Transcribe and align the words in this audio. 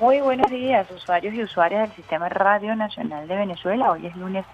Muy 0.00 0.20
buenos 0.20 0.48
días, 0.48 0.88
usuarios 0.92 1.34
y 1.34 1.42
usuarias 1.42 1.88
del 1.88 1.96
Sistema 1.96 2.28
Radio 2.28 2.76
Nacional 2.76 3.26
de 3.26 3.34
Venezuela. 3.34 3.90
Hoy 3.90 4.06
es 4.06 4.14
lunes 4.14 4.46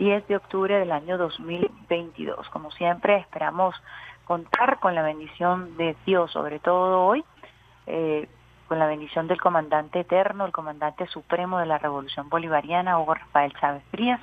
10 0.00 0.26
de 0.26 0.34
octubre 0.34 0.76
del 0.76 0.90
año 0.90 1.16
2022. 1.16 2.48
Como 2.48 2.72
siempre, 2.72 3.16
esperamos 3.16 3.76
contar 4.24 4.80
con 4.80 4.96
la 4.96 5.02
bendición 5.02 5.76
de 5.76 5.94
Dios, 6.04 6.32
sobre 6.32 6.58
todo 6.58 7.04
hoy, 7.04 7.24
eh, 7.86 8.28
con 8.66 8.80
la 8.80 8.88
bendición 8.88 9.28
del 9.28 9.40
comandante 9.40 10.00
eterno, 10.00 10.44
el 10.44 10.52
comandante 10.52 11.06
supremo 11.06 11.60
de 11.60 11.66
la 11.66 11.78
Revolución 11.78 12.28
Bolivariana, 12.28 12.98
Hugo 12.98 13.14
Rafael 13.14 13.52
Chávez 13.60 13.84
Frías, 13.92 14.20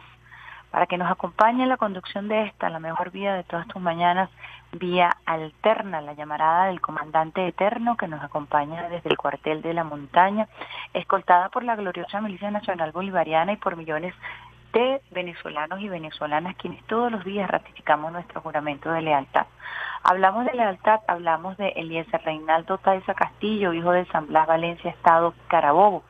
para 0.76 0.88
que 0.88 0.98
nos 0.98 1.10
acompañe 1.10 1.64
en 1.64 1.70
la 1.70 1.78
conducción 1.78 2.28
de 2.28 2.48
esta, 2.48 2.70
la 2.70 2.80
mejor 2.80 3.10
vía 3.10 3.34
de 3.34 3.46
todas 3.46 3.66
tus 3.66 3.82
mañanas, 3.82 4.30
vía 4.74 5.10
alterna, 5.26 6.02
la 6.02 6.12
llamarada 6.16 6.66
del 6.66 6.82
comandante 6.82 7.48
eterno 7.48 7.96
que 7.96 8.10
nos 8.10 8.22
acompaña 8.22 8.90
desde 8.90 9.10
el 9.10 9.16
cuartel 9.16 9.62
de 9.62 9.74
la 9.74 9.86
montaña, 9.86 10.50
escoltada 10.94 11.48
por 11.48 11.64
la 11.64 11.78
gloriosa 11.78 12.20
Milicia 12.20 12.52
Nacional 12.52 12.92
Bolivariana 12.92 13.54
y 13.54 13.56
por 13.56 13.78
millones 13.78 14.14
de 14.74 15.02
venezolanos 15.12 15.80
y 15.80 15.88
venezolanas 15.88 16.58
quienes 16.58 16.84
todos 16.88 17.10
los 17.10 17.24
días 17.24 17.50
ratificamos 17.50 18.12
nuestro 18.12 18.42
juramento 18.42 18.92
de 18.92 19.02
lealtad. 19.02 19.46
Hablamos 20.04 20.44
de 20.44 20.56
lealtad, 20.56 21.00
hablamos 21.08 21.56
de 21.56 21.70
Eliezer 21.70 22.22
Reinaldo 22.26 22.80
Taiza 22.80 23.14
Castillo, 23.14 23.72
hijo 23.72 23.92
de 23.92 24.04
San 24.08 24.28
Blas 24.28 24.46
Valencia, 24.46 24.92
Estado 24.92 25.36
Carabobo. 25.48 26.04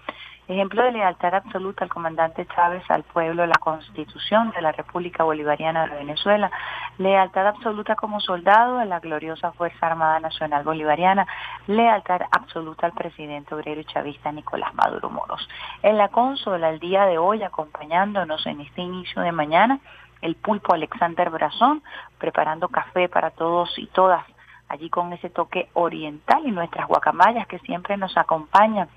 Ejemplo 0.47 0.83
de 0.83 0.91
lealtad 0.91 1.33
absoluta 1.33 1.83
al 1.83 1.89
comandante 1.89 2.45
Chávez, 2.45 2.83
al 2.89 3.01
pueblo, 3.01 3.47
la 3.47 3.57
constitución 3.57 4.51
de 4.51 4.61
la 4.61 4.71
República 4.71 5.23
Bolivariana 5.23 5.87
de 5.87 5.95
Venezuela, 5.95 6.51
lealtad 6.99 7.47
absoluta 7.47 7.95
como 7.95 8.19
soldado 8.19 8.77
a 8.77 8.85
la 8.85 8.99
gloriosa 8.99 9.53
Fuerza 9.53 9.87
Armada 9.87 10.19
Nacional 10.19 10.63
Bolivariana, 10.63 11.25
lealtad 11.65 12.21
absoluta 12.29 12.85
al 12.85 12.93
presidente 12.93 13.55
obrero 13.55 13.81
y 13.81 13.85
chavista 13.85 14.31
Nicolás 14.31 14.75
Maduro 14.75 15.09
Moros. 15.09 15.49
En 15.81 15.97
la 15.97 16.09
consola, 16.09 16.69
el 16.69 16.79
día 16.79 17.07
de 17.07 17.17
hoy, 17.17 17.41
acompañándonos 17.41 18.45
en 18.45 18.61
este 18.61 18.83
inicio 18.83 19.23
de 19.23 19.31
mañana, 19.31 19.79
el 20.21 20.35
pulpo 20.35 20.75
Alexander 20.75 21.31
Brazón, 21.31 21.81
preparando 22.19 22.67
café 22.69 23.09
para 23.09 23.31
todos 23.31 23.73
y 23.79 23.87
todas 23.87 24.23
allí 24.69 24.89
con 24.89 25.13
ese 25.13 25.29
toque 25.29 25.69
oriental 25.73 26.45
y 26.45 26.51
nuestras 26.51 26.87
guacamayas 26.87 27.47
que 27.47 27.59
siempre 27.59 27.97
nos 27.97 28.17
acompañan 28.17 28.89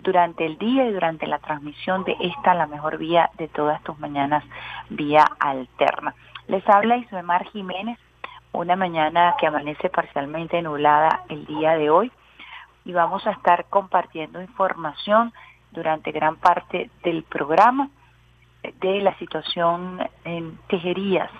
durante 0.00 0.44
el 0.44 0.58
día 0.58 0.86
y 0.86 0.92
durante 0.92 1.26
la 1.26 1.38
transmisión 1.38 2.04
de 2.04 2.16
esta, 2.20 2.54
la 2.54 2.66
mejor 2.66 2.98
vía 2.98 3.30
de 3.38 3.48
todas 3.48 3.82
tus 3.82 3.98
mañanas, 3.98 4.44
vía 4.90 5.24
alterna. 5.38 6.14
Les 6.48 6.68
habla 6.68 6.96
Isbemar 6.96 7.44
Jiménez, 7.50 7.98
una 8.52 8.76
mañana 8.76 9.36
que 9.38 9.46
amanece 9.46 9.88
parcialmente 9.88 10.60
nublada 10.60 11.22
el 11.28 11.46
día 11.46 11.76
de 11.76 11.90
hoy 11.90 12.12
y 12.84 12.92
vamos 12.92 13.26
a 13.26 13.30
estar 13.30 13.66
compartiendo 13.66 14.42
información 14.42 15.32
durante 15.70 16.10
gran 16.10 16.36
parte 16.36 16.90
del 17.02 17.22
programa 17.22 17.88
de 18.62 19.00
la 19.00 19.16
situación 19.18 19.98
en 20.24 20.58
tejerías 20.68 21.30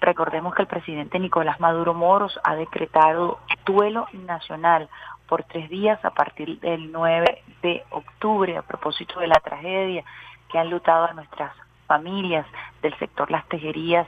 Recordemos 0.00 0.54
que 0.54 0.62
el 0.62 0.68
presidente 0.68 1.18
Nicolás 1.18 1.58
Maduro 1.60 1.92
Moros 1.92 2.38
ha 2.44 2.54
decretado 2.54 3.40
duelo 3.66 4.06
nacional 4.12 4.88
por 5.28 5.42
tres 5.44 5.68
días 5.68 6.02
a 6.04 6.10
partir 6.10 6.58
del 6.60 6.90
9 6.92 7.42
de 7.62 7.84
octubre 7.90 8.56
a 8.56 8.62
propósito 8.62 9.20
de 9.20 9.26
la 9.26 9.40
tragedia 9.40 10.04
que 10.50 10.58
han 10.58 10.70
lutado 10.70 11.04
a 11.04 11.12
nuestras 11.12 11.52
familias 11.86 12.46
del 12.80 12.96
sector 12.98 13.30
Las 13.30 13.46
Tejerías, 13.48 14.06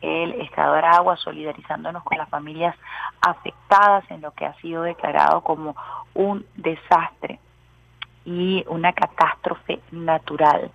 el 0.00 0.32
Estado 0.40 0.72
de 0.74 0.78
Aragua, 0.78 1.16
solidarizándonos 1.16 2.02
con 2.04 2.18
las 2.18 2.28
familias 2.28 2.76
afectadas 3.20 4.08
en 4.10 4.20
lo 4.20 4.32
que 4.32 4.46
ha 4.46 4.54
sido 4.54 4.82
declarado 4.82 5.40
como 5.42 5.74
un 6.14 6.46
desastre 6.54 7.38
y 8.24 8.64
una 8.68 8.92
catástrofe 8.92 9.80
natural. 9.90 10.70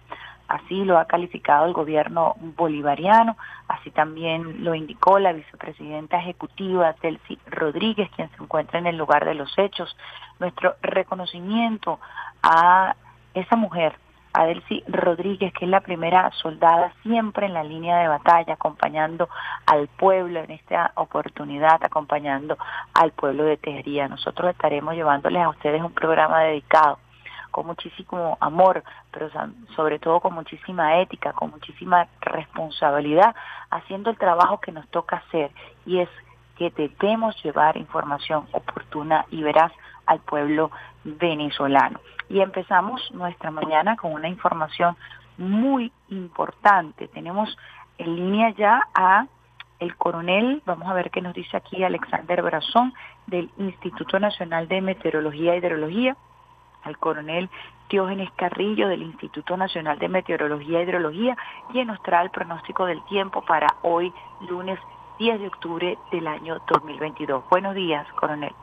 Así 0.47 0.85
lo 0.85 0.99
ha 0.99 1.05
calificado 1.05 1.65
el 1.65 1.73
gobierno 1.73 2.35
bolivariano, 2.39 3.35
así 3.67 3.89
también 3.89 4.63
lo 4.63 4.75
indicó 4.75 5.17
la 5.17 5.33
vicepresidenta 5.33 6.19
ejecutiva 6.19 6.95
Delcy 7.01 7.39
Rodríguez, 7.47 8.09
quien 8.15 8.29
se 8.29 8.43
encuentra 8.43 8.77
en 8.77 8.85
el 8.87 8.97
lugar 8.97 9.25
de 9.25 9.33
los 9.33 9.51
hechos. 9.57 9.97
Nuestro 10.39 10.75
reconocimiento 10.81 11.99
a 12.43 12.95
esa 13.33 13.55
mujer, 13.55 13.97
a 14.33 14.45
Delcy 14.45 14.83
Rodríguez, 14.87 15.51
que 15.53 15.65
es 15.65 15.71
la 15.71 15.81
primera 15.81 16.29
soldada 16.33 16.93
siempre 17.01 17.47
en 17.47 17.53
la 17.53 17.63
línea 17.63 17.97
de 17.97 18.07
batalla, 18.07 18.53
acompañando 18.53 19.29
al 19.65 19.87
pueblo 19.87 20.41
en 20.41 20.51
esta 20.51 20.91
oportunidad, 20.95 21.83
acompañando 21.83 22.57
al 22.93 23.11
pueblo 23.11 23.45
de 23.45 23.57
Tejería. 23.57 24.07
Nosotros 24.07 24.51
estaremos 24.51 24.93
llevándoles 24.93 25.41
a 25.41 25.49
ustedes 25.49 25.81
un 25.81 25.93
programa 25.93 26.41
dedicado 26.41 26.99
con 27.55 27.67
muchísimo 27.67 28.37
amor, 28.41 28.83
pero 29.11 29.29
sobre 29.77 29.97
todo 29.97 30.19
con 30.19 30.33
muchísima 30.33 30.99
ética, 30.99 31.31
con 31.31 31.51
muchísima 31.51 32.05
responsabilidad, 32.19 33.33
haciendo 33.69 34.09
el 34.09 34.17
trabajo 34.17 34.59
que 34.59 34.73
nos 34.73 34.85
toca 34.89 35.23
hacer 35.25 35.51
y 35.85 35.99
es 35.99 36.09
que 36.57 36.69
debemos 36.71 37.33
llevar 37.41 37.77
información 37.77 38.45
oportuna 38.51 39.25
y 39.31 39.41
veraz 39.41 39.71
al 40.05 40.19
pueblo 40.19 40.69
venezolano. 41.05 42.01
Y 42.27 42.41
empezamos 42.41 43.09
nuestra 43.13 43.51
mañana 43.51 43.95
con 43.95 44.11
una 44.11 44.27
información 44.27 44.97
muy 45.37 45.93
importante. 46.09 47.07
Tenemos 47.07 47.57
en 47.97 48.17
línea 48.17 48.49
ya 48.49 48.85
a 48.93 49.27
el 49.79 49.95
coronel, 49.95 50.61
vamos 50.65 50.89
a 50.89 50.93
ver 50.93 51.09
qué 51.09 51.21
nos 51.21 51.33
dice 51.33 51.55
aquí 51.55 51.85
Alexander 51.85 52.41
Brazón 52.41 52.93
del 53.27 53.49
Instituto 53.57 54.19
Nacional 54.19 54.67
de 54.67 54.81
Meteorología 54.81 55.53
e 55.53 55.59
Hidrología, 55.59 56.17
al 56.85 56.97
coronel 56.97 57.49
Diógenes 57.89 58.31
Carrillo 58.35 58.87
del 58.87 59.03
Instituto 59.03 59.57
Nacional 59.57 59.99
de 59.99 60.07
Meteorología 60.07 60.79
e 60.79 60.83
Hidrología, 60.83 61.37
quien 61.71 61.87
nos 61.87 62.01
trae 62.01 62.23
el 62.23 62.31
pronóstico 62.31 62.85
del 62.85 63.03
tiempo 63.05 63.41
para 63.43 63.67
hoy, 63.83 64.11
lunes 64.49 64.79
10 65.19 65.39
de 65.39 65.47
octubre 65.47 65.97
del 66.11 66.27
año 66.27 66.59
2022. 66.71 67.43
Buenos 67.49 67.75
días, 67.75 68.07
coronel. 68.13 68.53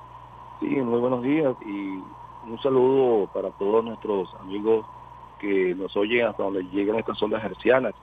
Sí, 0.60 0.66
muy 0.66 1.00
buenos 1.00 1.22
días 1.22 1.54
y 1.64 2.02
un 2.48 2.58
saludo 2.62 3.28
para 3.32 3.50
todos 3.50 3.84
nuestros 3.84 4.34
amigos 4.40 4.86
que 5.38 5.74
nos 5.74 5.96
oyen 5.96 6.26
hasta 6.26 6.42
donde 6.42 6.62
lleguen 6.64 6.96
estas 6.96 7.20
ondas 7.22 7.44
hercianas. 7.44 7.94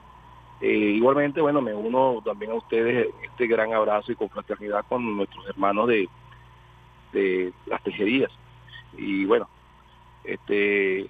Eh, 0.60 0.68
igualmente, 0.68 1.40
bueno, 1.40 1.62
me 1.62 1.74
uno 1.74 2.20
también 2.24 2.50
a 2.52 2.54
ustedes 2.54 3.08
este 3.22 3.46
gran 3.46 3.72
abrazo 3.72 4.12
y 4.12 4.16
confraternidad 4.16 4.84
con 4.88 5.16
nuestros 5.16 5.46
hermanos 5.48 5.88
de, 5.88 6.08
de 7.12 7.52
las 7.66 7.82
tejerías. 7.82 8.30
Y 8.96 9.24
bueno, 9.24 9.48
este 10.24 11.08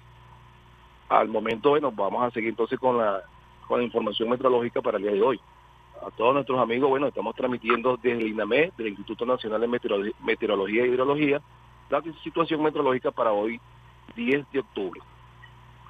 al 1.09 1.27
momento, 1.27 1.71
bueno, 1.71 1.91
vamos 1.91 2.23
a 2.23 2.31
seguir 2.31 2.49
entonces 2.51 2.79
con 2.79 2.97
la, 2.97 3.21
con 3.67 3.79
la 3.79 3.83
información 3.85 4.29
meteorológica 4.29 4.81
para 4.81 4.97
el 4.97 5.03
día 5.03 5.11
de 5.11 5.21
hoy. 5.21 5.41
A 6.05 6.09
todos 6.11 6.33
nuestros 6.33 6.57
amigos, 6.57 6.89
bueno, 6.89 7.07
estamos 7.07 7.35
transmitiendo 7.35 7.97
desde 7.97 8.21
el 8.21 8.27
INAME, 8.29 8.71
del 8.77 8.87
Instituto 8.87 9.25
Nacional 9.25 9.59
de 9.61 9.67
Meteorolo- 9.67 10.13
Meteorología 10.23 10.83
e 10.83 10.87
Hidrología, 10.87 11.41
la 11.89 12.01
situación 12.23 12.63
meteorológica 12.63 13.11
para 13.11 13.33
hoy, 13.33 13.59
10 14.15 14.49
de 14.51 14.59
octubre. 14.59 15.01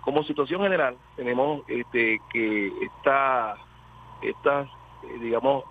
Como 0.04 0.24
situación 0.24 0.62
general, 0.62 0.98
tenemos 1.16 1.62
este 1.68 2.20
que 2.32 2.74
esta, 2.82 3.56
estas, 4.24 4.68
eh, 5.04 5.20
digamos, 5.20 5.64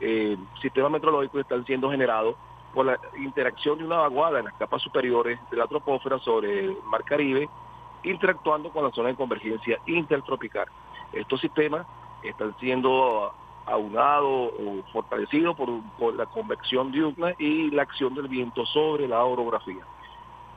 eh, 0.00 0.38
sistemas 0.62 0.90
meteorológicos 0.90 1.42
están 1.42 1.66
siendo 1.66 1.90
generados 1.90 2.36
por 2.74 2.86
la 2.86 2.98
interacción 3.18 3.78
de 3.78 3.84
una 3.84 3.98
vaguada 3.98 4.38
en 4.38 4.46
las 4.46 4.54
capas 4.54 4.82
superiores 4.82 5.38
de 5.50 5.56
la 5.56 5.66
tropósfera 5.66 6.18
sobre 6.20 6.60
el 6.60 6.76
Mar 6.84 7.04
Caribe, 7.04 7.48
interactuando 8.02 8.70
con 8.70 8.84
la 8.84 8.90
zona 8.90 9.08
de 9.08 9.16
convergencia 9.16 9.78
intertropical. 9.86 10.66
Estos 11.12 11.40
sistemas 11.40 11.86
están 12.22 12.56
siendo 12.58 13.32
aunados 13.66 14.52
o 14.58 14.82
fortalecidos 14.92 15.56
por, 15.56 15.68
por 15.98 16.14
la 16.14 16.26
convección 16.26 16.92
diurna 16.92 17.34
y 17.38 17.70
la 17.70 17.82
acción 17.82 18.14
del 18.14 18.28
viento 18.28 18.64
sobre 18.66 19.06
la 19.08 19.24
orografía. 19.24 19.84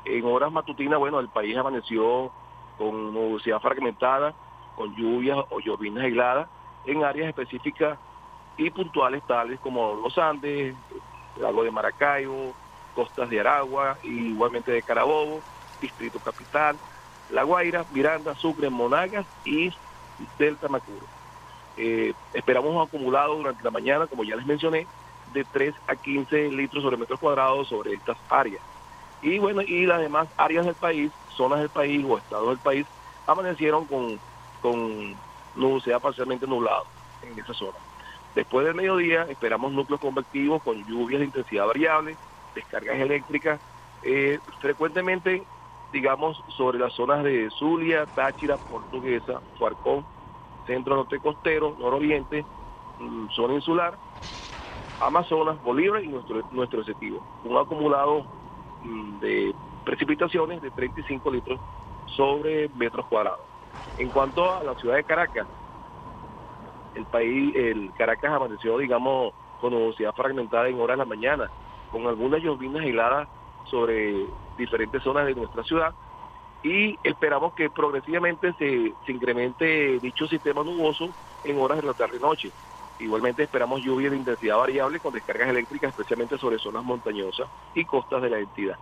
En 0.05 0.25
horas 0.25 0.51
matutinas, 0.51 0.99
bueno, 0.99 1.19
el 1.19 1.29
país 1.29 1.55
amaneció 1.57 2.31
con 2.77 3.13
nubosidad 3.13 3.59
fragmentada, 3.59 4.33
con 4.75 4.95
lluvias 4.95 5.37
o 5.49 5.59
llovinas 5.59 6.03
aisladas 6.03 6.49
en 6.85 7.03
áreas 7.03 7.29
específicas 7.29 7.97
y 8.57 8.69
puntuales 8.69 9.23
tales 9.27 9.59
como 9.59 9.95
los 9.95 10.17
Andes, 10.17 10.75
lago 11.37 11.63
de 11.63 11.71
Maracaibo, 11.71 12.53
costas 12.95 13.29
de 13.29 13.39
Aragua, 13.39 13.97
igualmente 14.03 14.71
de 14.71 14.81
Carabobo, 14.81 15.41
Distrito 15.81 16.19
Capital, 16.19 16.77
La 17.29 17.43
Guaira, 17.43 17.85
Miranda, 17.91 18.35
Sucre, 18.35 18.69
Monagas 18.69 19.25
y 19.45 19.71
Delta 20.37 20.67
Macuro. 20.67 21.05
Eh, 21.77 22.13
esperamos 22.33 22.87
acumulado 22.87 23.35
durante 23.35 23.63
la 23.63 23.71
mañana, 23.71 24.07
como 24.07 24.23
ya 24.23 24.35
les 24.35 24.45
mencioné, 24.45 24.87
de 25.33 25.43
3 25.43 25.73
a 25.87 25.95
15 25.95 26.49
litros 26.51 26.83
sobre 26.83 26.97
metros 26.97 27.19
cuadrados 27.19 27.67
sobre 27.67 27.93
estas 27.93 28.17
áreas. 28.29 28.61
Y 29.21 29.39
bueno, 29.39 29.61
y 29.61 29.85
las 29.85 29.99
demás 29.99 30.27
áreas 30.37 30.65
del 30.65 30.75
país, 30.75 31.11
zonas 31.35 31.59
del 31.59 31.69
país 31.69 32.05
o 32.07 32.17
estados 32.17 32.49
del 32.49 32.59
país, 32.59 32.85
amanecieron 33.25 33.85
con, 33.85 34.19
con 34.61 35.15
nubosidad 35.55 36.01
parcialmente 36.01 36.45
nublado 36.45 36.85
en 37.21 37.39
esa 37.39 37.53
zona. 37.53 37.77
Después 38.35 38.65
del 38.65 38.75
mediodía 38.75 39.23
esperamos 39.29 39.71
núcleos 39.73 40.01
convectivos 40.01 40.61
con 40.63 40.83
lluvias 40.85 41.19
de 41.19 41.25
intensidad 41.27 41.67
variable, 41.67 42.17
descargas 42.55 42.99
eléctricas, 42.99 43.61
eh, 44.01 44.39
frecuentemente, 44.59 45.43
digamos, 45.91 46.43
sobre 46.57 46.79
las 46.79 46.93
zonas 46.93 47.23
de 47.23 47.49
Zulia, 47.51 48.07
Táchira, 48.07 48.57
Portuguesa, 48.57 49.41
Fuarcón, 49.57 50.05
centro 50.65 50.95
norte 50.95 51.19
costero, 51.19 51.75
nororiente, 51.77 52.45
mm, 52.97 53.27
zona 53.29 53.53
insular, 53.53 53.99
Amazonas, 54.99 55.61
Bolívar 55.61 56.03
y 56.03 56.07
nuestro, 56.07 56.41
nuestro 56.49 56.79
objetivo. 56.79 57.23
Un 57.43 57.57
acumulado 57.57 58.25
mm, 58.81 59.19
de 59.19 59.55
precipitaciones 59.83 60.61
de 60.61 60.71
35 60.71 61.31
litros 61.31 61.59
sobre 62.05 62.69
metros 62.69 63.05
cuadrados. 63.07 63.45
En 63.97 64.09
cuanto 64.09 64.55
a 64.55 64.63
la 64.63 64.73
ciudad 64.75 64.95
de 64.95 65.03
Caracas, 65.03 65.47
el 66.95 67.05
país, 67.05 67.55
el 67.55 67.91
Caracas 67.97 68.31
amaneció, 68.31 68.77
digamos, 68.77 69.33
con 69.59 69.73
nubosidad 69.73 70.13
fragmentada 70.13 70.67
en 70.67 70.79
horas 70.79 70.97
de 70.97 71.03
la 71.03 71.09
mañana, 71.09 71.49
con 71.91 72.05
algunas 72.07 72.41
llovinas 72.41 72.85
heladas 72.85 73.27
sobre 73.69 74.25
diferentes 74.57 75.01
zonas 75.03 75.25
de 75.25 75.35
nuestra 75.35 75.63
ciudad 75.63 75.93
y 76.63 76.97
esperamos 77.03 77.53
que 77.53 77.69
progresivamente 77.69 78.53
se, 78.53 78.93
incremente 79.11 79.99
dicho 79.99 80.27
sistema 80.27 80.63
nuboso 80.63 81.09
en 81.43 81.59
horas 81.59 81.81
de 81.81 81.87
la 81.87 81.93
tarde 81.93 82.17
y 82.17 82.21
noche. 82.21 82.51
Igualmente 82.99 83.43
esperamos 83.43 83.81
lluvia 83.81 84.09
de 84.09 84.17
intensidad 84.17 84.57
variable 84.57 84.99
con 84.99 85.13
descargas 85.13 85.49
eléctricas, 85.49 85.89
especialmente 85.89 86.37
sobre 86.37 86.59
zonas 86.59 86.83
montañosas 86.83 87.47
y 87.75 87.83
costas 87.83 88.21
de 88.21 88.29
la 88.29 88.39
entidad. 88.39 88.77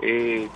Eh, 0.00 0.48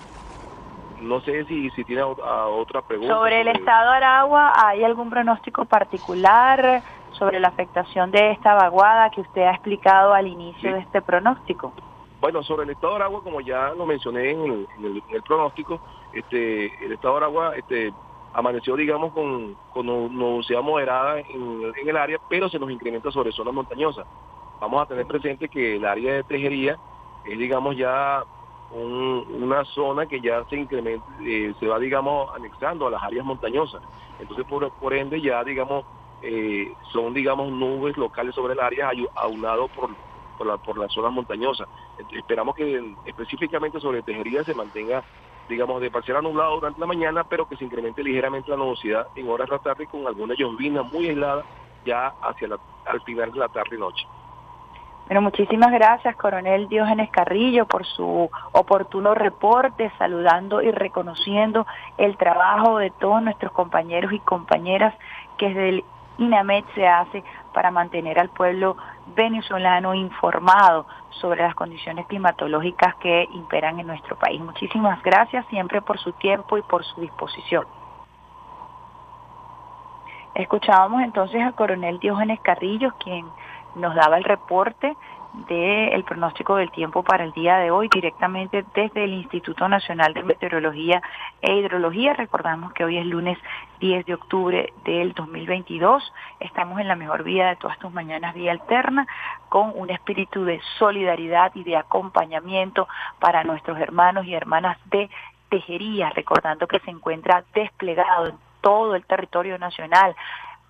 no 1.02 1.20
sé 1.20 1.44
si, 1.44 1.70
si 1.70 1.84
tiene 1.84 2.02
otra 2.02 2.82
pregunta. 2.82 3.14
Sobre 3.14 3.40
el 3.40 3.48
estado 3.48 3.90
de 3.90 3.96
Aragua, 3.96 4.52
¿hay 4.56 4.84
algún 4.84 5.10
pronóstico 5.10 5.64
particular 5.64 6.82
sobre 7.12 7.40
la 7.40 7.48
afectación 7.48 8.10
de 8.10 8.32
esta 8.32 8.54
vaguada 8.54 9.10
que 9.10 9.20
usted 9.20 9.42
ha 9.42 9.52
explicado 9.52 10.14
al 10.14 10.26
inicio 10.26 10.72
de 10.72 10.80
este 10.80 11.02
pronóstico? 11.02 11.72
Bueno, 12.20 12.42
sobre 12.42 12.64
el 12.64 12.70
estado 12.70 12.94
de 12.94 12.96
Aragua, 13.00 13.22
como 13.22 13.40
ya 13.40 13.74
lo 13.76 13.84
mencioné 13.84 14.30
en 14.30 14.66
el, 14.82 15.22
pronóstico, 15.22 15.80
este, 16.12 16.66
el 16.84 16.92
estado 16.92 17.14
de 17.14 17.18
Aragua 17.18 17.56
este, 17.56 17.92
amaneció, 18.32 18.76
digamos, 18.76 19.12
con, 19.12 19.56
con 19.72 19.86
nubosidad 19.86 20.62
moderada 20.62 21.18
en, 21.18 21.72
en 21.80 21.88
el 21.88 21.96
área, 21.96 22.18
pero 22.28 22.48
se 22.48 22.58
nos 22.58 22.70
incrementa 22.70 23.10
sobre 23.10 23.32
zonas 23.32 23.52
montañosas. 23.52 24.06
Vamos 24.60 24.82
a 24.82 24.86
tener 24.86 25.06
presente 25.06 25.48
que 25.48 25.76
el 25.76 25.84
área 25.84 26.14
de 26.14 26.22
tejería 26.22 26.78
es, 27.24 27.38
digamos, 27.38 27.76
ya 27.76 28.22
una 28.72 29.64
zona 29.66 30.06
que 30.06 30.20
ya 30.20 30.44
se 30.48 30.56
incrementa, 30.56 31.06
eh, 31.24 31.54
se 31.60 31.66
va, 31.66 31.78
digamos, 31.78 32.34
anexando 32.34 32.86
a 32.86 32.90
las 32.90 33.02
áreas 33.02 33.24
montañosas. 33.24 33.82
Entonces, 34.18 34.46
por, 34.46 34.94
ende, 34.94 35.20
ya, 35.20 35.44
digamos, 35.44 35.84
eh, 36.22 36.72
son, 36.92 37.12
digamos, 37.12 37.50
nubes 37.50 37.96
locales 37.96 38.34
sobre 38.34 38.54
el 38.54 38.60
área 38.60 38.90
aunado 39.16 39.68
por, 39.68 39.90
por, 40.38 40.46
la, 40.46 40.56
por 40.56 40.78
las 40.78 40.92
zonas 40.92 41.12
montañosas. 41.12 41.68
esperamos 42.12 42.54
que 42.54 42.94
específicamente 43.04 43.80
sobre 43.80 44.02
Tejería 44.02 44.44
se 44.44 44.54
mantenga, 44.54 45.02
digamos, 45.48 45.80
de 45.80 45.90
parcial 45.90 46.22
nublado 46.22 46.54
durante 46.54 46.80
la 46.80 46.86
mañana, 46.86 47.24
pero 47.24 47.48
que 47.48 47.56
se 47.56 47.64
incremente 47.64 48.02
ligeramente 48.02 48.50
la 48.50 48.56
nubosidad 48.56 49.08
en 49.16 49.28
horas 49.28 49.48
de 49.48 49.56
la 49.56 49.62
tarde 49.62 49.86
con 49.86 50.06
alguna 50.06 50.34
llovina 50.34 50.82
muy 50.82 51.08
helada 51.08 51.44
ya 51.84 52.14
hacia 52.22 52.48
la, 52.48 52.58
al 52.86 53.00
final 53.02 53.32
de 53.32 53.38
la 53.38 53.48
tarde 53.48 53.76
y 53.76 53.78
noche. 53.78 54.06
Bueno, 55.12 55.28
muchísimas 55.28 55.70
gracias, 55.70 56.16
coronel 56.16 56.70
Diógenes 56.70 57.10
Carrillo, 57.10 57.66
por 57.66 57.84
su 57.84 58.30
oportuno 58.52 59.14
reporte, 59.14 59.92
saludando 59.98 60.62
y 60.62 60.70
reconociendo 60.70 61.66
el 61.98 62.16
trabajo 62.16 62.78
de 62.78 62.88
todos 62.92 63.22
nuestros 63.22 63.52
compañeros 63.52 64.10
y 64.14 64.20
compañeras 64.20 64.94
que 65.36 65.48
desde 65.48 65.68
el 65.68 65.84
INAMED 66.16 66.64
se 66.74 66.88
hace 66.88 67.22
para 67.52 67.70
mantener 67.70 68.18
al 68.18 68.30
pueblo 68.30 68.78
venezolano 69.14 69.94
informado 69.94 70.86
sobre 71.10 71.42
las 71.42 71.54
condiciones 71.54 72.06
climatológicas 72.06 72.94
que 72.94 73.28
imperan 73.34 73.80
en 73.80 73.88
nuestro 73.88 74.16
país. 74.16 74.40
Muchísimas 74.40 75.02
gracias 75.02 75.44
siempre 75.50 75.82
por 75.82 75.98
su 75.98 76.12
tiempo 76.12 76.56
y 76.56 76.62
por 76.62 76.86
su 76.86 77.02
disposición. 77.02 77.66
Escuchábamos 80.34 81.02
entonces 81.02 81.42
al 81.42 81.54
coronel 81.54 81.98
Diógenes 81.98 82.40
Carrillo, 82.40 82.94
quien 82.98 83.26
nos 83.74 83.94
daba 83.94 84.18
el 84.18 84.24
reporte 84.24 84.96
del 85.48 86.04
pronóstico 86.04 86.56
del 86.56 86.70
tiempo 86.70 87.02
para 87.02 87.24
el 87.24 87.32
día 87.32 87.56
de 87.56 87.70
hoy 87.70 87.88
directamente 87.88 88.64
desde 88.74 89.04
el 89.04 89.14
Instituto 89.14 89.66
Nacional 89.66 90.12
de 90.12 90.22
Meteorología 90.22 91.00
e 91.40 91.54
Hidrología. 91.54 92.12
Recordamos 92.12 92.72
que 92.74 92.84
hoy 92.84 92.98
es 92.98 93.06
lunes 93.06 93.38
10 93.80 94.04
de 94.04 94.14
octubre 94.14 94.72
del 94.84 95.14
2022. 95.14 96.12
Estamos 96.38 96.80
en 96.80 96.88
la 96.88 96.96
mejor 96.96 97.22
vía 97.22 97.48
de 97.48 97.56
todas 97.56 97.78
tus 97.78 97.90
mañanas, 97.92 98.34
vía 98.34 98.52
alterna, 98.52 99.06
con 99.48 99.72
un 99.74 99.88
espíritu 99.88 100.44
de 100.44 100.60
solidaridad 100.78 101.52
y 101.54 101.64
de 101.64 101.76
acompañamiento 101.76 102.86
para 103.18 103.42
nuestros 103.42 103.78
hermanos 103.78 104.26
y 104.26 104.34
hermanas 104.34 104.76
de 104.86 105.08
Tejería, 105.48 106.10
recordando 106.10 106.66
que 106.66 106.80
se 106.80 106.90
encuentra 106.90 107.44
desplegado 107.54 108.26
en 108.26 108.36
todo 108.60 108.94
el 108.94 109.04
territorio 109.04 109.58
nacional 109.58 110.14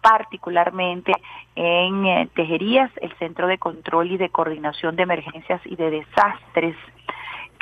particularmente 0.03 1.13
en 1.55 2.05
eh, 2.05 2.29
Tejerías, 2.35 2.91
el 3.01 3.17
Centro 3.19 3.47
de 3.47 3.57
Control 3.57 4.11
y 4.11 4.19
de 4.19 4.29
Coordinación 4.29 4.97
de 4.97 5.05
Emergencias 5.05 5.63
y 5.65 5.77
de 5.77 5.91
Desastres 5.91 6.77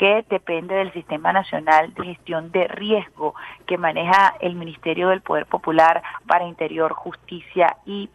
que 0.01 0.25
depende 0.31 0.75
del 0.75 0.93
Sistema 0.95 1.31
Nacional 1.31 1.93
de 1.93 2.07
Gestión 2.07 2.51
de 2.53 2.67
Riesgo 2.69 3.35
que 3.67 3.77
maneja 3.77 4.35
el 4.41 4.55
Ministerio 4.55 5.11
del 5.11 5.21
Poder 5.21 5.45
Popular 5.45 6.03
para 6.27 6.47
Interior, 6.47 6.95
Justicia 6.95 7.77
y. 7.85 8.09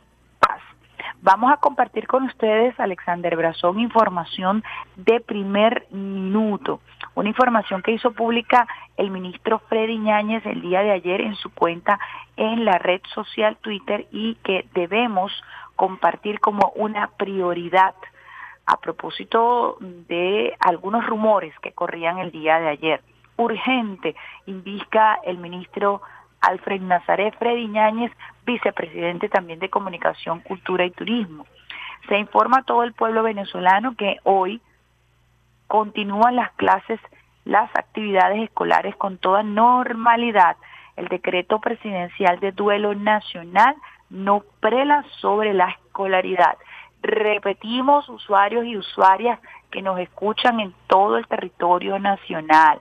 Vamos 1.25 1.51
a 1.51 1.58
compartir 1.58 2.05
con 2.05 2.22
ustedes, 2.25 2.79
Alexander 2.79 3.36
Brazón, 3.36 3.79
información 3.79 4.63
de 4.96 5.20
primer 5.22 5.88
minuto, 5.89 6.82
una 7.15 7.29
información 7.29 7.82
que 7.82 7.94
hizo 7.94 8.12
pública 8.12 8.67
el 8.96 9.10
ministro 9.10 9.58
Freddy 9.67 9.98
Ñáñez 9.98 10.46
el 10.46 10.62
día 10.62 10.84
de 10.84 10.91
ayer 10.91 11.22
en 11.22 11.34
su 11.34 11.50
cuenta 11.50 12.00
en 12.38 12.63
la 12.63 12.77
red 12.77 13.01
social 13.15 13.58
Twitter 13.58 14.05
y 14.12 14.36
que 14.44 14.67
debemos 14.75 15.32
compartir 15.75 16.39
como 16.39 16.72
una 16.75 17.08
prioridad 17.17 17.96
a 18.67 18.77
propósito 18.77 19.77
de 19.79 20.55
algunos 20.60 21.08
rumores 21.08 21.58
que 21.63 21.72
corrían 21.72 22.20
el 22.20 22.32
día 22.32 22.60
de 22.60 22.67
ayer. 22.67 23.01
Urgente, 23.36 24.15
indica 24.46 25.20
el 25.24 25.39
ministro 25.39 26.03
Alfred 26.42 26.82
Nazaret 26.82 27.36
Freddy 27.38 27.68
Ñáñez, 27.68 28.12
vicepresidente 28.46 29.30
también 29.30 29.60
de 29.60 29.70
Comunicación, 29.70 30.42
Cultura 30.42 30.86
y 30.86 30.92
Turismo. 30.92 31.46
Se 32.08 32.18
informa 32.18 32.60
a 32.60 32.63
todo 32.63 32.84
el 32.84 32.94
pueblo 32.94 33.24
venezolano 33.24 33.96
que 33.96 34.18
hoy 34.24 34.62
continúan 35.68 36.36
las 36.36 36.51
clases, 36.51 37.00
las 37.46 37.70
actividades 37.75 38.44
escolares 38.44 38.96
con 38.96 39.18
toda 39.18 39.44
normalidad. 39.44 40.58
El 40.96 41.08
decreto 41.08 41.60
presidencial 41.60 42.39
de 42.39 42.51
duelo 42.51 42.94
nacional 42.94 43.75
no 44.10 44.44
prela 44.60 45.04
sobre 45.20 45.54
la 45.54 45.70
escolaridad. 45.70 46.58
Repetimos, 47.01 48.08
usuarios 48.10 48.65
y 48.65 48.77
usuarias 48.77 49.39
que 49.72 49.82
nos 49.82 50.00
escuchan 50.00 50.60
en 50.60 50.74
todo 50.88 51.18
el 51.18 51.27
territorio 51.27 52.00
nacional. 52.00 52.80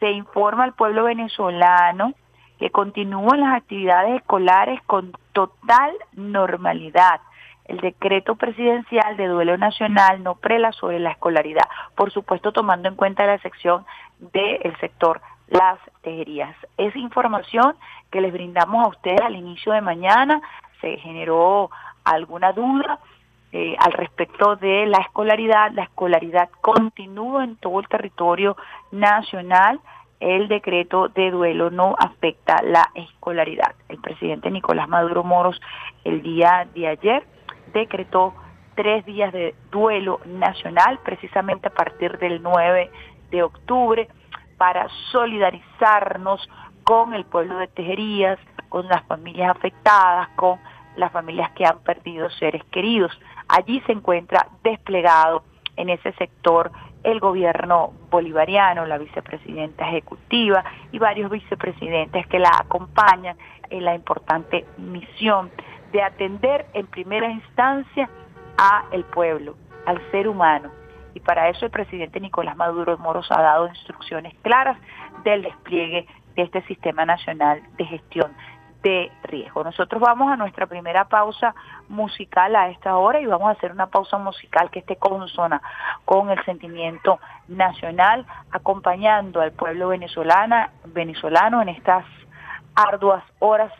Se 0.00 0.10
informa 0.10 0.64
al 0.64 0.74
pueblo 0.74 1.04
venezolano 1.04 2.14
que 2.58 2.70
continúan 2.70 3.40
las 3.40 3.56
actividades 3.56 4.16
escolares 4.16 4.80
con 4.82 5.12
total 5.32 5.92
normalidad. 6.12 7.20
el 7.66 7.80
decreto 7.80 8.34
presidencial 8.34 9.18
de 9.18 9.26
duelo 9.26 9.58
nacional 9.58 10.22
no 10.22 10.36
prela 10.36 10.72
sobre 10.72 10.98
la 10.98 11.10
escolaridad, 11.10 11.68
por 11.94 12.10
supuesto 12.10 12.50
tomando 12.50 12.88
en 12.88 12.94
cuenta 12.94 13.26
la 13.26 13.36
sección 13.40 13.84
del 14.32 14.74
sector 14.80 15.20
las 15.48 15.78
tejerías. 16.02 16.56
Es 16.78 16.96
información 16.96 17.74
que 18.10 18.22
les 18.22 18.32
brindamos 18.32 18.84
a 18.84 18.88
ustedes 18.88 19.20
al 19.20 19.36
inicio 19.36 19.72
de 19.72 19.82
mañana, 19.82 20.40
se 20.80 20.96
generó 20.96 21.70
alguna 22.04 22.52
duda 22.52 23.00
eh, 23.52 23.76
al 23.78 23.92
respecto 23.92 24.56
de 24.56 24.86
la 24.86 24.98
escolaridad, 24.98 25.70
la 25.72 25.84
escolaridad 25.84 26.50
continúa 26.60 27.44
en 27.44 27.56
todo 27.56 27.80
el 27.80 27.88
territorio 27.88 28.56
nacional, 28.92 29.80
el 30.20 30.48
decreto 30.48 31.08
de 31.08 31.30
duelo 31.30 31.70
no 31.70 31.94
afecta 31.98 32.60
la 32.62 32.90
escolaridad. 32.94 33.74
El 33.88 33.98
presidente 33.98 34.50
Nicolás 34.50 34.88
Maduro 34.88 35.22
Moros 35.22 35.60
el 36.04 36.22
día 36.22 36.66
de 36.74 36.88
ayer 36.88 37.24
decretó 37.72 38.34
tres 38.74 39.04
días 39.04 39.32
de 39.32 39.54
duelo 39.70 40.20
nacional, 40.24 40.98
precisamente 41.04 41.68
a 41.68 41.74
partir 41.74 42.18
del 42.18 42.42
9 42.42 42.90
de 43.30 43.42
octubre, 43.42 44.08
para 44.56 44.88
solidarizarnos 45.12 46.48
con 46.84 47.14
el 47.14 47.24
pueblo 47.24 47.58
de 47.58 47.68
Tejerías, 47.68 48.38
con 48.68 48.88
las 48.88 49.04
familias 49.06 49.50
afectadas, 49.50 50.28
con 50.36 50.58
las 50.96 51.12
familias 51.12 51.50
que 51.52 51.64
han 51.64 51.78
perdido 51.80 52.28
seres 52.30 52.62
queridos. 52.70 53.12
Allí 53.48 53.80
se 53.86 53.92
encuentra 53.92 54.48
desplegado 54.62 55.44
en 55.76 55.90
ese 55.90 56.12
sector 56.12 56.70
el 57.04 57.20
gobierno 57.20 57.92
bolivariano, 58.10 58.86
la 58.86 58.98
vicepresidenta 58.98 59.88
ejecutiva 59.88 60.64
y 60.92 60.98
varios 60.98 61.30
vicepresidentes 61.30 62.26
que 62.26 62.38
la 62.38 62.50
acompañan 62.60 63.36
en 63.70 63.84
la 63.84 63.94
importante 63.94 64.64
misión 64.76 65.50
de 65.92 66.02
atender 66.02 66.66
en 66.74 66.86
primera 66.86 67.30
instancia 67.30 68.08
a 68.58 68.84
el 68.92 69.04
pueblo, 69.04 69.56
al 69.86 70.00
ser 70.10 70.28
humano. 70.28 70.70
Y 71.14 71.20
para 71.20 71.48
eso 71.48 71.66
el 71.66 71.70
presidente 71.70 72.20
Nicolás 72.20 72.56
Maduro 72.56 72.98
Moros 72.98 73.26
ha 73.30 73.40
dado 73.40 73.68
instrucciones 73.68 74.34
claras 74.42 74.78
del 75.24 75.42
despliegue 75.42 76.06
de 76.34 76.42
este 76.42 76.62
Sistema 76.62 77.04
Nacional 77.04 77.62
de 77.76 77.84
Gestión 77.84 78.32
de 78.82 79.10
riesgo. 79.24 79.64
Nosotros 79.64 80.00
vamos 80.00 80.30
a 80.30 80.36
nuestra 80.36 80.66
primera 80.66 81.04
pausa 81.04 81.54
musical 81.88 82.54
a 82.54 82.68
esta 82.68 82.96
hora 82.96 83.20
y 83.20 83.26
vamos 83.26 83.48
a 83.48 83.52
hacer 83.52 83.72
una 83.72 83.86
pausa 83.86 84.18
musical 84.18 84.70
que 84.70 84.80
esté 84.80 84.96
consona 84.96 85.60
con 86.04 86.30
el 86.30 86.42
sentimiento 86.44 87.18
nacional, 87.48 88.24
acompañando 88.50 89.40
al 89.40 89.52
pueblo 89.52 89.88
venezolana, 89.88 90.70
venezolano 90.86 91.60
en 91.62 91.70
estas 91.70 92.04
arduas 92.74 93.24
horas 93.40 93.72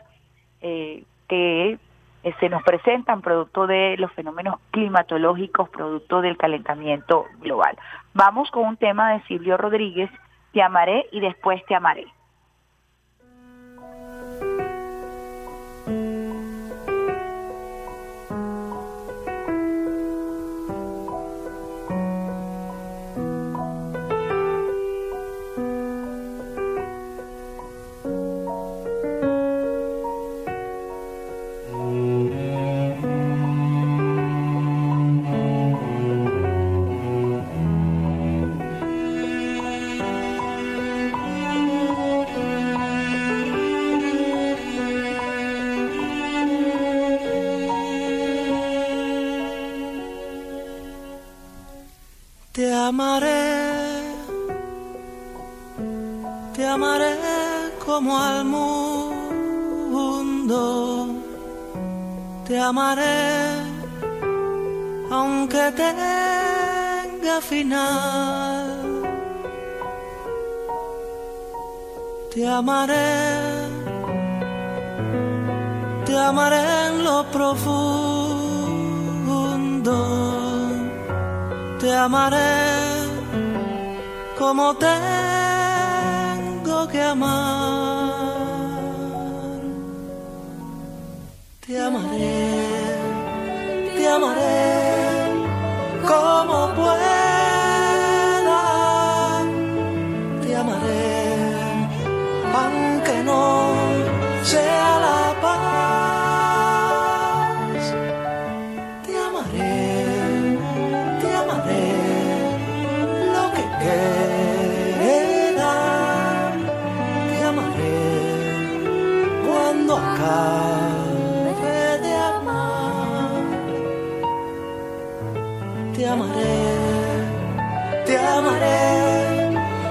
eh, 0.61 1.03
que 1.27 1.77
eh, 2.23 2.33
se 2.41 2.49
nos 2.49 2.63
presentan 2.63 3.21
producto 3.21 3.67
de 3.67 3.95
los 3.97 4.11
fenómenos 4.11 4.59
climatológicos, 4.71 5.69
producto 5.69 6.21
del 6.21 6.37
calentamiento 6.37 7.25
global. 7.39 7.77
Vamos 8.13 8.51
con 8.51 8.65
un 8.65 8.77
tema 8.77 9.13
de 9.13 9.21
Silvio 9.23 9.55
Rodríguez, 9.55 10.09
Te 10.51 10.61
amaré 10.61 11.05
y 11.11 11.21
después 11.21 11.63
te 11.67 11.75
amaré. 11.75 12.07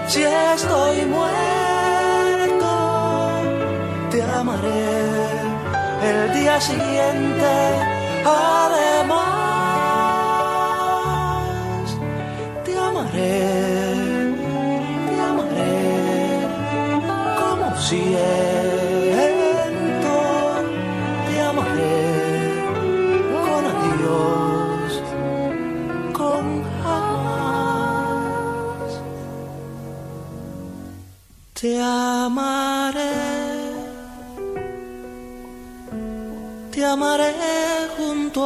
Si 0.08 0.22
estoy 0.22 1.04
muerto, 1.06 2.70
te 4.10 4.22
amaré. 4.22 5.08
El 6.10 6.32
día 6.32 6.60
siguiente, 6.60 7.52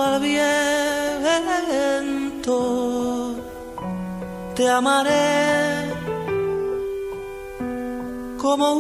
al 0.05 0.21
viento, 0.21 0.57
te 4.55 4.69
amaré 4.69 5.91
como 8.39 8.73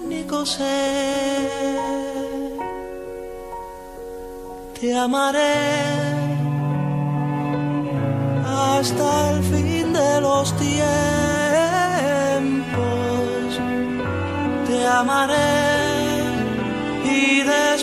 único 0.00 0.44
ser, 0.44 1.50
te 4.78 4.96
amaré 4.96 5.54
hasta 8.44 9.30
el 9.32 9.42
fin 9.42 9.92
de 9.92 10.20
los 10.20 10.56
tiempos. 10.56 10.74
Te 14.66 14.86
amaré 14.86 15.34
y 17.04 17.42
después 17.42 17.73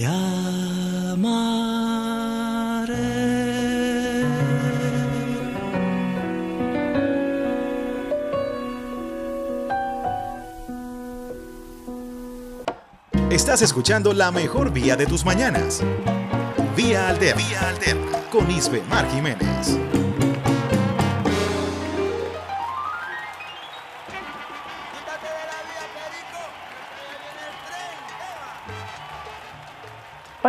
te 0.00 0.06
amaré. 0.06 1.36
Estás 13.30 13.60
escuchando 13.62 14.14
la 14.14 14.30
mejor 14.30 14.72
vía 14.72 14.96
de 14.96 15.04
tus 15.06 15.26
mañanas. 15.26 15.82
Vía 16.74 17.08
Alterna. 17.08 17.42
Vía 17.42 17.68
Alterna. 17.68 18.10
Con 18.30 18.50
Isbe 18.50 18.82
Mar 18.88 19.06
Jiménez. 19.10 19.78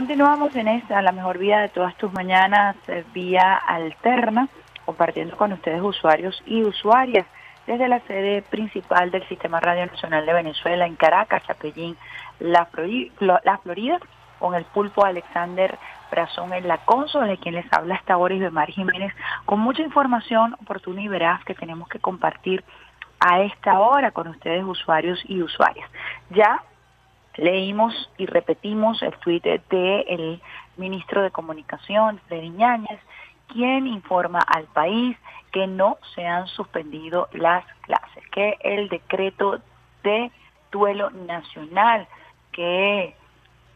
Continuamos 0.01 0.55
en 0.55 0.67
esta, 0.67 0.99
la 1.03 1.11
mejor 1.11 1.37
vía 1.37 1.59
de 1.59 1.69
todas 1.69 1.95
tus 1.95 2.11
mañanas, 2.11 2.75
eh, 2.87 3.05
vía 3.13 3.55
alterna, 3.55 4.47
compartiendo 4.83 5.37
con 5.37 5.53
ustedes 5.53 5.79
usuarios 5.79 6.41
y 6.47 6.63
usuarias 6.63 7.27
desde 7.67 7.87
la 7.87 7.99
sede 8.07 8.41
principal 8.41 9.11
del 9.11 9.27
Sistema 9.27 9.59
Radio 9.59 9.85
Nacional 9.85 10.25
de 10.25 10.33
Venezuela 10.33 10.87
en 10.87 10.95
Caracas, 10.95 11.43
Chapellín, 11.45 11.95
La, 12.39 12.67
La 13.43 13.59
Florida, 13.59 13.99
con 14.39 14.55
el 14.55 14.65
pulpo 14.65 15.05
Alexander 15.05 15.77
Brazón 16.09 16.51
en 16.53 16.67
la 16.67 16.79
consola, 16.79 17.27
de 17.27 17.37
quien 17.37 17.53
les 17.53 17.71
habla 17.71 17.93
hasta 17.93 18.15
ahora 18.15 18.33
Isbemar 18.33 18.71
Jiménez, 18.71 19.13
con 19.45 19.59
mucha 19.59 19.83
información 19.83 20.55
oportuna 20.63 21.03
y 21.03 21.09
veraz 21.09 21.43
que 21.45 21.53
tenemos 21.53 21.87
que 21.87 21.99
compartir 21.99 22.65
a 23.19 23.41
esta 23.41 23.79
hora 23.79 24.09
con 24.09 24.29
ustedes 24.29 24.63
usuarios 24.63 25.21
y 25.27 25.43
usuarias. 25.43 25.87
Ya 26.31 26.63
leímos 27.35 28.09
y 28.17 28.25
repetimos 28.25 29.01
el 29.01 29.13
tuit 29.19 29.43
del 29.43 30.41
ministro 30.77 31.21
de 31.21 31.31
Comunicación, 31.31 32.19
Freddy 32.27 32.49
Ñáñez, 32.49 32.99
quien 33.47 33.87
informa 33.87 34.39
al 34.39 34.65
país 34.65 35.17
que 35.51 35.67
no 35.67 35.97
se 36.15 36.25
han 36.25 36.47
suspendido 36.47 37.27
las 37.33 37.65
clases, 37.81 38.23
que 38.31 38.57
el 38.61 38.89
decreto 38.89 39.59
de 40.03 40.31
duelo 40.71 41.09
nacional 41.11 42.07
que 42.51 43.15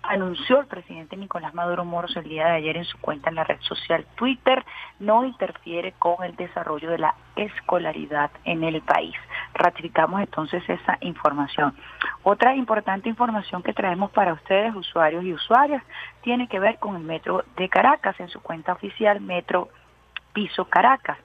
anunció 0.01 0.59
el 0.59 0.67
presidente 0.67 1.17
Nicolás 1.17 1.53
Maduro 1.53 1.83
Moros 1.83 2.15
el 2.15 2.29
día 2.29 2.47
de 2.47 2.53
ayer 2.53 2.77
en 2.77 2.85
su 2.85 2.97
cuenta 3.00 3.29
en 3.29 3.35
la 3.35 3.43
red 3.43 3.59
social 3.62 4.05
Twitter 4.15 4.63
no 5.00 5.25
interfiere 5.25 5.93
con 5.93 6.24
el 6.24 6.35
desarrollo 6.35 6.89
de 6.91 7.00
la 7.00 7.15
escolaridad 7.35 8.31
en 8.43 8.63
el 8.63 8.81
país. 8.81 9.15
Ratificamos 9.55 10.19
entonces 10.19 10.62
esa 10.67 10.97
información. 11.00 11.74
Otra 12.24 12.55
importante 12.55 13.07
información 13.07 13.63
que 13.63 13.74
traemos 13.74 14.12
para 14.12 14.33
ustedes, 14.33 14.75
usuarios 14.75 15.24
y 15.24 15.33
usuarias, 15.33 15.81
tiene 16.21 16.47
que 16.50 16.59
ver 16.59 16.77
con 16.77 16.97
el 16.97 17.03
Metro 17.03 17.45
de 17.55 17.69
Caracas 17.69 18.19
en 18.19 18.27
su 18.27 18.41
cuenta 18.41 18.74
oficial 18.74 19.21
Metro 19.21 19.69
Piso 20.33 20.65
Caracas. 20.65 21.17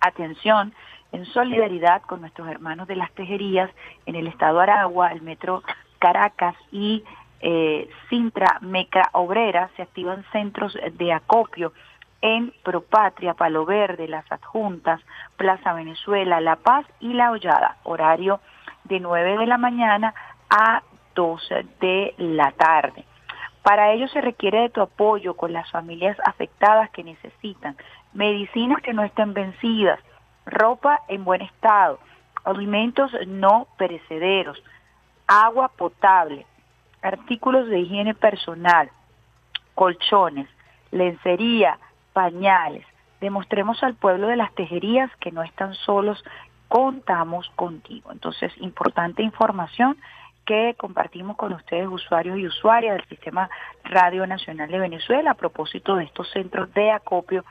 Atención, 0.00 0.74
en 1.10 1.24
solidaridad 1.24 2.02
con 2.02 2.20
nuestros 2.20 2.48
hermanos 2.48 2.86
de 2.86 2.96
las 2.96 3.10
tejerías 3.12 3.70
en 4.04 4.14
el 4.14 4.26
estado 4.26 4.60
Aragua, 4.60 5.10
el 5.12 5.22
Metro 5.22 5.62
Caracas 5.98 6.54
y 6.70 7.02
eh, 7.40 7.88
Sintra 8.10 8.58
Meca 8.60 9.08
Obrera 9.12 9.70
se 9.76 9.82
activan 9.82 10.22
centros 10.32 10.76
de 10.98 11.12
acopio 11.14 11.72
en 12.20 12.52
Propatria, 12.62 13.34
Palo 13.34 13.64
Verde, 13.64 14.08
Las 14.08 14.30
Adjuntas, 14.30 15.00
Plaza 15.36 15.72
Venezuela, 15.72 16.40
La 16.40 16.56
Paz 16.56 16.86
y 17.00 17.12
La 17.12 17.30
Hollada, 17.30 17.76
horario 17.84 18.40
de 18.84 19.00
9 19.00 19.38
de 19.38 19.46
la 19.46 19.58
mañana 19.58 20.14
a 20.50 20.82
12 21.14 21.66
de 21.80 22.14
la 22.18 22.52
tarde. 22.52 23.04
Para 23.62 23.92
ello 23.92 24.08
se 24.08 24.20
requiere 24.20 24.62
de 24.62 24.70
tu 24.70 24.80
apoyo 24.80 25.34
con 25.34 25.52
las 25.52 25.70
familias 25.70 26.16
afectadas 26.24 26.90
que 26.90 27.04
necesitan 27.04 27.76
medicinas 28.12 28.80
que 28.82 28.94
no 28.94 29.02
estén 29.04 29.34
vencidas, 29.34 30.00
ropa 30.46 31.02
en 31.08 31.24
buen 31.24 31.42
estado, 31.42 31.98
alimentos 32.44 33.12
no 33.26 33.66
perecederos, 33.76 34.62
agua 35.26 35.68
potable, 35.68 36.46
artículos 37.02 37.68
de 37.68 37.80
higiene 37.80 38.14
personal, 38.14 38.90
colchones, 39.74 40.48
lencería, 40.90 41.78
pañales. 42.12 42.86
Demostremos 43.20 43.82
al 43.82 43.94
pueblo 43.94 44.28
de 44.28 44.36
las 44.36 44.54
tejerías 44.54 45.10
que 45.16 45.32
no 45.32 45.42
están 45.42 45.74
solos, 45.74 46.22
contamos 46.68 47.48
contigo. 47.56 48.12
Entonces, 48.12 48.52
importante 48.58 49.22
información 49.22 49.96
que 50.44 50.74
compartimos 50.78 51.36
con 51.36 51.52
ustedes, 51.52 51.88
usuarios 51.88 52.38
y 52.38 52.46
usuarias 52.46 52.96
del 52.96 53.08
Sistema 53.08 53.50
Radio 53.84 54.26
Nacional 54.26 54.70
de 54.70 54.78
Venezuela, 54.78 55.32
a 55.32 55.34
propósito 55.34 55.96
de 55.96 56.04
estos 56.04 56.30
centros 56.30 56.72
de 56.72 56.90
acopio 56.90 57.44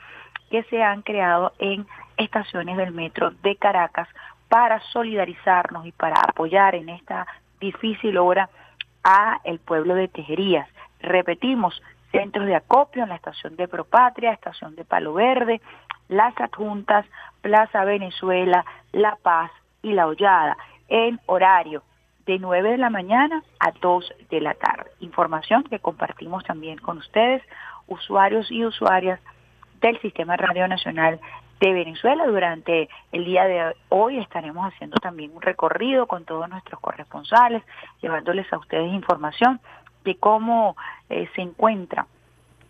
que 0.50 0.64
se 0.64 0.82
han 0.82 1.02
creado 1.02 1.52
en 1.58 1.86
estaciones 2.16 2.76
del 2.76 2.92
metro 2.92 3.30
de 3.42 3.54
Caracas 3.56 4.08
para 4.48 4.80
solidarizarnos 4.92 5.86
y 5.86 5.92
para 5.92 6.16
apoyar 6.20 6.74
en 6.74 6.88
esta 6.88 7.26
difícil 7.60 8.18
hora 8.18 8.48
a 9.04 9.40
el 9.44 9.58
pueblo 9.58 9.94
de 9.94 10.08
Tejerías. 10.08 10.68
Repetimos, 11.00 11.80
centros 12.12 12.46
de 12.46 12.56
acopio 12.56 13.02
en 13.02 13.08
la 13.08 13.16
estación 13.16 13.56
de 13.56 13.68
Propatria, 13.68 14.32
estación 14.32 14.74
de 14.76 14.84
Palo 14.84 15.14
Verde, 15.14 15.60
Las 16.08 16.38
Adjuntas, 16.40 17.06
Plaza 17.40 17.84
Venezuela, 17.84 18.64
La 18.92 19.16
Paz 19.16 19.50
y 19.82 19.92
La 19.92 20.06
Hollada, 20.06 20.56
en 20.88 21.20
horario 21.26 21.82
de 22.26 22.38
9 22.38 22.72
de 22.72 22.78
la 22.78 22.90
mañana 22.90 23.42
a 23.58 23.72
2 23.72 24.12
de 24.30 24.40
la 24.40 24.54
tarde. 24.54 24.90
Información 25.00 25.64
que 25.64 25.78
compartimos 25.78 26.44
también 26.44 26.78
con 26.78 26.98
ustedes, 26.98 27.42
usuarios 27.86 28.50
y 28.50 28.64
usuarias 28.64 29.18
del 29.80 29.98
Sistema 30.00 30.36
Radio 30.36 30.68
Nacional 30.68 31.20
de 31.60 31.72
Venezuela. 31.72 32.26
Durante 32.26 32.88
el 33.12 33.24
día 33.24 33.44
de 33.44 33.74
hoy 33.88 34.18
estaremos 34.18 34.66
haciendo 34.66 34.96
también 34.96 35.32
un 35.34 35.42
recorrido 35.42 36.06
con 36.06 36.24
todos 36.24 36.48
nuestros 36.48 36.80
corresponsales, 36.80 37.62
llevándoles 38.02 38.50
a 38.52 38.58
ustedes 38.58 38.92
información 38.92 39.60
de 40.04 40.16
cómo 40.16 40.76
eh, 41.10 41.28
se 41.34 41.42
encuentra 41.42 42.06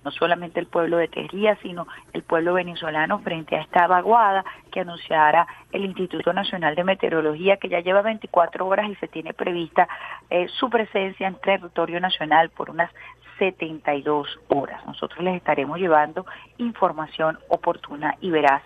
no 0.04 0.12
solamente 0.12 0.60
el 0.60 0.66
pueblo 0.66 0.96
de 0.96 1.08
Tejería, 1.08 1.56
sino 1.60 1.86
el 2.12 2.22
pueblo 2.22 2.54
venezolano 2.54 3.18
frente 3.18 3.56
a 3.56 3.62
esta 3.62 3.86
vaguada 3.88 4.44
que 4.70 4.80
anunciara 4.80 5.46
el 5.72 5.84
Instituto 5.84 6.32
Nacional 6.32 6.76
de 6.76 6.84
Meteorología, 6.84 7.56
que 7.56 7.68
ya 7.68 7.80
lleva 7.80 8.00
24 8.02 8.64
horas 8.66 8.88
y 8.88 8.94
se 8.94 9.08
tiene 9.08 9.34
prevista 9.34 9.88
eh, 10.30 10.46
su 10.48 10.70
presencia 10.70 11.26
en 11.26 11.34
territorio 11.34 11.98
nacional 12.00 12.48
por 12.50 12.70
unas 12.70 12.90
72 13.38 14.38
horas. 14.48 14.84
Nosotros 14.86 15.22
les 15.24 15.36
estaremos 15.36 15.78
llevando 15.78 16.24
información 16.58 17.38
oportuna 17.48 18.14
y 18.20 18.30
veraz 18.30 18.62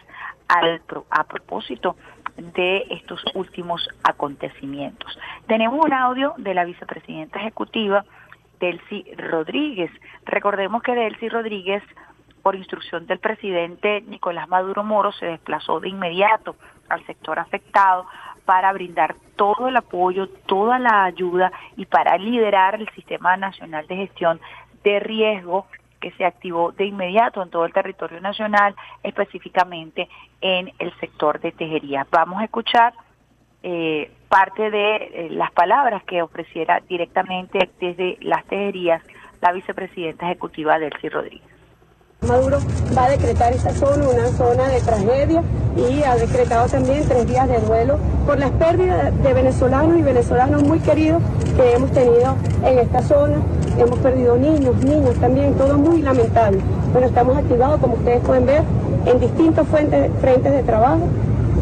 al, 0.49 0.81
pro- 0.81 1.07
a 1.11 1.25
propósito 1.25 1.97
de 2.37 2.87
estos 2.91 3.23
últimos 3.35 3.89
acontecimientos. 4.05 5.19
Tenemos 5.47 5.85
un 5.85 5.93
audio 5.93 6.35
de 6.37 6.55
la 6.55 6.65
vicepresidenta 6.65 7.41
ejecutiva, 7.41 8.05
Delcy 8.63 9.05
Rodríguez. 9.17 9.91
Recordemos 10.25 10.83
que 10.85 10.95
Delcy 10.95 11.29
Rodríguez, 11.29 11.83
por 12.43 12.55
instrucción 12.55 13.07
del 13.09 13.19
presidente 13.19 14.03
Nicolás 14.03 14.49
Maduro 14.49 14.85
Moro, 14.85 15.11
se 15.11 15.27
desplazó 15.27 15.81
de 15.81 15.89
inmediato 15.89 16.55
al 16.89 17.05
sector 17.05 17.41
afectado 17.41 18.07
para 18.45 18.73
brindar 18.73 19.17
todo 19.35 19.67
el 19.67 19.77
apoyo, 19.77 20.29
toda 20.47 20.79
la 20.79 21.05
ayuda 21.05 21.51
y 21.77 21.87
para 21.87 22.17
liderar 22.19 22.77
el 22.77 22.89
Sistema 22.91 23.37
Nacional 23.37 23.85
de 23.89 23.97
Gestión 23.97 24.41
de 24.85 25.01
Riesgo 25.01 25.67
que 26.01 26.13
se 26.13 26.25
activó 26.25 26.71
de 26.71 26.87
inmediato 26.87 27.43
en 27.43 27.51
todo 27.51 27.65
el 27.65 27.73
territorio 27.73 28.21
nacional, 28.21 28.77
específicamente 29.03 30.09
en 30.41 30.73
el 30.79 30.93
sector 31.01 31.41
de 31.41 31.51
tejería. 31.51 32.07
Vamos 32.11 32.41
a 32.41 32.45
escuchar 32.45 32.95
eh, 33.65 34.11
parte 34.33 34.71
de 34.71 34.97
eh, 34.97 35.29
las 35.31 35.53
palabras 35.53 36.03
que 36.05 36.23
ofreciera 36.23 36.81
directamente 36.89 37.69
desde 37.79 38.17
las 38.23 38.43
tejerías 38.47 39.03
la 39.43 39.53
vicepresidenta 39.53 40.25
ejecutiva 40.25 40.79
Delcy 40.79 41.11
Rodríguez. 41.11 41.53
Maduro 42.27 42.59
va 42.97 43.05
a 43.05 43.11
decretar 43.11 43.53
esta 43.53 43.73
zona 43.73 44.09
una 44.09 44.29
zona 44.29 44.69
de 44.69 44.81
tragedia 44.81 45.43
y 45.77 46.03
ha 46.05 46.15
decretado 46.15 46.67
también 46.67 47.07
tres 47.07 47.27
días 47.27 47.47
de 47.47 47.59
duelo 47.59 47.99
por 48.25 48.39
las 48.39 48.53
pérdidas 48.53 49.23
de 49.23 49.35
venezolanos 49.35 49.99
y 49.99 50.03
venezolanos 50.03 50.63
muy 50.63 50.79
queridos 50.79 51.23
que 51.55 51.75
hemos 51.75 51.91
tenido 51.93 52.35
en 52.65 52.79
esta 52.79 53.03
zona. 53.03 53.37
Hemos 53.77 53.99
perdido 53.99 54.39
niños, 54.39 54.77
niños 54.83 55.15
también, 55.17 55.55
todo 55.59 55.77
muy 55.77 56.01
lamentable. 56.01 56.61
Bueno, 56.93 57.09
estamos 57.09 57.37
activados, 57.37 57.81
como 57.81 57.95
ustedes 57.97 58.25
pueden 58.25 58.47
ver, 58.47 58.63
en 59.05 59.21
distintos 59.21 59.69
frentes, 59.69 60.11
frentes 60.23 60.53
de 60.53 60.63
trabajo. 60.63 61.07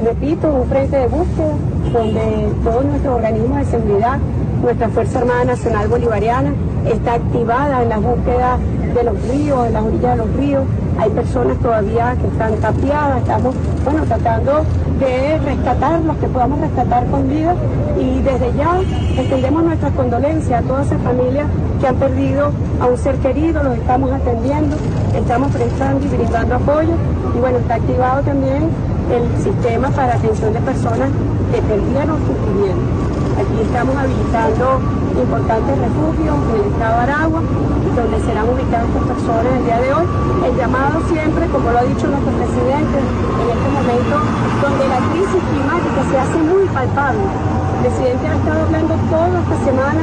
Repito, 0.04 0.48
un 0.48 0.66
frente 0.66 0.96
de 0.96 1.06
búsqueda 1.08 1.52
donde 1.92 2.48
todos 2.64 2.84
nuestros 2.86 3.16
organismos 3.16 3.58
de 3.58 3.64
seguridad, 3.66 4.18
nuestra 4.62 4.88
Fuerza 4.88 5.18
Armada 5.18 5.44
Nacional 5.44 5.88
Bolivariana 5.88 6.54
está 6.86 7.14
activada 7.14 7.82
en 7.82 7.88
la 7.90 7.98
búsqueda 7.98 8.58
de 8.94 9.04
los 9.04 9.28
ríos, 9.28 9.66
en 9.66 9.72
las 9.74 9.84
orillas 9.84 10.10
de 10.12 10.16
los 10.16 10.36
ríos. 10.36 10.64
Hay 10.98 11.10
personas 11.10 11.58
todavía 11.58 12.16
que 12.18 12.26
están 12.28 12.54
tapiadas, 12.56 13.20
estamos 13.20 13.54
bueno, 13.84 14.04
tratando 14.04 14.64
de 15.00 15.38
rescatar 15.38 16.00
los 16.00 16.16
que 16.16 16.26
podamos 16.28 16.60
rescatar 16.60 17.06
con 17.06 17.28
vida 17.28 17.54
y 17.98 18.22
desde 18.22 18.52
ya 18.56 18.80
extendemos 19.18 19.64
nuestras 19.64 19.92
condolencias 19.92 20.64
a 20.64 20.66
todas 20.66 20.86
esas 20.86 21.02
familias 21.02 21.46
que 21.80 21.86
han 21.86 21.96
perdido 21.96 22.52
a 22.80 22.86
un 22.86 22.96
ser 22.96 23.16
querido, 23.16 23.62
los 23.62 23.76
estamos 23.76 24.12
atendiendo, 24.12 24.76
estamos 25.14 25.52
prestando 25.52 26.06
y 26.06 26.08
brindando 26.08 26.54
apoyo 26.54 26.94
y 27.36 27.38
bueno, 27.38 27.58
está 27.58 27.74
activado 27.74 28.22
también 28.22 28.68
el 29.10 29.42
sistema 29.42 29.89
para 29.94 30.14
atención 30.14 30.52
de 30.52 30.60
personas 30.60 31.10
que 31.52 31.62
perdieron 31.62 32.18
sus 32.26 32.54
viviendas. 32.54 33.09
Aquí 33.40 33.56
estamos 33.56 33.96
habilitando 33.96 34.84
importantes 35.16 35.72
refugios 35.72 36.36
en 36.44 36.60
el 36.60 36.66
estado 36.76 36.92
de 36.92 37.02
Aragua, 37.08 37.40
donde 37.40 38.20
serán 38.20 38.44
ubicadas 38.52 38.84
estas 38.84 39.16
personas 39.16 39.52
el 39.56 39.64
día 39.64 39.80
de 39.80 39.88
hoy. 39.96 40.06
El 40.44 40.56
llamado 40.60 41.00
siempre, 41.08 41.48
como 41.48 41.72
lo 41.72 41.78
ha 41.78 41.84
dicho 41.88 42.04
nuestro 42.04 42.32
presidente, 42.36 42.96
en 43.00 43.46
este 43.48 43.68
momento 43.72 44.14
donde 44.60 44.84
la 44.92 45.00
crisis 45.08 45.40
climática 45.40 46.00
se 46.04 46.16
hace 46.20 46.38
muy 46.52 46.68
palpable. 46.68 47.24
El 47.24 47.80
presidente 47.80 48.28
ha 48.28 48.36
estado 48.36 48.60
hablando 48.60 48.92
toda 49.08 49.32
esta 49.40 49.56
semana 49.64 50.02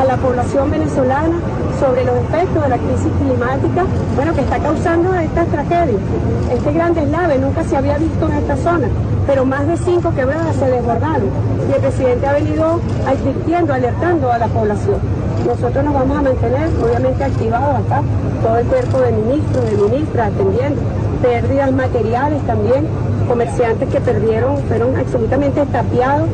a 0.00 0.04
la 0.04 0.16
población 0.16 0.70
venezolana 0.70 1.36
sobre 1.80 2.04
los 2.04 2.16
efectos 2.16 2.62
de 2.64 2.68
la 2.68 2.78
crisis 2.80 3.12
climática, 3.20 3.84
bueno, 4.16 4.32
que 4.32 4.40
está 4.40 4.58
causando 4.58 5.12
estas 5.20 5.46
tragedias. 5.48 6.00
Este 6.48 6.72
gran 6.72 6.94
deslave 6.94 7.36
nunca 7.38 7.62
se 7.62 7.76
había 7.76 7.98
visto 7.98 8.24
en 8.24 8.32
esta 8.40 8.56
zona, 8.56 8.88
pero 9.26 9.44
más 9.44 9.66
de 9.66 9.76
cinco 9.76 10.14
quebradas 10.14 10.56
se 10.56 10.64
desbordaron 10.64 11.28
y 11.70 11.72
el 11.72 11.80
presidente 11.80 12.26
ha 12.26 12.32
venido 12.32 12.69
advirtiendo, 13.06 13.72
alertando 13.72 14.30
a 14.30 14.38
la 14.38 14.46
población. 14.48 14.98
Nosotros 15.46 15.84
nos 15.84 15.94
vamos 15.94 16.18
a 16.18 16.22
mantener, 16.22 16.68
obviamente, 16.82 17.24
activados 17.24 17.86
acá, 17.86 18.02
todo 18.42 18.58
el 18.58 18.66
cuerpo 18.66 19.00
de 19.00 19.12
ministros, 19.12 19.64
de 19.70 19.76
ministras, 19.76 20.32
atendiendo, 20.32 20.80
pérdidas 21.22 21.72
materiales 21.72 22.42
también, 22.46 22.86
comerciantes 23.26 23.88
que 23.88 24.00
perdieron, 24.00 24.58
fueron 24.68 24.96
absolutamente 24.96 25.64
tapiados 25.66 26.28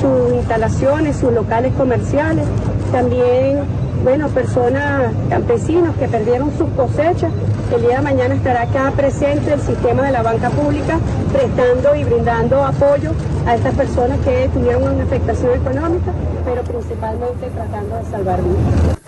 sus 0.00 0.34
instalaciones, 0.34 1.16
sus 1.16 1.32
locales 1.32 1.72
comerciales, 1.74 2.44
también, 2.92 3.60
bueno, 4.02 4.28
personas, 4.28 5.12
campesinos 5.28 5.94
que 5.96 6.08
perdieron 6.08 6.50
sus 6.56 6.68
cosechas. 6.70 7.30
El 7.74 7.82
día 7.82 7.96
de 7.96 8.02
mañana 8.02 8.34
estará 8.34 8.62
acá 8.62 8.92
presente 8.96 9.52
el 9.52 9.60
sistema 9.60 10.02
de 10.02 10.12
la 10.12 10.22
banca 10.22 10.50
pública 10.50 10.98
prestando 11.32 11.94
y 11.94 12.04
brindando 12.04 12.64
apoyo 12.64 13.12
a 13.46 13.54
estas 13.54 13.74
personas 13.74 14.18
que 14.20 14.48
tuvieron 14.52 14.82
una 14.82 15.04
afectación 15.04 15.60
económica, 15.60 16.12
pero 16.44 16.62
principalmente 16.62 17.50
tratando 17.50 17.96
de 17.96 18.04
salvar 18.04 18.42
vidas. 18.42 19.00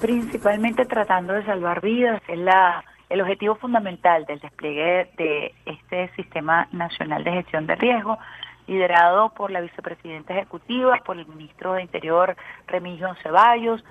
Principalmente 0.00 0.84
tratando 0.86 1.32
de 1.34 1.44
salvar 1.44 1.80
vidas, 1.80 2.22
es 2.28 2.38
la 2.38 2.84
el 3.10 3.20
objetivo 3.20 3.54
fundamental 3.56 4.24
del 4.24 4.40
despliegue 4.40 5.10
de 5.16 5.54
este 5.66 6.08
Sistema 6.16 6.68
Nacional 6.72 7.22
de 7.22 7.32
Gestión 7.32 7.66
de 7.66 7.76
Riesgo, 7.76 8.18
liderado 8.66 9.28
por 9.30 9.50
la 9.50 9.60
vicepresidenta 9.60 10.34
ejecutiva, 10.34 10.98
por 11.04 11.18
el 11.18 11.26
ministro 11.26 11.74
de 11.74 11.82
Interior 11.82 12.34
Remigio 12.66 13.14
Ceballos, 13.22 13.84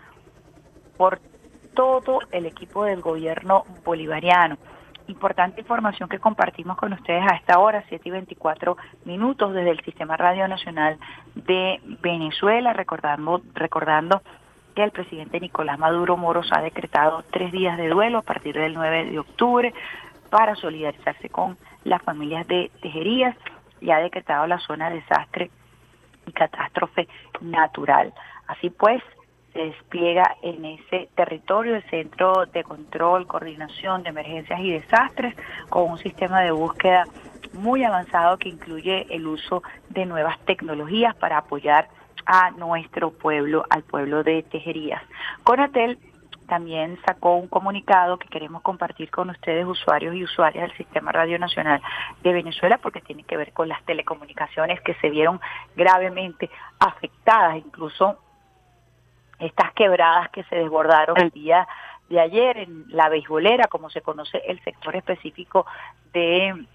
por 0.97 1.19
todo 1.73 2.19
el 2.31 2.45
equipo 2.45 2.83
del 2.83 3.01
gobierno 3.01 3.63
bolivariano. 3.85 4.57
Importante 5.07 5.61
información 5.61 6.07
que 6.07 6.19
compartimos 6.19 6.77
con 6.77 6.93
ustedes 6.93 7.23
a 7.29 7.35
esta 7.35 7.59
hora, 7.59 7.83
7 7.89 8.07
y 8.07 8.11
24 8.11 8.77
minutos, 9.05 9.53
desde 9.53 9.71
el 9.71 9.81
Sistema 9.81 10.15
Radio 10.15 10.47
Nacional 10.47 10.97
de 11.35 11.81
Venezuela, 12.01 12.71
recordando, 12.71 13.41
recordando 13.53 14.21
que 14.75 14.83
el 14.83 14.91
presidente 14.91 15.39
Nicolás 15.39 15.77
Maduro 15.77 16.17
Moros 16.17 16.49
ha 16.51 16.61
decretado 16.61 17.23
tres 17.31 17.51
días 17.51 17.77
de 17.77 17.89
duelo 17.89 18.19
a 18.19 18.21
partir 18.21 18.55
del 18.55 18.73
9 18.73 19.11
de 19.11 19.19
octubre 19.19 19.73
para 20.29 20.55
solidarizarse 20.55 21.29
con 21.29 21.57
las 21.83 22.01
familias 22.01 22.47
de 22.47 22.71
Tejerías 22.81 23.35
y 23.81 23.91
ha 23.91 23.97
decretado 23.97 24.47
la 24.47 24.59
zona 24.59 24.89
de 24.89 24.95
desastre 24.95 25.51
y 26.25 26.31
catástrofe 26.31 27.07
natural. 27.41 28.13
Así 28.47 28.69
pues, 28.69 29.03
se 29.53 29.59
despliega 29.59 30.35
en 30.41 30.65
ese 30.65 31.09
territorio 31.15 31.75
el 31.75 31.83
Centro 31.89 32.45
de 32.47 32.63
Control, 32.63 33.27
Coordinación 33.27 34.03
de 34.03 34.09
Emergencias 34.09 34.59
y 34.59 34.71
Desastres 34.71 35.35
con 35.69 35.91
un 35.91 35.97
sistema 35.99 36.41
de 36.41 36.51
búsqueda 36.51 37.05
muy 37.53 37.83
avanzado 37.83 38.37
que 38.37 38.49
incluye 38.49 39.05
el 39.09 39.27
uso 39.27 39.61
de 39.89 40.05
nuevas 40.05 40.39
tecnologías 40.45 41.15
para 41.15 41.37
apoyar 41.37 41.87
a 42.25 42.51
nuestro 42.51 43.11
pueblo, 43.11 43.63
al 43.69 43.83
pueblo 43.83 44.23
de 44.23 44.43
Tejerías. 44.43 45.01
Conatel 45.43 45.99
también 46.47 46.99
sacó 47.05 47.35
un 47.35 47.47
comunicado 47.47 48.17
que 48.17 48.27
queremos 48.27 48.61
compartir 48.61 49.09
con 49.09 49.29
ustedes, 49.29 49.65
usuarios 49.65 50.15
y 50.15 50.23
usuarias 50.23 50.67
del 50.67 50.77
Sistema 50.77 51.11
Radio 51.11 51.39
Nacional 51.39 51.81
de 52.21 52.33
Venezuela, 52.33 52.77
porque 52.79 53.01
tiene 53.01 53.23
que 53.23 53.37
ver 53.37 53.53
con 53.53 53.69
las 53.69 53.83
telecomunicaciones 53.85 54.81
que 54.81 54.93
se 54.95 55.09
vieron 55.09 55.39
gravemente 55.75 56.49
afectadas, 56.79 57.57
incluso 57.57 58.17
estas 59.39 59.73
quebradas 59.73 60.29
que 60.29 60.43
se 60.45 60.55
desbordaron 60.55 61.19
el 61.19 61.29
día 61.31 61.67
de 62.09 62.19
ayer 62.19 62.57
en 62.57 62.85
la 62.89 63.09
beisbolera, 63.09 63.67
como 63.67 63.89
se 63.89 64.01
conoce 64.01 64.41
el 64.47 64.61
sector 64.63 64.95
específico 64.95 65.65
de 66.13 66.65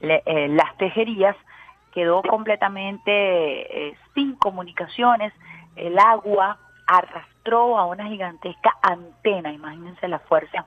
eh, 0.00 0.48
las 0.48 0.76
tejerías, 0.76 1.36
quedó 1.92 2.22
completamente 2.22 3.88
eh, 3.88 3.96
sin 4.14 4.36
comunicaciones, 4.36 5.32
el 5.76 5.98
agua 5.98 6.58
arrastró 6.86 7.78
a 7.78 7.86
una 7.86 8.06
gigantesca 8.06 8.76
antena, 8.82 9.52
imagínense 9.52 10.08
la 10.08 10.18
fuerza 10.20 10.64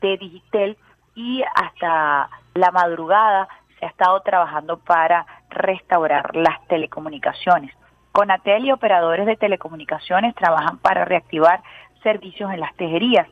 de 0.00 0.16
Digitel, 0.16 0.76
y 1.14 1.42
hasta 1.54 2.30
la 2.54 2.70
madrugada 2.70 3.48
se 3.78 3.86
ha 3.86 3.88
estado 3.88 4.20
trabajando 4.20 4.78
para 4.78 5.26
restaurar 5.50 6.34
las 6.34 6.66
telecomunicaciones. 6.68 7.74
Conatel 8.12 8.66
y 8.66 8.72
operadores 8.72 9.26
de 9.26 9.36
telecomunicaciones 9.36 10.34
trabajan 10.34 10.78
para 10.78 11.06
reactivar 11.06 11.62
servicios 12.02 12.52
en 12.52 12.60
las 12.60 12.74
tejerías. 12.76 13.26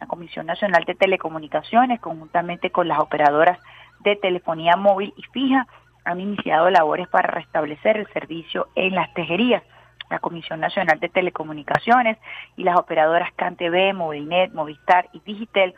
La 0.00 0.08
Comisión 0.08 0.46
Nacional 0.46 0.84
de 0.84 0.96
Telecomunicaciones, 0.96 2.00
conjuntamente 2.00 2.70
con 2.70 2.88
las 2.88 2.98
operadoras 2.98 3.58
de 4.00 4.16
telefonía 4.16 4.76
móvil 4.76 5.14
y 5.16 5.22
fija, 5.32 5.66
han 6.04 6.20
iniciado 6.20 6.68
labores 6.68 7.08
para 7.08 7.28
restablecer 7.28 7.96
el 7.96 8.08
servicio 8.12 8.68
en 8.74 8.94
las 8.94 9.12
tejerías. 9.14 9.62
La 10.10 10.18
Comisión 10.18 10.60
Nacional 10.60 10.98
de 11.00 11.08
Telecomunicaciones 11.08 12.18
y 12.56 12.64
las 12.64 12.76
operadoras 12.76 13.32
CanTV, 13.36 13.94
Movilnet, 13.94 14.52
Movistar 14.52 15.08
y 15.12 15.20
Digitel 15.20 15.74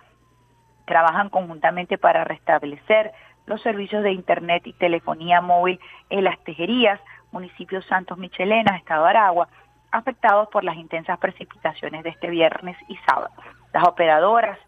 trabajan 0.86 1.28
conjuntamente 1.28 1.98
para 1.98 2.24
restablecer 2.24 3.12
los 3.44 3.62
servicios 3.62 4.02
de 4.02 4.12
Internet 4.12 4.66
y 4.66 4.72
telefonía 4.72 5.40
móvil 5.40 5.78
en 6.10 6.24
las 6.24 6.38
tejerías, 6.42 7.00
municipios 7.32 7.84
Santos 7.86 8.18
Michelena, 8.18 8.76
Estado 8.76 9.04
Aragua, 9.04 9.48
afectados 9.90 10.48
por 10.48 10.64
las 10.64 10.76
intensas 10.76 11.18
precipitaciones 11.18 12.02
de 12.02 12.10
este 12.10 12.28
viernes 12.28 12.76
y 12.88 12.96
sábado. 13.06 13.30
Las 13.72 13.84
operadoras 13.84 14.58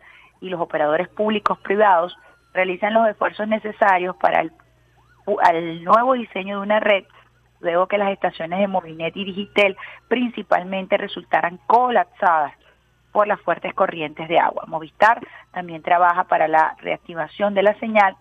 y 0.40 0.48
los 0.48 0.60
operadores 0.60 1.08
públicos 1.08 1.58
privados 1.58 2.16
realizan 2.52 2.94
los 2.94 3.08
esfuerzos 3.08 3.48
necesarios 3.48 4.16
para 4.16 4.40
el 4.40 5.84
nuevo 5.84 6.14
diseño 6.14 6.56
de 6.56 6.62
una 6.62 6.80
red, 6.80 7.04
luego 7.60 7.88
que 7.88 7.98
las 7.98 8.10
estaciones 8.12 8.60
de 8.60 8.68
Movinet 8.68 9.16
y 9.16 9.24
Digitel 9.24 9.76
principalmente 10.08 10.96
resultaran 10.96 11.58
colapsadas 11.66 12.54
por 13.12 13.26
las 13.26 13.40
fuertes 13.40 13.74
corrientes 13.74 14.28
de 14.28 14.38
agua. 14.38 14.64
Movistar 14.66 15.20
también 15.52 15.82
trabaja 15.82 16.24
para 16.24 16.46
la 16.46 16.76
reactivación 16.78 17.54
de 17.54 17.62
la 17.62 17.74
señal, 17.78 18.16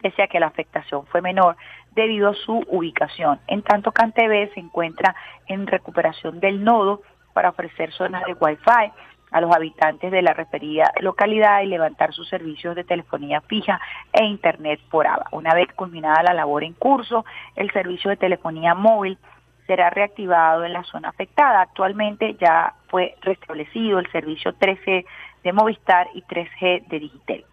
pese 0.00 0.22
a 0.22 0.28
que 0.28 0.40
la 0.40 0.46
afectación 0.46 1.06
fue 1.06 1.20
menor 1.20 1.56
debido 1.92 2.30
a 2.30 2.34
su 2.34 2.64
ubicación. 2.68 3.40
En 3.46 3.62
tanto, 3.62 3.92
CanTV 3.92 4.52
se 4.54 4.60
encuentra 4.60 5.14
en 5.46 5.66
recuperación 5.66 6.40
del 6.40 6.62
nodo 6.64 7.02
para 7.32 7.50
ofrecer 7.50 7.92
zonas 7.92 8.24
de 8.24 8.34
Wi-Fi 8.34 8.92
a 9.30 9.40
los 9.40 9.54
habitantes 9.54 10.10
de 10.10 10.22
la 10.22 10.34
referida 10.34 10.92
localidad 11.00 11.62
y 11.62 11.66
levantar 11.66 12.12
sus 12.12 12.28
servicios 12.28 12.74
de 12.74 12.84
telefonía 12.84 13.40
fija 13.42 13.80
e 14.12 14.24
internet 14.24 14.80
por 14.90 15.06
ABA. 15.06 15.26
Una 15.32 15.54
vez 15.54 15.68
culminada 15.74 16.22
la 16.22 16.34
labor 16.34 16.64
en 16.64 16.72
curso, 16.74 17.24
el 17.56 17.70
servicio 17.70 18.10
de 18.10 18.16
telefonía 18.16 18.74
móvil 18.74 19.18
será 19.66 19.88
reactivado 19.90 20.64
en 20.64 20.72
la 20.72 20.82
zona 20.82 21.10
afectada. 21.10 21.60
Actualmente 21.60 22.34
ya 22.40 22.74
fue 22.88 23.14
restablecido 23.22 24.00
el 24.00 24.10
servicio 24.10 24.52
3G 24.54 25.04
de 25.44 25.52
Movistar 25.52 26.08
y 26.14 26.22
3G 26.22 26.88
de 26.88 26.98
Digitel. 26.98 27.44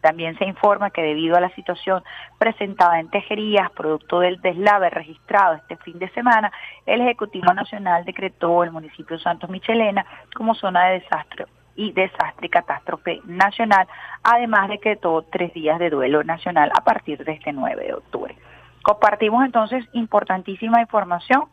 También 0.00 0.38
se 0.38 0.44
informa 0.44 0.90
que 0.90 1.02
debido 1.02 1.36
a 1.36 1.40
la 1.40 1.50
situación 1.50 2.02
presentada 2.38 3.00
en 3.00 3.10
Tejerías, 3.10 3.70
producto 3.72 4.20
del 4.20 4.40
deslave 4.40 4.90
registrado 4.90 5.54
este 5.54 5.76
fin 5.78 5.98
de 5.98 6.08
semana, 6.10 6.52
el 6.86 7.00
Ejecutivo 7.00 7.52
Nacional 7.52 8.04
decretó 8.04 8.62
el 8.62 8.70
municipio 8.70 9.18
Santos 9.18 9.50
Michelena 9.50 10.06
como 10.34 10.54
zona 10.54 10.86
de 10.86 11.00
desastre 11.00 11.46
y 11.74 11.92
desastre 11.92 12.46
y 12.46 12.50
catástrofe 12.50 13.20
nacional, 13.24 13.86
además 14.24 14.68
decretó 14.68 15.22
tres 15.30 15.54
días 15.54 15.78
de 15.78 15.90
duelo 15.90 16.24
nacional 16.24 16.72
a 16.76 16.82
partir 16.82 17.24
de 17.24 17.32
este 17.32 17.52
9 17.52 17.84
de 17.86 17.94
octubre. 17.94 18.36
Compartimos 18.82 19.44
entonces 19.44 19.84
importantísima 19.92 20.80
información 20.80 21.44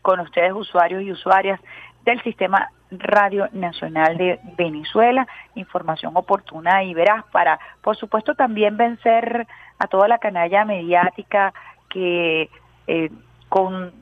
con 0.00 0.20
ustedes 0.20 0.52
usuarios 0.52 1.02
y 1.02 1.12
usuarias 1.12 1.60
del 2.04 2.22
Sistema 2.22 2.70
Radio 2.90 3.48
Nacional 3.52 4.16
de 4.16 4.40
Venezuela, 4.56 5.26
información 5.54 6.16
oportuna 6.16 6.84
y 6.84 6.94
veraz 6.94 7.24
para, 7.32 7.58
por 7.82 7.96
supuesto, 7.96 8.34
también 8.34 8.76
vencer 8.76 9.46
a 9.78 9.86
toda 9.86 10.08
la 10.08 10.18
canalla 10.18 10.64
mediática 10.64 11.52
que 11.88 12.50
eh, 12.86 13.10
con 13.48 13.92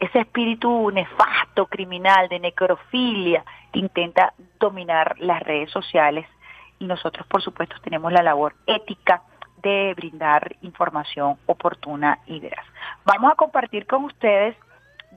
ese 0.00 0.20
espíritu 0.20 0.90
nefasto, 0.90 1.66
criminal, 1.66 2.28
de 2.28 2.40
necrofilia, 2.40 3.44
intenta 3.72 4.34
dominar 4.58 5.16
las 5.18 5.42
redes 5.42 5.70
sociales 5.70 6.26
y 6.78 6.86
nosotros, 6.86 7.26
por 7.28 7.42
supuesto, 7.42 7.76
tenemos 7.82 8.12
la 8.12 8.22
labor 8.22 8.54
ética 8.66 9.22
de 9.62 9.94
brindar 9.94 10.56
información 10.62 11.36
oportuna 11.46 12.18
y 12.26 12.40
veraz. 12.40 12.66
Vamos 13.04 13.30
a 13.30 13.36
compartir 13.36 13.86
con 13.86 14.04
ustedes 14.04 14.56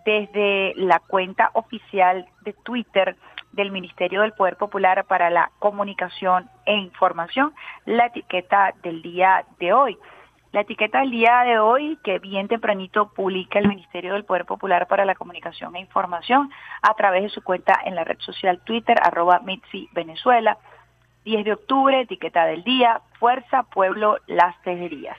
desde 0.05 0.73
la 0.75 0.99
cuenta 0.99 1.49
oficial 1.53 2.27
de 2.41 2.53
Twitter 2.53 3.17
del 3.51 3.71
Ministerio 3.71 4.21
del 4.21 4.33
Poder 4.33 4.57
Popular 4.57 5.05
para 5.05 5.29
la 5.29 5.51
Comunicación 5.59 6.49
e 6.65 6.75
Información 6.75 7.53
la 7.85 8.07
etiqueta 8.07 8.73
del 8.83 9.01
día 9.01 9.45
de 9.59 9.73
hoy. 9.73 9.97
La 10.51 10.61
etiqueta 10.61 10.99
del 10.99 11.11
día 11.11 11.43
de 11.43 11.59
hoy, 11.59 11.97
que 12.03 12.19
bien 12.19 12.47
tempranito 12.47 13.11
publica 13.13 13.59
el 13.59 13.67
Ministerio 13.67 14.13
del 14.13 14.23
Poder 14.23 14.45
Popular 14.45 14.87
para 14.87 15.03
la 15.03 15.15
Comunicación 15.15 15.75
e 15.75 15.81
Información 15.81 16.49
a 16.81 16.93
través 16.93 17.23
de 17.23 17.29
su 17.29 17.43
cuenta 17.43 17.77
en 17.83 17.95
la 17.95 18.05
red 18.05 18.19
social 18.19 18.61
Twitter, 18.63 18.95
arroba 19.01 19.39
Mitzi 19.39 19.89
Venezuela. 19.93 20.57
10 21.25 21.43
de 21.43 21.53
octubre, 21.53 21.99
etiqueta 21.99 22.45
del 22.45 22.63
día, 22.63 23.01
Fuerza 23.19 23.63
Pueblo 23.63 24.17
Las 24.27 24.61
Tejerías. 24.61 25.17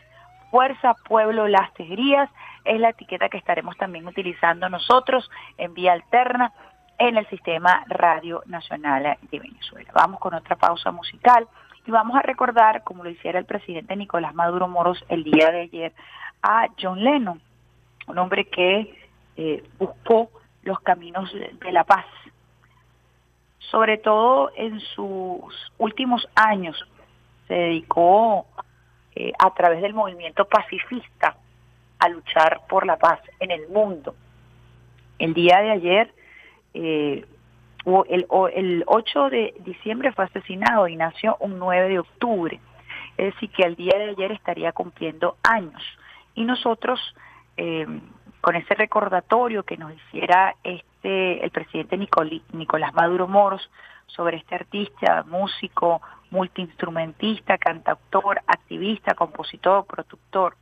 Fuerza 0.57 0.95
Pueblo 1.07 1.49
Las 1.49 1.71
Tejerías 1.75 2.31
es 2.65 2.81
la 2.81 2.89
etiqueta 2.89 3.29
que 3.29 3.37
estaremos 3.37 3.77
también 3.77 4.07
utilizando 4.07 4.71
nosotros 4.71 5.31
en 5.59 5.75
vía 5.75 5.93
alterna 5.93 6.51
en 6.99 7.19
el 7.19 7.29
Sistema 7.29 7.85
Radio 7.89 8.43
Nacional 8.47 9.19
de 9.31 9.39
Venezuela. 9.39 9.91
Vamos 9.95 10.19
con 10.19 10.33
otra 10.33 10.57
pausa 10.57 10.91
musical 10.93 11.47
y 11.85 11.91
vamos 11.91 12.17
a 12.17 12.23
recordar, 12.23 12.85
como 12.85 13.05
lo 13.05 13.11
hiciera 13.11 13.39
el 13.39 13.45
presidente 13.45 13.95
Nicolás 13.97 14.35
Maduro 14.35 14.67
Moros 14.67 15.05
el 15.11 15.25
día 15.25 15.51
de 15.51 15.61
ayer, 15.61 15.93
a 16.43 16.69
John 16.81 17.05
Lennon, 17.05 17.39
un 18.07 18.19
hombre 18.19 18.47
que 18.47 18.99
eh, 19.37 19.63
buscó 19.79 20.31
los 20.63 20.81
caminos 20.81 21.31
de 21.35 21.71
la 21.71 21.85
paz. 21.85 22.07
Sobre 23.59 23.99
todo 23.99 24.53
en 24.57 24.81
sus 24.81 25.71
últimos 25.77 26.27
años 26.35 26.83
se 27.47 27.53
dedicó 27.53 28.47
eh, 29.19 29.33
a 29.39 29.55
través 29.55 29.81
del 29.81 29.95
movimiento 29.95 30.45
pacifista 30.45 31.37
a 31.99 32.09
luchar 32.11 32.61
por 32.69 32.85
la 32.85 32.99
paz 32.99 33.19
en 33.41 33.51
el 33.51 33.67
mundo. 33.69 34.15
El 35.19 35.33
día 35.33 35.63
de 35.63 35.71
ayer, 35.71 36.15
eh, 36.75 37.25
el, 38.11 38.27
el 38.53 38.85
8 38.87 39.31
de 39.31 39.55
diciembre 39.61 40.13
fue 40.13 40.27
asesinado 40.27 40.87
y 40.87 40.97
nació 40.97 41.39
un 41.41 41.59
9 41.59 41.89
de 41.89 41.99
octubre. 41.99 42.61
Es 43.17 43.33
decir, 43.33 43.51
que 43.53 43.63
el 43.63 43.75
día 43.75 43.97
de 43.97 44.11
ayer 44.11 44.33
estaría 44.33 44.73
cumpliendo 44.73 45.39
años. 45.43 45.83
Y 46.35 46.45
nosotros, 46.45 47.01
eh, 47.57 47.87
con 48.43 48.55
ese 48.55 48.75
recordatorio 48.75 49.63
que 49.63 49.79
nos 49.79 49.95
hiciera 49.95 50.57
este 50.63 51.43
el 51.43 51.51
presidente 51.53 51.97
Nicolás 51.97 52.93
Maduro 52.93 53.29
Moros 53.29 53.71
sobre 54.09 54.37
este 54.37 54.57
artista, 54.57 55.25
músico, 55.27 56.03
multiinstrumentista, 56.31 57.59
cantautor, 57.59 58.41
activista, 58.47 59.15
compositor, 59.15 59.87
productor, 59.87 60.57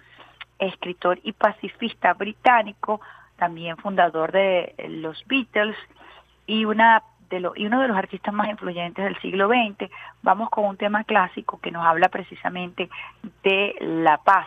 escritor 0.58 1.18
y 1.22 1.32
pacifista 1.32 2.14
británico, 2.14 3.00
también 3.36 3.76
fundador 3.76 4.32
de 4.32 4.74
los 4.88 5.24
Beatles 5.26 5.76
y 6.46 6.64
una 6.64 7.02
de 7.30 7.40
lo, 7.40 7.52
y 7.56 7.66
uno 7.66 7.80
de 7.80 7.88
los 7.88 7.96
artistas 7.96 8.32
más 8.32 8.48
influyentes 8.48 9.04
del 9.04 9.18
siglo 9.20 9.48
XX. 9.48 9.90
Vamos 10.22 10.50
con 10.50 10.64
un 10.66 10.76
tema 10.76 11.04
clásico 11.04 11.58
que 11.60 11.70
nos 11.70 11.84
habla 11.84 12.08
precisamente 12.08 12.88
de 13.42 13.74
la 13.80 14.18
paz, 14.18 14.46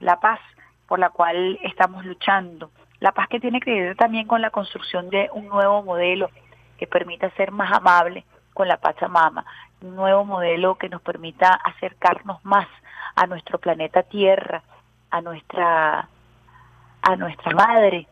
la 0.00 0.20
paz 0.20 0.40
por 0.86 0.98
la 0.98 1.10
cual 1.10 1.58
estamos 1.62 2.04
luchando, 2.04 2.70
la 2.98 3.12
paz 3.12 3.28
que 3.28 3.40
tiene 3.40 3.60
que 3.60 3.72
ver 3.72 3.96
también 3.96 4.26
con 4.26 4.42
la 4.42 4.50
construcción 4.50 5.08
de 5.08 5.30
un 5.32 5.46
nuevo 5.46 5.82
modelo 5.82 6.30
que 6.78 6.86
permita 6.86 7.30
ser 7.30 7.52
más 7.52 7.72
amable 7.72 8.24
con 8.52 8.66
la 8.68 8.78
Pachamama, 8.78 9.44
un 9.82 9.96
nuevo 9.96 10.24
modelo 10.24 10.76
que 10.76 10.88
nos 10.88 11.02
permita 11.02 11.54
acercarnos 11.54 12.44
más 12.44 12.68
a 13.16 13.26
nuestro 13.26 13.58
planeta 13.58 14.02
Tierra, 14.02 14.62
a 15.10 15.20
nuestra 15.20 16.08
a 17.02 17.16
nuestra 17.16 17.52
madre, 17.52 18.06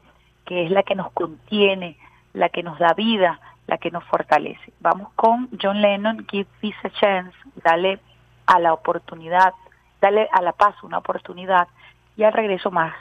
que 0.47 0.65
es 0.65 0.71
la 0.71 0.83
que 0.83 0.95
nos 0.95 1.13
contiene, 1.13 1.99
la 2.33 2.49
que 2.49 2.63
nos 2.63 2.79
da 2.79 2.95
vida, 2.95 3.39
la 3.67 3.77
que 3.77 3.91
nos 3.91 4.03
fortalece. 4.05 4.73
Vamos 4.81 5.13
con 5.15 5.51
John 5.61 5.83
Lennon, 5.83 6.27
Give 6.31 6.49
Peace 6.61 6.79
a 6.85 6.91
Chance, 6.91 7.37
dale 7.63 8.01
a 8.47 8.59
la 8.59 8.73
oportunidad, 8.73 9.53
dale 10.01 10.27
a 10.33 10.41
la 10.41 10.53
paz 10.53 10.75
una 10.83 10.99
oportunidad 10.99 11.69
y 12.17 12.25
al 12.25 12.33
regreso 12.33 12.71
más 12.71 12.95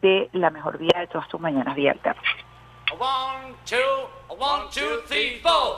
de 0.00 0.28
la 0.32 0.50
mejor 0.50 0.78
vida 0.78 0.98
de 0.98 1.06
todas 1.06 1.28
tus 1.28 1.40
mañanas 1.40 1.74
vía 1.76 1.94
One, 2.98 3.54
two, 3.64 3.76
one, 4.28 4.64
two, 4.70 5.02
three, 5.06 5.40
four. 5.40 5.76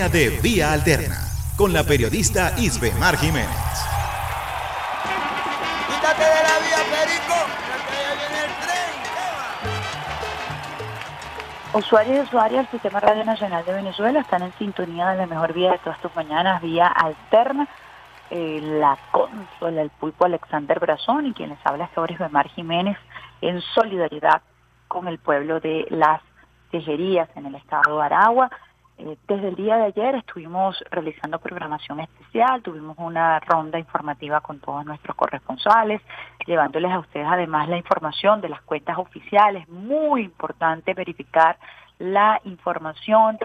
Sintonía 0.00 0.08
de 0.08 0.40
Vía 0.40 0.72
Alterna 0.72 1.18
con 1.56 1.72
la 1.72 1.84
periodista 1.84 2.54
Isbe 2.56 2.92
Mar 2.92 3.16
Jiménez. 3.16 3.48
Quítate 5.88 6.22
de 6.22 6.42
la 6.42 6.58
vía, 6.64 6.78
Perico, 6.90 7.34
que 7.86 7.96
ya 8.00 8.12
viene 8.14 8.38
el 8.44 8.52
tren. 8.62 8.92
¿qué 9.02 9.12
va? 11.74 11.78
Usuarios 11.78 12.16
y 12.16 12.20
usuarias 12.20 12.62
del 12.62 12.70
Sistema 12.70 13.00
Radio 13.00 13.24
Nacional 13.24 13.64
de 13.66 13.74
Venezuela 13.74 14.20
están 14.20 14.42
en 14.42 14.52
sintonía 14.58 15.08
de 15.10 15.18
la 15.18 15.26
mejor 15.26 15.52
vía 15.52 15.72
de 15.72 15.78
todas 15.78 16.00
tus 16.00 16.14
mañanas, 16.16 16.62
vía 16.62 16.86
alterna. 16.86 17.68
Eh, 18.30 18.60
la 18.62 18.96
consola, 19.10 19.82
el 19.82 19.90
pulpo 19.90 20.24
Alexander 20.24 20.78
Brazón 20.78 21.26
y 21.26 21.32
quien 21.34 21.50
les 21.50 21.58
habla 21.64 21.84
es 21.84 21.90
Flores 21.90 22.18
Bemar 22.18 22.48
Jiménez 22.48 22.96
en 23.40 23.60
solidaridad 23.74 24.40
con 24.88 25.08
el 25.08 25.18
pueblo 25.18 25.60
de 25.60 25.86
las 25.90 26.22
Tejerías 26.70 27.28
en 27.34 27.46
el 27.46 27.56
estado 27.56 27.98
de 27.98 28.04
Aragua. 28.04 28.50
Eh, 29.02 29.16
desde 29.26 29.48
el 29.48 29.54
día 29.54 29.76
de 29.76 29.84
ayer 29.84 30.14
estuvimos 30.16 30.76
realizando 30.90 31.38
programación 31.38 32.00
especial, 32.00 32.62
tuvimos 32.62 32.98
una 32.98 33.40
ronda 33.40 33.78
informativa 33.78 34.42
con 34.42 34.60
todos 34.60 34.84
nuestros 34.84 35.16
corresponsales, 35.16 36.02
llevándoles 36.46 36.92
a 36.92 36.98
ustedes 36.98 37.26
además 37.26 37.68
la 37.68 37.78
información 37.78 38.42
de 38.42 38.50
las 38.50 38.60
cuentas 38.62 38.98
oficiales. 38.98 39.66
Muy 39.70 40.24
importante 40.24 40.92
verificar 40.92 41.56
la 41.98 42.40
información, 42.44 43.38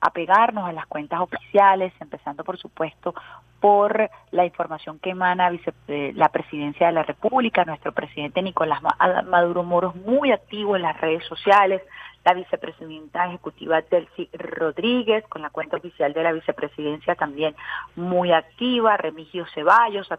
apegarnos 0.00 0.68
a 0.68 0.72
las 0.72 0.86
cuentas 0.86 1.20
oficiales, 1.20 1.92
empezando 2.00 2.44
por 2.44 2.58
supuesto 2.58 3.14
por 3.60 4.10
la 4.32 4.44
información 4.44 4.98
que 4.98 5.10
emana 5.10 5.50
eh, 5.88 6.12
la 6.14 6.28
presidencia 6.28 6.88
de 6.88 6.92
la 6.92 7.02
República, 7.02 7.64
nuestro 7.64 7.92
presidente 7.92 8.42
Nicolás 8.42 8.82
Ma- 8.82 9.22
Maduro 9.26 9.62
Moro 9.62 9.94
es 9.96 10.06
muy 10.06 10.30
activo 10.30 10.76
en 10.76 10.82
las 10.82 11.00
redes 11.00 11.24
sociales, 11.24 11.82
la 12.24 12.34
vicepresidenta 12.34 13.26
ejecutiva 13.26 13.80
Delcy 13.80 14.28
Rodríguez, 14.34 15.24
con 15.28 15.42
la 15.42 15.50
cuenta 15.50 15.78
oficial 15.78 16.12
de 16.12 16.22
la 16.22 16.32
vicepresidencia 16.32 17.14
también 17.14 17.54
muy 17.94 18.32
activa, 18.32 18.96
Remigio 18.98 19.46
Ceballos, 19.54 20.10
a, 20.12 20.18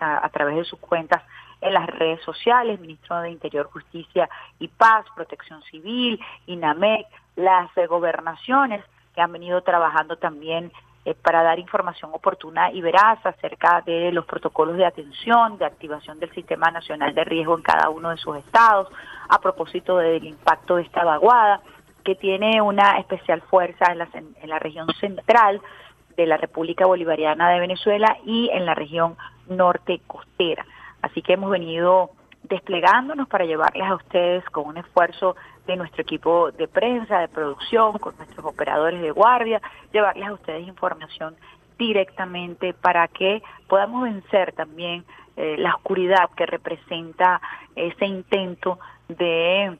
a- 0.00 0.24
a 0.24 0.28
través 0.30 0.56
de 0.56 0.64
sus 0.64 0.78
cuentas 0.78 1.22
en 1.60 1.74
las 1.74 1.86
redes 1.86 2.22
sociales, 2.22 2.80
ministro 2.80 3.20
de 3.20 3.30
Interior, 3.30 3.68
Justicia 3.70 4.28
y 4.60 4.68
Paz, 4.68 5.04
Protección 5.14 5.60
Civil, 5.64 6.18
INAMEC, 6.46 7.06
las 7.36 7.76
eh, 7.76 7.86
gobernaciones 7.86 8.82
que 9.18 9.22
han 9.22 9.32
venido 9.32 9.60
trabajando 9.62 10.16
también 10.16 10.70
eh, 11.04 11.12
para 11.12 11.42
dar 11.42 11.58
información 11.58 12.12
oportuna 12.14 12.70
y 12.70 12.80
veraz 12.80 13.18
acerca 13.26 13.82
de 13.84 14.12
los 14.12 14.24
protocolos 14.24 14.76
de 14.76 14.86
atención, 14.86 15.58
de 15.58 15.64
activación 15.64 16.20
del 16.20 16.30
Sistema 16.30 16.70
Nacional 16.70 17.12
de 17.16 17.24
Riesgo 17.24 17.56
en 17.56 17.64
cada 17.64 17.90
uno 17.90 18.10
de 18.10 18.16
sus 18.16 18.36
estados, 18.36 18.86
a 19.28 19.40
propósito 19.40 19.96
del 19.96 20.24
impacto 20.24 20.76
de 20.76 20.82
esta 20.82 21.02
vaguada, 21.02 21.60
que 22.04 22.14
tiene 22.14 22.62
una 22.62 22.96
especial 23.00 23.40
fuerza 23.40 23.90
en 23.90 23.98
la, 23.98 24.08
en 24.12 24.48
la 24.48 24.60
región 24.60 24.86
central 25.00 25.60
de 26.16 26.24
la 26.24 26.36
República 26.36 26.86
Bolivariana 26.86 27.50
de 27.50 27.58
Venezuela 27.58 28.18
y 28.24 28.50
en 28.50 28.66
la 28.66 28.76
región 28.76 29.16
norte 29.48 30.00
costera. 30.06 30.64
Así 31.02 31.22
que 31.22 31.32
hemos 31.32 31.50
venido 31.50 32.10
desplegándonos 32.48 33.28
para 33.28 33.44
llevarles 33.44 33.86
a 33.86 33.94
ustedes 33.94 34.44
con 34.46 34.66
un 34.66 34.78
esfuerzo 34.78 35.36
de 35.66 35.76
nuestro 35.76 36.02
equipo 36.02 36.50
de 36.50 36.66
prensa, 36.66 37.20
de 37.20 37.28
producción, 37.28 37.98
con 37.98 38.16
nuestros 38.16 38.44
operadores 38.44 39.02
de 39.02 39.10
guardia, 39.10 39.60
llevarles 39.92 40.28
a 40.28 40.32
ustedes 40.32 40.66
información 40.66 41.36
directamente 41.78 42.72
para 42.74 43.06
que 43.08 43.42
podamos 43.68 44.02
vencer 44.02 44.52
también 44.52 45.04
eh, 45.36 45.56
la 45.58 45.74
oscuridad 45.74 46.30
que 46.36 46.46
representa 46.46 47.40
ese 47.76 48.06
intento 48.06 48.78
de 49.08 49.78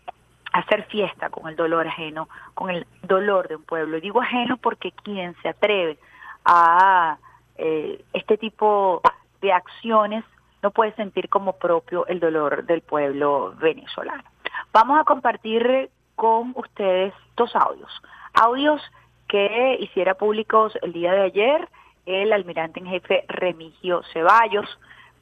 hacer 0.52 0.84
fiesta 0.84 1.30
con 1.30 1.48
el 1.48 1.56
dolor 1.56 1.88
ajeno, 1.88 2.28
con 2.54 2.70
el 2.70 2.86
dolor 3.02 3.48
de 3.48 3.56
un 3.56 3.64
pueblo. 3.64 3.96
Y 3.96 4.02
digo 4.02 4.20
ajeno 4.20 4.56
porque 4.58 4.92
quien 4.92 5.34
se 5.42 5.48
atreve 5.48 5.98
a 6.44 7.18
eh, 7.56 8.04
este 8.12 8.38
tipo 8.38 9.02
de 9.40 9.52
acciones 9.52 10.24
no 10.62 10.70
puede 10.70 10.92
sentir 10.94 11.28
como 11.28 11.54
propio 11.54 12.06
el 12.06 12.20
dolor 12.20 12.64
del 12.64 12.82
pueblo 12.82 13.54
venezolano. 13.60 14.24
Vamos 14.72 15.00
a 15.00 15.04
compartir 15.04 15.90
con 16.16 16.52
ustedes 16.56 17.14
dos 17.36 17.54
audios. 17.54 17.90
Audios 18.34 18.82
que 19.28 19.76
hiciera 19.80 20.14
públicos 20.14 20.76
el 20.82 20.92
día 20.92 21.12
de 21.12 21.22
ayer 21.22 21.68
el 22.08 22.32
almirante 22.32 22.80
en 22.80 22.86
jefe 22.86 23.24
Remigio 23.28 24.02
Ceballos, 24.12 24.66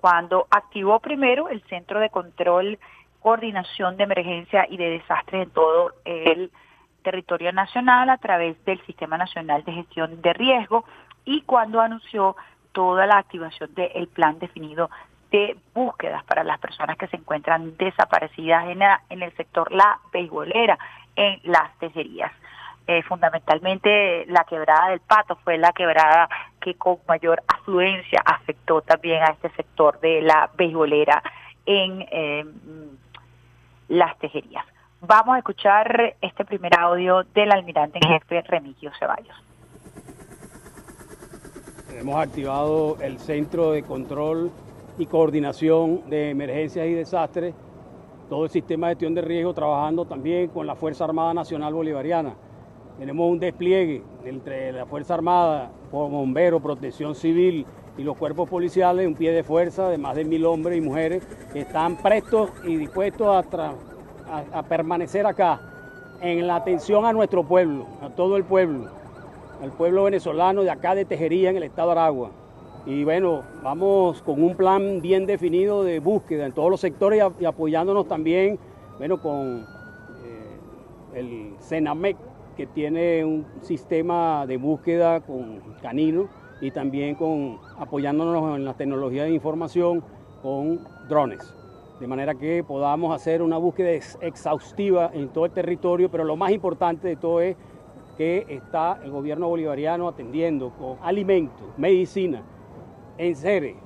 cuando 0.00 0.46
activó 0.50 1.00
primero 1.00 1.48
el 1.48 1.60
Centro 1.64 1.98
de 1.98 2.10
Control, 2.10 2.78
Coordinación 3.20 3.96
de 3.96 4.04
Emergencia 4.04 4.66
y 4.70 4.76
de 4.76 4.90
Desastres 4.90 5.48
en 5.48 5.50
todo 5.50 5.92
el 6.04 6.52
territorio 7.02 7.52
nacional 7.52 8.08
a 8.08 8.18
través 8.18 8.64
del 8.64 8.80
Sistema 8.86 9.18
Nacional 9.18 9.64
de 9.64 9.72
Gestión 9.72 10.22
de 10.22 10.32
Riesgo 10.32 10.84
y 11.24 11.42
cuando 11.42 11.80
anunció 11.80 12.36
toda 12.70 13.06
la 13.06 13.18
activación 13.18 13.74
del 13.74 14.06
plan 14.06 14.38
definido 14.38 14.90
de 15.36 15.56
búsquedas 15.74 16.24
para 16.24 16.42
las 16.44 16.58
personas 16.58 16.96
que 16.96 17.06
se 17.08 17.16
encuentran 17.16 17.76
desaparecidas 17.76 18.68
en, 18.68 18.78
la- 18.78 19.02
en 19.10 19.22
el 19.22 19.32
sector 19.36 19.70
La 19.70 19.98
Beisbolera, 20.12 20.78
en 21.14 21.40
las 21.44 21.76
tejerías. 21.78 22.32
Eh, 22.86 23.02
fundamentalmente 23.02 24.24
la 24.26 24.44
quebrada 24.44 24.90
del 24.90 25.00
Pato 25.00 25.36
fue 25.44 25.58
la 25.58 25.72
quebrada 25.72 26.28
que 26.60 26.74
con 26.74 26.98
mayor 27.08 27.42
afluencia 27.48 28.22
afectó 28.24 28.80
también 28.80 29.22
a 29.22 29.32
este 29.32 29.50
sector 29.50 29.98
de 30.00 30.22
la 30.22 30.48
beisbolera 30.56 31.20
en 31.66 32.06
eh, 32.10 32.44
las 33.88 34.16
tejerías. 34.18 34.64
Vamos 35.00 35.34
a 35.34 35.38
escuchar 35.38 36.14
este 36.20 36.44
primer 36.44 36.78
audio 36.78 37.24
del 37.34 37.50
almirante 37.52 37.98
en 38.02 38.08
jefe 38.08 38.42
Remigio 38.42 38.90
Ceballos. 38.98 39.36
Hemos 41.98 42.16
activado 42.24 42.98
el 43.00 43.18
Centro 43.18 43.72
de 43.72 43.82
Control 43.82 44.50
y 44.98 45.06
Coordinación 45.06 46.08
de 46.08 46.30
Emergencias 46.30 46.86
y 46.86 46.92
Desastres, 46.92 47.54
todo 48.28 48.44
el 48.44 48.50
sistema 48.50 48.88
de 48.88 48.94
gestión 48.94 49.14
de 49.14 49.22
riesgo 49.22 49.54
trabajando 49.54 50.04
también 50.04 50.48
con 50.48 50.66
la 50.66 50.74
Fuerza 50.74 51.04
Armada 51.04 51.34
Nacional 51.34 51.74
Bolivariana. 51.74 52.34
Tenemos 52.98 53.30
un 53.30 53.38
despliegue 53.38 54.02
entre 54.24 54.72
la 54.72 54.86
Fuerza 54.86 55.14
Armada, 55.14 55.70
Bomberos, 55.92 56.62
Protección 56.62 57.14
Civil 57.14 57.66
y 57.98 58.02
los 58.02 58.16
cuerpos 58.16 58.48
policiales, 58.48 59.06
un 59.06 59.14
pie 59.14 59.32
de 59.32 59.42
fuerza 59.42 59.88
de 59.88 59.98
más 59.98 60.16
de 60.16 60.24
mil 60.24 60.44
hombres 60.46 60.78
y 60.78 60.80
mujeres 60.80 61.26
que 61.52 61.60
están 61.60 61.96
prestos 61.96 62.50
y 62.64 62.76
dispuestos 62.76 63.26
a, 63.28 63.74
a 64.52 64.62
permanecer 64.64 65.26
acá 65.26 65.60
en 66.20 66.46
la 66.46 66.56
atención 66.56 67.04
a 67.04 67.12
nuestro 67.12 67.44
pueblo, 67.44 67.86
a 68.02 68.08
todo 68.08 68.36
el 68.36 68.44
pueblo 68.44 68.90
al 69.62 69.72
pueblo 69.72 70.04
venezolano 70.04 70.62
de 70.62 70.70
acá 70.70 70.94
de 70.94 71.04
Tejería 71.04 71.50
en 71.50 71.56
el 71.56 71.62
estado 71.64 71.88
de 71.88 71.92
Aragua. 71.92 72.30
Y 72.86 73.02
bueno, 73.02 73.42
vamos 73.64 74.22
con 74.22 74.40
un 74.40 74.54
plan 74.54 75.00
bien 75.02 75.26
definido 75.26 75.82
de 75.82 75.98
búsqueda 75.98 76.46
en 76.46 76.52
todos 76.52 76.70
los 76.70 76.80
sectores 76.80 77.20
y, 77.40 77.44
apoyándonos 77.44 78.06
también, 78.06 78.60
bueno, 78.98 79.20
con 79.20 79.66
eh, 80.24 81.16
el 81.16 81.54
CENAMEC, 81.60 82.16
que 82.56 82.66
tiene 82.66 83.24
un 83.24 83.44
sistema 83.60 84.46
de 84.46 84.56
búsqueda 84.56 85.20
con 85.20 85.60
canino 85.82 86.28
y 86.60 86.70
también 86.70 87.16
con 87.16 87.58
apoyándonos 87.76 88.56
en 88.56 88.64
la 88.64 88.74
tecnología 88.74 89.24
de 89.24 89.30
información 89.30 90.04
con 90.40 90.78
drones. 91.08 91.52
De 91.98 92.06
manera 92.06 92.36
que 92.36 92.62
podamos 92.62 93.12
hacer 93.12 93.42
una 93.42 93.58
búsqueda 93.58 93.90
ex- 93.90 94.16
exhaustiva 94.20 95.10
en 95.12 95.28
todo 95.30 95.44
el 95.44 95.50
territorio, 95.50 96.08
pero 96.08 96.22
lo 96.22 96.36
más 96.36 96.52
importante 96.52 97.08
de 97.08 97.16
todo 97.16 97.40
es 97.40 97.56
que 98.16 98.46
está 98.48 99.00
el 99.02 99.10
gobierno 99.10 99.48
bolivariano 99.48 100.06
atendiendo 100.06 100.70
con 100.70 100.98
alimentos, 101.02 101.66
medicina, 101.76 102.42
en 103.18 103.36
serie, 103.36 103.76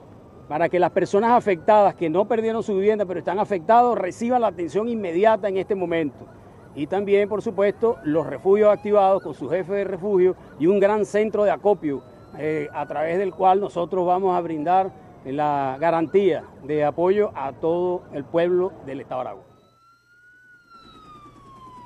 para 0.49 0.69
que 0.69 0.79
las 0.79 0.91
personas 0.91 1.33
afectadas 1.33 1.95
que 1.95 2.11
no 2.11 2.27
perdieron 2.27 2.63
su 2.63 2.75
vivienda 2.75 3.07
pero 3.07 3.21
están 3.21 3.39
afectados 3.39 3.99
reciban 3.99 4.41
la 4.41 4.49
atención 4.49 4.89
inmediata 4.89 5.49
en 5.49 5.57
este 5.57 5.75
momento. 5.75 6.27
Y 6.75 6.87
también, 6.87 7.29
por 7.29 7.43
supuesto, 7.43 7.99
los 8.05 8.27
refugios 8.27 8.73
activados 8.73 9.23
con 9.23 9.35
su 9.35 9.49
jefe 9.49 9.73
de 9.73 9.85
refugio 9.85 10.37
y 10.59 10.67
un 10.67 10.79
gran 10.79 11.05
centro 11.05 11.45
de 11.45 11.51
acopio 11.51 12.03
eh, 12.39 12.69
a 12.73 12.87
través 12.87 13.19
del 13.19 13.35
cual 13.35 13.61
nosotros 13.61 14.07
vamos 14.07 14.37
a 14.37 14.41
brindar 14.41 14.93
la 15.25 15.77
garantía 15.81 16.45
de 16.63 16.85
apoyo 16.85 17.33
a 17.35 17.53
todo 17.53 18.03
el 18.13 18.25
pueblo 18.25 18.73
del 18.87 19.01
Estado 19.01 19.23
de 19.23 19.29
Aragua. 19.29 19.45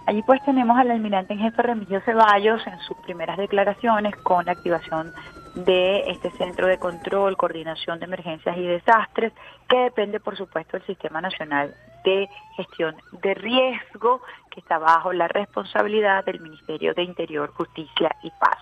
Allí 0.07 0.23
pues 0.23 0.43
tenemos 0.45 0.77
al 0.77 0.91
almirante 0.91 1.33
en 1.33 1.41
jefe 1.41 1.63
Remigio 1.63 2.01
Ceballos 2.03 2.67
en 2.67 2.79
sus 2.81 2.97
primeras 2.99 3.39
declaraciones 3.39 4.15
con 4.17 4.45
la 4.45 4.53
activación 4.53 5.13
de 5.55 6.11
este 6.11 6.31
centro 6.33 6.67
de 6.67 6.79
control, 6.79 7.37
coordinación 7.37 7.99
de 7.99 8.07
emergencias 8.07 8.57
y 8.57 8.63
desastres, 8.63 9.33
que 9.69 9.79
depende 9.79 10.21
por 10.21 10.37
supuesto 10.37 10.77
del 10.77 10.87
Sistema 10.87 11.21
Nacional 11.21 11.75
de 12.05 12.29
Gestión 12.57 12.97
de 13.23 13.35
Riesgo, 13.35 14.21
que 14.51 14.61
está 14.61 14.79
bajo 14.79 15.13
la 15.13 15.29
responsabilidad 15.29 16.25
del 16.25 16.41
Ministerio 16.41 16.93
de 16.95 17.03
Interior, 17.03 17.53
Justicia 17.55 18.11
y 18.23 18.31
Paz. 18.31 18.59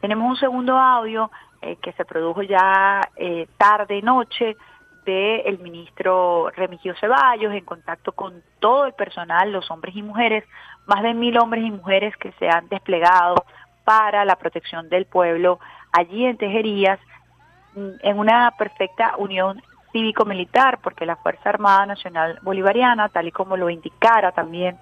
Tenemos 0.00 0.28
un 0.28 0.36
segundo 0.36 0.76
audio 0.76 1.30
eh, 1.62 1.76
que 1.76 1.92
se 1.92 2.04
produjo 2.04 2.42
ya 2.42 3.00
eh, 3.16 3.48
tarde-noche 3.58 4.56
del 5.04 5.58
ministro 5.60 6.50
Remigio 6.50 6.94
Ceballos 7.00 7.52
en 7.52 7.64
contacto 7.64 8.12
con 8.12 8.42
todo 8.58 8.86
el 8.86 8.92
personal, 8.92 9.52
los 9.52 9.70
hombres 9.70 9.94
y 9.94 10.02
mujeres, 10.02 10.44
más 10.86 11.02
de 11.02 11.14
mil 11.14 11.38
hombres 11.38 11.64
y 11.64 11.70
mujeres 11.70 12.16
que 12.16 12.32
se 12.32 12.48
han 12.48 12.68
desplegado 12.68 13.44
para 13.86 14.24
la 14.24 14.34
protección 14.34 14.88
del 14.88 15.06
pueblo 15.06 15.60
allí 15.92 16.26
en 16.26 16.36
Tejerías, 16.36 16.98
mm, 17.74 17.90
en 18.02 18.18
una 18.18 18.50
perfecta 18.58 19.14
unión 19.16 19.62
cívico-militar, 19.92 20.80
porque 20.82 21.06
la 21.06 21.14
Fuerza 21.16 21.50
Armada 21.50 21.86
Nacional 21.86 22.40
Bolivariana, 22.42 23.08
tal 23.08 23.28
y 23.28 23.32
como 23.32 23.56
lo 23.56 23.70
indicara 23.70 24.32
también 24.32 24.76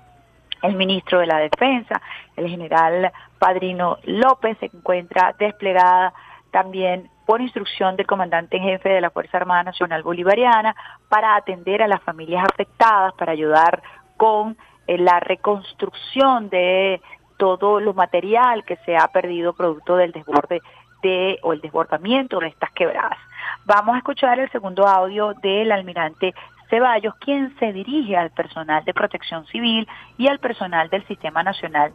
el 0.62 0.74
ministro 0.74 1.18
de 1.18 1.26
la 1.26 1.36
Defensa, 1.36 2.00
el 2.34 2.48
general 2.48 3.12
Padrino 3.38 3.98
López, 4.05 4.57
se 4.59 4.70
encuentra 4.74 5.34
desplegada 5.38 6.14
también 6.50 7.11
por 7.26 7.42
instrucción 7.42 7.96
del 7.96 8.07
comandante 8.07 8.57
en 8.57 8.62
jefe 8.62 8.88
de 8.88 9.02
la 9.02 9.11
Fuerza 9.11 9.36
Armada 9.36 9.64
Nacional 9.64 10.02
Bolivariana 10.02 10.74
para 11.11 11.36
atender 11.36 11.82
a 11.82 11.88
las 11.88 12.02
familias 12.02 12.46
afectadas, 12.50 13.12
para 13.14 13.32
ayudar 13.32 13.82
con 14.16 14.57
eh, 14.86 14.96
la 14.96 15.20
reconstrucción 15.20 16.48
de 16.48 17.02
todo 17.37 17.80
lo 17.80 17.95
material 17.95 18.64
que 18.64 18.76
se 18.85 18.97
ha 18.97 19.09
perdido 19.09 19.53
producto 19.53 19.97
del 19.97 20.12
desborde 20.12 20.61
de 21.03 21.39
o 21.43 21.53
el 21.53 21.61
desbordamiento 21.61 22.39
de 22.41 22.49
estas 22.49 22.72
quebradas. 22.72 23.18
Vamos 23.66 23.95
a 23.95 23.99
escuchar 23.99 24.39
el 24.39 24.51
segundo 24.51 24.87
audio 24.87 25.35
del 25.35 25.70
almirante 25.72 26.35
Ceballos, 26.70 27.14
quien 27.16 27.55
se 27.59 27.72
dirige 27.72 28.16
al 28.16 28.30
personal 28.30 28.85
de 28.85 28.95
protección 28.95 29.47
civil 29.47 29.87
y 30.16 30.28
al 30.28 30.39
personal 30.39 30.89
del 30.89 31.07
Sistema 31.07 31.43
Nacional 31.43 31.93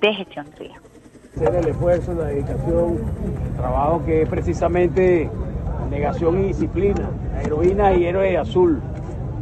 de 0.00 0.14
Gestión 0.14 0.46
de 0.50 0.56
Riesgo. 0.56 0.86
Hacer 1.34 1.54
el 1.56 1.68
esfuerzo, 1.68 2.14
la 2.14 2.24
dedicación, 2.26 2.98
trabajo 3.56 4.04
que 4.04 4.22
es 4.22 4.28
precisamente 4.28 5.30
negación 5.90 6.40
y 6.40 6.48
disciplina, 6.48 7.08
heroína 7.44 7.92
y 7.94 8.06
héroe 8.06 8.38
azul, 8.38 8.80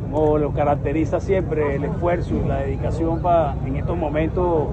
como 0.02 0.38
lo 0.38 0.52
caracteriza 0.52 1.20
siempre 1.20 1.76
el 1.76 1.84
esfuerzo 1.84 2.34
y 2.34 2.48
la 2.48 2.58
dedicación 2.58 3.22
para 3.22 3.54
en 3.64 3.76
estos 3.76 3.96
momentos 3.96 4.68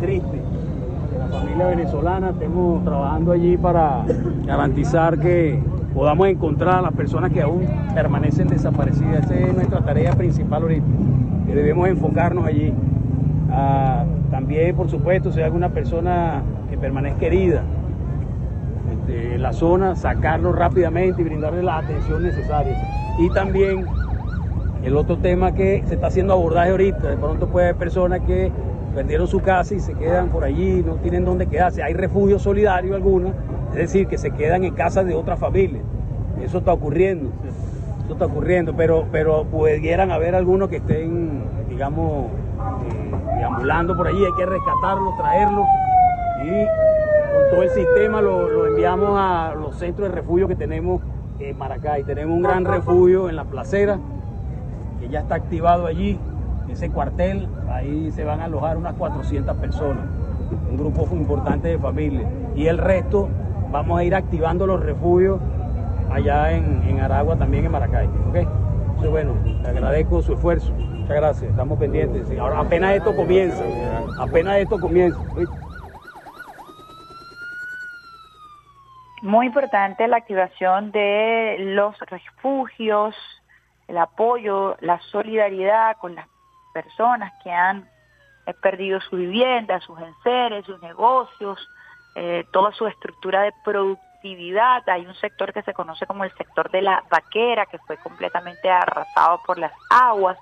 tristes 0.00 0.40
de 1.12 1.18
la 1.18 1.26
familia 1.28 1.66
venezolana. 1.66 2.30
Estamos 2.30 2.84
trabajando 2.84 3.32
allí 3.32 3.56
para 3.56 4.04
garantizar 4.46 5.18
que 5.18 5.62
podamos 5.94 6.28
encontrar 6.28 6.78
a 6.78 6.82
las 6.82 6.92
personas 6.92 7.32
que 7.32 7.42
aún 7.42 7.66
permanecen 7.94 8.48
desaparecidas. 8.48 9.24
Esa 9.24 9.34
es 9.34 9.54
nuestra 9.54 9.80
tarea 9.80 10.12
principal 10.12 10.62
ahorita, 10.62 10.86
que 11.46 11.54
debemos 11.54 11.88
enfocarnos 11.88 12.46
allí. 12.46 12.72
Ah, 13.50 14.04
también, 14.30 14.74
por 14.74 14.88
supuesto, 14.88 15.32
si 15.32 15.40
hay 15.40 15.46
alguna 15.46 15.70
persona 15.70 16.42
que 16.70 16.78
permanezca 16.78 17.26
herida 17.26 17.62
este, 18.92 19.34
en 19.34 19.42
la 19.42 19.52
zona, 19.52 19.96
sacarlo 19.96 20.52
rápidamente 20.52 21.22
y 21.22 21.24
brindarle 21.24 21.62
la 21.62 21.78
atención 21.78 22.22
necesaria. 22.22 22.76
Y 23.18 23.28
también 23.30 23.86
el 24.82 24.96
otro 24.96 25.18
tema 25.18 25.52
que 25.52 25.82
se 25.86 25.94
está 25.94 26.06
haciendo 26.06 26.32
abordaje 26.32 26.70
ahorita, 26.70 27.08
de 27.08 27.16
pronto 27.16 27.48
puede 27.48 27.66
haber 27.66 27.76
personas 27.76 28.20
que 28.20 28.50
perdieron 28.94 29.26
su 29.26 29.40
casa 29.40 29.74
y 29.74 29.80
se 29.80 29.94
quedan 29.94 30.28
por 30.28 30.44
allí, 30.44 30.82
no 30.84 30.96
tienen 30.96 31.24
dónde 31.24 31.46
quedarse. 31.46 31.82
Hay 31.82 31.94
refugio 31.94 32.38
solidario 32.38 32.94
algunos, 32.94 33.32
es 33.70 33.76
decir, 33.76 34.06
que 34.06 34.18
se 34.18 34.30
quedan 34.30 34.64
en 34.64 34.74
casa 34.74 35.04
de 35.04 35.14
otra 35.14 35.36
familia. 35.36 35.80
Eso 36.42 36.58
está 36.58 36.72
ocurriendo, 36.72 37.30
eso 38.04 38.12
está 38.12 38.26
ocurriendo, 38.26 38.74
pero, 38.76 39.06
pero 39.12 39.44
pudieran 39.44 40.10
haber 40.10 40.34
algunos 40.34 40.68
que 40.68 40.76
estén, 40.76 41.42
digamos, 41.68 42.26
eh, 42.26 43.38
deambulando 43.38 43.96
por 43.96 44.08
allí, 44.08 44.24
hay 44.24 44.32
que 44.36 44.46
rescatarlos, 44.46 45.16
traerlos 45.16 45.66
y 46.44 46.48
con 46.48 47.50
todo 47.50 47.62
el 47.62 47.70
sistema 47.70 48.20
lo, 48.20 48.48
lo 48.48 48.66
enviamos 48.66 49.10
a 49.12 49.54
los 49.54 49.76
centros 49.76 50.08
de 50.08 50.14
refugio 50.14 50.48
que 50.48 50.56
tenemos 50.56 51.02
en 51.38 51.56
Maracay. 51.56 52.04
Tenemos 52.04 52.36
un 52.36 52.42
gran 52.42 52.64
refugio 52.64 53.28
en 53.28 53.36
la 53.36 53.44
placera 53.44 53.98
que 55.00 55.08
ya 55.08 55.20
está 55.20 55.36
activado 55.36 55.86
allí, 55.86 56.18
ese 56.70 56.90
cuartel, 56.90 57.48
ahí 57.70 58.10
se 58.12 58.24
van 58.24 58.40
a 58.40 58.44
alojar 58.44 58.76
unas 58.76 58.94
400 58.94 59.56
personas, 59.56 60.04
un 60.70 60.76
grupo 60.76 61.06
importante 61.12 61.68
de 61.68 61.78
familias. 61.78 62.30
Y 62.54 62.66
el 62.66 62.78
resto 62.78 63.28
vamos 63.70 63.98
a 63.98 64.04
ir 64.04 64.14
activando 64.14 64.66
los 64.66 64.80
refugios 64.80 65.40
allá 66.10 66.52
en, 66.52 66.82
en 66.82 67.00
Aragua, 67.00 67.36
también 67.36 67.64
en 67.64 67.72
Maracay. 67.72 68.06
¿ok? 68.06 68.36
Entonces, 68.36 69.10
bueno, 69.10 69.34
le 69.62 69.68
agradezco 69.68 70.22
su 70.22 70.34
esfuerzo. 70.34 70.72
Muchas 70.72 71.16
gracias, 71.16 71.50
estamos 71.50 71.78
pendientes. 71.78 72.38
Ahora 72.38 72.60
apenas 72.60 72.94
esto 72.94 73.16
comienza, 73.16 73.64
apenas 74.18 74.58
esto 74.58 74.78
comienza. 74.78 75.18
Muy 79.22 79.46
importante 79.46 80.08
la 80.08 80.16
activación 80.16 80.92
de 80.92 81.56
los 81.58 81.98
refugios, 82.00 83.14
el 83.88 83.98
apoyo, 83.98 84.76
la 84.80 85.00
solidaridad 85.10 85.96
con 85.98 86.14
las 86.14 86.26
personas 86.72 87.32
que 87.42 87.50
han 87.50 87.88
eh, 88.46 88.54
perdido 88.54 89.00
su 89.00 89.16
vivienda, 89.16 89.80
sus 89.80 89.98
enseres, 90.00 90.64
sus 90.64 90.80
negocios, 90.82 91.58
eh, 92.14 92.44
toda 92.52 92.72
su 92.72 92.86
estructura 92.86 93.42
de 93.42 93.52
productividad. 93.64 94.88
Hay 94.88 95.06
un 95.06 95.14
sector 95.14 95.52
que 95.52 95.62
se 95.62 95.74
conoce 95.74 96.06
como 96.06 96.24
el 96.24 96.32
sector 96.34 96.70
de 96.70 96.82
la 96.82 97.04
vaquera, 97.10 97.66
que 97.66 97.78
fue 97.78 97.96
completamente 97.98 98.70
arrasado 98.70 99.40
por 99.46 99.58
las 99.58 99.72
aguas, 99.90 100.38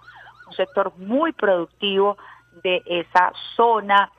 un 0.46 0.54
sector 0.54 0.92
muy 0.96 1.32
productivo 1.32 2.16
de 2.62 2.82
esa 2.86 3.32
zona. 3.56 4.10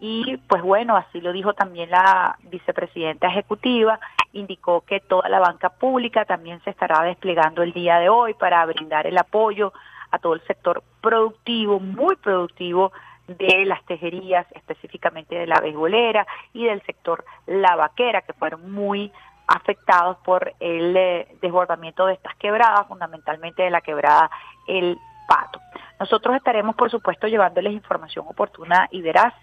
Y 0.00 0.36
pues 0.48 0.62
bueno, 0.62 0.96
así 0.96 1.20
lo 1.20 1.32
dijo 1.32 1.54
también 1.54 1.90
la 1.90 2.36
vicepresidenta 2.42 3.28
ejecutiva, 3.28 3.98
indicó 4.32 4.82
que 4.82 5.00
toda 5.00 5.28
la 5.28 5.40
banca 5.40 5.70
pública 5.70 6.24
también 6.24 6.60
se 6.62 6.70
estará 6.70 7.02
desplegando 7.02 7.62
el 7.62 7.72
día 7.72 7.98
de 7.98 8.08
hoy 8.08 8.34
para 8.34 8.64
brindar 8.66 9.06
el 9.06 9.18
apoyo 9.18 9.72
a 10.10 10.18
todo 10.18 10.34
el 10.34 10.42
sector 10.46 10.82
productivo, 11.00 11.80
muy 11.80 12.16
productivo 12.16 12.92
de 13.26 13.64
las 13.66 13.84
tejerías, 13.84 14.46
específicamente 14.52 15.34
de 15.34 15.46
la 15.46 15.60
beisbolera 15.60 16.26
y 16.52 16.64
del 16.64 16.82
sector 16.82 17.24
la 17.46 17.76
vaquera, 17.76 18.22
que 18.22 18.32
fueron 18.32 18.72
muy 18.72 19.12
afectados 19.46 20.18
por 20.24 20.52
el 20.60 20.96
eh, 20.96 21.28
desbordamiento 21.40 22.06
de 22.06 22.14
estas 22.14 22.34
quebradas, 22.36 22.86
fundamentalmente 22.86 23.62
de 23.62 23.70
la 23.70 23.80
quebrada 23.80 24.30
El 24.66 24.98
Pato. 25.26 25.60
Nosotros 26.00 26.36
estaremos, 26.36 26.74
por 26.76 26.90
supuesto, 26.90 27.26
llevándoles 27.26 27.72
información 27.72 28.26
oportuna 28.28 28.88
y 28.90 29.02
veraz 29.02 29.34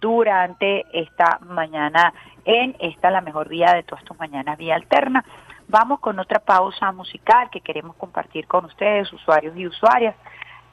durante 0.00 0.84
esta 0.92 1.38
mañana 1.42 2.12
en 2.44 2.74
esta 2.80 3.10
la 3.10 3.20
mejor 3.20 3.48
vía 3.48 3.74
de 3.74 3.82
todas 3.82 4.04
tus 4.04 4.18
mañanas, 4.18 4.58
vía 4.58 4.74
alterna. 4.74 5.24
Vamos 5.70 6.00
con 6.00 6.18
otra 6.18 6.40
pausa 6.40 6.90
musical 6.90 7.48
que 7.48 7.60
queremos 7.60 7.94
compartir 7.94 8.48
con 8.48 8.64
ustedes, 8.64 9.12
usuarios 9.12 9.56
y 9.56 9.68
usuarias 9.68 10.16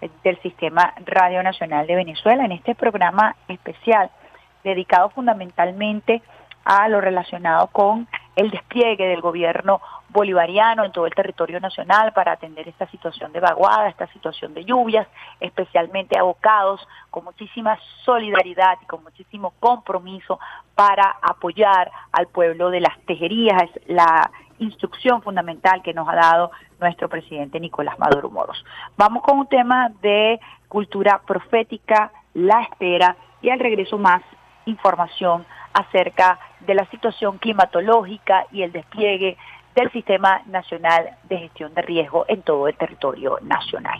eh, 0.01 0.09
del 0.23 0.41
Sistema 0.41 0.91
Radio 1.05 1.43
Nacional 1.43 1.85
de 1.85 1.95
Venezuela, 1.95 2.43
en 2.43 2.53
este 2.53 2.73
programa 2.73 3.35
especial 3.47 4.09
dedicado 4.63 5.11
fundamentalmente 5.11 6.23
a 6.65 6.89
lo 6.89 6.99
relacionado 6.99 7.67
con 7.67 8.07
el 8.35 8.49
despliegue 8.49 9.07
del 9.07 9.21
gobierno 9.21 9.81
bolivariano 10.09 10.83
en 10.83 10.91
todo 10.91 11.05
el 11.05 11.13
territorio 11.13 11.59
nacional 11.59 12.11
para 12.13 12.31
atender 12.31 12.67
esta 12.67 12.87
situación 12.87 13.31
de 13.33 13.39
vaguada, 13.39 13.89
esta 13.89 14.07
situación 14.07 14.55
de 14.55 14.65
lluvias, 14.65 15.07
especialmente 15.39 16.17
abocados 16.17 16.81
con 17.11 17.23
muchísima 17.23 17.77
solidaridad 18.03 18.79
y 18.81 18.85
con 18.87 19.03
muchísimo 19.03 19.53
compromiso 19.59 20.39
para 20.73 21.17
apoyar 21.21 21.91
al 22.11 22.27
pueblo 22.27 22.71
de 22.71 22.79
las 22.79 22.99
tejerías, 23.05 23.69
la 23.85 24.31
instrucción 24.59 25.21
fundamental 25.21 25.81
que 25.81 25.93
nos 25.93 26.07
ha 26.07 26.15
dado 26.15 26.51
nuestro 26.79 27.09
presidente 27.09 27.59
Nicolás 27.59 27.97
Maduro 27.99 28.29
Moros. 28.29 28.63
Vamos 28.97 29.23
con 29.23 29.39
un 29.39 29.47
tema 29.47 29.91
de 30.01 30.39
cultura 30.67 31.21
profética, 31.25 32.11
la 32.33 32.61
espera 32.63 33.15
y 33.41 33.49
al 33.49 33.59
regreso 33.59 33.97
más 33.97 34.21
información 34.65 35.45
acerca 35.73 36.39
de 36.61 36.75
la 36.75 36.85
situación 36.89 37.37
climatológica 37.37 38.45
y 38.51 38.63
el 38.63 38.71
despliegue 38.71 39.37
del 39.75 39.91
Sistema 39.91 40.41
Nacional 40.47 41.17
de 41.29 41.37
Gestión 41.37 41.73
de 41.73 41.83
Riesgo 41.83 42.25
en 42.27 42.41
todo 42.41 42.67
el 42.67 42.75
territorio 42.75 43.37
nacional. 43.43 43.99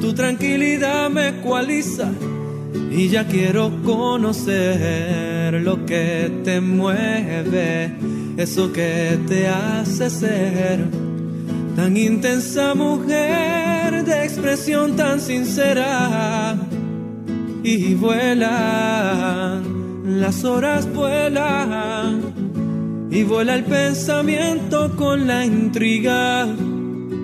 tu 0.00 0.12
tranquilidad 0.14 1.10
me 1.10 1.28
ecualiza 1.28 2.10
y 2.90 3.08
ya 3.08 3.26
quiero 3.26 3.70
conocer 3.82 5.54
lo 5.62 5.84
que 5.84 6.40
te 6.44 6.60
mueve, 6.60 7.94
eso 8.36 8.72
que 8.72 9.18
te 9.28 9.48
hace 9.48 10.08
ser 10.10 10.84
tan 11.76 11.96
intensa 11.96 12.74
mujer 12.74 14.04
de 14.04 14.24
expresión 14.24 14.96
tan 14.96 15.20
sincera. 15.20 16.56
Y 17.62 17.94
vuelan, 17.94 19.62
las 20.20 20.44
horas 20.44 20.90
vuelan 20.92 22.22
y 23.10 23.24
vuela 23.24 23.54
el 23.56 23.64
pensamiento 23.64 24.94
con 24.96 25.26
la 25.26 25.44
intriga 25.44 26.46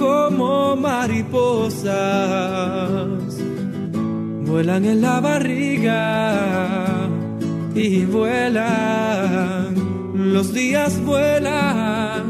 como 0.00 0.74
mariposas, 0.76 1.84
vuelan 4.46 4.84
en 4.86 5.02
la 5.02 5.20
barriga 5.20 7.06
y 7.74 8.06
vuelan, 8.06 9.74
los 10.32 10.54
días 10.54 10.98
vuelan, 11.04 12.22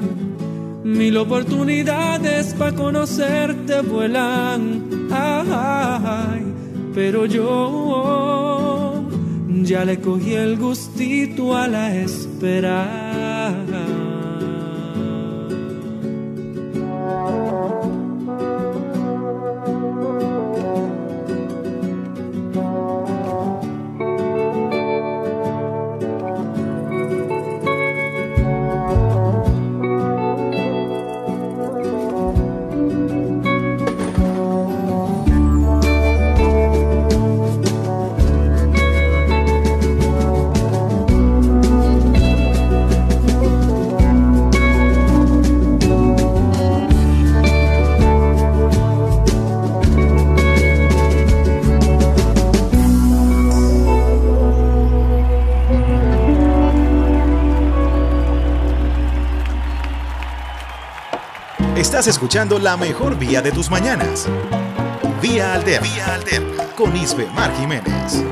mil 0.83 1.17
oportunidades 1.17 2.55
para 2.55 2.75
conocerte 2.75 3.83
vuelan, 3.83 4.89
pero 6.93 7.25
yo 7.27 9.05
ya 9.63 9.85
le 9.85 10.01
cogí 10.01 10.35
el 10.35 10.57
gustito 10.59 11.57
a 11.57 11.69
la 11.69 11.95
espera. 11.95 13.40
Estás 61.91 62.07
escuchando 62.07 62.61
la 62.61 62.77
mejor 62.77 63.19
vía 63.19 63.43
de 63.43 63.51
tus 63.51 63.69
mañanas. 63.69 64.29
Vía 65.21 65.55
Alterna. 65.55 65.89
Vía 65.89 66.15
Alterna. 66.15 66.67
Con 66.77 66.97
Isbe 66.97 67.27
Mar 67.35 67.53
Jiménez. 67.59 68.23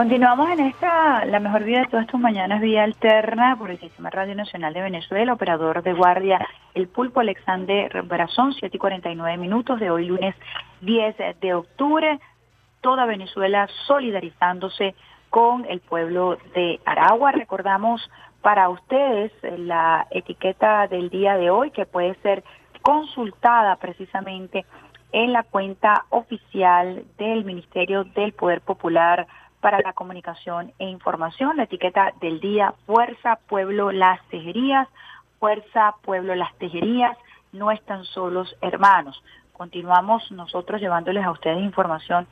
Continuamos 0.00 0.48
en 0.48 0.60
esta, 0.60 1.26
la 1.26 1.40
mejor 1.40 1.62
vida 1.62 1.80
de 1.80 1.88
todas 1.88 2.06
tus 2.06 2.18
mañanas, 2.18 2.62
vía 2.62 2.84
alterna 2.84 3.54
por 3.58 3.70
el 3.70 3.78
Sistema 3.78 4.08
Radio 4.08 4.34
Nacional 4.34 4.72
de 4.72 4.80
Venezuela, 4.80 5.34
operador 5.34 5.82
de 5.82 5.92
guardia, 5.92 6.40
el 6.72 6.88
pulpo 6.88 7.20
Alexander 7.20 8.00
Brazón, 8.04 8.54
7 8.54 8.74
y 8.74 8.80
49 8.80 9.36
minutos 9.36 9.78
de 9.78 9.90
hoy 9.90 10.06
lunes 10.06 10.34
10 10.80 11.16
de 11.42 11.52
octubre. 11.52 12.18
Toda 12.80 13.04
Venezuela 13.04 13.68
solidarizándose 13.86 14.94
con 15.28 15.66
el 15.66 15.80
pueblo 15.80 16.38
de 16.54 16.80
Aragua. 16.86 17.32
Recordamos 17.32 18.00
para 18.40 18.70
ustedes 18.70 19.32
la 19.42 20.06
etiqueta 20.12 20.86
del 20.86 21.10
día 21.10 21.36
de 21.36 21.50
hoy 21.50 21.72
que 21.72 21.84
puede 21.84 22.14
ser 22.22 22.42
consultada 22.80 23.76
precisamente 23.76 24.64
en 25.12 25.34
la 25.34 25.42
cuenta 25.42 26.06
oficial 26.08 27.04
del 27.18 27.44
Ministerio 27.44 28.04
del 28.04 28.32
Poder 28.32 28.62
Popular 28.62 29.26
para 29.60 29.80
la 29.80 29.92
Comunicación 29.92 30.72
e 30.78 30.86
Información, 30.86 31.56
la 31.56 31.64
etiqueta 31.64 32.12
del 32.20 32.40
día 32.40 32.74
Fuerza 32.86 33.38
Pueblo 33.48 33.92
Las 33.92 34.20
Tejerías, 34.28 34.88
Fuerza 35.38 35.94
Pueblo 36.02 36.34
Las 36.34 36.54
Tejerías, 36.56 37.16
no 37.52 37.70
están 37.70 38.04
solos 38.04 38.56
hermanos. 38.60 39.22
Continuamos 39.52 40.30
nosotros 40.32 40.80
llevándoles 40.80 41.24
a 41.24 41.30
ustedes 41.30 41.62
información 41.62 42.26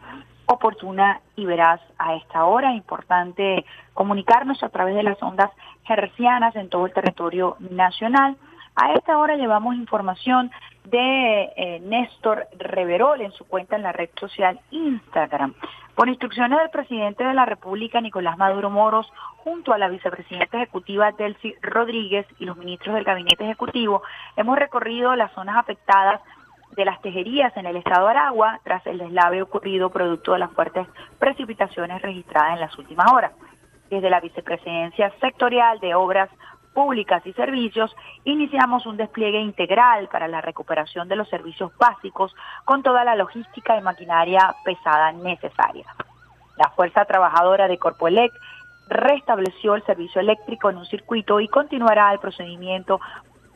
oportuna 0.47 1.21
y 1.37 1.45
veraz 1.45 1.81
a 1.99 2.15
esta 2.15 2.45
hora. 2.47 2.73
Importante 2.73 3.65
comunicarnos 3.93 4.63
a 4.63 4.71
través 4.71 4.95
de 4.95 5.03
las 5.03 5.23
ondas 5.23 5.51
hercianas 5.87 6.57
en 6.57 6.71
todo 6.71 6.87
el 6.87 6.93
territorio 6.93 7.57
nacional. 7.59 8.37
A 8.75 8.93
esta 8.93 9.19
hora 9.19 9.37
llevamos 9.37 9.75
información 9.75 10.51
de 10.85 11.53
eh, 11.57 11.81
Néstor 11.81 12.47
Reverol 12.59 13.21
en 13.21 13.33
su 13.33 13.45
cuenta 13.45 13.77
en 13.77 13.83
la 13.83 13.93
red 13.93 14.09
social 14.19 14.59
Instagram. 14.71 15.55
Por 15.99 16.09
instrucciones 16.09 16.61
del 16.61 16.71
presidente 16.71 17.25
de 17.25 17.35
la 17.35 17.45
República, 17.45 18.01
Nicolás 18.01 18.39
Maduro 18.39 18.71
Moros, 18.71 19.13
junto 19.39 19.73
a 19.73 19.79
la 19.79 19.89
vicepresidenta 19.89 20.59
ejecutiva 20.59 21.11
Delcy 21.11 21.57
Rodríguez 21.61 22.25
y 22.39 22.45
los 22.45 22.57
ministros 22.57 22.95
del 22.95 23.03
gabinete 23.03 23.43
ejecutivo, 23.43 24.05
hemos 24.37 24.57
recorrido 24.57 25.17
las 25.17 25.33
zonas 25.33 25.57
afectadas 25.57 26.21
de 26.77 26.85
las 26.85 27.03
tejerías 27.03 27.53
en 27.57 27.67
el 27.67 27.75
estado 27.75 28.07
de 28.07 28.13
Aragua 28.13 28.61
tras 28.63 28.87
el 28.87 28.99
deslave 28.99 29.43
ocurrido 29.43 29.91
producto 29.91 30.35
de 30.35 30.39
las 30.39 30.53
fuertes 30.53 30.87
precipitaciones 31.19 32.01
registradas 32.01 32.53
en 32.53 32.61
las 32.61 32.79
últimas 32.79 33.13
horas. 33.13 33.33
Desde 33.91 34.09
la 34.09 34.21
Vicepresidencia 34.21 35.13
Sectorial 35.21 35.81
de 35.81 35.97
Obras 35.97 36.31
Públicas 36.79 37.27
y 37.27 37.33
Servicios, 37.33 37.91
iniciamos 38.23 38.87
un 38.87 38.97
despliegue 38.97 39.41
integral 39.41 40.07
para 40.07 40.29
la 40.29 40.41
recuperación 40.41 41.09
de 41.09 41.17
los 41.17 41.29
servicios 41.29 41.73
básicos 41.77 42.33
con 42.65 42.85
toda 42.85 43.03
la 43.03 43.17
logística 43.17 43.77
y 43.77 43.83
maquinaria 43.83 44.55
pesada 44.65 45.11
necesaria. 45.11 45.87
La 46.57 46.71
Fuerza 46.71 47.05
Trabajadora 47.05 47.67
de 47.67 47.79
Corpoelec 47.79 48.33
restableció 48.87 49.75
el 49.75 49.85
servicio 49.87 50.21
eléctrico 50.21 50.71
en 50.71 50.77
un 50.77 50.87
circuito 50.87 51.41
y 51.41 51.49
continuará 51.49 52.13
el 52.13 52.21
procedimiento 52.21 53.01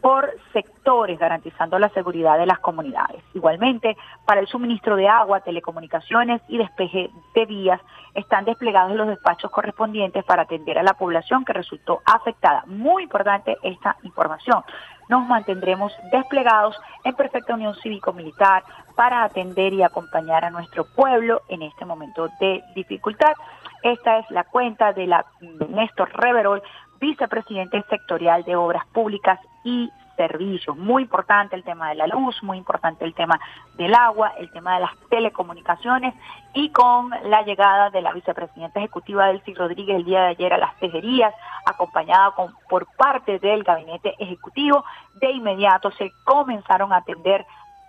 por 0.02 0.28
sectores, 0.52 1.18
garantizando 1.18 1.78
la 1.78 1.88
seguridad 1.90 2.36
de 2.36 2.44
las 2.44 2.58
comunidades. 2.58 3.22
Igualmente, 3.34 3.96
para 4.26 4.40
el 4.40 4.48
suministro 4.48 4.96
de 4.96 5.08
agua, 5.08 5.40
telecomunicaciones 5.40 6.42
y 6.48 6.58
despeje 6.58 7.08
de 7.34 7.46
vías, 7.46 7.80
están 8.12 8.44
desplegados 8.44 8.96
los 8.96 9.06
despachos 9.06 9.50
correspondientes 9.52 10.24
para 10.24 10.42
atender 10.42 10.76
a 10.76 10.82
la 10.82 10.94
población 10.94 11.44
que 11.44 11.52
resultó 11.52 12.02
afectada. 12.04 12.64
Muy 12.66 13.04
importante 13.04 13.56
esta 13.62 13.96
información. 14.02 14.64
Nos 15.08 15.26
mantendremos 15.26 15.92
desplegados 16.10 16.76
en 17.04 17.14
perfecta 17.14 17.54
unión 17.54 17.74
cívico-militar 17.76 18.64
para 18.96 19.22
atender 19.22 19.72
y 19.72 19.84
acompañar 19.84 20.44
a 20.44 20.50
nuestro 20.50 20.84
pueblo 20.84 21.42
en 21.48 21.62
este 21.62 21.84
momento 21.84 22.28
de 22.40 22.62
dificultad. 22.74 23.34
Esta 23.82 24.18
es 24.18 24.30
la 24.30 24.44
cuenta 24.44 24.92
de 24.92 25.06
la 25.06 25.24
Néstor 25.68 26.10
Reverol, 26.12 26.62
vicepresidente 27.02 27.84
sectorial 27.90 28.44
de 28.44 28.54
Obras 28.54 28.86
Públicas 28.92 29.40
y 29.64 29.90
Servicios. 30.16 30.76
Muy 30.76 31.02
importante 31.02 31.56
el 31.56 31.64
tema 31.64 31.88
de 31.88 31.96
la 31.96 32.06
luz, 32.06 32.40
muy 32.44 32.58
importante 32.58 33.04
el 33.04 33.12
tema 33.12 33.40
del 33.76 33.92
agua, 33.92 34.34
el 34.38 34.48
tema 34.52 34.74
de 34.74 34.82
las 34.82 34.92
telecomunicaciones 35.10 36.14
y 36.54 36.70
con 36.70 37.10
la 37.24 37.42
llegada 37.42 37.90
de 37.90 38.02
la 38.02 38.12
vicepresidenta 38.12 38.78
ejecutiva 38.78 39.26
Delcy 39.26 39.52
Rodríguez 39.52 39.96
el 39.96 40.04
día 40.04 40.20
de 40.20 40.28
ayer 40.28 40.52
a 40.52 40.58
las 40.58 40.76
tejerías, 40.78 41.34
acompañada 41.66 42.30
con, 42.36 42.54
por 42.68 42.86
parte 42.96 43.40
del 43.40 43.64
gabinete 43.64 44.14
ejecutivo, 44.20 44.84
de 45.14 45.32
inmediato 45.32 45.90
se 45.92 46.12
comenzaron 46.24 46.92
a 46.92 46.98
atender 46.98 47.44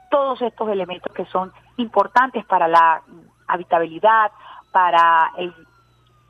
todos 0.10 0.42
estos 0.42 0.70
elementos 0.70 1.14
que 1.14 1.26
son 1.26 1.52
importantes 1.78 2.46
para 2.46 2.68
la 2.68 3.04
habitabilidad, 3.48 4.32
para 4.72 5.32
el 5.38 5.54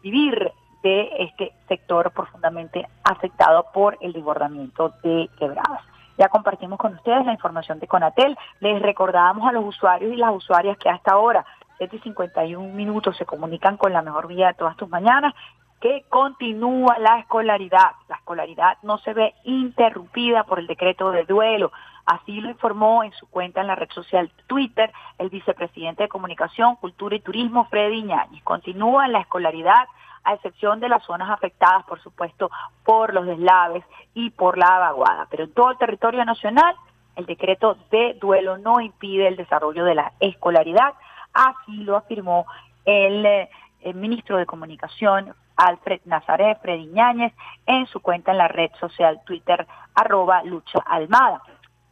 vivir 0.01 0.51
de 0.83 1.09
este 1.19 1.53
sector 1.67 2.11
profundamente 2.11 2.87
afectado 3.03 3.65
por 3.73 3.97
el 4.01 4.13
desbordamiento 4.13 4.93
de 5.01 5.29
quebradas. 5.39 5.81
Ya 6.17 6.29
compartimos 6.29 6.77
con 6.77 6.93
ustedes 6.93 7.25
la 7.25 7.31
información 7.31 7.79
de 7.79 7.87
Conatel. 7.87 8.37
Les 8.59 8.81
recordamos 8.81 9.47
a 9.47 9.51
los 9.51 9.65
usuarios 9.65 10.13
y 10.13 10.17
las 10.17 10.35
usuarias 10.35 10.77
que 10.77 10.89
hasta 10.89 11.13
ahora, 11.13 11.45
7 11.77 11.95
y 11.95 11.99
51 11.99 12.73
minutos, 12.73 13.17
se 13.17 13.25
comunican 13.25 13.77
con 13.77 13.93
la 13.93 14.03
mejor 14.03 14.27
vía 14.27 14.47
de 14.47 14.53
todas 14.53 14.77
tus 14.77 14.89
mañanas, 14.89 15.33
que 15.81 16.05
continúa 16.09 16.99
la 16.99 17.19
escolaridad. 17.19 17.91
La 18.07 18.17
escolaridad 18.17 18.77
no 18.83 18.99
se 18.99 19.13
ve 19.13 19.33
interrumpida 19.43 20.43
por 20.43 20.59
el 20.59 20.67
decreto 20.67 21.11
de 21.11 21.25
duelo. 21.25 21.71
Así 22.05 22.41
lo 22.41 22.49
informó 22.49 23.03
en 23.03 23.11
su 23.13 23.27
cuenta 23.27 23.61
en 23.61 23.67
la 23.67 23.75
red 23.75 23.89
social 23.89 24.31
Twitter 24.47 24.91
el 25.17 25.29
vicepresidente 25.29 26.03
de 26.03 26.09
Comunicación, 26.09 26.75
Cultura 26.75 27.15
y 27.15 27.21
Turismo, 27.21 27.65
Freddy 27.65 28.03
Ñáñez. 28.03 28.43
Continúa 28.43 29.07
la 29.07 29.19
escolaridad 29.19 29.87
a 30.23 30.33
excepción 30.33 30.79
de 30.79 30.89
las 30.89 31.03
zonas 31.03 31.29
afectadas, 31.29 31.85
por 31.85 32.01
supuesto, 32.01 32.49
por 32.83 33.13
los 33.13 33.25
deslaves 33.25 33.83
y 34.13 34.29
por 34.31 34.57
la 34.57 34.79
vaguada. 34.79 35.27
Pero 35.29 35.43
en 35.43 35.53
todo 35.53 35.71
el 35.71 35.77
territorio 35.77 36.23
nacional, 36.25 36.75
el 37.15 37.25
decreto 37.25 37.77
de 37.91 38.15
duelo 38.19 38.57
no 38.57 38.79
impide 38.79 39.27
el 39.27 39.35
desarrollo 39.35 39.85
de 39.85 39.95
la 39.95 40.13
escolaridad, 40.19 40.93
así 41.33 41.77
lo 41.83 41.97
afirmó 41.97 42.45
el, 42.85 43.25
eh, 43.25 43.49
ministro 43.93 44.37
de 44.37 44.45
Comunicación, 44.45 45.33
Alfred 45.55 46.01
Nazaret 46.05 46.59
Freddy 46.61 46.87
Ñáñez, 46.87 47.33
en 47.65 47.85
su 47.87 47.99
cuenta 47.99 48.31
en 48.31 48.37
la 48.37 48.47
red 48.47 48.71
social 48.79 49.21
Twitter, 49.25 49.67
arroba 49.93 50.41
Lucha 50.43 50.79
Almada 50.85 51.41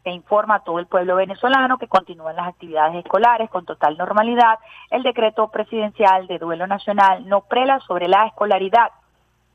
se 0.03 0.09
informa 0.09 0.55
a 0.55 0.63
todo 0.63 0.79
el 0.79 0.87
pueblo 0.87 1.15
venezolano 1.15 1.77
que 1.77 1.87
continúan 1.87 2.35
las 2.35 2.47
actividades 2.47 2.95
escolares 2.95 3.49
con 3.49 3.65
total 3.65 3.97
normalidad. 3.97 4.57
El 4.89 5.03
decreto 5.03 5.49
presidencial 5.49 6.27
de 6.27 6.39
duelo 6.39 6.67
nacional 6.67 7.27
no 7.27 7.41
prela 7.41 7.79
sobre 7.81 8.07
la 8.07 8.25
escolaridad. 8.25 8.91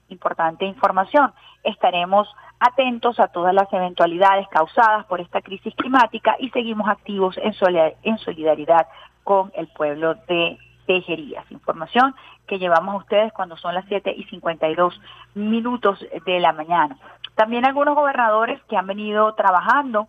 Importante 0.09 0.65
información. 0.65 1.33
Estaremos 1.65 2.29
atentos 2.61 3.19
a 3.19 3.29
todas 3.29 3.53
las 3.53 3.71
eventualidades 3.73 4.47
causadas 4.49 5.05
por 5.07 5.21
esta 5.21 5.43
crisis 5.43 5.75
climática 5.75 6.37
y 6.39 6.51
seguimos 6.51 6.89
activos 6.89 7.37
en 7.39 8.19
solidaridad 8.19 8.87
con 9.25 9.53
el 9.57 9.67
pueblo 9.69 10.15
de 10.29 10.59
Tejerías. 10.87 11.51
Información 11.51 12.15
que 12.47 12.61
llevamos 12.61 12.95
a 12.95 12.99
ustedes 12.99 13.33
cuando 13.33 13.57
son 13.57 13.75
las 13.75 13.85
7 13.89 14.15
y 14.17 14.23
52 14.25 15.01
minutos 15.35 15.99
de 16.25 16.39
la 16.39 16.53
mañana. 16.53 16.97
También 17.35 17.67
algunos 17.67 17.97
gobernadores 17.97 18.63
que 18.69 18.77
han 18.77 18.87
venido 18.87 19.35
trabajando 19.35 20.07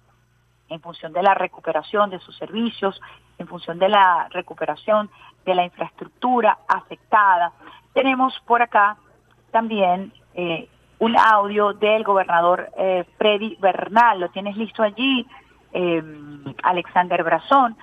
en 0.70 0.82
función 0.82 1.14
de 1.14 1.24
la 1.24 1.34
recuperación 1.34 2.10
de 2.10 2.20
sus 2.20 2.36
servicios, 2.38 3.00
en 3.38 3.48
función 3.48 3.80
de 3.80 3.90
la 3.90 4.28
recuperación 4.30 5.10
de 5.46 5.56
la 5.56 5.64
infraestructura 5.64 6.58
afectada. 6.68 7.52
Tenemos 7.94 8.38
por 8.46 8.62
acá 8.62 8.98
también 9.52 10.12
eh, 10.34 10.68
un 11.00 11.18
audio 11.18 11.74
del 11.74 12.04
gobernador 12.04 12.70
eh, 12.78 13.06
Freddy 13.18 13.56
Bernal, 13.60 14.20
lo 14.20 14.30
tienes 14.30 14.58
listo 14.58 14.84
allí, 14.84 15.26
eh, 15.74 16.04
Alexander 16.64 17.24
Brazón. 17.24 17.76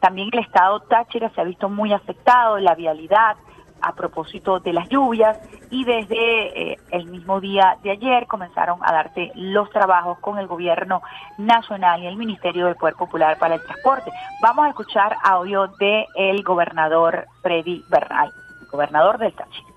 también 0.00 0.28
el 0.32 0.40
estado 0.40 0.80
Táchira 0.80 1.30
se 1.30 1.40
ha 1.40 1.44
visto 1.44 1.68
muy 1.68 1.92
afectado, 1.92 2.58
la 2.58 2.74
vialidad, 2.74 3.36
a 3.80 3.94
propósito 3.94 4.60
de 4.60 4.72
las 4.72 4.88
lluvias 4.88 5.38
y 5.70 5.84
desde 5.84 6.72
eh, 6.72 6.78
el 6.90 7.06
mismo 7.06 7.40
día 7.40 7.78
de 7.82 7.90
ayer 7.90 8.26
comenzaron 8.26 8.78
a 8.82 8.92
darse 8.92 9.30
los 9.34 9.70
trabajos 9.70 10.18
con 10.20 10.38
el 10.38 10.46
gobierno 10.46 11.02
nacional 11.38 12.02
y 12.02 12.06
el 12.06 12.16
Ministerio 12.16 12.66
del 12.66 12.76
Poder 12.76 12.94
Popular 12.94 13.38
para 13.38 13.56
el 13.56 13.62
Transporte. 13.62 14.10
Vamos 14.42 14.66
a 14.66 14.68
escuchar 14.70 15.16
audio 15.22 15.68
del 15.78 16.06
el 16.16 16.42
gobernador 16.42 17.26
Freddy 17.42 17.84
Bernal, 17.90 18.30
gobernador 18.70 19.18
del 19.18 19.32
Táchira. 19.34 19.68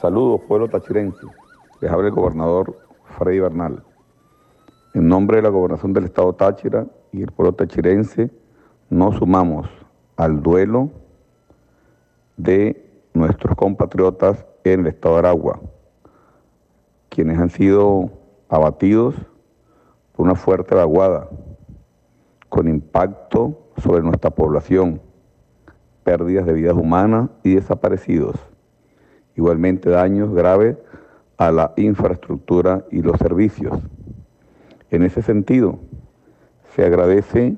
Saludos, 0.00 0.40
pueblo 0.48 0.68
tachirense. 0.68 1.26
Les 1.80 1.90
habla 1.90 2.08
el 2.08 2.14
gobernador 2.14 2.76
Freddy 3.18 3.40
Bernal. 3.40 3.82
En 4.94 5.08
nombre 5.08 5.36
de 5.38 5.42
la 5.42 5.48
gobernación 5.48 5.92
del 5.92 6.04
estado 6.04 6.34
Táchira 6.34 6.86
y 7.12 7.22
el 7.22 7.32
pueblo 7.32 7.54
tachirense, 7.54 8.30
nos 8.90 9.16
sumamos 9.16 9.68
al 10.16 10.42
duelo 10.42 10.90
de 12.36 12.91
nuestros 13.14 13.56
compatriotas 13.56 14.46
en 14.64 14.80
el 14.80 14.86
estado 14.88 15.14
de 15.14 15.18
Aragua, 15.20 15.60
quienes 17.08 17.38
han 17.38 17.50
sido 17.50 18.10
abatidos 18.48 19.14
por 20.12 20.26
una 20.26 20.34
fuerte 20.34 20.74
vaguada, 20.74 21.28
con 22.48 22.68
impacto 22.68 23.58
sobre 23.78 24.02
nuestra 24.02 24.30
población, 24.30 25.00
pérdidas 26.04 26.46
de 26.46 26.52
vidas 26.52 26.74
humanas 26.74 27.30
y 27.42 27.54
desaparecidos, 27.54 28.36
igualmente 29.36 29.90
daños 29.90 30.34
graves 30.34 30.76
a 31.36 31.50
la 31.50 31.72
infraestructura 31.76 32.84
y 32.90 33.02
los 33.02 33.18
servicios. 33.18 33.78
En 34.90 35.02
ese 35.02 35.22
sentido, 35.22 35.78
se 36.74 36.84
agradece 36.84 37.56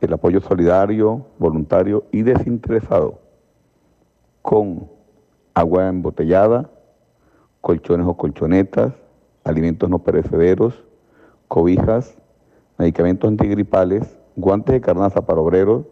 el 0.00 0.12
apoyo 0.12 0.40
solidario, 0.40 1.26
voluntario 1.38 2.04
y 2.12 2.22
desinteresado 2.22 3.23
con 4.44 4.90
agua 5.54 5.88
embotellada, 5.88 6.70
colchones 7.62 8.06
o 8.06 8.14
colchonetas, 8.14 8.92
alimentos 9.42 9.88
no 9.88 10.00
perecederos, 10.00 10.84
cobijas, 11.48 12.18
medicamentos 12.76 13.26
antigripales, 13.26 14.18
guantes 14.36 14.74
de 14.74 14.82
carnaza 14.82 15.24
para 15.24 15.40
obreros, 15.40 15.86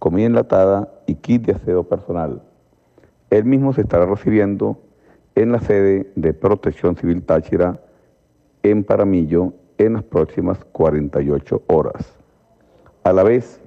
comida 0.00 0.26
enlatada 0.26 0.92
y 1.06 1.14
kit 1.14 1.46
de 1.46 1.52
aseo 1.52 1.84
personal. 1.84 2.42
Él 3.30 3.44
mismo 3.44 3.72
se 3.72 3.82
estará 3.82 4.04
recibiendo 4.04 4.80
en 5.36 5.52
la 5.52 5.60
sede 5.60 6.10
de 6.16 6.34
Protección 6.34 6.96
Civil 6.96 7.22
Táchira 7.22 7.80
en 8.64 8.82
Paramillo 8.82 9.52
en 9.78 9.92
las 9.92 10.02
próximas 10.02 10.58
48 10.72 11.62
horas. 11.68 12.16
A 13.04 13.12
la 13.12 13.22
vez, 13.22 13.62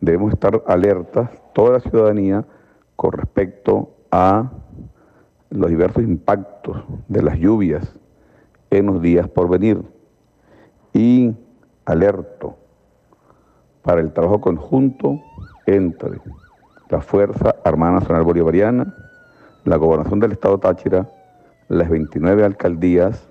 debemos 0.00 0.32
estar 0.32 0.62
alertas, 0.68 1.30
toda 1.52 1.72
la 1.72 1.80
ciudadanía, 1.80 2.46
con 2.98 3.12
respecto 3.12 3.94
a 4.10 4.50
los 5.50 5.70
diversos 5.70 6.02
impactos 6.02 6.82
de 7.06 7.22
las 7.22 7.38
lluvias 7.38 7.96
en 8.70 8.86
los 8.86 9.00
días 9.00 9.28
por 9.28 9.48
venir 9.48 9.80
y 10.92 11.32
alerto 11.84 12.56
para 13.82 14.00
el 14.00 14.12
trabajo 14.12 14.40
conjunto 14.40 15.22
entre 15.64 16.20
la 16.88 17.00
Fuerza 17.00 17.54
Armada 17.64 18.00
Nacional 18.00 18.24
Bolivariana, 18.24 18.92
la 19.64 19.76
Gobernación 19.76 20.18
del 20.18 20.32
Estado 20.32 20.58
Táchira, 20.58 21.08
las 21.68 21.88
29 21.88 22.44
alcaldías 22.44 23.30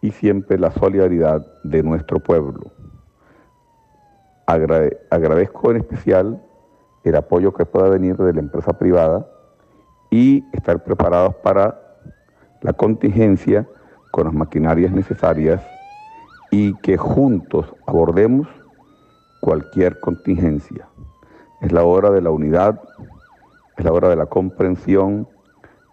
y 0.00 0.12
siempre 0.12 0.56
la 0.56 0.70
solidaridad 0.70 1.44
de 1.64 1.82
nuestro 1.82 2.20
pueblo. 2.20 2.70
Agrade- 4.46 4.98
agradezco 5.10 5.72
en 5.72 5.78
especial 5.78 6.45
el 7.08 7.16
apoyo 7.16 7.54
que 7.54 7.64
pueda 7.64 7.88
venir 7.88 8.16
de 8.16 8.32
la 8.32 8.40
empresa 8.40 8.72
privada 8.72 9.26
y 10.10 10.44
estar 10.52 10.82
preparados 10.82 11.36
para 11.36 11.80
la 12.62 12.72
contingencia 12.72 13.66
con 14.10 14.24
las 14.24 14.34
maquinarias 14.34 14.90
necesarias 14.90 15.62
y 16.50 16.74
que 16.78 16.96
juntos 16.96 17.72
abordemos 17.86 18.48
cualquier 19.40 20.00
contingencia. 20.00 20.88
Es 21.60 21.70
la 21.70 21.84
hora 21.84 22.10
de 22.10 22.20
la 22.22 22.30
unidad, 22.30 22.80
es 23.76 23.84
la 23.84 23.92
hora 23.92 24.08
de 24.08 24.16
la 24.16 24.26
comprensión, 24.26 25.28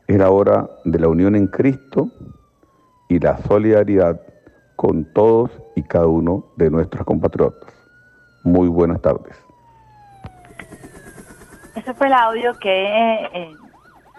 es 0.08 0.18
la 0.18 0.32
hora 0.32 0.68
de 0.84 0.98
la 0.98 1.10
unión 1.10 1.36
en 1.36 1.46
Cristo 1.46 2.10
y 3.08 3.20
la 3.20 3.38
solidaridad 3.38 4.20
con 4.76 5.06
todos 5.14 5.52
y 5.76 5.84
cada 5.84 6.08
uno 6.08 6.46
de 6.58 6.72
nuestros 6.72 7.06
compatriotas. 7.06 7.72
Muy 8.44 8.68
buenas 8.68 9.00
tardes. 9.02 9.43
Ese 11.76 11.94
fue 11.96 12.08
el 12.08 12.14
audio 12.14 12.54
que 12.60 12.86
eh, 13.34 13.52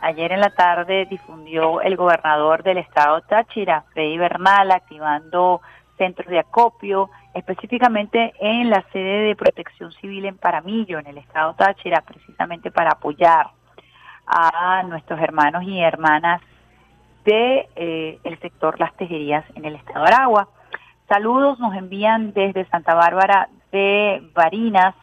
ayer 0.00 0.32
en 0.32 0.40
la 0.40 0.50
tarde 0.50 1.06
difundió 1.06 1.80
el 1.80 1.96
gobernador 1.96 2.64
del 2.64 2.78
estado 2.78 3.20
Táchira, 3.22 3.84
Freddy 3.92 4.18
Bernal, 4.18 4.72
activando 4.72 5.60
centros 5.96 6.28
de 6.28 6.40
acopio, 6.40 7.10
específicamente 7.32 8.34
en 8.40 8.70
la 8.70 8.84
sede 8.92 9.28
de 9.28 9.36
protección 9.36 9.92
civil 9.92 10.24
en 10.24 10.36
Paramillo, 10.36 10.98
en 10.98 11.06
el 11.06 11.18
estado 11.18 11.54
Táchira, 11.54 12.00
precisamente 12.00 12.72
para 12.72 12.90
apoyar 12.90 13.46
a 14.26 14.82
nuestros 14.82 15.20
hermanos 15.20 15.62
y 15.62 15.80
hermanas 15.80 16.40
de 17.24 17.68
eh, 17.76 18.18
el 18.24 18.38
sector 18.40 18.80
Las 18.80 18.94
Tejerías 18.96 19.44
en 19.54 19.64
el 19.64 19.76
estado 19.76 20.04
de 20.04 20.12
Aragua. 20.12 20.48
Saludos 21.08 21.60
nos 21.60 21.74
envían 21.76 22.32
desde 22.32 22.64
Santa 22.66 22.94
Bárbara 22.94 23.48
de 23.70 24.28
Barinas, 24.34 24.94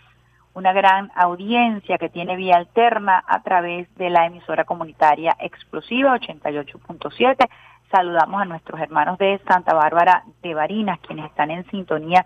una 0.53 0.73
gran 0.73 1.11
audiencia 1.15 1.97
que 1.97 2.09
tiene 2.09 2.35
vía 2.35 2.57
alterna 2.57 3.23
a 3.25 3.41
través 3.41 3.93
de 3.95 4.09
la 4.09 4.25
emisora 4.25 4.65
comunitaria 4.65 5.35
explosiva 5.39 6.17
88.7. 6.17 7.49
Saludamos 7.91 8.41
a 8.41 8.45
nuestros 8.45 8.79
hermanos 8.79 9.17
de 9.17 9.39
Santa 9.47 9.73
Bárbara 9.73 10.23
de 10.41 10.53
Barinas, 10.53 10.99
quienes 10.99 11.25
están 11.25 11.51
en 11.51 11.69
sintonía 11.69 12.25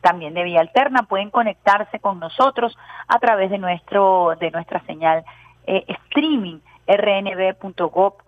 también 0.00 0.34
de 0.34 0.44
vía 0.44 0.60
alterna. 0.60 1.04
Pueden 1.04 1.30
conectarse 1.30 1.98
con 2.00 2.18
nosotros 2.18 2.76
a 3.06 3.18
través 3.18 3.50
de 3.50 3.58
nuestro 3.58 4.34
de 4.40 4.50
nuestra 4.50 4.80
señal 4.86 5.24
eh, 5.66 5.84
streaming 5.88 6.60
rnb.gov.be 6.86 8.20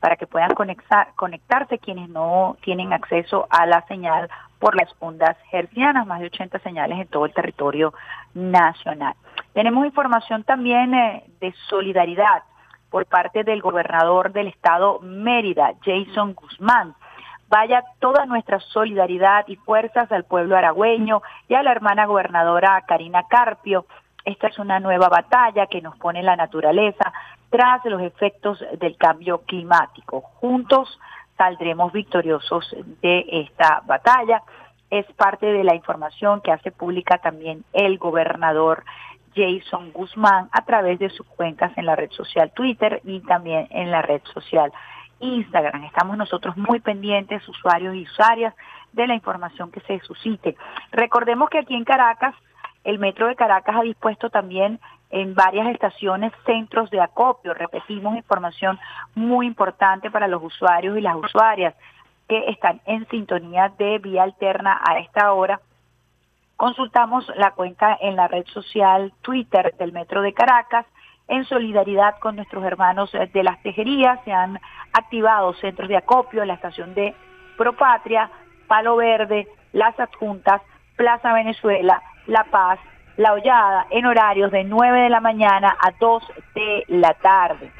para 0.00 0.16
que 0.16 0.26
puedan 0.26 0.54
conectar, 0.54 1.08
conectarse 1.16 1.78
quienes 1.78 2.08
no 2.08 2.56
tienen 2.62 2.92
acceso 2.92 3.46
a 3.50 3.66
la 3.66 3.84
señal 3.86 4.28
por 4.58 4.76
las 4.76 4.92
ondas 4.98 5.36
hercianas, 5.52 6.06
más 6.06 6.20
de 6.20 6.26
80 6.26 6.58
señales 6.60 6.98
en 6.98 7.08
todo 7.08 7.26
el 7.26 7.32
territorio 7.32 7.94
nacional. 8.34 9.14
Tenemos 9.52 9.84
información 9.84 10.44
también 10.44 10.94
eh, 10.94 11.24
de 11.40 11.52
solidaridad 11.68 12.42
por 12.90 13.06
parte 13.06 13.44
del 13.44 13.60
gobernador 13.60 14.32
del 14.32 14.48
estado 14.48 15.00
Mérida, 15.00 15.74
Jason 15.84 16.34
Guzmán. 16.34 16.94
Vaya 17.48 17.82
toda 17.98 18.26
nuestra 18.26 18.60
solidaridad 18.60 19.46
y 19.48 19.56
fuerzas 19.56 20.10
al 20.12 20.24
pueblo 20.24 20.56
aragüeño 20.56 21.22
y 21.48 21.54
a 21.54 21.62
la 21.62 21.72
hermana 21.72 22.06
gobernadora 22.06 22.82
Karina 22.86 23.24
Carpio. 23.28 23.86
Esta 24.24 24.48
es 24.48 24.58
una 24.58 24.80
nueva 24.80 25.08
batalla 25.08 25.66
que 25.66 25.80
nos 25.80 25.96
pone 25.96 26.22
la 26.22 26.36
naturaleza 26.36 27.12
tras 27.50 27.84
los 27.84 28.02
efectos 28.02 28.62
del 28.78 28.96
cambio 28.96 29.38
climático. 29.42 30.20
Juntos 30.40 30.98
saldremos 31.36 31.92
victoriosos 31.92 32.74
de 33.00 33.24
esta 33.28 33.82
batalla. 33.86 34.42
Es 34.90 35.06
parte 35.12 35.46
de 35.46 35.64
la 35.64 35.74
información 35.74 36.40
que 36.40 36.52
hace 36.52 36.70
pública 36.70 37.18
también 37.18 37.64
el 37.72 37.98
gobernador 37.98 38.84
Jason 39.34 39.92
Guzmán 39.92 40.48
a 40.52 40.64
través 40.64 40.98
de 40.98 41.10
sus 41.10 41.26
cuentas 41.26 41.72
en 41.76 41.86
la 41.86 41.94
red 41.94 42.10
social 42.10 42.50
Twitter 42.52 43.00
y 43.04 43.20
también 43.20 43.68
en 43.70 43.90
la 43.90 44.02
red 44.02 44.20
social 44.34 44.72
Instagram. 45.20 45.84
Estamos 45.84 46.16
nosotros 46.16 46.56
muy 46.56 46.80
pendientes, 46.80 47.46
usuarios 47.48 47.94
y 47.94 48.02
usuarias, 48.02 48.54
de 48.92 49.06
la 49.06 49.14
información 49.14 49.70
que 49.70 49.80
se 49.80 50.00
suscite. 50.00 50.56
Recordemos 50.92 51.50
que 51.50 51.58
aquí 51.58 51.74
en 51.74 51.84
Caracas, 51.84 52.34
el 52.84 52.98
Metro 52.98 53.26
de 53.26 53.36
Caracas 53.36 53.76
ha 53.76 53.82
dispuesto 53.82 54.30
también 54.30 54.80
en 55.10 55.34
varias 55.34 55.68
estaciones 55.68 56.32
centros 56.44 56.90
de 56.90 57.00
acopio. 57.00 57.54
Repetimos 57.54 58.16
información 58.16 58.78
muy 59.14 59.46
importante 59.46 60.10
para 60.10 60.28
los 60.28 60.42
usuarios 60.42 60.96
y 60.96 61.00
las 61.00 61.16
usuarias 61.16 61.74
que 62.28 62.50
están 62.50 62.80
en 62.84 63.08
sintonía 63.08 63.72
de 63.78 63.98
vía 63.98 64.22
alterna 64.22 64.80
a 64.86 64.98
esta 64.98 65.32
hora. 65.32 65.60
Consultamos 66.56 67.30
la 67.36 67.52
cuenta 67.52 67.96
en 68.00 68.16
la 68.16 68.28
red 68.28 68.44
social 68.46 69.12
Twitter 69.22 69.74
del 69.78 69.92
Metro 69.92 70.22
de 70.22 70.34
Caracas. 70.34 70.86
En 71.28 71.44
solidaridad 71.44 72.18
con 72.18 72.36
nuestros 72.36 72.64
hermanos 72.64 73.12
de 73.12 73.42
las 73.42 73.62
tejerías 73.62 74.18
se 74.24 74.32
han 74.32 74.58
activado 74.92 75.54
centros 75.54 75.88
de 75.88 75.96
acopio 75.96 76.42
en 76.42 76.48
la 76.48 76.54
estación 76.54 76.94
de 76.94 77.14
Propatria, 77.56 78.30
Palo 78.66 78.96
Verde, 78.96 79.46
Las 79.72 79.98
Adjuntas, 80.00 80.62
Plaza 80.96 81.32
Venezuela, 81.32 82.02
La 82.26 82.44
Paz, 82.44 82.78
La 83.18 83.32
Hollada, 83.32 83.88
en 83.90 84.06
horarios 84.06 84.52
de 84.52 84.62
9 84.62 85.00
de 85.00 85.10
la 85.10 85.20
mañana 85.20 85.76
a 85.80 85.90
2 85.98 86.22
de 86.54 86.84
la 86.86 87.14
tarde. 87.14 87.72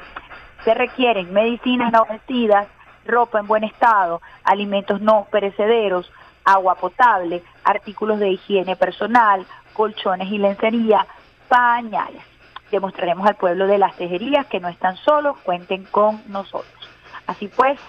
Se 0.65 0.73
requieren 0.73 1.31
medicinas 1.31 1.93
no 1.93 2.03
vencidas, 2.03 2.67
ropa 3.05 3.39
en 3.39 3.47
buen 3.47 3.63
estado, 3.63 4.21
alimentos 4.43 4.99
no 4.99 5.27
perecederos, 5.31 6.11
agua 6.43 6.75
potable, 6.75 7.41
artículos 7.63 8.19
de 8.19 8.31
higiene 8.31 8.75
personal, 8.75 9.45
colchones 9.71 10.29
y 10.29 10.39
lencería, 10.39 11.07
pañales. 11.47 12.23
Demostraremos 12.69 13.25
al 13.25 13.35
pueblo 13.35 13.65
de 13.65 13.77
las 13.77 13.95
tejerías 13.95 14.45
que 14.47 14.59
no 14.59 14.67
están 14.67 14.97
solos, 14.97 15.37
cuenten 15.45 15.85
con 15.85 16.21
nosotros. 16.27 16.89
Así 17.27 17.47
pues, 17.47 17.79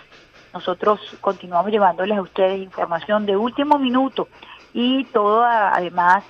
nosotros 0.54 1.00
continuamos 1.20 1.72
llevándoles 1.72 2.16
a 2.16 2.22
ustedes 2.22 2.60
información 2.60 3.26
de 3.26 3.36
último 3.36 3.76
minuto 3.76 4.28
y 4.72 5.04
toda, 5.06 5.74
además, 5.74 6.24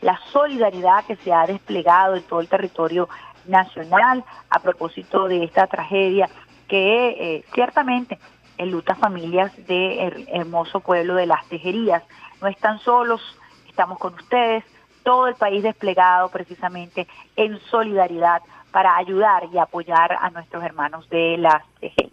la 0.00 0.18
solidaridad 0.32 1.04
que 1.04 1.16
se 1.16 1.32
ha 1.32 1.46
desplegado 1.46 2.16
en 2.16 2.22
todo 2.22 2.40
el 2.40 2.48
territorio 2.48 3.08
nacional 3.46 4.24
a 4.50 4.60
propósito 4.60 5.26
de 5.26 5.44
esta 5.44 5.66
tragedia 5.66 6.28
que 6.68 7.08
eh, 7.08 7.44
ciertamente 7.52 8.18
enluta 8.56 8.94
familias 8.94 9.52
del 9.66 10.28
hermoso 10.32 10.80
pueblo 10.80 11.14
de 11.14 11.26
las 11.26 11.46
tejerías. 11.48 12.02
No 12.40 12.48
están 12.48 12.78
solos, 12.80 13.20
estamos 13.68 13.98
con 13.98 14.14
ustedes, 14.14 14.64
todo 15.02 15.26
el 15.26 15.34
país 15.34 15.62
desplegado 15.62 16.28
precisamente 16.30 17.08
en 17.36 17.58
solidaridad 17.70 18.42
para 18.70 18.96
ayudar 18.96 19.48
y 19.52 19.58
apoyar 19.58 20.12
a 20.12 20.30
nuestros 20.30 20.62
hermanos 20.62 21.08
de 21.10 21.36
las 21.38 21.62
tejerías. 21.80 22.11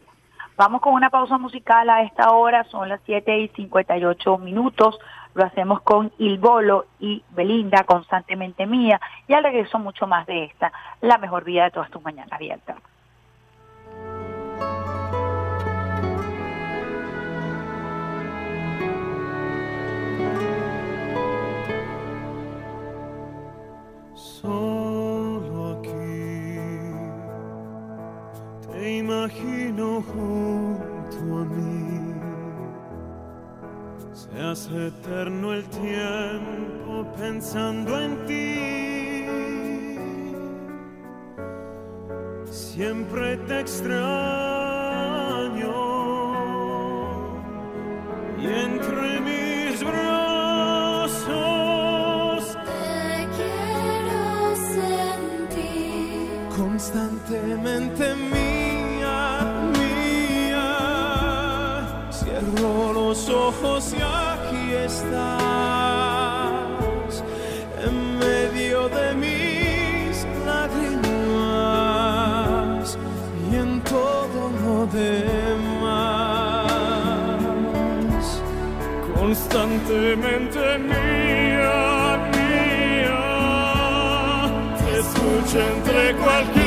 Vamos 0.60 0.82
con 0.82 0.91
una 0.91 1.10
pausa 1.10 1.38
musical 1.38 1.89
a 1.89 2.01
esta 2.01 2.32
hora, 2.32 2.66
son 2.66 2.89
las 2.89 2.99
7 3.05 3.39
y 3.39 3.47
58 3.47 4.38
minutos. 4.39 4.99
Lo 5.34 5.45
hacemos 5.45 5.80
con 5.84 6.12
Il 6.18 6.38
Bolo 6.38 6.88
y 6.99 7.24
Belinda, 7.30 7.86
constantemente 7.86 8.66
mía, 8.68 8.99
y 9.26 9.36
al 9.36 9.45
regreso 9.45 9.80
mucho 9.80 10.05
más 10.05 10.28
de 10.28 10.43
esta, 10.43 10.74
la 10.99 11.18
mejor 11.18 11.45
vida 11.45 11.64
de 11.64 11.72
todas 11.72 11.89
tus 11.89 12.03
mañanas 12.03 12.34
abiertas. 12.34 12.76
Te 28.80 28.98
imagino 28.98 30.02
junto 30.02 31.40
a 31.40 31.44
mí. 31.46 32.14
Se 34.14 34.32
hace 34.42 34.88
eterno 34.88 35.54
el 35.54 35.64
tiempo 35.70 37.06
pensando 37.18 38.00
en 38.00 38.26
ti. 38.26 39.26
Siempre 42.50 43.38
te 43.48 43.60
extraño 43.60 43.90
y 48.42 48.46
entre 48.48 49.20
mis 49.20 49.84
brazos 49.84 51.28
Te 52.66 53.28
quiero 53.38 54.56
sentir 54.74 56.30
constantemente 56.56 58.16
Cierro 62.60 62.91
los 62.91 63.30
ojos 63.30 63.93
y 63.93 64.01
aquí 64.01 64.74
estás, 64.74 65.14
en 67.86 68.20
medio 68.20 68.89
de 68.89 69.16
mis 69.16 70.28
lágrimas 70.45 70.97
y 73.49 73.55
en 73.55 73.82
todo 73.84 74.51
lo 74.62 74.88
demás. 74.88 75.24
constantemente 79.16 80.80
mía, 80.80 82.18
mía. 82.34 83.24
Te 84.80 84.91
escucho 84.99 85.57
entre 85.62 85.99
cualquier 86.16 86.59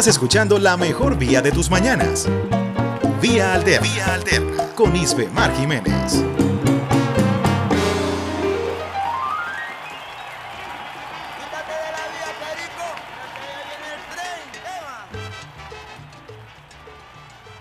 Estás 0.00 0.14
escuchando 0.14 0.58
la 0.58 0.78
mejor 0.78 1.18
vía 1.18 1.42
de 1.42 1.52
tus 1.52 1.70
mañanas. 1.70 2.26
Vía 3.20 3.52
Alterna. 3.52 3.86
Vía 3.86 4.14
Alterna. 4.14 4.74
Con 4.74 4.96
Isbe 4.96 5.28
Mar 5.28 5.52
Jiménez. 5.52 6.24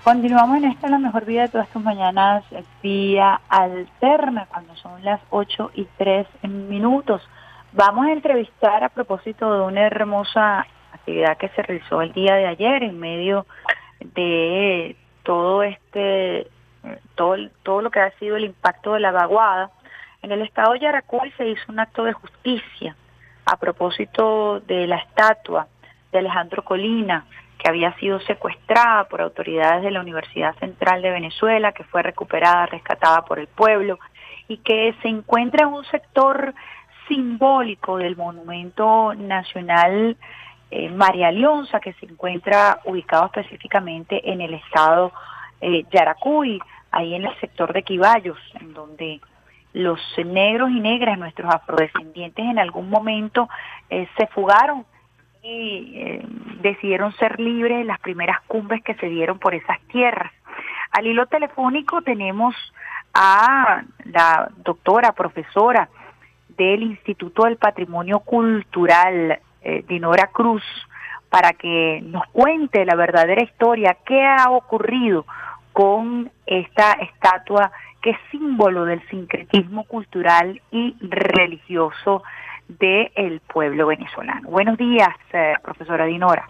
Continuamos 0.05 0.59
en 0.59 0.63
esta 0.71 0.87
La 0.87 0.97
Mejor 0.97 1.25
Vida 1.25 1.41
de 1.41 1.49
todas 1.49 1.67
tus 1.67 1.83
mañanas 1.83 2.45
vía 2.81 3.41
alterna 3.49 4.45
cuando 4.45 4.77
son 4.77 5.03
las 5.03 5.19
8 5.29 5.71
y 5.73 5.89
3 5.97 6.25
minutos. 6.43 7.21
Vamos 7.73 8.07
a 8.07 8.13
entrevistar 8.13 8.85
a 8.85 8.87
propósito 8.87 9.53
de 9.53 9.59
una 9.59 9.81
hermosa 9.81 10.65
actividad 11.09 11.37
que 11.37 11.49
se 11.49 11.61
realizó 11.63 12.01
el 12.01 12.13
día 12.13 12.35
de 12.35 12.47
ayer 12.47 12.83
en 12.83 12.99
medio 12.99 13.45
de 13.99 14.95
todo 15.23 15.63
este, 15.63 16.47
todo, 17.15 17.35
todo 17.63 17.81
lo 17.81 17.89
que 17.89 17.99
ha 17.99 18.11
sido 18.19 18.37
el 18.37 18.45
impacto 18.45 18.93
de 18.93 18.99
la 18.99 19.11
vaguada. 19.11 19.71
En 20.21 20.31
el 20.31 20.41
estado 20.41 20.73
de 20.73 20.79
Yaracuy 20.79 21.31
se 21.37 21.47
hizo 21.47 21.63
un 21.69 21.79
acto 21.79 22.03
de 22.03 22.13
justicia 22.13 22.95
a 23.45 23.57
propósito 23.57 24.59
de 24.61 24.85
la 24.85 24.97
estatua 24.97 25.67
de 26.11 26.19
Alejandro 26.19 26.63
Colina, 26.63 27.25
que 27.57 27.69
había 27.69 27.93
sido 27.95 28.19
secuestrada 28.21 29.05
por 29.05 29.21
autoridades 29.21 29.81
de 29.83 29.91
la 29.91 30.01
Universidad 30.01 30.55
Central 30.59 31.01
de 31.01 31.11
Venezuela, 31.11 31.71
que 31.71 31.83
fue 31.85 32.03
recuperada, 32.03 32.67
rescatada 32.67 33.25
por 33.25 33.39
el 33.39 33.47
pueblo 33.47 33.99
y 34.47 34.57
que 34.57 34.95
se 35.01 35.07
encuentra 35.07 35.65
en 35.65 35.73
un 35.73 35.85
sector 35.85 36.53
simbólico 37.07 37.97
del 37.97 38.15
Monumento 38.15 39.13
Nacional 39.15 40.15
eh, 40.71 40.89
María 40.89 41.31
Leonza, 41.31 41.79
que 41.79 41.93
se 41.93 42.05
encuentra 42.05 42.79
ubicado 42.85 43.25
específicamente 43.25 44.31
en 44.31 44.41
el 44.41 44.53
estado 44.53 45.11
eh, 45.61 45.83
Yaracuy, 45.91 46.59
ahí 46.91 47.15
en 47.15 47.25
el 47.25 47.39
sector 47.39 47.73
de 47.73 47.83
Quibayos, 47.83 48.37
en 48.59 48.73
donde 48.73 49.19
los 49.73 49.99
negros 50.25 50.69
y 50.71 50.79
negras, 50.79 51.17
nuestros 51.17 51.53
afrodescendientes, 51.53 52.45
en 52.45 52.59
algún 52.59 52.89
momento 52.89 53.49
eh, 53.89 54.07
se 54.17 54.27
fugaron 54.27 54.85
y 55.41 56.19
decidieron 56.59 57.13
ser 57.13 57.39
libres 57.39 57.79
en 57.79 57.87
las 57.87 57.99
primeras 58.01 58.41
cumbres 58.41 58.83
que 58.83 58.95
se 58.95 59.07
dieron 59.07 59.39
por 59.39 59.55
esas 59.55 59.79
tierras. 59.87 60.33
Al 60.91 61.07
hilo 61.07 61.27
telefónico 61.27 62.01
tenemos 62.01 62.53
a 63.13 63.83
la 64.03 64.51
doctora, 64.57 65.13
profesora 65.13 65.87
del 66.49 66.83
Instituto 66.83 67.45
del 67.45 67.55
Patrimonio 67.55 68.19
Cultural, 68.19 69.39
eh, 69.61 69.83
Dinora 69.87 70.27
Cruz, 70.27 70.63
para 71.29 71.53
que 71.53 72.01
nos 72.03 72.25
cuente 72.27 72.85
la 72.85 72.95
verdadera 72.95 73.43
historia, 73.43 73.97
qué 74.05 74.25
ha 74.25 74.49
ocurrido 74.49 75.25
con 75.73 76.31
esta 76.45 76.93
estatua 76.93 77.71
que 78.01 78.11
es 78.11 78.17
símbolo 78.31 78.85
del 78.85 79.05
sincretismo 79.09 79.83
cultural 79.83 80.61
y 80.71 80.95
religioso 81.01 82.23
del 82.67 83.41
pueblo 83.41 83.87
venezolano. 83.87 84.49
Buenos 84.49 84.77
días, 84.77 85.09
eh, 85.33 85.53
profesora 85.61 86.05
Dinora. 86.05 86.49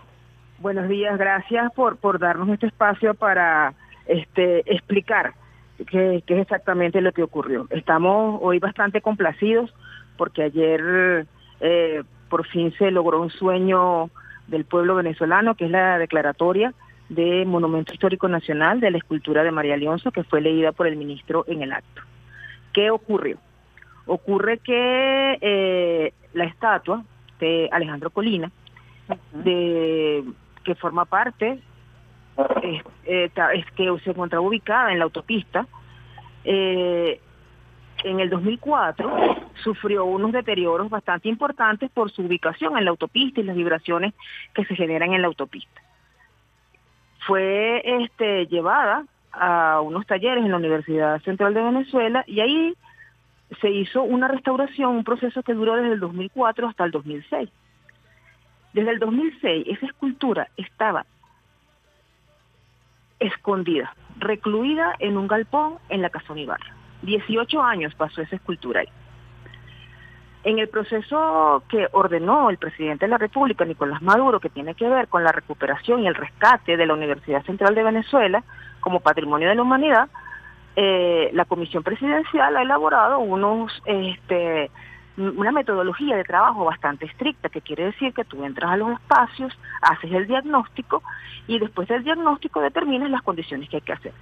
Buenos 0.59 0.89
días, 0.89 1.17
gracias 1.17 1.71
por, 1.73 1.97
por 1.97 2.19
darnos 2.19 2.49
este 2.49 2.67
espacio 2.67 3.13
para 3.13 3.73
este, 4.05 4.59
explicar 4.71 5.33
qué, 5.77 6.21
qué 6.25 6.33
es 6.35 6.41
exactamente 6.41 7.01
lo 7.01 7.13
que 7.13 7.23
ocurrió. 7.23 7.67
Estamos 7.69 8.39
hoy 8.41 8.59
bastante 8.59 9.01
complacidos 9.01 9.73
porque 10.17 10.43
ayer 10.43 11.25
eh, 11.61 12.03
por 12.29 12.45
fin 12.47 12.73
se 12.77 12.91
logró 12.91 13.21
un 13.21 13.29
sueño 13.29 14.09
del 14.47 14.65
pueblo 14.65 14.95
venezolano, 14.95 15.55
que 15.55 15.65
es 15.65 15.71
la 15.71 15.97
declaratoria 15.97 16.73
de 17.09 17.43
Monumento 17.45 17.93
Histórico 17.93 18.27
Nacional 18.27 18.79
de 18.79 18.91
la 18.91 18.97
escultura 18.97 19.43
de 19.43 19.51
María 19.51 19.77
Leonza, 19.77 20.11
que 20.11 20.23
fue 20.23 20.41
leída 20.41 20.71
por 20.71 20.87
el 20.87 20.95
ministro 20.95 21.43
en 21.47 21.63
el 21.63 21.73
acto. 21.73 22.01
¿Qué 22.73 22.91
ocurrió? 22.91 23.37
Ocurre 24.05 24.59
que 24.59 25.37
eh, 25.41 26.13
la 26.33 26.45
estatua 26.45 27.03
de 27.39 27.69
Alejandro 27.71 28.11
Colina, 28.11 28.51
de, 29.33 30.23
que 30.63 30.75
forma 30.75 31.05
parte, 31.05 31.59
es, 32.63 32.83
eh, 33.05 33.31
es 33.53 33.65
que 33.75 33.99
se 34.03 34.11
encontraba 34.11 34.45
ubicada 34.45 34.91
en 34.91 34.99
la 34.99 35.05
autopista, 35.05 35.67
eh, 36.43 37.19
en 38.03 38.19
el 38.19 38.29
2004 38.29 39.11
sufrió 39.63 40.05
unos 40.05 40.31
deterioros 40.31 40.89
bastante 40.89 41.29
importantes 41.29 41.89
por 41.91 42.11
su 42.11 42.23
ubicación 42.23 42.77
en 42.77 42.85
la 42.85 42.91
autopista 42.91 43.41
y 43.41 43.43
las 43.43 43.55
vibraciones 43.55 44.13
que 44.53 44.65
se 44.65 44.75
generan 44.75 45.13
en 45.13 45.21
la 45.21 45.27
autopista. 45.27 45.81
Fue 47.25 47.81
este, 47.83 48.47
llevada 48.47 49.05
a 49.31 49.81
unos 49.81 50.05
talleres 50.07 50.43
en 50.43 50.51
la 50.51 50.57
Universidad 50.57 51.21
Central 51.21 51.53
de 51.53 51.61
Venezuela 51.61 52.23
y 52.27 52.39
ahí 52.39 52.73
se 53.61 53.69
hizo 53.69 54.03
una 54.03 54.27
restauración, 54.27 54.95
un 54.95 55.03
proceso 55.03 55.43
que 55.43 55.53
duró 55.53 55.75
desde 55.75 55.93
el 55.93 55.99
2004 55.99 56.67
hasta 56.67 56.85
el 56.85 56.91
2006. 56.91 57.49
Desde 58.73 58.91
el 58.91 58.99
2006 58.99 59.65
esa 59.67 59.85
escultura 59.85 60.47
estaba 60.55 61.05
escondida, 63.19 63.93
recluida 64.17 64.95
en 64.99 65.17
un 65.17 65.27
galpón 65.27 65.77
en 65.89 66.01
la 66.01 66.09
Casa 66.09 66.37
Ibarra. 66.37 66.78
18 67.01 67.61
años 67.61 67.95
pasó 67.95 68.21
esa 68.21 68.35
escultura 68.35 68.81
ahí. 68.81 68.89
En 70.43 70.57
el 70.57 70.69
proceso 70.69 71.63
que 71.67 71.87
ordenó 71.91 72.49
el 72.49 72.57
presidente 72.57 73.05
de 73.05 73.09
la 73.09 73.17
República, 73.17 73.65
Nicolás 73.65 74.01
Maduro, 74.01 74.39
que 74.39 74.49
tiene 74.49 74.73
que 74.73 74.87
ver 74.87 75.09
con 75.09 75.23
la 75.23 75.33
recuperación 75.33 76.01
y 76.01 76.07
el 76.07 76.15
rescate 76.15 76.77
de 76.77 76.85
la 76.85 76.93
Universidad 76.93 77.43
Central 77.43 77.75
de 77.75 77.83
Venezuela 77.83 78.43
como 78.79 79.01
patrimonio 79.01 79.49
de 79.49 79.55
la 79.55 79.61
humanidad, 79.61 80.09
eh, 80.77 81.29
la 81.33 81.43
Comisión 81.43 81.83
Presidencial 81.83 82.55
ha 82.55 82.61
elaborado 82.61 83.19
unos, 83.19 83.81
este, 83.85 84.71
una 85.17 85.51
metodología 85.51 86.15
de 86.15 86.23
trabajo 86.23 86.63
bastante 86.63 87.05
estricta, 87.05 87.49
que 87.49 87.59
quiere 87.59 87.85
decir 87.85 88.13
que 88.13 88.23
tú 88.23 88.45
entras 88.45 88.71
a 88.71 88.77
los 88.77 88.91
espacios, 88.91 89.57
haces 89.81 90.09
el 90.13 90.27
diagnóstico 90.27 91.03
y 91.47 91.59
después 91.59 91.89
del 91.89 92.05
diagnóstico 92.05 92.61
determinas 92.61 93.09
las 93.09 93.23
condiciones 93.23 93.67
que 93.67 93.77
hay 93.77 93.81
que 93.81 93.91
hacer. 93.91 94.13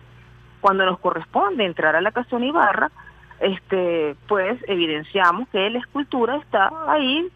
Cuando 0.62 0.86
nos 0.86 1.00
corresponde 1.00 1.66
entrar 1.66 1.96
a 1.96 2.02
la 2.02 2.12
Casona 2.12 2.46
Ibarra, 2.46 2.92
este, 3.40 4.16
pues 4.28 4.60
evidenciamos 4.68 5.48
que 5.50 5.70
la 5.70 5.80
escultura 5.80 6.38
está 6.38 6.72
ahí 6.88 7.30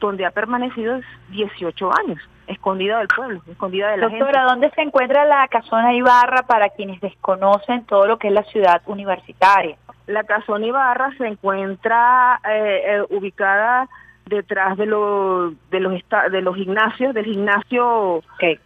donde 0.00 0.26
ha 0.26 0.30
permanecido 0.30 1.00
18 1.30 1.90
años, 1.98 2.18
escondida 2.46 2.98
del 2.98 3.08
pueblo, 3.08 3.40
escondida 3.48 3.90
de 3.90 3.98
la 3.98 4.08
Doctora, 4.08 4.40
gente. 4.40 4.52
¿dónde 4.52 4.70
se 4.70 4.82
encuentra 4.82 5.24
la 5.24 5.46
Casona 5.48 5.94
Ibarra 5.94 6.42
para 6.42 6.70
quienes 6.70 7.00
desconocen 7.00 7.84
todo 7.84 8.06
lo 8.06 8.18
que 8.18 8.28
es 8.28 8.34
la 8.34 8.42
ciudad 8.44 8.82
universitaria? 8.86 9.76
La 10.06 10.24
Casona 10.24 10.66
Ibarra 10.66 11.12
se 11.16 11.26
encuentra 11.26 12.40
eh, 12.48 12.82
eh, 12.84 13.02
ubicada 13.10 13.88
detrás 14.26 14.76
de 14.78 14.86
los 14.86 15.54
de 15.70 15.80
los 15.80 15.92
de 16.30 16.42
los 16.42 16.56
gimnasios 16.56 17.12
del 17.14 17.24
gimnasio 17.24 18.22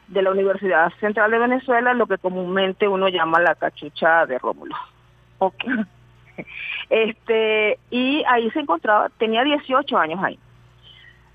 de 0.09 0.23
la 0.23 0.31
Universidad 0.31 0.93
Central 1.01 1.31
de 1.31 1.39
Venezuela, 1.39 1.95
lo 1.95 2.07
que 2.07 2.19
comúnmente 2.19 2.87
uno 2.89 3.09
llama 3.09 3.41
la 3.41 3.55
cachucha 3.55 4.27
de 4.27 4.39
Rómulo. 4.39 4.77
Okay. 5.39 5.71
Este, 6.91 7.79
y 7.91 8.23
ahí 8.29 8.51
se 8.51 8.61
encontraba, 8.61 9.09
tenía 9.19 9.43
18 9.43 9.99
años 9.99 10.23
ahí. 10.23 10.39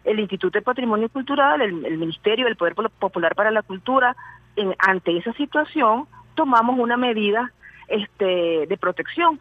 El 0.03 0.19
Instituto 0.19 0.57
de 0.57 0.63
Patrimonio 0.63 1.09
Cultural, 1.09 1.61
el, 1.61 1.85
el 1.85 1.97
Ministerio 1.97 2.45
del 2.45 2.55
Poder 2.55 2.75
Popular 2.75 3.35
para 3.35 3.51
la 3.51 3.61
Cultura, 3.63 4.15
en- 4.55 4.75
ante 4.79 5.17
esa 5.17 5.33
situación 5.33 6.07
tomamos 6.35 6.79
una 6.79 6.97
medida 6.97 7.51
este, 7.87 8.65
de 8.67 8.77
protección 8.79 9.39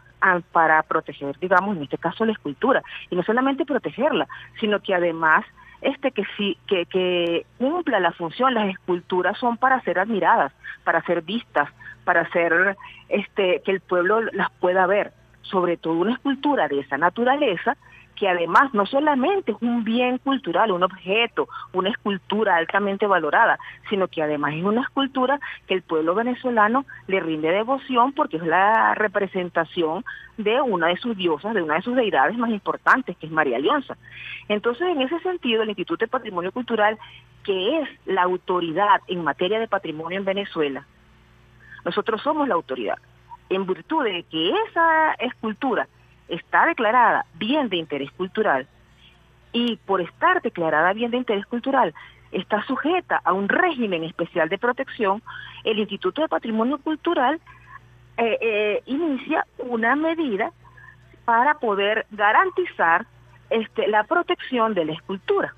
para 0.52 0.82
proteger, 0.82 1.38
digamos, 1.38 1.76
en 1.76 1.84
este 1.84 1.98
caso 1.98 2.24
la 2.24 2.32
escultura. 2.32 2.82
Y 3.10 3.16
no 3.16 3.22
solamente 3.22 3.64
protegerla, 3.64 4.28
sino 4.60 4.80
que 4.80 4.94
además 4.94 5.44
este 5.80 6.10
que 6.12 6.24
sí 6.36 6.58
que, 6.66 6.86
que 6.86 7.46
cumpla 7.58 8.00
la 8.00 8.12
función 8.12 8.52
las 8.52 8.68
esculturas 8.68 9.38
son 9.38 9.56
para 9.56 9.80
ser 9.80 9.98
admiradas 9.98 10.52
para 10.84 11.02
ser 11.04 11.22
vistas 11.22 11.70
para 12.04 12.28
ser 12.32 12.76
este 13.08 13.62
que 13.64 13.70
el 13.70 13.80
pueblo 13.80 14.20
las 14.32 14.50
pueda 14.60 14.86
ver 14.86 15.12
sobre 15.40 15.78
todo 15.78 15.94
una 15.94 16.12
escultura 16.12 16.68
de 16.68 16.80
esa 16.80 16.98
naturaleza 16.98 17.78
que 18.20 18.28
además 18.28 18.74
no 18.74 18.84
solamente 18.84 19.52
es 19.52 19.56
un 19.62 19.82
bien 19.82 20.18
cultural, 20.18 20.72
un 20.72 20.82
objeto, 20.82 21.48
una 21.72 21.88
escultura 21.88 22.56
altamente 22.56 23.06
valorada, 23.06 23.58
sino 23.88 24.08
que 24.08 24.22
además 24.22 24.52
es 24.52 24.62
una 24.62 24.82
escultura 24.82 25.40
que 25.66 25.72
el 25.72 25.80
pueblo 25.80 26.14
venezolano 26.14 26.84
le 27.06 27.20
rinde 27.20 27.50
devoción 27.50 28.12
porque 28.12 28.36
es 28.36 28.42
la 28.42 28.94
representación 28.94 30.04
de 30.36 30.60
una 30.60 30.88
de 30.88 30.98
sus 30.98 31.16
diosas, 31.16 31.54
de 31.54 31.62
una 31.62 31.76
de 31.76 31.82
sus 31.82 31.96
deidades 31.96 32.36
más 32.36 32.50
importantes, 32.50 33.16
que 33.16 33.24
es 33.24 33.32
María 33.32 33.58
Leonza. 33.58 33.96
Entonces, 34.50 34.86
en 34.88 35.00
ese 35.00 35.18
sentido, 35.20 35.62
el 35.62 35.70
Instituto 35.70 36.04
de 36.04 36.10
Patrimonio 36.10 36.52
Cultural, 36.52 36.98
que 37.42 37.80
es 37.80 37.88
la 38.04 38.24
autoridad 38.24 39.00
en 39.08 39.24
materia 39.24 39.58
de 39.58 39.66
patrimonio 39.66 40.18
en 40.18 40.26
Venezuela, 40.26 40.84
nosotros 41.86 42.20
somos 42.20 42.46
la 42.46 42.54
autoridad. 42.54 42.98
En 43.48 43.66
virtud 43.66 44.04
de 44.04 44.24
que 44.24 44.52
esa 44.68 45.14
escultura 45.14 45.88
está 46.30 46.66
declarada 46.66 47.26
bien 47.34 47.68
de 47.68 47.76
interés 47.76 48.10
cultural 48.12 48.66
y 49.52 49.76
por 49.84 50.00
estar 50.00 50.40
declarada 50.42 50.92
bien 50.92 51.10
de 51.10 51.18
interés 51.18 51.46
cultural 51.46 51.94
está 52.32 52.62
sujeta 52.64 53.20
a 53.24 53.32
un 53.32 53.48
régimen 53.48 54.04
especial 54.04 54.48
de 54.48 54.58
protección, 54.58 55.22
el 55.64 55.78
Instituto 55.78 56.22
de 56.22 56.28
Patrimonio 56.28 56.78
Cultural 56.78 57.40
eh, 58.16 58.38
eh, 58.40 58.82
inicia 58.86 59.46
una 59.58 59.96
medida 59.96 60.52
para 61.24 61.54
poder 61.54 62.06
garantizar 62.10 63.06
este, 63.50 63.88
la 63.88 64.04
protección 64.04 64.74
de 64.74 64.84
la 64.84 64.92
escultura. 64.92 65.54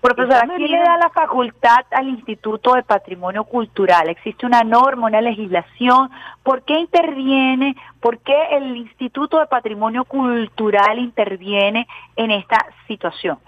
Profesora, 0.00 0.42
¿quién 0.56 0.70
le 0.70 0.78
da 0.78 0.96
la 0.96 1.10
facultad 1.10 1.84
al 1.90 2.08
Instituto 2.08 2.74
de 2.74 2.84
Patrimonio 2.84 3.42
Cultural? 3.44 4.08
¿Existe 4.08 4.46
una 4.46 4.62
norma, 4.62 5.08
una 5.08 5.20
legislación? 5.20 6.08
¿Por 6.44 6.62
qué 6.62 6.78
interviene? 6.78 7.74
¿Por 8.00 8.18
qué 8.18 8.36
el 8.52 8.76
Instituto 8.76 9.40
de 9.40 9.46
Patrimonio 9.46 10.04
Cultural 10.04 11.00
interviene 11.00 11.88
en 12.14 12.30
esta 12.30 12.64
situación? 12.86 13.38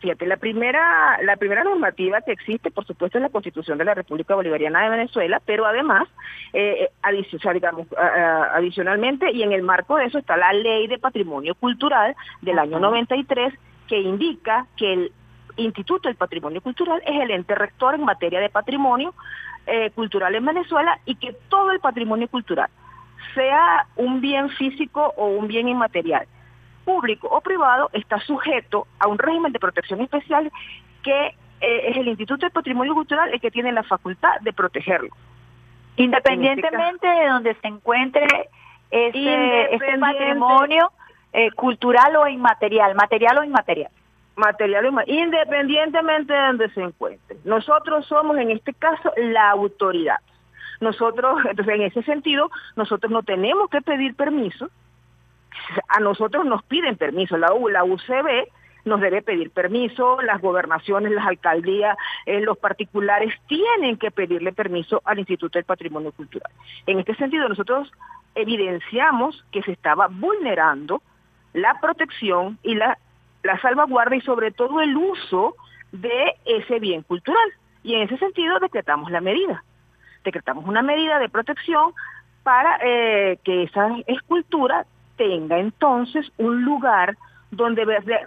Fíjate, 0.00 0.26
la 0.26 0.38
primera, 0.38 1.18
la 1.22 1.36
primera 1.36 1.62
normativa 1.62 2.22
que 2.22 2.32
existe, 2.32 2.70
por 2.70 2.86
supuesto, 2.86 3.18
es 3.18 3.22
la 3.22 3.28
Constitución 3.30 3.76
de 3.76 3.84
la 3.84 3.94
República 3.94 4.34
Bolivariana 4.34 4.82
de 4.82 4.90
Venezuela, 4.90 5.42
pero 5.44 5.66
además, 5.66 6.08
eh, 6.54 6.88
adici- 7.02 7.34
o 7.36 7.38
sea, 7.38 7.52
digamos, 7.52 7.86
a- 7.98 8.56
adicionalmente, 8.56 9.30
y 9.30 9.42
en 9.42 9.52
el 9.52 9.62
marco 9.62 9.96
de 9.96 10.06
eso 10.06 10.18
está 10.18 10.36
la 10.38 10.52
Ley 10.54 10.86
de 10.86 10.98
Patrimonio 10.98 11.54
Cultural 11.54 12.14
del 12.40 12.58
año 12.58 12.78
93, 12.78 13.52
que 13.88 13.98
indica 14.00 14.66
que 14.76 14.92
el 14.92 15.12
Instituto 15.56 16.08
del 16.08 16.16
Patrimonio 16.16 16.60
Cultural 16.60 17.02
es 17.04 17.20
el 17.20 17.30
ente 17.30 17.54
rector 17.54 17.94
en 17.94 18.04
materia 18.04 18.40
de 18.40 18.50
patrimonio 18.50 19.14
eh, 19.66 19.90
cultural 19.90 20.34
en 20.34 20.44
Venezuela 20.44 20.98
y 21.04 21.16
que 21.16 21.32
todo 21.48 21.70
el 21.70 21.80
patrimonio 21.80 22.28
cultural, 22.28 22.68
sea 23.34 23.86
un 23.96 24.20
bien 24.20 24.50
físico 24.50 25.12
o 25.16 25.26
un 25.26 25.48
bien 25.48 25.68
inmaterial, 25.68 26.26
público 26.84 27.28
o 27.28 27.40
privado 27.40 27.90
está 27.92 28.20
sujeto 28.20 28.86
a 28.98 29.08
un 29.08 29.18
régimen 29.18 29.52
de 29.52 29.58
protección 29.58 30.00
especial 30.00 30.50
que 31.02 31.34
eh, 31.60 31.90
es 31.90 31.96
el 31.96 32.08
Instituto 32.08 32.46
de 32.46 32.50
Patrimonio 32.50 32.94
Cultural 32.94 33.32
el 33.32 33.40
que 33.40 33.50
tiene 33.50 33.72
la 33.72 33.82
facultad 33.82 34.40
de 34.40 34.52
protegerlo. 34.52 35.10
Independientemente 35.96 37.06
de 37.06 37.26
donde 37.26 37.54
se 37.54 37.66
encuentre 37.66 38.26
ese, 38.90 39.74
ese 39.74 39.98
patrimonio 39.98 40.92
eh, 41.32 41.50
cultural 41.52 42.16
o 42.16 42.28
inmaterial, 42.28 42.94
material 42.94 43.38
o 43.38 43.44
inmaterial. 43.44 43.90
Material 44.36 44.86
y 44.86 44.90
ma- 44.90 45.04
independientemente 45.06 46.32
de 46.32 46.38
donde 46.46 46.70
se 46.70 46.82
encuentre. 46.82 47.36
Nosotros 47.44 48.06
somos 48.06 48.36
en 48.38 48.50
este 48.50 48.74
caso 48.74 49.12
la 49.16 49.50
autoridad. 49.50 50.18
Nosotros, 50.80 51.40
entonces 51.50 51.74
en 51.74 51.82
ese 51.82 52.02
sentido, 52.02 52.50
nosotros 52.76 53.10
no 53.10 53.22
tenemos 53.22 53.70
que 53.70 53.80
pedir 53.82 54.14
permiso. 54.14 54.68
A 55.88 56.00
nosotros 56.00 56.44
nos 56.44 56.62
piden 56.64 56.96
permiso. 56.96 57.36
La, 57.38 57.52
U- 57.54 57.68
la 57.68 57.82
UCB 57.84 58.46
nos 58.84 59.00
debe 59.00 59.20
pedir 59.22 59.50
permiso, 59.50 60.20
las 60.22 60.40
gobernaciones, 60.40 61.10
las 61.10 61.26
alcaldías, 61.26 61.96
eh, 62.24 62.40
los 62.40 62.56
particulares 62.58 63.34
tienen 63.48 63.96
que 63.96 64.10
pedirle 64.12 64.52
permiso 64.52 65.02
al 65.04 65.18
Instituto 65.18 65.58
del 65.58 65.64
Patrimonio 65.64 66.12
Cultural. 66.12 66.52
En 66.86 67.00
este 67.00 67.14
sentido, 67.16 67.48
nosotros 67.48 67.90
evidenciamos 68.36 69.44
que 69.50 69.62
se 69.62 69.72
estaba 69.72 70.06
vulnerando 70.08 71.02
la 71.52 71.80
protección 71.80 72.58
y 72.62 72.74
la, 72.76 72.96
la 73.46 73.60
salvaguarda 73.60 74.16
y 74.16 74.20
sobre 74.20 74.50
todo 74.50 74.80
el 74.80 74.96
uso 74.96 75.56
de 75.92 76.34
ese 76.44 76.78
bien 76.78 77.02
cultural. 77.02 77.48
Y 77.82 77.94
en 77.94 78.02
ese 78.02 78.18
sentido 78.18 78.58
decretamos 78.58 79.10
la 79.10 79.20
medida. 79.20 79.62
Decretamos 80.24 80.66
una 80.66 80.82
medida 80.82 81.18
de 81.18 81.28
protección 81.28 81.92
para 82.42 82.78
eh, 82.82 83.38
que 83.44 83.64
esa 83.64 83.88
escultura 84.06 84.86
tenga 85.16 85.58
entonces 85.58 86.30
un 86.36 86.62
lugar 86.62 87.16
donde 87.50 87.84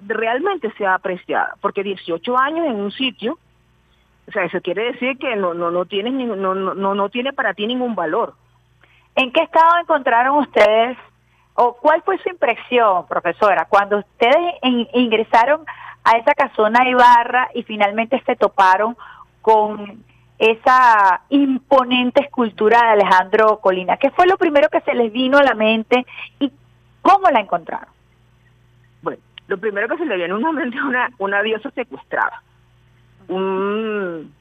realmente 0.07 0.71
sea 0.77 0.95
apreciada, 0.95 1.55
porque 1.61 1.83
18 1.83 2.37
años 2.37 2.65
en 2.65 2.75
un 2.75 2.91
sitio, 2.91 3.37
O 4.27 4.31
sea, 4.31 4.43
eso 4.45 4.61
quiere 4.61 4.91
decir 4.91 5.17
que 5.17 5.35
no 5.35 5.53
no 5.53 5.71
no 5.71 5.85
tienes 5.85 6.13
no, 6.13 6.53
no, 6.53 6.95
no 6.95 7.09
tiene 7.09 7.33
para 7.33 7.53
ti 7.53 7.67
ningún 7.67 7.95
valor. 7.95 8.33
¿En 9.15 9.31
qué 9.31 9.41
estado 9.41 9.77
encontraron 9.81 10.37
ustedes 10.39 10.97
o 11.61 11.73
cuál 11.73 12.01
fue 12.03 12.17
su 12.19 12.29
impresión, 12.29 13.05
profesora, 13.05 13.65
cuando 13.65 13.97
ustedes 13.97 14.37
ingresaron 14.93 15.65
a 16.05 16.17
esa 16.17 16.33
casona 16.33 16.87
Ibarra 16.87 17.49
y 17.53 17.63
finalmente 17.63 18.23
se 18.25 18.37
toparon 18.37 18.95
con 19.41 20.01
esa 20.37 21.19
imponente 21.27 22.21
escultura 22.21 22.79
de 22.81 22.87
Alejandro 22.91 23.59
Colina? 23.59 23.97
¿Qué 23.97 24.09
fue 24.11 24.25
lo 24.25 24.37
primero 24.37 24.69
que 24.69 24.79
se 24.81 24.93
les 24.93 25.11
vino 25.11 25.37
a 25.37 25.43
la 25.43 25.53
mente 25.53 26.05
y 26.39 26.49
cómo 27.01 27.29
la 27.29 27.41
encontraron? 27.41 27.89
Bueno, 29.01 29.21
lo 29.47 29.57
primero 29.57 29.89
que 29.89 29.97
se 29.97 30.05
le 30.05 30.15
vino 30.15 30.37
a 30.37 30.39
la 30.39 30.51
mente 30.53 30.77
es 30.77 30.83
una, 30.83 31.09
una 31.17 31.41
diosa 31.43 31.69
secuestrada. 31.71 32.41
Un, 33.27 34.33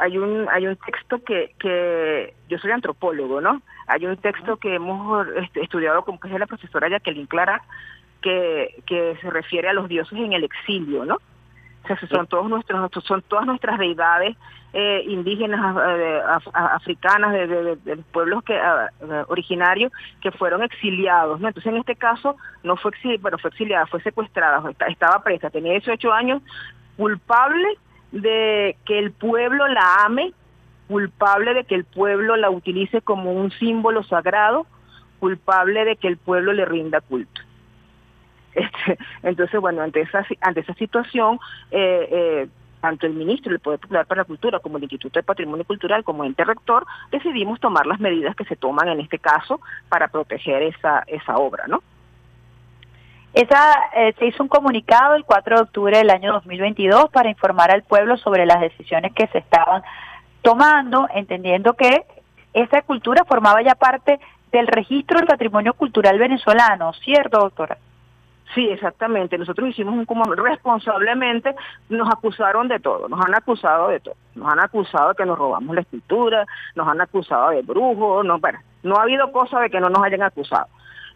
hay 0.00 0.18
un 0.18 0.48
hay 0.50 0.66
un 0.66 0.76
texto 0.76 1.22
que, 1.22 1.54
que 1.58 2.34
yo 2.48 2.58
soy 2.58 2.70
antropólogo, 2.70 3.40
¿no? 3.40 3.62
Hay 3.86 4.06
un 4.06 4.16
texto 4.16 4.56
que 4.56 4.74
hemos 4.74 5.26
este, 5.36 5.62
estudiado 5.62 6.04
como 6.04 6.18
que 6.18 6.28
es 6.28 6.32
de 6.32 6.38
la 6.38 6.46
profesora 6.46 6.88
Jacqueline 6.88 7.26
Clara 7.26 7.62
que, 8.22 8.82
que 8.86 9.16
se 9.20 9.30
refiere 9.30 9.68
a 9.68 9.72
los 9.72 9.88
dioses 9.88 10.18
en 10.18 10.32
el 10.32 10.44
exilio, 10.44 11.04
¿no? 11.04 11.16
O 11.82 11.86
sea, 11.86 11.98
son 12.08 12.26
todos 12.26 12.48
nuestros 12.48 12.90
son 13.04 13.22
todas 13.22 13.46
nuestras 13.46 13.78
deidades 13.78 14.36
eh, 14.72 15.02
indígenas 15.06 15.76
eh, 15.86 16.22
africanas 16.54 17.32
de, 17.32 17.46
de, 17.76 17.96
los 17.96 18.04
pueblos 18.06 18.42
que 18.44 18.58
originarios 19.28 19.92
que 20.22 20.30
fueron 20.30 20.62
exiliados, 20.62 21.40
¿no? 21.40 21.48
Entonces 21.48 21.72
en 21.72 21.78
este 21.78 21.96
caso 21.96 22.36
no 22.62 22.76
fue 22.76 22.92
exiliada, 22.92 23.22
bueno, 23.22 23.38
fue 23.38 23.50
exiliada, 23.50 23.86
fue 23.86 24.00
secuestrada, 24.02 24.62
estaba 24.88 25.22
presa, 25.22 25.50
tenía 25.50 25.72
18 25.72 26.12
años, 26.12 26.42
culpable 26.96 27.78
de 28.12 28.76
que 28.84 28.98
el 28.98 29.12
pueblo 29.12 29.68
la 29.68 30.04
ame, 30.04 30.32
culpable 30.88 31.54
de 31.54 31.64
que 31.64 31.74
el 31.74 31.84
pueblo 31.84 32.36
la 32.36 32.50
utilice 32.50 33.00
como 33.00 33.32
un 33.32 33.50
símbolo 33.52 34.02
sagrado, 34.02 34.66
culpable 35.20 35.84
de 35.84 35.96
que 35.96 36.08
el 36.08 36.16
pueblo 36.16 36.52
le 36.52 36.64
rinda 36.64 37.00
culto. 37.00 37.40
Este, 38.52 38.98
entonces, 39.22 39.60
bueno, 39.60 39.80
ante 39.80 40.00
esa, 40.00 40.26
ante 40.40 40.60
esa 40.60 40.74
situación, 40.74 41.38
eh, 41.70 42.08
eh, 42.10 42.48
tanto 42.80 43.06
el 43.06 43.14
ministro 43.14 43.52
del 43.52 43.60
Poder 43.60 43.78
Popular 43.78 44.06
para 44.06 44.22
la 44.22 44.24
Cultura 44.24 44.58
como 44.58 44.76
el 44.76 44.82
Instituto 44.82 45.18
de 45.18 45.22
Patrimonio 45.22 45.64
Cultural 45.64 46.02
como 46.02 46.24
ente 46.24 46.44
rector, 46.44 46.84
decidimos 47.12 47.60
tomar 47.60 47.86
las 47.86 48.00
medidas 48.00 48.34
que 48.34 48.44
se 48.44 48.56
toman 48.56 48.88
en 48.88 49.00
este 49.00 49.20
caso 49.20 49.60
para 49.88 50.08
proteger 50.08 50.62
esa, 50.62 51.04
esa 51.06 51.36
obra, 51.36 51.66
¿no? 51.68 51.80
Esa, 53.32 53.74
eh, 53.94 54.12
se 54.18 54.26
hizo 54.26 54.42
un 54.42 54.48
comunicado 54.48 55.14
el 55.14 55.24
4 55.24 55.56
de 55.56 55.62
octubre 55.62 55.96
del 55.96 56.10
año 56.10 56.32
2022 56.32 57.10
para 57.10 57.30
informar 57.30 57.70
al 57.70 57.82
pueblo 57.84 58.16
sobre 58.16 58.44
las 58.44 58.60
decisiones 58.60 59.12
que 59.12 59.28
se 59.28 59.38
estaban 59.38 59.82
tomando, 60.42 61.06
entendiendo 61.14 61.74
que 61.74 62.04
esa 62.54 62.82
cultura 62.82 63.24
formaba 63.24 63.62
ya 63.62 63.76
parte 63.76 64.18
del 64.50 64.66
registro 64.66 65.18
del 65.18 65.28
patrimonio 65.28 65.74
cultural 65.74 66.18
venezolano, 66.18 66.92
¿cierto, 66.94 67.38
doctora? 67.38 67.78
Sí, 68.54 68.68
exactamente. 68.68 69.38
Nosotros 69.38 69.68
hicimos 69.68 69.94
un 69.94 70.06
como 70.06 70.24
responsablemente, 70.24 71.54
nos 71.88 72.08
acusaron 72.10 72.66
de 72.66 72.80
todo, 72.80 73.08
nos 73.08 73.24
han 73.24 73.34
acusado 73.34 73.88
de 73.88 74.00
todo. 74.00 74.16
Nos 74.34 74.52
han 74.52 74.58
acusado 74.58 75.10
de 75.10 75.14
que 75.14 75.26
nos 75.26 75.38
robamos 75.38 75.72
la 75.74 75.82
escritura, 75.82 76.46
nos 76.74 76.88
han 76.88 77.00
acusado 77.00 77.50
de 77.50 77.62
brujos, 77.62 78.24
no, 78.24 78.40
bueno, 78.40 78.58
no 78.82 78.96
ha 78.96 79.02
habido 79.02 79.30
cosa 79.30 79.60
de 79.60 79.70
que 79.70 79.78
no 79.78 79.88
nos 79.88 80.02
hayan 80.02 80.22
acusado. 80.22 80.66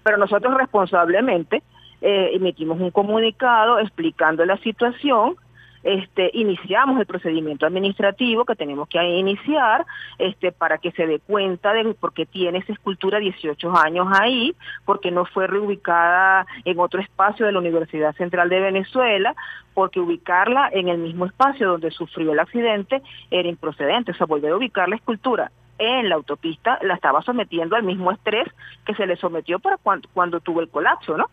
Pero 0.04 0.16
nosotros 0.16 0.54
responsablemente 0.54 1.64
eh, 2.06 2.32
emitimos 2.34 2.78
un 2.78 2.90
comunicado 2.90 3.78
explicando 3.78 4.44
la 4.44 4.58
situación 4.58 5.36
este, 5.84 6.30
iniciamos 6.32 6.98
el 6.98 7.06
procedimiento 7.06 7.66
administrativo 7.66 8.44
que 8.44 8.56
tenemos 8.56 8.88
que 8.88 9.02
iniciar 9.02 9.84
este, 10.18 10.50
para 10.50 10.78
que 10.78 10.92
se 10.92 11.06
dé 11.06 11.18
cuenta 11.20 11.74
de 11.74 11.94
por 11.94 12.14
qué 12.14 12.24
tiene 12.24 12.58
esa 12.58 12.72
escultura 12.72 13.18
18 13.18 13.76
años 13.76 14.06
ahí, 14.10 14.54
porque 14.86 15.10
no 15.10 15.26
fue 15.26 15.46
reubicada 15.46 16.46
en 16.64 16.78
otro 16.78 17.00
espacio 17.00 17.44
de 17.44 17.52
la 17.52 17.58
Universidad 17.58 18.14
Central 18.16 18.48
de 18.48 18.60
Venezuela, 18.60 19.34
porque 19.74 20.00
ubicarla 20.00 20.70
en 20.72 20.88
el 20.88 20.98
mismo 20.98 21.26
espacio 21.26 21.68
donde 21.68 21.90
sufrió 21.90 22.32
el 22.32 22.40
accidente 22.40 23.02
era 23.30 23.48
improcedente, 23.48 24.12
o 24.12 24.14
sea, 24.14 24.26
volver 24.26 24.52
a 24.52 24.56
ubicar 24.56 24.88
la 24.88 24.96
escultura 24.96 25.52
en 25.76 26.08
la 26.08 26.14
autopista 26.14 26.78
la 26.82 26.94
estaba 26.94 27.20
sometiendo 27.22 27.76
al 27.76 27.82
mismo 27.82 28.10
estrés 28.10 28.46
que 28.86 28.94
se 28.94 29.06
le 29.06 29.16
sometió 29.16 29.58
para 29.58 29.76
cuando, 29.76 30.08
cuando 30.14 30.40
tuvo 30.40 30.60
el 30.60 30.68
colapso, 30.68 31.16
¿no? 31.18 31.28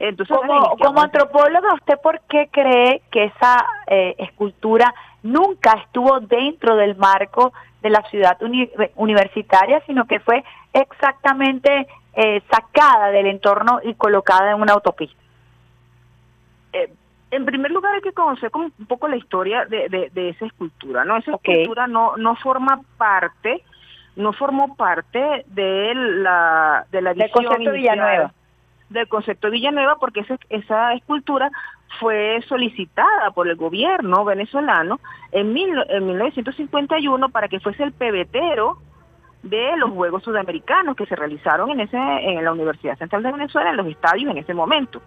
Entonces, 0.00 0.34
como, 0.34 0.78
como 0.78 1.02
antropóloga, 1.02 1.74
¿usted 1.74 1.98
por 2.02 2.20
qué 2.22 2.48
cree 2.50 3.02
que 3.10 3.24
esa 3.24 3.66
eh, 3.86 4.14
escultura 4.16 4.94
nunca 5.22 5.72
estuvo 5.72 6.20
dentro 6.20 6.74
del 6.74 6.96
marco 6.96 7.52
de 7.82 7.90
la 7.90 8.02
ciudad 8.08 8.38
universitaria, 8.94 9.82
sino 9.86 10.06
que 10.06 10.18
fue 10.20 10.42
exactamente 10.72 11.86
eh, 12.14 12.42
sacada 12.50 13.10
del 13.10 13.26
entorno 13.26 13.80
y 13.84 13.92
colocada 13.92 14.52
en 14.52 14.62
una 14.62 14.72
autopista? 14.72 15.20
Eh, 16.72 16.90
en 17.30 17.44
primer 17.44 17.70
lugar 17.70 17.94
hay 17.94 18.00
que 18.00 18.12
conocer 18.12 18.50
como 18.50 18.70
un 18.78 18.86
poco 18.86 19.06
la 19.06 19.16
historia 19.16 19.66
de, 19.66 20.10
de, 20.10 20.28
esa 20.30 20.46
escultura, 20.46 21.04
¿no? 21.04 21.18
Esa 21.18 21.32
escultura 21.32 21.86
no, 21.86 22.16
no 22.16 22.36
forma 22.36 22.80
parte, 22.96 23.62
no 24.16 24.32
formó 24.32 24.76
parte 24.76 25.44
de 25.46 25.92
la 25.94 26.86
de 26.90 27.02
la 27.02 27.12
visión 27.12 27.64
de 27.64 27.70
Villanueva 27.70 28.32
del 28.90 29.08
concepto 29.08 29.50
Villanueva 29.50 29.96
porque 29.98 30.24
esa 30.50 30.94
escultura 30.94 31.50
fue 31.98 32.42
solicitada 32.48 33.30
por 33.30 33.48
el 33.48 33.56
gobierno 33.56 34.24
venezolano 34.24 35.00
en, 35.32 35.56
en 35.56 36.06
1951 36.06 37.28
para 37.30 37.48
que 37.48 37.60
fuese 37.60 37.82
el 37.82 37.92
pebetero 37.92 38.78
de 39.42 39.76
los 39.78 39.90
Juegos 39.90 40.22
Sudamericanos 40.22 40.96
que 40.96 41.06
se 41.06 41.16
realizaron 41.16 41.70
en 41.70 41.80
ese 41.80 41.96
en 41.96 42.44
la 42.44 42.52
Universidad 42.52 42.98
Central 42.98 43.22
de 43.22 43.32
Venezuela 43.32 43.70
en 43.70 43.76
los 43.76 43.86
estadios 43.86 44.30
en 44.30 44.38
ese 44.38 44.54
momento. 44.54 45.00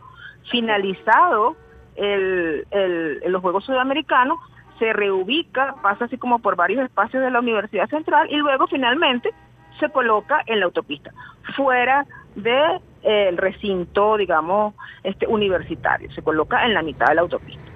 Finalizado 0.50 1.56
el, 1.96 2.66
el, 2.72 3.22
los 3.32 3.42
Juegos 3.42 3.66
Sudamericanos, 3.66 4.40
se 4.80 4.92
reubica, 4.92 5.76
pasa 5.82 6.06
así 6.06 6.18
como 6.18 6.40
por 6.40 6.56
varios 6.56 6.84
espacios 6.84 7.22
de 7.22 7.30
la 7.30 7.40
Universidad 7.40 7.88
Central 7.90 8.28
y 8.32 8.38
luego 8.38 8.68
finalmente 8.68 9.32
se 9.80 9.90
coloca 9.90 10.42
en 10.48 10.60
la 10.60 10.66
autopista, 10.66 11.12
fuera 11.56 12.06
de 12.36 12.82
el 13.04 13.38
recinto, 13.38 14.18
digamos, 14.18 14.74
este 15.04 15.28
universitario, 15.28 16.12
se 16.12 16.22
coloca 16.22 16.66
en 16.66 16.74
la 16.74 16.82
mitad 16.82 17.08
de 17.08 17.16
la 17.16 17.22
autopista. 17.22 17.72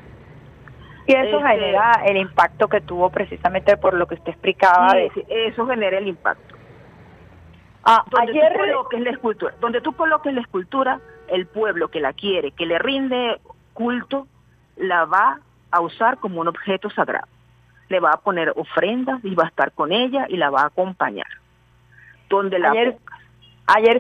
Y 1.08 1.14
eso 1.14 1.38
este, 1.38 1.50
genera 1.50 2.02
el 2.06 2.18
impacto 2.18 2.68
que 2.68 2.82
tuvo 2.82 3.10
precisamente 3.10 3.78
por 3.78 3.94
lo 3.94 4.08
que 4.08 4.16
usted 4.16 4.32
explicaba. 4.32 4.94
Eso 5.30 5.66
genera 5.66 5.98
el 5.98 6.08
impacto. 6.08 6.56
Ah, 7.84 8.04
donde 8.12 8.34
tú 8.34 8.58
coloques 8.60 9.00
la 9.00 9.10
escultura, 9.12 9.54
donde 9.62 9.82
tú 9.82 9.94
coloques 9.94 10.34
la 10.34 10.42
escultura, 10.42 11.00
el 11.30 11.48
pueblo 11.48 11.88
que 11.88 12.02
la 12.02 12.12
quiere, 12.12 12.52
que 12.52 12.66
le 12.66 12.78
rinde 12.78 13.40
culto, 13.74 14.28
la 14.76 15.06
va 15.06 15.40
a 15.72 15.80
usar 15.80 16.18
como 16.18 16.42
un 16.42 16.50
objeto 16.50 16.90
sagrado. 16.90 17.28
Le 17.88 18.02
va 18.02 18.12
a 18.12 18.20
poner 18.20 18.52
ofrendas 18.58 19.24
y 19.24 19.34
va 19.34 19.46
a 19.46 19.48
estar 19.48 19.72
con 19.72 19.94
ella 19.94 20.26
y 20.28 20.36
la 20.36 20.50
va 20.50 20.64
a 20.64 20.68
acompañar. 20.68 21.28
Donde 22.28 22.60
la 22.60 22.72
Ayer 22.72 22.98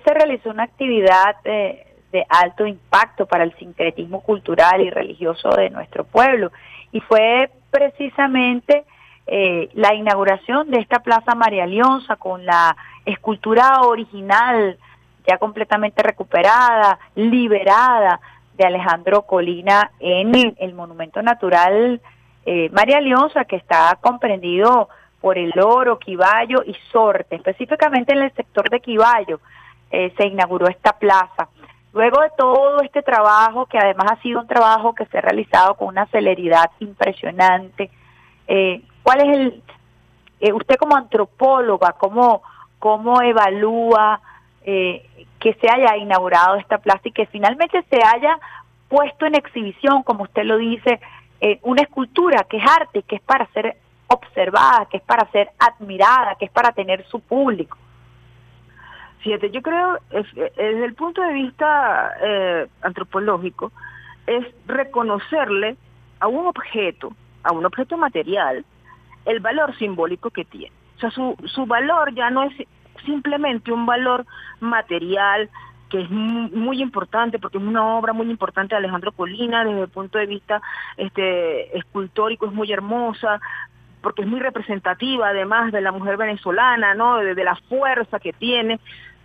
se 0.03 0.13
realizó 0.13 0.49
una 0.49 0.63
actividad 0.63 1.35
de, 1.43 1.83
alto 2.29 2.65
impacto 2.65 3.27
para 3.27 3.43
el 3.43 3.53
sincretismo 3.57 4.21
cultural 4.21 4.81
y 4.81 4.89
religioso 4.89 5.49
de 5.49 5.69
nuestro 5.69 6.03
pueblo. 6.03 6.51
Y 6.91 6.99
fue 7.01 7.51
precisamente 7.69 8.85
eh, 9.27 9.69
la 9.73 9.93
inauguración 9.93 10.71
de 10.71 10.79
esta 10.79 10.99
Plaza 10.99 11.35
María 11.35 11.67
Leonza 11.67 12.15
con 12.15 12.43
la 12.43 12.75
escultura 13.05 13.81
original 13.81 14.77
ya 15.27 15.37
completamente 15.37 16.01
recuperada, 16.01 16.97
liberada 17.13 18.19
de 18.57 18.65
Alejandro 18.65 19.23
Colina 19.23 19.91
en 19.99 20.55
el 20.57 20.73
Monumento 20.73 21.21
Natural 21.21 22.01
eh, 22.49 22.69
María 22.71 23.01
Leonza 23.01 23.43
que 23.43 23.57
está 23.57 23.97
comprendido 23.99 24.87
por 25.19 25.37
el 25.37 25.51
Oro, 25.59 25.99
Quiballo 25.99 26.63
y 26.65 26.73
Sorte, 26.93 27.35
específicamente 27.35 28.13
en 28.13 28.19
el 28.19 28.33
sector 28.35 28.69
de 28.69 28.79
Quiballo 28.79 29.41
eh, 29.89 30.13
se 30.17 30.27
inauguró 30.27 30.67
esta 30.67 30.93
plaza. 30.93 31.47
Luego 31.93 32.21
de 32.21 32.29
todo 32.37 32.81
este 32.81 33.01
trabajo, 33.01 33.65
que 33.67 33.77
además 33.77 34.11
ha 34.11 34.21
sido 34.21 34.41
un 34.41 34.47
trabajo 34.47 34.93
que 34.93 35.05
se 35.05 35.17
ha 35.17 35.21
realizado 35.21 35.75
con 35.75 35.87
una 35.87 36.05
celeridad 36.07 36.69
impresionante, 36.79 37.89
eh, 38.47 38.81
¿cuál 39.01 39.21
es 39.21 39.37
el, 39.37 39.63
eh, 40.41 40.53
usted 40.53 40.75
como 40.75 40.95
antropóloga, 40.95 41.93
cómo, 41.93 42.43
cómo 42.79 43.21
evalúa 43.21 44.21
que 44.65 45.53
se 45.61 45.69
haya 45.71 45.95
inaugurado 45.95 46.57
esta 46.57 46.77
plaza 46.79 46.99
y 47.05 47.13
que 47.13 47.25
finalmente 47.27 47.81
se 47.89 48.01
haya 48.03 48.37
puesto 48.89 49.25
en 49.25 49.35
exhibición, 49.35 50.03
como 50.03 50.23
usted 50.23 50.43
lo 50.43 50.57
dice, 50.57 50.99
una 51.61 51.83
escultura 51.83 52.43
que 52.43 52.57
es 52.57 52.63
arte, 52.69 53.03
que 53.03 53.15
es 53.15 53.21
para 53.21 53.45
ser 53.53 53.77
observada, 54.07 54.85
que 54.91 54.97
es 54.97 55.03
para 55.03 55.25
ser 55.31 55.51
admirada, 55.57 56.35
que 56.35 56.43
es 56.43 56.51
para 56.51 56.73
tener 56.73 57.05
su 57.07 57.21
público? 57.21 57.77
Yo 59.51 59.61
creo, 59.61 59.99
desde 60.11 60.85
el 60.85 60.93
punto 60.93 61.21
de 61.21 61.33
vista 61.33 62.13
eh, 62.21 62.67
antropológico, 62.81 63.71
es 64.25 64.45
reconocerle 64.65 65.77
a 66.19 66.27
un 66.27 66.47
objeto, 66.47 67.13
a 67.43 67.53
un 67.53 67.65
objeto 67.65 67.97
material, 67.97 68.65
el 69.25 69.39
valor 69.39 69.75
simbólico 69.77 70.29
que 70.29 70.45
tiene. 70.45 70.71
O 70.97 70.99
sea, 70.99 71.11
su, 71.11 71.35
su 71.45 71.65
valor 71.65 72.13
ya 72.13 72.29
no 72.29 72.43
es 72.43 72.53
simplemente 73.05 73.71
un 73.71 73.85
valor 73.85 74.25
material, 74.59 75.49
que 75.89 76.01
es 76.01 76.09
muy, 76.09 76.49
muy, 76.51 76.81
importante 76.81 77.39
porque 77.39 77.57
es 77.57 77.63
una 77.63 77.97
obra 77.97 78.13
muy 78.13 78.29
importante 78.29 78.75
de 78.75 78.79
Alejandro 78.79 79.11
Colina 79.11 79.63
desde 79.63 79.81
el 79.83 79.89
punto 79.89 80.17
de 80.17 80.25
vista 80.25 80.61
este 80.97 81.77
escultórico 81.77 82.45
es 82.45 82.51
muy 82.51 82.69
hermosa 82.71 83.39
porque 84.01 84.23
es 84.23 84.27
muy 84.27 84.39
representativa 84.39 85.29
además 85.29 85.71
de 85.71 85.81
la 85.81 85.91
mujer 85.91 86.17
venezolana, 86.17 86.93
¿no? 86.93 87.17
De, 87.17 87.35
de 87.35 87.43
la 87.43 87.55
fuerza 87.55 88.19
que 88.19 88.33
tiene, 88.33 88.79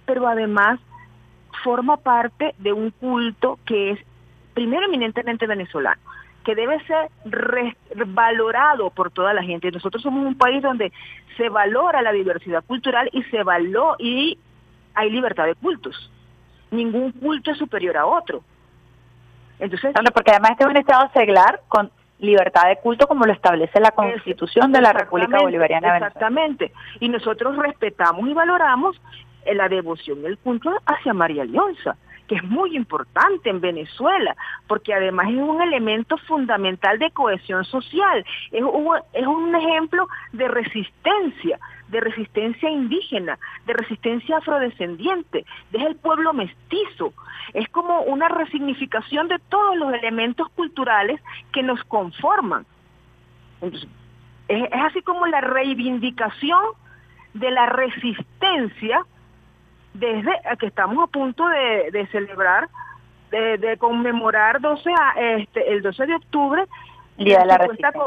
pero 0.06 0.26
además 0.26 0.80
forma 1.62 1.96
parte 1.96 2.54
de 2.58 2.72
un 2.72 2.90
culto 2.90 3.58
que 3.64 3.92
es 3.92 3.98
primero 4.54 4.86
eminentemente 4.86 5.46
venezolano 5.46 6.00
que 6.44 6.54
debe 6.54 6.78
ser 6.86 7.08
valorado 8.06 8.90
por 8.90 9.10
toda 9.10 9.32
la 9.32 9.42
gente. 9.42 9.70
Nosotros 9.70 10.02
somos 10.02 10.26
un 10.26 10.36
país 10.36 10.62
donde 10.62 10.92
se 11.36 11.48
valora 11.48 12.02
la 12.02 12.12
diversidad 12.12 12.64
cultural 12.64 13.08
y 13.12 13.22
se 13.24 13.42
való 13.42 13.96
y 13.98 14.38
hay 14.94 15.10
libertad 15.10 15.46
de 15.46 15.54
cultos. 15.54 16.10
Ningún 16.70 17.12
culto 17.12 17.52
es 17.52 17.58
superior 17.58 17.96
a 17.96 18.06
otro. 18.06 18.42
Entonces, 19.58 19.92
porque 20.12 20.32
además 20.32 20.52
este 20.52 20.64
es 20.64 20.70
un 20.70 20.76
estado 20.76 21.10
seglar 21.12 21.60
con 21.68 21.90
libertad 22.18 22.68
de 22.68 22.76
culto 22.76 23.06
como 23.06 23.24
lo 23.24 23.32
establece 23.32 23.80
la 23.80 23.90
Constitución 23.90 24.72
de 24.72 24.80
la 24.80 24.92
República 24.92 25.38
Bolivariana 25.40 25.88
de 25.88 25.92
Venezuela. 25.92 26.08
Exactamente. 26.08 26.72
Y 27.00 27.08
nosotros 27.08 27.56
respetamos 27.56 28.28
y 28.28 28.32
valoramos 28.32 29.00
la 29.54 29.68
devoción 29.68 30.24
el 30.24 30.38
culto 30.38 30.70
hacia 30.86 31.12
María 31.14 31.44
Leonza 31.44 31.96
que 32.32 32.36
es 32.36 32.44
muy 32.44 32.76
importante 32.76 33.50
en 33.50 33.60
Venezuela, 33.60 34.36
porque 34.66 34.94
además 34.94 35.28
es 35.28 35.36
un 35.36 35.60
elemento 35.60 36.16
fundamental 36.18 36.98
de 36.98 37.10
cohesión 37.10 37.64
social, 37.64 38.24
es 38.50 38.62
un, 38.62 38.96
es 39.12 39.26
un 39.26 39.54
ejemplo 39.54 40.08
de 40.32 40.48
resistencia, 40.48 41.58
de 41.88 42.00
resistencia 42.00 42.70
indígena, 42.70 43.38
de 43.66 43.74
resistencia 43.74 44.38
afrodescendiente, 44.38 45.44
es 45.72 45.84
el 45.84 45.96
pueblo 45.96 46.32
mestizo, 46.32 47.12
es 47.52 47.68
como 47.68 48.00
una 48.02 48.28
resignificación 48.28 49.28
de 49.28 49.38
todos 49.50 49.76
los 49.76 49.92
elementos 49.92 50.48
culturales 50.50 51.20
que 51.52 51.62
nos 51.62 51.82
conforman. 51.84 52.64
es 54.48 54.68
así 54.72 55.02
como 55.02 55.26
la 55.26 55.40
reivindicación 55.40 56.62
de 57.34 57.50
la 57.50 57.66
resistencia 57.66 59.04
desde 59.94 60.32
que 60.58 60.66
estamos 60.66 61.02
a 61.02 61.06
punto 61.06 61.46
de, 61.48 62.06
celebrar, 62.10 62.68
de, 63.30 63.76
conmemorar 63.78 64.60
12 64.60 64.90
este, 65.16 65.72
el 65.72 65.82
12 65.82 66.06
de 66.06 66.14
octubre, 66.14 66.64
el 67.18 67.24
Día 67.24 67.40
de 67.40 67.46
la 67.46 67.58
Resistencia. 67.58 68.00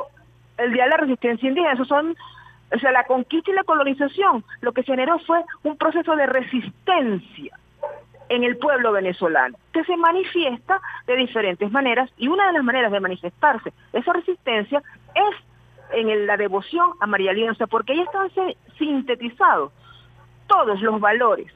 El 0.58 0.74
Día 0.74 0.84
de 0.86 0.90
la 0.90 0.98
Resistencia 0.98 1.50
Indígena. 1.50 1.74
Eso 1.74 1.86
son, 1.86 2.16
o 2.74 2.80
sea, 2.80 2.92
la 2.92 3.04
conquista 3.04 3.52
y 3.52 3.54
la 3.54 3.64
colonización, 3.64 4.44
lo 4.62 4.72
que 4.72 4.84
generó 4.84 5.20
fue 5.20 5.44
un 5.64 5.78
proceso 5.78 6.16
de 6.16 6.26
resistencia 6.26 7.58
en 8.30 8.44
el 8.44 8.58
pueblo 8.58 8.92
venezolano, 8.92 9.56
que 9.72 9.84
se 9.84 9.96
manifiesta 9.98 10.82
de 11.06 11.16
diferentes 11.16 11.72
maneras 11.72 12.10
y 12.18 12.28
una 12.28 12.48
de 12.48 12.54
las 12.54 12.64
maneras 12.64 12.92
de 12.92 13.00
manifestarse 13.00 13.72
esa 13.94 14.14
resistencia 14.14 14.82
es 15.14 15.36
en 15.92 16.26
la 16.26 16.36
devoción 16.36 16.92
a 17.00 17.06
María 17.06 17.30
Alianza, 17.30 17.68
porque 17.68 17.94
ahí 17.94 18.02
están 18.02 18.30
sintetizados 18.80 19.72
todos 20.48 20.82
los 20.82 21.00
valores 21.00 21.54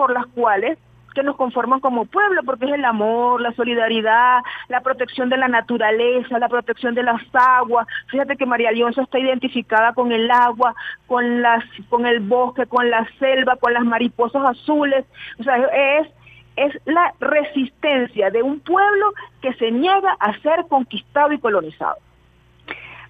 por 0.00 0.14
las 0.14 0.24
cuales 0.28 0.78
que 1.14 1.22
nos 1.22 1.36
conforman 1.36 1.80
como 1.80 2.06
pueblo, 2.06 2.42
porque 2.42 2.64
es 2.64 2.72
el 2.72 2.86
amor, 2.86 3.42
la 3.42 3.52
solidaridad, 3.52 4.40
la 4.70 4.80
protección 4.80 5.28
de 5.28 5.36
la 5.36 5.46
naturaleza, 5.46 6.38
la 6.38 6.48
protección 6.48 6.94
de 6.94 7.02
las 7.02 7.20
aguas. 7.34 7.86
Fíjate 8.06 8.38
que 8.38 8.46
María 8.46 8.72
Leonza 8.72 9.02
está 9.02 9.18
identificada 9.18 9.92
con 9.92 10.10
el 10.10 10.30
agua, 10.30 10.74
con 11.06 11.42
las, 11.42 11.62
con 11.90 12.06
el 12.06 12.20
bosque, 12.20 12.64
con 12.64 12.88
la 12.88 13.06
selva, 13.18 13.56
con 13.56 13.74
las 13.74 13.84
mariposas 13.84 14.42
azules. 14.42 15.04
O 15.38 15.42
sea, 15.42 15.56
es 15.98 16.08
es 16.56 16.72
la 16.86 17.12
resistencia 17.20 18.30
de 18.30 18.42
un 18.42 18.60
pueblo 18.60 19.12
que 19.42 19.52
se 19.54 19.70
niega 19.70 20.16
a 20.18 20.38
ser 20.40 20.64
conquistado 20.66 21.32
y 21.32 21.38
colonizado. 21.38 21.96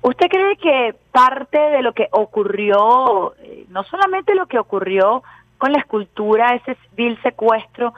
¿Usted 0.02 0.28
cree 0.28 0.56
que 0.56 0.94
parte 1.12 1.58
de 1.58 1.82
lo 1.82 1.92
que 1.92 2.08
ocurrió, 2.10 3.34
eh, 3.38 3.66
no 3.68 3.84
solamente 3.84 4.34
lo 4.34 4.46
que 4.46 4.58
ocurrió 4.58 5.22
con 5.60 5.72
la 5.72 5.78
escultura, 5.78 6.54
ese 6.54 6.76
vil 6.96 7.20
secuestro, 7.22 7.92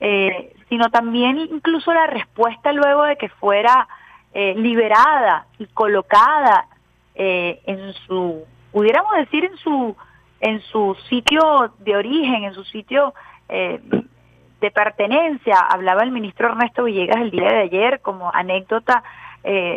eh, 0.00 0.54
sino 0.70 0.90
también 0.90 1.36
incluso 1.38 1.92
la 1.92 2.06
respuesta 2.06 2.72
luego 2.72 3.04
de 3.04 3.16
que 3.16 3.28
fuera 3.28 3.86
eh, 4.32 4.54
liberada 4.56 5.46
y 5.58 5.66
colocada 5.66 6.66
eh, 7.14 7.60
en 7.66 7.92
su, 7.92 8.46
pudiéramos 8.72 9.12
decir 9.18 9.44
en 9.44 9.56
su, 9.58 9.94
en 10.40 10.62
su 10.62 10.96
sitio 11.10 11.74
de 11.80 11.96
origen, 11.96 12.44
en 12.44 12.54
su 12.54 12.64
sitio 12.64 13.12
de 13.48 14.70
pertenencia. 14.70 15.56
Hablaba 15.68 16.04
el 16.04 16.10
ministro 16.10 16.48
Ernesto 16.48 16.84
Villegas 16.84 17.20
el 17.20 17.30
día 17.30 17.50
de 17.50 17.60
ayer 17.64 18.00
como 18.00 18.30
anécdota 18.32 19.02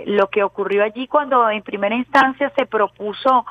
lo 0.06 0.30
que 0.30 0.44
ocurrió 0.44 0.86
allí 0.86 1.07
cuando 1.07 1.49
en 1.49 1.62
primera 1.62 1.95
instancia 1.95 2.53
se 2.56 2.66
propuso 2.66 3.45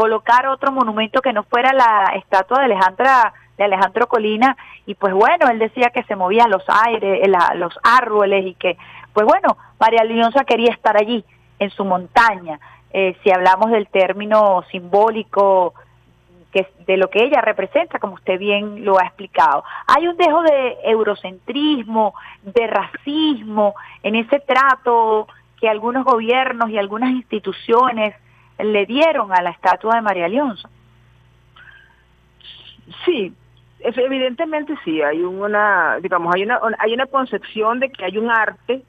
colocar 0.00 0.46
otro 0.46 0.72
monumento 0.72 1.20
que 1.20 1.34
no 1.34 1.42
fuera 1.42 1.74
la 1.74 2.14
estatua 2.16 2.60
de 2.60 2.64
Alejandra 2.64 3.34
de 3.58 3.64
Alejandro 3.64 4.08
Colina 4.08 4.56
y 4.86 4.94
pues 4.94 5.12
bueno, 5.12 5.50
él 5.50 5.58
decía 5.58 5.90
que 5.90 6.04
se 6.04 6.16
movían 6.16 6.50
los 6.50 6.64
aires, 6.86 7.28
los 7.56 7.78
árboles 7.82 8.46
y 8.46 8.54
que 8.54 8.78
pues 9.12 9.26
bueno, 9.26 9.58
María 9.78 10.02
Leonza 10.04 10.44
quería 10.44 10.72
estar 10.72 10.96
allí 10.96 11.22
en 11.58 11.68
su 11.68 11.84
montaña. 11.84 12.58
Eh, 12.94 13.14
si 13.22 13.30
hablamos 13.30 13.70
del 13.70 13.88
término 13.88 14.64
simbólico 14.70 15.74
que 16.50 16.66
de 16.86 16.96
lo 16.96 17.10
que 17.10 17.22
ella 17.22 17.42
representa, 17.42 17.98
como 17.98 18.14
usted 18.14 18.38
bien 18.38 18.82
lo 18.82 18.98
ha 18.98 19.04
explicado. 19.04 19.64
Hay 19.86 20.06
un 20.06 20.16
dejo 20.16 20.40
de 20.40 20.78
eurocentrismo, 20.84 22.14
de 22.42 22.66
racismo 22.66 23.74
en 24.02 24.14
ese 24.14 24.40
trato 24.40 25.28
que 25.60 25.68
algunos 25.68 26.06
gobiernos 26.06 26.70
y 26.70 26.78
algunas 26.78 27.10
instituciones 27.10 28.14
le 28.64 28.86
dieron 28.86 29.32
a 29.32 29.42
la 29.42 29.50
estatua 29.50 29.96
de 29.96 30.02
María 30.02 30.28
Leonza. 30.28 30.68
Sí, 33.04 33.32
evidentemente 33.80 34.74
sí, 34.84 35.00
hay 35.00 35.22
una, 35.22 35.98
digamos, 36.00 36.34
hay 36.34 36.42
una, 36.42 36.60
hay 36.78 36.92
una 36.92 37.06
concepción 37.06 37.80
de 37.80 37.90
que 37.90 38.04
hay 38.04 38.18
un 38.18 38.30
arte 38.30 38.82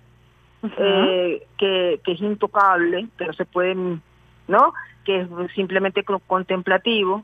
eh, 0.78 1.48
que, 1.58 2.00
que 2.04 2.12
es 2.12 2.22
intocable, 2.22 3.08
que 3.18 3.26
no 3.26 3.34
se 3.34 3.46
puede, 3.46 3.76
¿no? 3.76 4.74
Que 5.06 5.22
es 5.22 5.28
simplemente 5.56 6.04
contemplativo, 6.04 7.24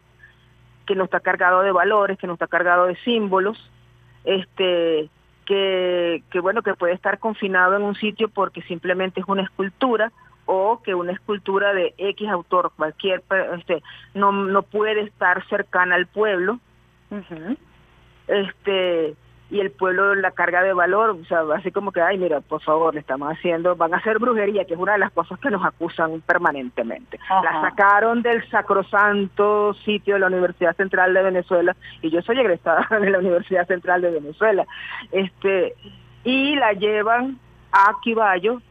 que 0.86 0.96
no 0.96 1.04
está 1.04 1.20
cargado 1.20 1.62
de 1.62 1.72
valores, 1.72 2.18
que 2.18 2.28
no 2.28 2.34
está 2.34 2.48
cargado 2.48 2.86
de 2.86 2.96
símbolos, 2.98 3.58
este, 4.24 5.10
que, 5.46 6.24
que 6.32 6.40
bueno, 6.40 6.62
que 6.62 6.74
puede 6.74 6.94
estar 6.94 7.20
confinado 7.20 7.76
en 7.76 7.84
un 7.84 7.96
sitio 7.96 8.30
porque 8.30 8.62
simplemente 8.64 9.20
es 9.20 9.28
una 9.28 9.44
escultura, 9.44 10.12
o 10.48 10.82
que 10.82 10.96
una 10.96 11.12
escultura 11.12 11.74
de 11.74 11.94
X 11.98 12.28
autor, 12.30 12.72
cualquier, 12.76 13.22
este, 13.58 13.84
no, 14.16 14.32
no 14.32 14.64
puede 14.64 15.02
estar 15.02 15.48
cercana 15.48 15.96
al 15.96 16.08
pueblo, 16.08 16.60
este, 18.28 19.16
y 19.50 19.60
el 19.60 19.72
pueblo 19.72 20.16
la 20.16 20.32
carga 20.32 20.62
de 20.62 20.74
valor, 20.74 21.12
o 21.12 21.26
sea, 21.26 21.42
así 21.56 21.72
como 21.72 21.92
que, 21.92 22.02
ay, 22.02 22.18
mira, 22.18 22.42
por 22.42 22.62
favor, 22.62 22.94
le 22.94 23.00
estamos 23.00 23.32
haciendo, 23.32 23.76
van 23.76 23.94
a 23.94 23.98
hacer 23.98 24.20
brujería, 24.20 24.66
que 24.66 24.74
es 24.74 24.80
una 24.80 24.94
de 24.94 25.00
las 25.00 25.12
cosas 25.12 25.40
que 25.40 25.50
nos 25.50 25.64
acusan 25.66 26.22
permanentemente. 26.22 27.20
La 27.30 27.62
sacaron 27.62 28.22
del 28.22 28.48
sacrosanto 28.50 29.74
sitio 29.86 30.16
de 30.16 30.22
la 30.22 30.28
Universidad 30.28 30.76
Central 30.76 31.14
de 31.14 31.24
Venezuela, 31.24 31.76
y 32.02 32.10
yo 32.10 32.22
soy 32.22 32.40
egresada 32.40 32.88
de 33.00 33.10
la 33.10 33.20
Universidad 33.20 33.68
Central 33.68 34.02
de 34.02 34.12
Venezuela, 34.12 34.66
este, 35.12 35.76
y 36.24 36.56
la 36.56 36.74
llevan 36.74 37.40
a 37.72 37.96
Quiballo, 38.02 38.62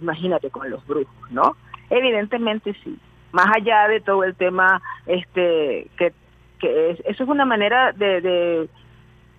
imagínate 0.00 0.50
con 0.50 0.70
los 0.70 0.86
brujos, 0.86 1.30
¿no? 1.30 1.56
Evidentemente 1.90 2.74
sí. 2.84 2.98
Más 3.32 3.46
allá 3.54 3.88
de 3.88 4.00
todo 4.00 4.24
el 4.24 4.34
tema, 4.34 4.80
este, 5.06 5.88
que, 5.98 6.12
que 6.58 6.90
es, 6.90 7.00
eso 7.04 7.24
es 7.24 7.28
una 7.28 7.44
manera 7.44 7.92
de, 7.92 8.20
de, 8.20 8.68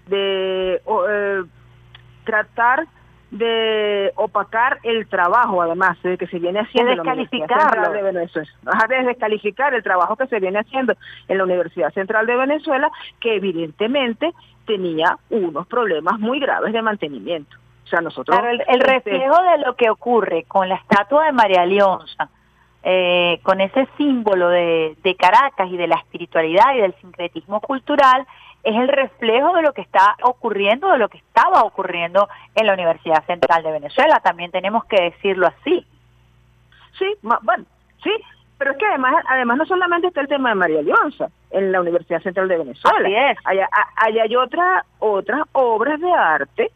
de 0.08 0.82
eh, 1.10 1.44
tratar 2.24 2.88
de 3.32 4.12
opacar 4.16 4.80
el 4.84 5.08
trabajo, 5.08 5.62
además, 5.62 6.02
de 6.02 6.18
que 6.18 6.28
se 6.28 6.40
viene 6.40 6.60
haciendo 6.60 6.92
de 6.92 6.98
descalificarlo. 6.98 7.92
de 7.92 8.02
Venezuela. 8.02 8.50
de 8.88 9.04
descalificar 9.04 9.74
el 9.74 9.84
trabajo 9.84 10.16
que 10.16 10.28
se 10.28 10.40
viene 10.40 10.60
haciendo 10.60 10.94
en 11.28 11.38
la 11.38 11.44
Universidad 11.44 11.94
Central 11.94 12.26
de 12.26 12.38
Venezuela, 12.38 12.90
que 13.20 13.36
evidentemente 13.36 14.34
tenía 14.66 15.18
unos 15.30 15.68
problemas 15.68 16.20
muy 16.20 16.40
graves 16.40 16.74
de 16.74 16.82
mantenimiento 16.82 17.56
nosotros... 18.02 18.38
el, 18.44 18.62
este, 18.62 18.78
reflejo 18.78 19.42
de 19.44 19.58
lo 19.66 19.76
que 19.76 19.90
ocurre 19.90 20.44
con 20.48 20.70
la 20.70 20.76
estatua 20.76 21.26
de 21.26 21.32
María 21.32 21.66
Leonza, 21.66 22.30
eh, 22.84 23.40
con 23.44 23.60
ese 23.60 23.88
símbolo 23.98 24.50
de, 24.50 24.96
Caracas 25.18 25.70
y 25.70 25.78
de 25.78 25.88
la 25.88 25.96
espiritualidad 25.96 26.76
y 26.76 26.82
del 26.82 26.94
sincretismo 27.02 27.60
cultural, 27.60 28.26
es 28.64 28.76
el 28.76 28.88
reflejo 28.88 29.54
de 29.56 29.62
lo 29.62 29.74
que 29.74 29.82
está 29.82 30.16
ocurriendo, 30.24 30.92
de 30.92 30.98
lo 30.98 31.10
que 31.10 31.18
estaba 31.18 31.64
ocurriendo 31.64 32.30
en 32.56 32.68
la 32.68 32.74
Universidad 32.74 33.26
Central 33.26 33.64
de 33.64 33.72
Venezuela. 33.72 34.20
También 34.22 34.52
tenemos 34.52 34.86
que 34.86 35.02
decirlo 35.02 35.48
así. 35.48 35.86
Sí, 36.98 37.06
bueno, 37.22 37.66
sí, 38.04 38.12
Pero 38.58 38.72
es 38.72 38.78
que 38.78 38.86
además, 38.86 39.24
además 39.30 39.58
no 39.58 39.66
solamente 39.66 40.08
está 40.08 40.22
el 40.22 40.28
tema 40.28 40.50
de 40.50 40.56
María 40.56 40.82
Leonza 40.82 41.30
en 41.52 41.72
la 41.72 41.82
Universidad 41.82 42.22
Central 42.22 42.48
de 42.48 42.58
Venezuela. 42.58 43.00
Así 43.00 43.16
es. 43.16 43.38
Hay, 43.46 43.60
hay, 43.96 44.20
hay 44.20 44.36
otra, 44.36 44.86
otras 45.00 45.44
obras 45.54 46.00
de 46.00 46.12
arte 46.12 46.72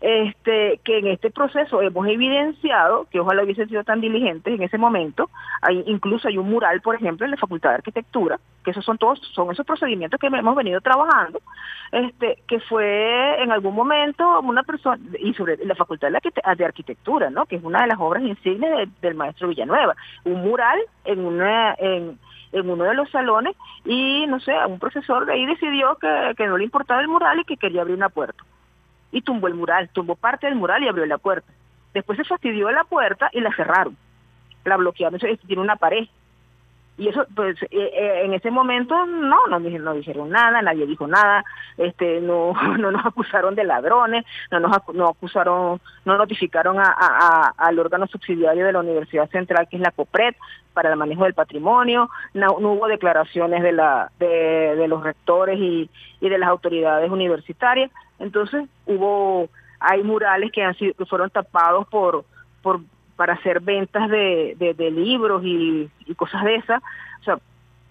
este, 0.00 0.80
que 0.82 0.98
en 0.98 1.08
este 1.08 1.30
proceso 1.30 1.82
hemos 1.82 2.06
evidenciado, 2.06 3.06
que 3.10 3.20
ojalá 3.20 3.42
hubiesen 3.42 3.68
sido 3.68 3.84
tan 3.84 4.00
diligentes 4.00 4.54
en 4.54 4.62
ese 4.62 4.78
momento, 4.78 5.28
hay, 5.60 5.82
incluso 5.86 6.28
hay 6.28 6.38
un 6.38 6.48
mural, 6.48 6.80
por 6.80 6.94
ejemplo, 6.94 7.26
en 7.26 7.32
la 7.32 7.36
Facultad 7.36 7.70
de 7.70 7.76
Arquitectura, 7.76 8.40
que 8.64 8.70
esos 8.70 8.84
son 8.84 8.96
todos, 8.96 9.20
son 9.34 9.50
esos 9.50 9.66
procedimientos 9.66 10.18
que 10.18 10.28
hemos 10.28 10.56
venido 10.56 10.80
trabajando, 10.80 11.40
este, 11.92 12.38
que 12.48 12.60
fue 12.60 13.42
en 13.42 13.52
algún 13.52 13.74
momento 13.74 14.40
una 14.40 14.62
persona, 14.62 15.02
y 15.18 15.34
sobre 15.34 15.58
la 15.64 15.74
Facultad 15.74 16.08
de 16.10 16.64
Arquitectura, 16.64 17.28
¿no? 17.28 17.44
que 17.44 17.56
es 17.56 17.62
una 17.62 17.82
de 17.82 17.88
las 17.88 17.98
obras 18.00 18.22
insignes 18.22 18.88
del 19.02 19.14
maestro 19.14 19.48
Villanueva, 19.48 19.94
un 20.24 20.40
mural 20.40 20.78
en 21.04 21.26
una, 21.26 21.74
en, 21.78 22.18
uno 22.52 22.84
de 22.84 22.94
los 22.94 23.10
salones, 23.10 23.54
y 23.84 24.26
no 24.28 24.40
sé, 24.40 24.54
un 24.66 24.78
profesor 24.78 25.26
de 25.26 25.34
ahí 25.34 25.44
decidió 25.44 25.96
que, 25.96 26.32
que 26.36 26.46
no 26.46 26.56
le 26.56 26.64
importaba 26.64 27.02
el 27.02 27.08
mural 27.08 27.40
y 27.40 27.44
que 27.44 27.58
quería 27.58 27.82
abrir 27.82 27.96
una 27.96 28.08
puerta 28.08 28.42
y 29.12 29.22
tumbó 29.22 29.48
el 29.48 29.54
mural, 29.54 29.88
tumbó 29.90 30.16
parte 30.16 30.46
del 30.46 30.56
mural 30.56 30.82
y 30.82 30.88
abrió 30.88 31.06
la 31.06 31.18
puerta. 31.18 31.52
Después 31.94 32.16
se 32.16 32.24
fastidió 32.24 32.70
la 32.70 32.84
puerta 32.84 33.30
y 33.32 33.40
la 33.40 33.54
cerraron, 33.54 33.96
la 34.64 34.76
bloquearon, 34.76 35.18
tiene 35.18 35.62
una 35.62 35.76
pared. 35.76 36.06
Y 37.00 37.08
eso, 37.08 37.24
pues, 37.34 37.56
eh, 37.62 37.68
eh, 37.70 38.22
en 38.26 38.34
ese 38.34 38.50
momento 38.50 39.06
no, 39.06 39.46
no, 39.46 39.58
dijeron 39.94 40.28
nada, 40.28 40.60
nadie 40.60 40.86
dijo 40.86 41.06
nada, 41.06 41.42
este, 41.78 42.20
no, 42.20 42.52
no 42.78 42.90
nos 42.90 43.06
acusaron 43.06 43.54
de 43.54 43.64
ladrones, 43.64 44.26
no 44.50 44.60
nos 44.60 44.76
no 44.92 45.08
acusaron, 45.08 45.80
no 46.04 46.18
notificaron 46.18 46.78
a, 46.78 46.94
a, 46.94 47.54
al 47.56 47.78
órgano 47.78 48.06
subsidiario 48.06 48.66
de 48.66 48.72
la 48.72 48.80
Universidad 48.80 49.30
Central, 49.30 49.66
que 49.70 49.76
es 49.76 49.82
la 49.82 49.92
COPRED, 49.92 50.34
para 50.74 50.90
el 50.90 50.98
manejo 50.98 51.24
del 51.24 51.32
patrimonio, 51.32 52.10
no, 52.34 52.52
hubo 52.52 52.86
declaraciones 52.86 53.62
de, 53.62 53.72
la, 53.72 54.12
de, 54.18 54.76
de 54.76 54.86
los 54.86 55.02
rectores 55.02 55.58
y, 55.58 55.88
y 56.20 56.28
de 56.28 56.36
las 56.36 56.50
autoridades 56.50 57.10
universitarias, 57.10 57.90
entonces 58.18 58.68
hubo, 58.84 59.48
hay 59.78 60.02
murales 60.02 60.52
que 60.52 60.62
han 60.62 60.74
sido, 60.74 60.92
que 60.92 61.06
fueron 61.06 61.30
tapados 61.30 61.88
por, 61.88 62.26
por 62.60 62.80
para 63.20 63.34
hacer 63.34 63.60
ventas 63.60 64.08
de, 64.08 64.56
de, 64.58 64.90
libros 64.90 65.42
y, 65.44 65.90
cosas 66.16 66.42
de 66.42 66.54
esas. 66.54 66.82
O 67.20 67.24
sea, 67.24 67.38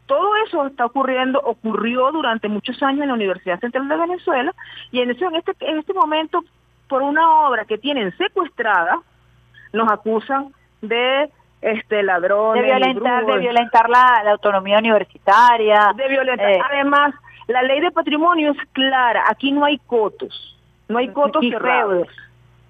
todo 0.08 0.28
eso 0.44 0.66
está 0.66 0.88
ocurriendo, 0.88 1.40
ocurrió 1.40 2.12
durante 2.12 2.48
muchos 2.48 2.82
años 2.82 3.04
en 3.04 3.10
la 3.10 3.14
Universidad 3.14 3.60
Central 3.60 3.88
de 3.88 3.96
Venezuela 3.96 4.52
y 4.92 5.02
en, 5.02 5.12
en, 5.12 5.36
este, 5.36 5.54
en 5.60 5.78
este 5.78 5.94
momento, 5.94 6.44
por 6.88 7.04
una 7.04 7.48
obra 7.48 7.66
que 7.66 7.78
tienen 7.78 8.12
secuestrada, 8.18 9.02
nos 9.72 9.92
acusan 9.92 10.52
de 10.82 11.30
este 11.62 12.02
ladrones, 12.02 12.64
de 12.64 12.70
violentar, 12.70 13.26
de 13.28 13.38
violentar 13.38 13.88
la, 13.88 14.32
autonomía 14.32 14.80
universitaria, 14.80 15.92
de 15.96 16.08
violentar. 16.08 16.50
Eh. 16.50 16.60
Además, 16.72 17.14
la 17.48 17.62
ley 17.62 17.82
de 17.82 17.92
patrimonio 17.92 18.54
es 18.54 18.68
clara, 18.74 19.26
aquí 19.30 19.52
no 19.52 19.64
hay 19.64 19.78
cotos, 19.78 20.58
no 20.88 20.98
hay 20.98 21.10
cotos 21.10 21.46
cerrados 21.48 22.08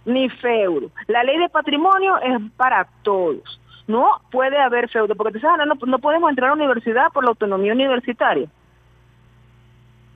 ni 0.05 0.29
feudo. 0.29 0.89
La 1.07 1.23
ley 1.23 1.37
de 1.37 1.49
patrimonio 1.49 2.17
es 2.17 2.39
para 2.57 2.87
todos. 3.03 3.59
No 3.87 4.21
puede 4.31 4.57
haber 4.57 4.89
feudo, 4.89 5.15
porque 5.15 5.33
te 5.33 5.39
sabes, 5.39 5.65
no, 5.65 5.73
no 5.85 5.99
podemos 5.99 6.29
entrar 6.29 6.51
a 6.51 6.55
la 6.55 6.61
universidad 6.61 7.11
por 7.11 7.23
la 7.23 7.31
autonomía 7.31 7.73
universitaria. 7.73 8.47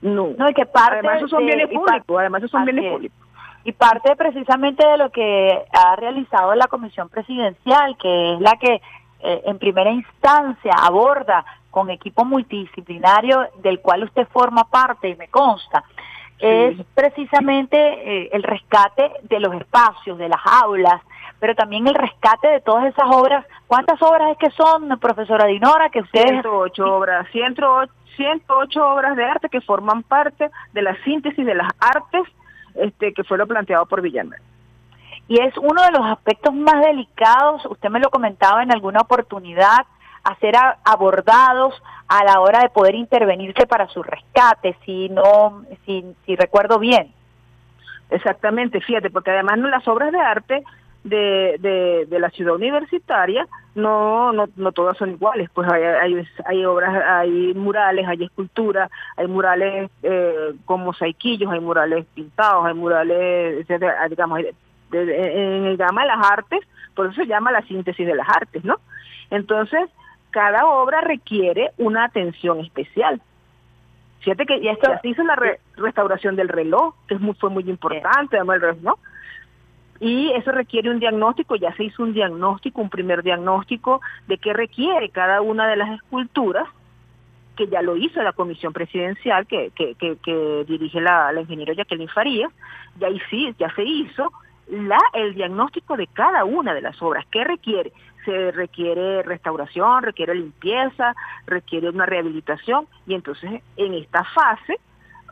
No. 0.00 0.28
No, 0.36 0.50
y 0.50 0.54
que 0.54 0.66
parte 0.66 0.98
además 0.98 1.16
esos 1.16 1.30
son 1.30 1.46
bienes 1.46 1.68
públicos, 1.68 2.16
además 2.18 2.40
esos 2.40 2.50
son 2.50 2.64
bienes 2.66 2.92
públicos. 2.92 3.18
Y 3.64 3.72
parte 3.72 4.14
precisamente 4.16 4.86
de 4.86 4.98
lo 4.98 5.10
que 5.10 5.64
ha 5.72 5.96
realizado 5.96 6.54
la 6.54 6.66
Comisión 6.66 7.08
Presidencial, 7.08 7.96
que 7.96 8.34
es 8.34 8.40
la 8.40 8.56
que 8.56 8.82
eh, 9.20 9.42
en 9.46 9.58
primera 9.58 9.90
instancia 9.90 10.72
aborda 10.82 11.44
con 11.70 11.88
equipo 11.88 12.26
multidisciplinario 12.26 13.48
del 13.62 13.80
cual 13.80 14.04
usted 14.04 14.28
forma 14.28 14.64
parte 14.64 15.08
y 15.08 15.16
me 15.16 15.28
consta, 15.28 15.82
es 16.38 16.76
precisamente 16.94 17.76
eh, 17.76 18.30
el 18.32 18.42
rescate 18.42 19.10
de 19.22 19.40
los 19.40 19.54
espacios, 19.54 20.18
de 20.18 20.28
las 20.28 20.40
aulas, 20.44 21.00
pero 21.40 21.54
también 21.54 21.86
el 21.86 21.94
rescate 21.94 22.48
de 22.48 22.60
todas 22.60 22.86
esas 22.86 23.04
obras. 23.10 23.46
¿Cuántas 23.66 24.00
obras 24.02 24.32
es 24.32 24.38
que 24.38 24.50
son, 24.50 24.88
profesora 24.98 25.46
Dinora, 25.46 25.88
que 25.90 26.00
ustedes... 26.00 26.42
108 26.42 26.84
obras, 26.84 27.28
108, 27.32 27.92
108 28.16 28.86
obras 28.86 29.16
de 29.16 29.24
arte 29.24 29.48
que 29.48 29.60
forman 29.60 30.02
parte 30.02 30.50
de 30.72 30.82
la 30.82 30.96
síntesis 31.04 31.44
de 31.44 31.54
las 31.54 31.70
artes 31.80 32.22
este, 32.74 33.12
que 33.12 33.24
fue 33.24 33.38
lo 33.38 33.46
planteado 33.46 33.86
por 33.86 34.02
Villanueva. 34.02 34.42
Y 35.28 35.40
es 35.40 35.56
uno 35.56 35.82
de 35.82 35.92
los 35.92 36.04
aspectos 36.04 36.52
más 36.54 36.82
delicados, 36.84 37.64
usted 37.66 37.88
me 37.88 38.00
lo 38.00 38.10
comentaba 38.10 38.62
en 38.62 38.72
alguna 38.72 39.00
oportunidad, 39.00 39.86
a 40.24 40.34
ser 40.36 40.54
abordados 40.84 41.74
a 42.08 42.24
la 42.24 42.40
hora 42.40 42.60
de 42.60 42.70
poder 42.70 42.94
intervenirse 42.94 43.66
para 43.66 43.88
su 43.88 44.02
rescate, 44.02 44.76
si 44.84 45.08
no, 45.08 45.64
si, 45.84 46.04
si 46.24 46.36
recuerdo 46.36 46.78
bien. 46.78 47.12
Exactamente, 48.10 48.80
fíjate, 48.80 49.10
porque 49.10 49.30
además 49.30 49.58
las 49.58 49.86
obras 49.88 50.12
de 50.12 50.20
arte 50.20 50.64
de, 51.02 51.56
de, 51.60 52.06
de 52.08 52.18
la 52.18 52.30
ciudad 52.30 52.54
universitaria 52.54 53.46
no, 53.74 54.32
no, 54.32 54.46
no 54.56 54.72
todas 54.72 54.96
son 54.96 55.10
iguales, 55.10 55.50
pues 55.52 55.68
hay, 55.70 55.82
hay, 55.82 56.26
hay 56.46 56.64
obras, 56.64 56.94
hay 57.06 57.52
murales, 57.54 58.06
hay 58.06 58.24
esculturas, 58.24 58.90
hay 59.16 59.26
murales 59.26 59.90
eh, 60.02 60.54
con 60.64 60.82
mosaiquillos, 60.84 61.52
hay 61.52 61.60
murales 61.60 62.06
pintados, 62.14 62.64
hay 62.66 62.74
murales, 62.74 63.66
digamos, 64.08 64.40
en 64.92 65.64
el 65.64 65.76
gama 65.76 66.02
de 66.02 66.08
las 66.08 66.30
artes, 66.30 66.60
por 66.94 67.06
eso 67.06 67.16
se 67.16 67.26
llama 67.26 67.50
la 67.50 67.62
síntesis 67.62 68.06
de 68.06 68.14
las 68.14 68.28
artes, 68.28 68.64
¿no? 68.64 68.76
Entonces, 69.30 69.90
cada 70.34 70.66
obra 70.66 71.00
requiere 71.00 71.70
una 71.78 72.04
atención 72.04 72.58
especial. 72.58 73.22
Fíjate 74.18 74.46
que 74.46 74.60
ya 74.60 74.74
se 75.00 75.08
hizo 75.08 75.22
la 75.22 75.38
restauración 75.76 76.34
del 76.34 76.48
reloj, 76.48 76.92
que 77.06 77.14
es 77.14 77.20
muy, 77.20 77.34
fue 77.34 77.50
muy 77.50 77.62
importante, 77.70 78.36
¿no? 78.82 78.98
Y 80.00 80.32
eso 80.32 80.50
requiere 80.50 80.90
un 80.90 80.98
diagnóstico, 80.98 81.54
ya 81.54 81.72
se 81.76 81.84
hizo 81.84 82.02
un 82.02 82.14
diagnóstico, 82.14 82.80
un 82.80 82.90
primer 82.90 83.22
diagnóstico 83.22 84.00
de 84.26 84.38
qué 84.38 84.52
requiere 84.52 85.10
cada 85.10 85.40
una 85.40 85.68
de 85.68 85.76
las 85.76 85.90
esculturas, 85.90 86.66
que 87.56 87.68
ya 87.68 87.80
lo 87.80 87.96
hizo 87.96 88.20
la 88.20 88.32
comisión 88.32 88.72
presidencial 88.72 89.46
que, 89.46 89.70
que, 89.76 89.94
que, 89.94 90.64
dirige 90.66 91.00
la, 91.00 91.30
la 91.30 91.42
ingeniera 91.42 91.74
Jacqueline 91.74 92.08
Farías, 92.08 92.50
y 92.98 93.04
ahí 93.04 93.20
sí, 93.30 93.54
ya 93.56 93.72
se 93.76 93.84
hizo 93.84 94.32
la, 94.66 94.98
el 95.12 95.34
diagnóstico 95.34 95.96
de 95.96 96.08
cada 96.08 96.44
una 96.44 96.74
de 96.74 96.80
las 96.80 97.00
obras, 97.00 97.24
qué 97.30 97.44
requiere, 97.44 97.92
se 98.24 98.50
requiere 98.52 99.22
restauración, 99.22 100.02
requiere 100.02 100.34
limpieza, 100.34 101.14
requiere 101.46 101.88
una 101.88 102.06
rehabilitación 102.06 102.86
y 103.06 103.14
entonces 103.14 103.62
en 103.76 103.94
esta 103.94 104.24
fase 104.24 104.78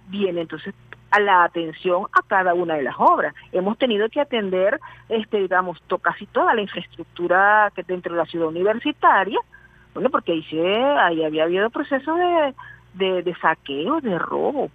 viene 0.08 0.42
entonces 0.42 0.74
a 1.10 1.20
la 1.20 1.44
atención 1.44 2.06
a 2.12 2.22
cada 2.26 2.54
una 2.54 2.74
de 2.74 2.82
las 2.82 2.94
obras. 2.98 3.34
Hemos 3.52 3.76
tenido 3.76 4.08
que 4.08 4.20
atender, 4.20 4.80
este, 5.08 5.38
digamos, 5.38 5.78
casi 6.00 6.26
toda 6.26 6.54
la 6.54 6.62
infraestructura 6.62 7.70
que 7.74 7.82
dentro 7.82 8.12
de 8.12 8.18
la 8.18 8.26
ciudad 8.26 8.48
universitaria, 8.48 9.38
bueno, 9.92 10.08
porque 10.08 10.32
ahí, 10.32 10.44
ahí 10.58 11.24
había 11.24 11.44
habido 11.44 11.68
procesos 11.68 12.16
de, 12.16 12.54
de, 12.94 13.22
de 13.22 13.34
saqueo, 13.36 14.00
de 14.00 14.18
robo. 14.18 14.70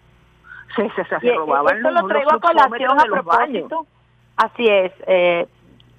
Se, 0.76 0.88
se, 0.92 1.06
se, 1.06 1.34
robaban 1.34 1.82
los, 1.82 1.94
lo 1.94 2.08
traigo 2.08 2.34
a 2.34 2.40
colación 2.40 3.00
a 3.00 3.04
propósito. 3.06 3.88
Así 4.36 4.68
es, 4.68 4.92
eh, 5.08 5.48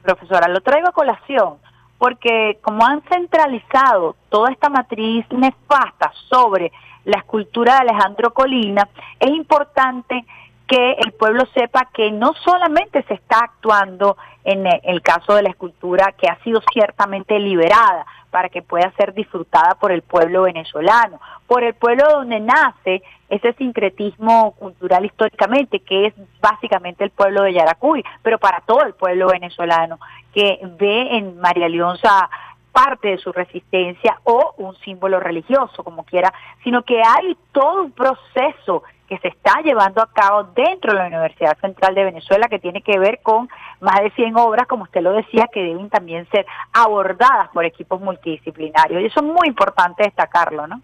profesora, 0.03 0.47
lo 0.47 0.61
traigo 0.61 0.89
a 0.89 0.93
colación 0.93 1.57
porque 1.99 2.59
como 2.63 2.87
han 2.87 3.03
centralizado 3.03 4.17
toda 4.29 4.51
esta 4.51 4.69
matriz 4.69 5.27
nefasta 5.31 6.13
sobre 6.29 6.73
la 7.05 7.19
escultura 7.19 7.75
de 7.75 7.91
Alejandro 7.91 8.33
Colina, 8.33 8.89
es 9.19 9.31
importante 9.31 10.25
que 10.67 10.93
el 10.93 11.13
pueblo 11.13 11.45
sepa 11.55 11.89
que 11.93 12.11
no 12.13 12.35
solamente 12.45 13.03
se 13.05 13.15
está 13.15 13.39
actuando 13.39 14.17
en 14.45 14.67
el 14.67 15.03
caso 15.03 15.35
de 15.35 15.43
la 15.43 15.51
escultura 15.51 16.13
que 16.13 16.29
ha 16.29 16.39
sido 16.45 16.61
ciertamente 16.73 17.39
liberada 17.39 18.07
para 18.31 18.49
que 18.49 18.63
pueda 18.63 18.93
ser 18.97 19.15
disfrutada 19.15 19.75
por 19.77 19.93
el 19.93 20.03
pueblo 20.03 20.43
venezolano, 20.43 21.21
por 21.47 21.63
el 21.63 21.75
pueblo 21.75 22.05
donde 22.09 22.41
nace 22.41 23.03
ese 23.29 23.53
sincretismo 23.55 24.53
cultural 24.53 25.05
históricamente, 25.05 25.81
que 25.81 26.07
es 26.07 26.15
básicamente 26.41 27.05
el 27.05 27.11
pueblo 27.11 27.43
de 27.43 27.55
Yaracuy, 27.55 28.05
pero 28.23 28.39
para 28.39 28.61
todo 28.61 28.83
el 28.83 28.95
pueblo 28.95 29.29
venezolano, 29.29 29.99
que 30.33 30.61
ve 30.79 31.17
en 31.17 31.39
María 31.41 31.69
Leonza 31.69 32.29
parte 32.73 33.09
de 33.09 33.19
su 33.19 33.33
resistencia 33.33 34.21
o 34.25 34.55
un 34.59 34.77
símbolo 34.77 35.19
religioso, 35.19 35.83
como 35.83 36.05
quiera, 36.05 36.33
sino 36.63 36.83
que 36.83 37.03
hay 37.03 37.37
todo 37.51 37.83
un 37.83 37.93
proceso 37.93 38.85
que 39.09 39.19
se 39.19 39.29
está 39.29 39.61
llevando 39.63 40.03
a 40.03 40.13
cabo 40.13 40.45
dentro 40.55 40.93
de 40.93 40.99
la 40.99 41.07
Universidad 41.07 41.57
Central 41.59 41.95
de 41.95 42.05
Venezuela 42.05 42.47
que 42.49 42.59
tiene 42.59 42.83
que 42.83 42.99
ver 42.99 43.21
con 43.23 43.49
más 43.81 44.01
de 44.01 44.11
100 44.11 44.37
obras, 44.37 44.67
como 44.67 44.83
usted 44.85 45.01
lo 45.01 45.13
decía, 45.13 45.49
que 45.53 45.63
deben 45.65 45.89
también 45.89 46.29
ser 46.31 46.45
abordadas 46.75 47.49
por 47.49 47.65
equipos 47.65 48.01
multidisciplinarios. 48.01 49.01
Y 49.03 49.07
eso 49.07 49.21
es 49.21 49.27
muy 49.27 49.49
importante 49.49 50.03
destacarlo, 50.05 50.67
¿no? 50.67 50.81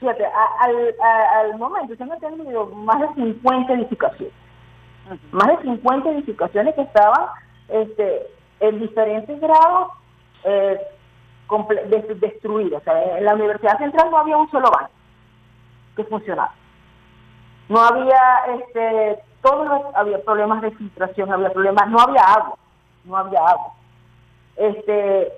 Fíjate, 0.00 0.24
al, 0.60 0.94
al 1.36 1.58
momento 1.58 1.94
se 1.94 2.02
han 2.02 2.10
atendido 2.12 2.66
más 2.66 3.00
de 3.00 3.14
50 3.14 3.72
edificaciones. 3.74 4.34
Más 5.30 5.46
de 5.48 5.62
50 5.62 6.10
edificaciones 6.10 6.74
que 6.74 6.82
estaban 6.82 7.26
este, 7.68 8.26
en 8.60 8.80
diferentes 8.80 9.40
grados, 9.40 9.92
eh, 10.44 10.76
comple- 11.46 11.84
des- 11.84 12.20
destruida. 12.20 12.78
O 12.78 12.80
sea, 12.80 13.16
en 13.18 13.24
la 13.24 13.34
Universidad 13.34 13.78
Central 13.78 14.10
no 14.10 14.18
había 14.18 14.36
un 14.36 14.50
solo 14.50 14.68
baño 14.72 14.88
que 15.94 16.02
funcionara. 16.04 16.52
No 17.68 17.80
había, 17.80 18.44
este, 18.58 19.18
todos 19.42 19.66
los- 19.66 19.94
había 19.94 20.22
problemas 20.22 20.60
de 20.62 20.70
filtración, 20.72 21.32
había 21.32 21.50
problemas, 21.52 21.88
no 21.88 21.98
había 22.00 22.22
agua, 22.22 22.56
no 23.04 23.16
había 23.16 23.40
agua. 23.40 23.72
Este, 24.56 25.32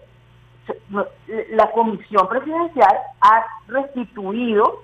la 1.50 1.70
comisión 1.72 2.28
presidencial 2.28 2.96
ha 3.20 3.44
restituido 3.68 4.82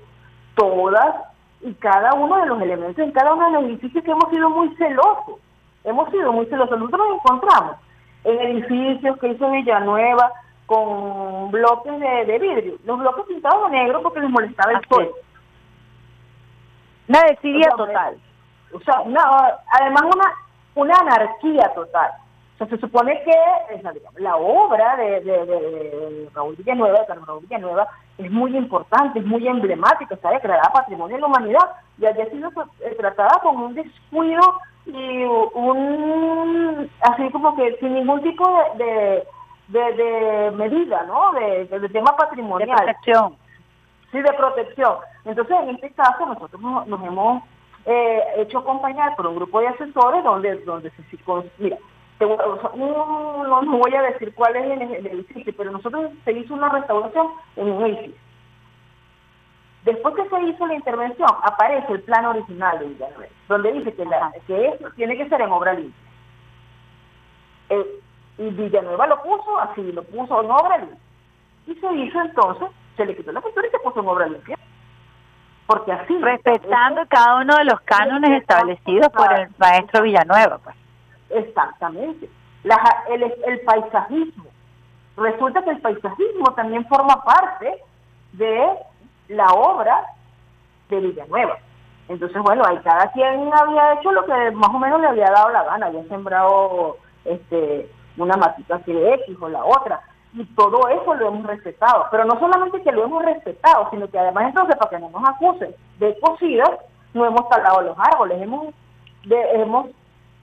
todas 0.54 1.16
y 1.62 1.72
cada 1.74 2.14
uno 2.14 2.36
de 2.36 2.46
los 2.46 2.60
elementos 2.62 2.98
en 2.98 3.12
cada 3.12 3.34
uno 3.34 3.46
de 3.46 3.52
los 3.52 3.64
edificios 3.64 4.04
que 4.04 4.10
hemos 4.10 4.28
sido 4.30 4.50
muy 4.50 4.74
celosos. 4.76 5.36
Hemos 5.84 6.10
sido 6.10 6.32
muy 6.32 6.46
celosos. 6.46 6.78
Nosotros 6.78 7.08
nos 7.08 7.18
encontramos 7.18 7.76
en 8.24 8.38
edificios 8.40 9.18
que 9.18 9.28
hizo 9.28 9.50
Villanueva 9.50 10.30
con 10.66 11.50
bloques 11.50 11.98
de, 11.98 12.24
de 12.26 12.38
vidrio, 12.38 12.74
los 12.84 12.98
bloques 12.98 13.24
pintados 13.26 13.70
de 13.70 13.76
negro 13.78 14.02
porque 14.02 14.20
les 14.20 14.30
molestaba 14.30 14.72
el 14.72 14.86
sol. 14.88 15.10
Una 17.10 17.22
desidia 17.28 17.68
total. 17.76 18.16
O 18.72 18.80
sea, 18.80 19.00
una- 19.00 19.58
además 19.80 20.02
una, 20.14 20.32
una 20.76 20.94
anarquía 21.00 21.72
total. 21.74 22.10
O 22.54 22.58
sea, 22.58 22.66
se 22.68 22.78
supone 22.78 23.20
que 23.24 23.34
la 24.18 24.36
obra 24.36 24.94
de, 24.96 25.20
de, 25.22 25.46
de, 25.46 26.28
Raúl 26.34 26.54
Villanueva, 26.56 27.00
de 27.00 27.06
Carlos 27.06 27.26
Raúl 27.26 27.40
Villanueva, 27.42 27.88
es 28.18 28.30
muy 28.30 28.56
importante, 28.56 29.18
es 29.18 29.24
muy 29.26 29.48
emblemática, 29.48 30.14
está 30.14 30.30
declarada 30.30 30.70
Patrimonio 30.72 31.16
de 31.16 31.20
la 31.22 31.26
Humanidad 31.26 31.70
y 31.98 32.06
había 32.06 32.26
sido 32.30 32.50
eh, 32.80 32.94
tratada 32.98 33.40
con 33.42 33.56
un 33.56 33.74
descuido 33.74 34.40
y 34.86 35.24
un, 35.24 36.90
así 37.00 37.30
como 37.30 37.56
que 37.56 37.76
sin 37.80 37.94
ningún 37.94 38.22
tipo 38.22 38.46
de, 38.76 39.24
de, 39.68 39.80
de- 39.80 39.92
de 39.94 40.50
medida, 40.52 41.02
¿no? 41.04 41.32
De, 41.32 41.64
de- 41.66 41.80
de 41.80 41.88
tema 41.88 42.14
patrimonial. 42.16 42.68
De 42.68 42.74
protección. 42.84 43.36
Sí, 44.12 44.20
de 44.20 44.32
protección. 44.32 44.96
Entonces, 45.24 45.56
en 45.62 45.70
este 45.70 45.90
caso, 45.92 46.26
nosotros 46.26 46.60
nos, 46.60 46.86
nos 46.86 47.02
hemos 47.04 47.42
eh, 47.86 48.22
hecho 48.38 48.58
acompañar 48.58 49.14
por 49.16 49.26
un 49.26 49.36
grupo 49.36 49.60
de 49.60 49.68
asesores 49.68 50.24
donde, 50.24 50.56
donde 50.64 50.90
se... 50.90 51.02
Mira, 51.58 51.76
te 52.18 52.26
no, 52.26 53.44
no, 53.44 53.62
no 53.62 53.78
voy 53.78 53.94
a 53.94 54.02
decir 54.02 54.34
cuál 54.34 54.56
es 54.56 54.64
el, 54.64 54.82
el 54.82 55.06
edificio, 55.06 55.54
pero 55.56 55.70
nosotros 55.70 56.10
se 56.24 56.32
hizo 56.32 56.54
una 56.54 56.68
restauración 56.68 57.28
en 57.56 57.70
un 57.70 57.82
edificio. 57.86 58.20
Después 59.84 60.14
que 60.14 60.28
se 60.28 60.42
hizo 60.42 60.66
la 60.66 60.74
intervención, 60.74 61.28
aparece 61.42 61.92
el 61.92 62.02
plan 62.02 62.26
original 62.26 62.78
de 62.78 62.86
Villanueva, 62.88 63.32
donde 63.48 63.72
dice 63.72 63.94
que, 63.94 64.04
la, 64.04 64.30
que 64.46 64.68
esto 64.68 64.90
tiene 64.96 65.16
que 65.16 65.28
ser 65.28 65.40
en 65.40 65.50
obra 65.50 65.72
limpia. 65.72 66.04
Eh, 67.70 68.00
y 68.36 68.50
Villanueva 68.50 69.06
lo 69.06 69.22
puso 69.22 69.58
así, 69.58 69.90
lo 69.92 70.02
puso 70.02 70.42
en 70.42 70.50
obra 70.50 70.78
limpia. 70.78 70.98
Y 71.66 71.74
se 71.74 71.94
hizo 71.94 72.20
entonces, 72.20 72.68
se 72.96 73.04
le 73.06 73.16
quitó 73.16 73.32
la 73.32 73.40
pintura 73.40 73.66
y 73.66 73.70
se 73.70 73.78
puso 73.78 74.00
en 74.00 74.08
obra 74.08 74.26
limpia. 74.26 74.58
Porque 75.66 75.92
así... 75.92 76.18
Respetando 76.18 77.02
cada 77.08 77.36
uno 77.42 77.56
de 77.56 77.64
los 77.64 77.80
cánones 77.82 78.40
establecidos 78.40 79.08
por 79.10 79.32
el 79.32 79.48
maestro 79.58 80.02
Villanueva. 80.02 80.58
Pues. 80.58 80.76
Exactamente. 81.30 82.28
La- 82.64 83.04
el, 83.08 83.22
el 83.22 83.60
paisajismo. 83.60 84.44
Resulta 85.16 85.62
que 85.62 85.70
el 85.70 85.80
paisajismo 85.80 86.52
también 86.54 86.86
forma 86.88 87.22
parte 87.22 87.76
de 88.32 88.68
la 89.28 89.46
obra 89.46 90.04
de 90.88 90.98
Villanueva. 91.00 91.56
Entonces, 92.08 92.42
bueno, 92.42 92.64
ahí 92.66 92.78
cada 92.78 93.10
quien 93.12 93.50
había 93.54 93.92
hecho 93.94 94.10
lo 94.10 94.24
que 94.24 94.50
más 94.50 94.70
o 94.70 94.78
menos 94.80 95.00
le 95.00 95.06
había 95.06 95.30
dado 95.30 95.50
la 95.50 95.62
gana, 95.62 95.86
había 95.86 96.02
sembrado 96.08 96.96
este 97.24 97.88
una 98.16 98.36
matita 98.36 98.74
así 98.74 98.92
de 98.92 99.14
X 99.14 99.36
o 99.40 99.48
la 99.48 99.64
otra, 99.64 100.00
y 100.32 100.44
todo 100.54 100.88
eso 100.88 101.14
lo 101.14 101.28
hemos 101.28 101.46
respetado. 101.46 102.06
Pero 102.10 102.24
no 102.24 102.38
solamente 102.38 102.82
que 102.82 102.92
lo 102.92 103.04
hemos 103.04 103.24
respetado, 103.24 103.88
sino 103.90 104.08
que 104.08 104.18
además 104.18 104.44
entonces, 104.48 104.76
para 104.76 104.90
que 104.90 104.98
no 104.98 105.10
nos 105.10 105.28
acusen 105.28 105.74
de 105.98 106.18
cocidas, 106.20 106.70
no 107.14 107.26
hemos 107.26 107.48
talado 107.48 107.80
los 107.82 107.96
árboles, 107.98 108.40
hemos, 108.40 108.74
de- 109.24 109.50
hemos 109.62 109.86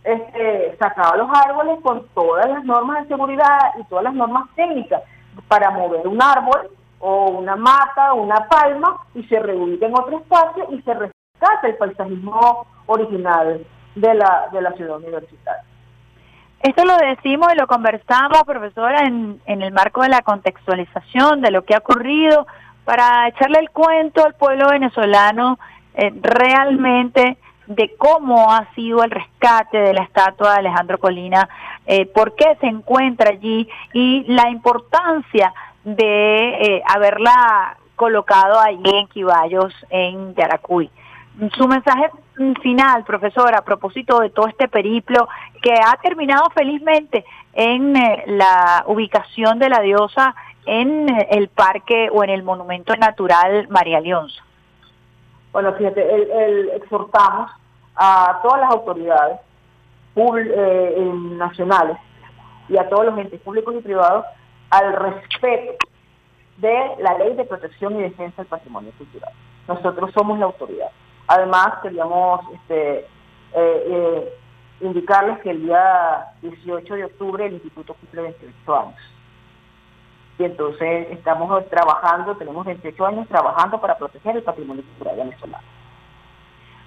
este, 0.04 0.76
sacado 0.78 1.18
los 1.18 1.30
árboles 1.38 1.80
con 1.82 2.06
todas 2.10 2.50
las 2.50 2.64
normas 2.64 3.04
de 3.04 3.08
seguridad 3.10 3.60
y 3.80 3.84
todas 3.86 4.04
las 4.06 4.14
normas 4.14 4.48
técnicas 4.56 5.02
para 5.48 5.70
mover 5.72 6.08
un 6.08 6.22
árbol 6.22 6.70
o 7.00 7.30
una 7.30 7.56
mata 7.56 8.14
una 8.14 8.48
palma 8.48 8.98
y 9.14 9.24
se 9.26 9.40
reubica 9.40 9.86
en 9.86 9.94
otro 9.94 10.18
espacio 10.18 10.66
y 10.72 10.82
se 10.82 10.94
rescata 10.94 11.68
el 11.68 11.76
paisajismo 11.78 12.66
original 12.88 13.66
de 13.96 14.14
la, 14.16 14.48
de 14.52 14.62
la 14.62 14.72
ciudad 14.74 14.98
universitaria. 14.98 15.64
Esto 16.62 16.86
lo 16.86 16.98
decimos 16.98 17.50
y 17.54 17.58
lo 17.58 17.68
conversamos, 17.68 18.44
profesora, 18.46 19.06
en, 19.06 19.40
en 19.46 19.62
el 19.62 19.72
marco 19.72 20.02
de 20.02 20.10
la 20.10 20.22
contextualización 20.22 21.42
de 21.42 21.52
lo 21.52 21.64
que 21.64 21.76
ha 21.76 21.80
ocurrido, 21.80 22.48
para 22.84 23.28
echarle 23.28 23.60
el 23.60 23.70
cuento 23.70 24.26
al 24.26 24.34
pueblo 24.36 24.70
venezolano 24.70 25.60
eh, 25.94 26.14
realmente 26.22 27.38
de 27.68 27.94
cómo 27.98 28.52
ha 28.52 28.74
sido 28.76 29.04
el 29.04 29.12
rescate 29.12 29.78
de 29.78 29.94
la 29.94 30.04
estatua 30.04 30.54
de 30.54 30.60
Alejandro 30.60 30.98
Colina, 30.98 31.50
eh, 31.86 32.06
por 32.06 32.36
qué 32.36 32.56
se 32.62 32.68
encuentra 32.68 33.32
allí 33.32 33.68
y 33.94 34.24
la 34.28 34.50
importancia 34.50 35.54
de 35.84 36.50
eh, 36.50 36.84
haberla 36.88 37.78
colocado 37.96 38.60
allí 38.60 38.90
en 38.96 39.08
Quibayos, 39.08 39.74
en 39.90 40.34
Yaracuy. 40.36 40.90
Su 41.56 41.68
mensaje 41.68 42.10
final, 42.64 43.04
profesora, 43.04 43.60
a 43.60 43.64
propósito 43.64 44.20
de 44.20 44.32
todo 44.32 44.48
este 44.48 44.68
periplo 44.68 45.28
que 45.62 45.74
ha 45.74 45.96
terminado 46.02 46.50
felizmente 46.56 47.26
en 47.54 47.96
eh, 47.96 48.24
la 48.26 48.84
ubicación 48.88 49.60
de 49.60 49.70
la 49.70 49.82
diosa 49.82 50.34
en 50.66 51.08
eh, 51.10 51.28
el 51.32 51.50
parque 51.50 52.10
o 52.12 52.24
en 52.24 52.32
el 52.32 52.42
monumento 52.42 52.96
natural 52.96 53.68
María 53.70 54.00
Leonza. 54.00 54.42
Bueno, 55.52 55.74
fíjate, 55.74 56.02
el, 56.02 56.70
exhortamos 56.70 57.52
a 57.96 58.40
todas 58.42 58.62
las 58.62 58.72
autoridades 58.72 59.40
eh, 60.16 61.12
nacionales 61.38 61.98
y 62.68 62.78
a 62.78 62.90
todos 62.90 63.06
los 63.06 63.18
entes 63.20 63.40
públicos 63.42 63.76
y 63.78 63.82
privados 63.82 64.26
al 64.72 64.94
respeto 64.94 65.74
de 66.58 66.96
la 67.00 67.16
ley 67.20 67.36
de 67.36 67.46
protección 67.46 67.96
y 68.00 68.02
defensa 68.02 68.42
del 68.42 68.48
patrimonio 68.48 68.92
cultural. 68.98 69.32
Nosotros 69.68 70.12
somos 70.14 70.40
la 70.40 70.46
autoridad. 70.46 70.90
Además, 71.28 71.74
queríamos 71.82 72.42
este, 72.54 73.00
eh, 73.00 73.06
eh, 73.54 74.34
indicarles 74.82 75.40
que 75.40 75.52
el 75.52 75.64
día 75.64 76.28
18 76.42 76.96
de 76.96 77.06
octubre 77.06 77.46
el 77.46 77.54
Instituto 77.54 77.94
cumple 77.96 78.22
28 78.22 78.78
años. 78.80 78.96
Y 80.40 80.44
entonces 80.44 81.08
estamos 81.12 81.68
trabajando, 81.70 82.36
tenemos 82.38 82.66
28 82.66 83.06
años 83.06 83.28
trabajando 83.28 83.82
para 83.82 83.98
proteger 83.98 84.38
el 84.38 84.44
patrimonio 84.44 84.84
cultural 84.84 85.18
venezolano. 85.18 85.64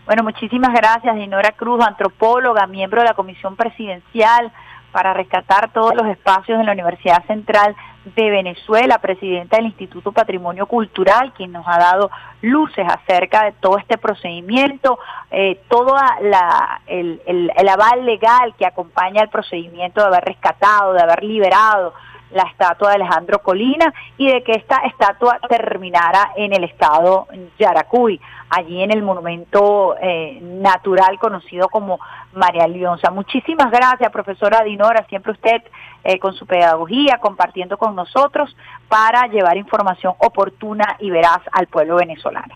Bueno, 0.06 0.22
muchísimas 0.22 0.72
gracias, 0.72 1.14
Dinora 1.14 1.52
Cruz, 1.52 1.84
antropóloga, 1.84 2.66
miembro 2.66 3.00
de 3.00 3.08
la 3.08 3.14
Comisión 3.14 3.56
Presidencial 3.56 4.52
para 4.92 5.14
rescatar 5.14 5.72
todos 5.72 5.94
los 5.94 6.06
espacios 6.06 6.58
en 6.60 6.66
la 6.66 6.72
Universidad 6.72 7.24
Central 7.26 7.74
de 8.04 8.30
Venezuela, 8.30 8.98
presidenta 8.98 9.56
del 9.56 9.66
Instituto 9.66 10.12
Patrimonio 10.12 10.66
Cultural, 10.66 11.32
quien 11.34 11.52
nos 11.52 11.66
ha 11.68 11.78
dado 11.78 12.10
luces 12.40 12.86
acerca 12.88 13.44
de 13.44 13.52
todo 13.52 13.76
este 13.78 13.98
procedimiento, 13.98 14.98
eh, 15.30 15.60
todo 15.68 15.94
la, 16.22 16.80
el, 16.86 17.20
el, 17.26 17.52
el 17.54 17.68
aval 17.68 18.06
legal 18.06 18.54
que 18.58 18.66
acompaña 18.66 19.22
el 19.22 19.28
procedimiento 19.28 20.00
de 20.00 20.06
haber 20.06 20.24
rescatado, 20.24 20.94
de 20.94 21.02
haber 21.02 21.22
liberado 21.22 21.92
la 22.30 22.42
estatua 22.44 22.90
de 22.90 22.94
Alejandro 22.96 23.40
Colina 23.40 23.92
y 24.16 24.30
de 24.30 24.42
que 24.42 24.52
esta 24.52 24.78
estatua 24.86 25.38
terminara 25.48 26.32
en 26.36 26.52
el 26.52 26.64
estado 26.64 27.26
Yaracuy, 27.58 28.20
allí 28.50 28.82
en 28.82 28.92
el 28.92 29.02
monumento 29.02 29.96
eh, 30.00 30.38
natural 30.40 31.18
conocido 31.18 31.68
como 31.68 31.98
María 32.32 32.66
Leonza. 32.66 33.10
Muchísimas 33.10 33.70
gracias, 33.70 34.10
profesora 34.12 34.62
Dinora, 34.62 35.04
siempre 35.08 35.32
usted 35.32 35.62
eh, 36.04 36.18
con 36.18 36.34
su 36.34 36.46
pedagogía, 36.46 37.18
compartiendo 37.18 37.76
con 37.78 37.94
nosotros 37.94 38.56
para 38.88 39.26
llevar 39.26 39.56
información 39.56 40.14
oportuna 40.18 40.96
y 40.98 41.10
veraz 41.10 41.40
al 41.52 41.66
pueblo 41.66 41.96
venezolano. 41.96 42.54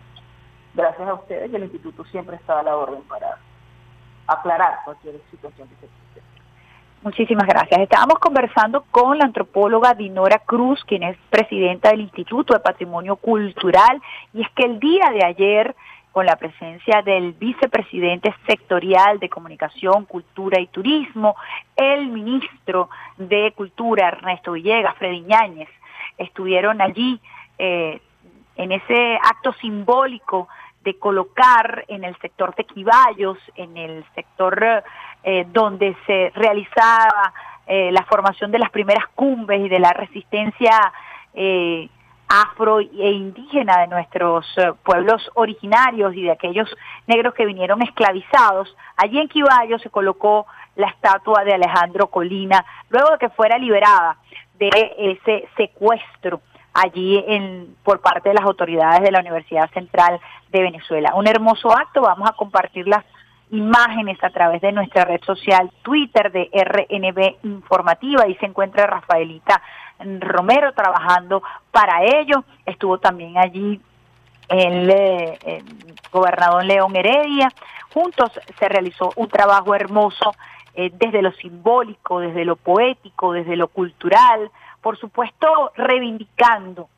Gracias 0.74 1.08
a 1.08 1.14
ustedes 1.14 1.52
y 1.52 1.56
el 1.56 1.64
instituto 1.64 2.04
siempre 2.06 2.36
está 2.36 2.58
a 2.58 2.62
la 2.62 2.76
orden 2.76 3.02
para 3.02 3.38
aclarar 4.26 4.80
cualquier 4.84 5.20
situación 5.30 5.68
que 5.68 5.86
se. 5.86 6.03
Muchísimas 7.04 7.46
gracias. 7.46 7.82
Estábamos 7.82 8.18
conversando 8.18 8.86
con 8.90 9.18
la 9.18 9.26
antropóloga 9.26 9.92
Dinora 9.92 10.38
Cruz, 10.38 10.82
quien 10.86 11.02
es 11.02 11.18
presidenta 11.28 11.90
del 11.90 12.00
Instituto 12.00 12.54
de 12.54 12.60
Patrimonio 12.60 13.16
Cultural, 13.16 14.00
y 14.32 14.40
es 14.40 14.48
que 14.52 14.64
el 14.64 14.80
día 14.80 15.10
de 15.10 15.22
ayer, 15.22 15.76
con 16.12 16.24
la 16.24 16.36
presencia 16.36 17.02
del 17.02 17.34
vicepresidente 17.34 18.34
sectorial 18.46 19.18
de 19.18 19.28
Comunicación, 19.28 20.06
Cultura 20.06 20.58
y 20.58 20.66
Turismo, 20.68 21.36
el 21.76 22.08
ministro 22.08 22.88
de 23.18 23.52
Cultura, 23.54 24.08
Ernesto 24.08 24.52
Villegas, 24.52 24.96
Freddy 24.96 25.20
Ñáñez, 25.20 25.68
estuvieron 26.16 26.80
allí 26.80 27.20
eh, 27.58 28.00
en 28.56 28.72
ese 28.72 29.18
acto 29.22 29.52
simbólico 29.60 30.48
de 30.82 30.98
colocar 30.98 31.84
en 31.88 32.04
el 32.04 32.16
sector 32.16 32.54
de 32.54 32.64
Quibayos, 32.64 33.38
en 33.56 33.76
el 33.76 34.06
sector 34.14 34.84
eh, 35.24 35.46
donde 35.52 35.96
se 36.06 36.30
realizaba 36.34 37.32
eh, 37.66 37.90
la 37.92 38.04
formación 38.04 38.50
de 38.50 38.58
las 38.58 38.70
primeras 38.70 39.06
cumbres 39.14 39.60
y 39.64 39.68
de 39.68 39.78
la 39.78 39.92
resistencia 39.92 40.92
eh, 41.32 41.88
afro 42.28 42.80
e 42.80 43.10
indígena 43.10 43.80
de 43.80 43.86
nuestros 43.86 44.46
eh, 44.58 44.72
pueblos 44.82 45.30
originarios 45.34 46.14
y 46.14 46.22
de 46.22 46.32
aquellos 46.32 46.68
negros 47.06 47.34
que 47.34 47.46
vinieron 47.46 47.80
esclavizados. 47.82 48.74
Allí 48.96 49.18
en 49.18 49.28
Quiballo 49.28 49.78
se 49.78 49.90
colocó 49.90 50.46
la 50.76 50.88
estatua 50.88 51.44
de 51.44 51.54
Alejandro 51.54 52.08
Colina, 52.08 52.64
luego 52.90 53.10
de 53.12 53.18
que 53.18 53.28
fuera 53.30 53.56
liberada 53.58 54.16
de 54.58 54.70
ese 54.98 55.48
secuestro 55.56 56.40
allí 56.72 57.22
en, 57.26 57.76
por 57.82 58.00
parte 58.00 58.28
de 58.28 58.34
las 58.34 58.44
autoridades 58.44 59.00
de 59.02 59.12
la 59.12 59.20
Universidad 59.20 59.70
Central 59.70 60.20
de 60.50 60.62
Venezuela. 60.62 61.14
Un 61.14 61.28
hermoso 61.28 61.70
acto, 61.72 62.02
vamos 62.02 62.28
a 62.28 62.34
compartir 62.34 62.88
las 62.88 63.04
imágenes 63.50 64.22
a 64.22 64.30
través 64.30 64.60
de 64.62 64.72
nuestra 64.72 65.04
red 65.04 65.20
social 65.22 65.70
Twitter 65.82 66.32
de 66.32 66.50
RNB 66.52 67.44
Informativa. 67.44 68.26
y 68.28 68.34
se 68.36 68.46
encuentra 68.46 68.86
Rafaelita 68.86 69.62
Romero 70.20 70.72
trabajando 70.72 71.42
para 71.70 72.02
ello. 72.02 72.44
Estuvo 72.66 72.98
también 72.98 73.38
allí 73.38 73.80
el, 74.48 74.90
el, 74.90 75.64
gobernador 76.10 76.64
León 76.64 76.96
Heredia. 76.96 77.52
Juntos 77.92 78.32
se 78.58 78.68
realizó 78.68 79.12
un 79.16 79.28
trabajo 79.28 79.74
hermoso 79.74 80.34
eh, 80.74 80.90
desde 80.92 81.22
lo 81.22 81.32
simbólico, 81.32 82.20
desde 82.20 82.44
lo 82.44 82.56
poético, 82.56 83.32
desde 83.32 83.56
lo 83.56 83.68
cultural, 83.68 84.50
por 84.80 84.98
supuesto 84.98 85.72
reivindicando 85.76 86.88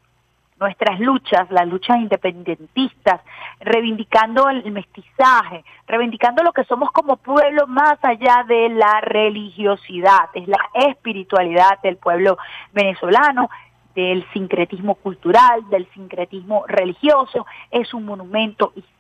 nuestras 0.59 0.99
luchas, 1.01 1.51
las 1.51 1.67
luchas 1.67 1.99
independentistas, 1.99 3.21
reivindicando 3.61 4.49
el 4.49 4.71
mestizaje, 4.73 5.65
reivindicando 5.87 6.43
lo 6.43 6.53
que 6.53 6.65
somos 6.65 6.91
como 6.93 7.17
pueblo 7.17 7.67
más 7.67 7.99
allá 8.03 8.45
de 8.49 8.69
la 8.71 9.01
religiosidad, 9.01 10.31
es 10.35 10.49
la 10.49 10.61
espiritualidad 10.75 11.81
del 11.83 11.97
pueblo 11.97 12.39
venezolano, 12.73 13.51
del 13.95 14.27
sincretismo 14.33 14.95
cultural, 14.97 15.69
del 15.71 15.87
sincretismo 15.95 16.65
religioso, 16.67 17.47
es 17.71 17.95
un 17.95 18.05
monumento 18.05 18.73
histórico 18.75 18.96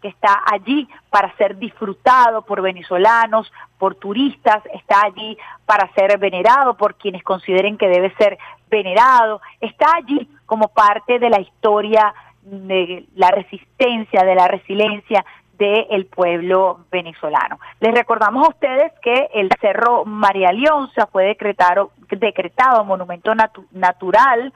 que 0.00 0.08
está 0.08 0.42
allí 0.52 0.88
para 1.10 1.34
ser 1.36 1.56
disfrutado 1.56 2.42
por 2.42 2.60
venezolanos, 2.60 3.52
por 3.78 3.94
turistas, 3.94 4.62
está 4.74 5.02
allí 5.04 5.38
para 5.64 5.92
ser 5.94 6.18
venerado 6.18 6.74
por 6.74 6.96
quienes 6.96 7.22
consideren 7.22 7.78
que 7.78 7.88
debe 7.88 8.14
ser 8.16 8.38
venerado, 8.70 9.40
está 9.60 9.86
allí 9.96 10.28
como 10.46 10.68
parte 10.68 11.18
de 11.18 11.30
la 11.30 11.40
historia 11.40 12.12
de 12.42 13.06
la 13.14 13.30
resistencia, 13.30 14.24
de 14.24 14.34
la 14.34 14.48
resiliencia 14.48 15.24
del 15.58 16.06
pueblo 16.06 16.80
venezolano. 16.90 17.60
Les 17.78 17.94
recordamos 17.94 18.46
a 18.46 18.50
ustedes 18.50 18.92
que 19.00 19.28
el 19.34 19.48
Cerro 19.60 20.04
María 20.04 20.50
Leonza 20.50 21.06
fue 21.06 21.26
decretado, 21.26 21.92
decretado 22.10 22.84
monumento 22.84 23.32
natural 23.70 24.52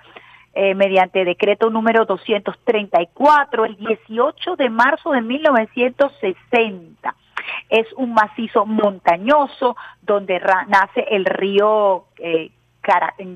eh, 0.59 0.75
mediante 0.75 1.23
decreto 1.27 1.69
número 1.69 2.07
234 2.07 3.67
el 3.67 3.77
18 3.77 4.57
de 4.57 4.71
marzo 4.71 5.11
de 5.11 5.21
1960. 5.21 7.15
Es 7.69 7.87
un 7.99 8.15
macizo 8.15 8.65
montañoso 8.65 9.77
donde 10.01 10.41
nace 10.41 11.05
el 11.11 11.27
río 11.27 12.07
eh, 12.17 12.51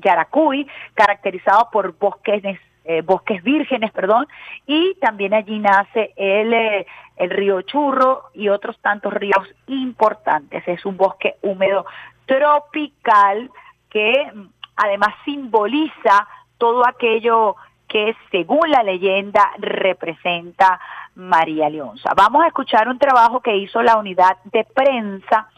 Yaracuy, 0.01 0.67
caracterizado 0.95 1.69
por 1.71 1.95
bosques 1.95 2.41
eh, 2.85 3.03
bosques 3.03 3.43
vírgenes, 3.43 3.91
perdón, 3.91 4.25
y 4.65 4.95
también 4.95 5.35
allí 5.35 5.59
nace 5.59 6.13
el, 6.15 6.51
eh, 6.51 6.87
el 7.17 7.29
río 7.29 7.61
Churro 7.61 8.23
y 8.33 8.49
otros 8.49 8.79
tantos 8.79 9.13
ríos 9.13 9.47
importantes. 9.67 10.67
Es 10.67 10.83
un 10.87 10.97
bosque 10.97 11.35
húmedo 11.43 11.85
tropical 12.25 13.51
que 13.91 14.31
mm, 14.33 14.47
además 14.77 15.13
simboliza 15.23 16.27
todo 16.61 16.87
aquello 16.87 17.55
que 17.87 18.15
según 18.29 18.69
la 18.69 18.83
leyenda 18.83 19.49
representa 19.57 20.79
María 21.15 21.71
Leonza. 21.71 22.11
Vamos 22.15 22.43
a 22.43 22.47
escuchar 22.49 22.87
un 22.87 22.99
trabajo 22.99 23.39
que 23.39 23.57
hizo 23.57 23.81
la 23.81 23.97
unidad 23.97 24.37
de 24.43 24.63
prensa 24.63 25.49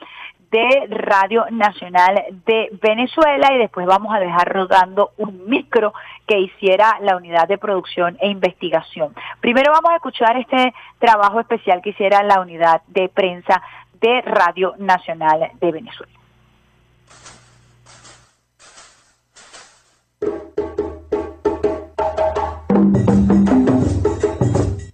de 0.50 0.88
Radio 0.88 1.46
Nacional 1.52 2.24
de 2.46 2.70
Venezuela 2.82 3.52
y 3.54 3.58
después 3.58 3.86
vamos 3.86 4.16
a 4.16 4.20
dejar 4.20 4.48
rodando 4.54 5.10
un 5.18 5.46
micro 5.50 5.94
que 6.26 6.40
hiciera 6.40 7.00
la 7.02 7.18
unidad 7.18 7.50
de 7.50 7.58
producción 7.58 8.18
e 8.22 8.30
investigación. 8.30 9.14
Primero 9.42 9.74
vamos 9.74 9.92
a 9.92 9.96
escuchar 9.96 10.38
este 10.38 10.74
trabajo 11.00 11.42
especial 11.42 11.82
que 11.82 11.90
hiciera 11.90 12.24
la 12.24 12.40
unidad 12.40 12.82
de 12.88 13.10
prensa 13.10 13.62
de 14.00 14.22
Radio 14.22 14.76
Nacional 14.78 15.52
de 15.60 15.72
Venezuela. 15.74 16.14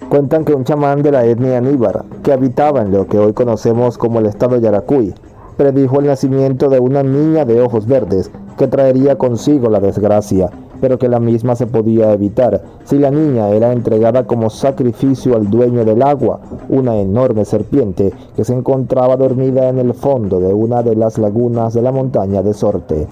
Cuentan 0.09 0.43
que 0.43 0.55
un 0.55 0.63
chamán 0.63 1.03
de 1.03 1.11
la 1.11 1.23
etnia 1.23 1.61
Níbar, 1.61 2.03
que 2.23 2.33
habitaba 2.33 2.81
en 2.81 2.91
lo 2.91 3.05
que 3.05 3.19
hoy 3.19 3.33
conocemos 3.33 3.99
como 3.99 4.17
el 4.17 4.25
estado 4.25 4.57
Yaracuy, 4.57 5.13
predijo 5.55 5.99
el 5.99 6.07
nacimiento 6.07 6.67
de 6.67 6.79
una 6.79 7.03
niña 7.03 7.45
de 7.45 7.61
ojos 7.61 7.85
verdes 7.85 8.31
que 8.57 8.67
traería 8.67 9.19
consigo 9.19 9.69
la 9.69 9.79
desgracia, 9.79 10.49
pero 10.81 10.97
que 10.97 11.09
la 11.09 11.19
misma 11.19 11.55
se 11.55 11.67
podía 11.67 12.11
evitar 12.11 12.63
si 12.85 12.97
la 12.97 13.11
niña 13.11 13.49
era 13.49 13.71
entregada 13.71 14.25
como 14.25 14.49
sacrificio 14.49 15.35
al 15.35 15.51
dueño 15.51 15.85
del 15.85 16.01
agua, 16.01 16.39
una 16.69 16.95
enorme 16.97 17.45
serpiente 17.45 18.11
que 18.35 18.43
se 18.43 18.55
encontraba 18.55 19.15
dormida 19.15 19.69
en 19.69 19.77
el 19.77 19.93
fondo 19.93 20.39
de 20.39 20.51
una 20.55 20.81
de 20.81 20.95
las 20.95 21.19
lagunas 21.19 21.75
de 21.75 21.83
la 21.83 21.91
montaña 21.91 22.41
de 22.41 22.55
Sorte. 22.55 23.07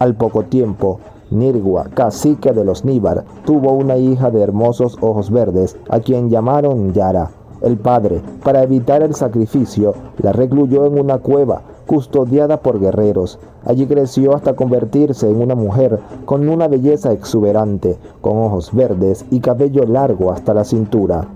Al 0.00 0.16
poco 0.16 0.42
tiempo, 0.42 0.98
Nirgua, 1.30 1.86
cacique 1.94 2.52
de 2.52 2.64
los 2.64 2.84
Níbar, 2.84 3.24
tuvo 3.44 3.72
una 3.72 3.96
hija 3.96 4.30
de 4.30 4.42
hermosos 4.42 4.96
ojos 5.00 5.30
verdes, 5.30 5.76
a 5.88 6.00
quien 6.00 6.30
llamaron 6.30 6.92
Yara. 6.92 7.30
El 7.62 7.78
padre, 7.78 8.20
para 8.44 8.62
evitar 8.62 9.02
el 9.02 9.14
sacrificio, 9.14 9.94
la 10.18 10.32
recluyó 10.32 10.86
en 10.86 10.98
una 10.98 11.18
cueva, 11.18 11.62
custodiada 11.86 12.58
por 12.58 12.78
guerreros. 12.80 13.38
Allí 13.64 13.86
creció 13.86 14.34
hasta 14.34 14.54
convertirse 14.54 15.28
en 15.30 15.40
una 15.40 15.54
mujer 15.54 16.00
con 16.24 16.48
una 16.48 16.68
belleza 16.68 17.12
exuberante, 17.12 17.96
con 18.20 18.36
ojos 18.38 18.70
verdes 18.72 19.24
y 19.30 19.40
cabello 19.40 19.84
largo 19.86 20.32
hasta 20.32 20.52
la 20.52 20.64
cintura. 20.64 21.28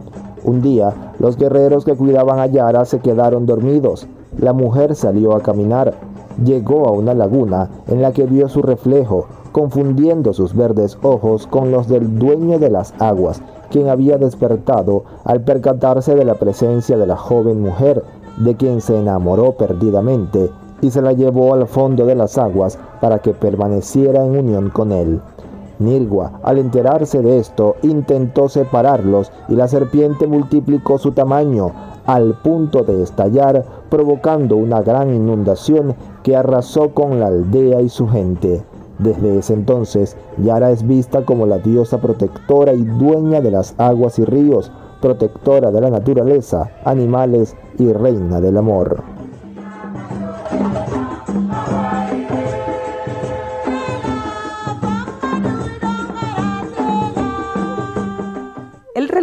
Un 0.44 0.62
día, 0.62 1.12
los 1.18 1.36
guerreros 1.36 1.84
que 1.84 1.94
cuidaban 1.94 2.38
a 2.38 2.46
Yara 2.46 2.84
se 2.84 3.00
quedaron 3.00 3.46
dormidos. 3.46 4.06
La 4.38 4.52
mujer 4.52 4.94
salió 4.94 5.34
a 5.34 5.42
caminar. 5.42 5.94
Llegó 6.44 6.86
a 6.88 6.92
una 6.92 7.14
laguna 7.14 7.68
en 7.88 8.02
la 8.02 8.12
que 8.12 8.24
vio 8.24 8.48
su 8.48 8.62
reflejo, 8.62 9.26
confundiendo 9.52 10.32
sus 10.32 10.54
verdes 10.54 10.96
ojos 11.02 11.46
con 11.46 11.70
los 11.70 11.88
del 11.88 12.18
dueño 12.18 12.58
de 12.58 12.70
las 12.70 12.94
aguas, 12.98 13.42
quien 13.70 13.88
había 13.88 14.16
despertado 14.16 15.04
al 15.24 15.42
percatarse 15.42 16.14
de 16.14 16.24
la 16.24 16.34
presencia 16.34 16.96
de 16.96 17.06
la 17.06 17.16
joven 17.16 17.60
mujer, 17.60 18.02
de 18.38 18.54
quien 18.56 18.80
se 18.80 18.98
enamoró 18.98 19.52
perdidamente, 19.52 20.50
y 20.80 20.90
se 20.90 21.02
la 21.02 21.12
llevó 21.12 21.52
al 21.52 21.66
fondo 21.66 22.06
de 22.06 22.14
las 22.14 22.38
aguas 22.38 22.78
para 23.00 23.18
que 23.18 23.32
permaneciera 23.32 24.24
en 24.24 24.38
unión 24.38 24.70
con 24.70 24.92
él. 24.92 25.20
Nirgua, 25.78 26.40
al 26.42 26.58
enterarse 26.58 27.22
de 27.22 27.38
esto, 27.38 27.76
intentó 27.82 28.48
separarlos 28.48 29.32
y 29.48 29.54
la 29.54 29.66
serpiente 29.66 30.26
multiplicó 30.26 30.98
su 30.98 31.12
tamaño 31.12 31.72
al 32.10 32.34
punto 32.34 32.82
de 32.82 33.04
estallar, 33.04 33.64
provocando 33.88 34.56
una 34.56 34.82
gran 34.82 35.14
inundación 35.14 35.94
que 36.24 36.34
arrasó 36.34 36.90
con 36.90 37.20
la 37.20 37.28
aldea 37.28 37.80
y 37.82 37.88
su 37.88 38.08
gente. 38.08 38.64
Desde 38.98 39.38
ese 39.38 39.54
entonces, 39.54 40.16
Yara 40.38 40.72
es 40.72 40.84
vista 40.84 41.24
como 41.24 41.46
la 41.46 41.58
diosa 41.58 42.00
protectora 42.00 42.72
y 42.72 42.82
dueña 42.82 43.40
de 43.40 43.52
las 43.52 43.76
aguas 43.78 44.18
y 44.18 44.24
ríos, 44.24 44.72
protectora 45.00 45.70
de 45.70 45.80
la 45.82 45.90
naturaleza, 45.90 46.72
animales 46.84 47.54
y 47.78 47.92
reina 47.92 48.40
del 48.40 48.56
amor. 48.56 49.04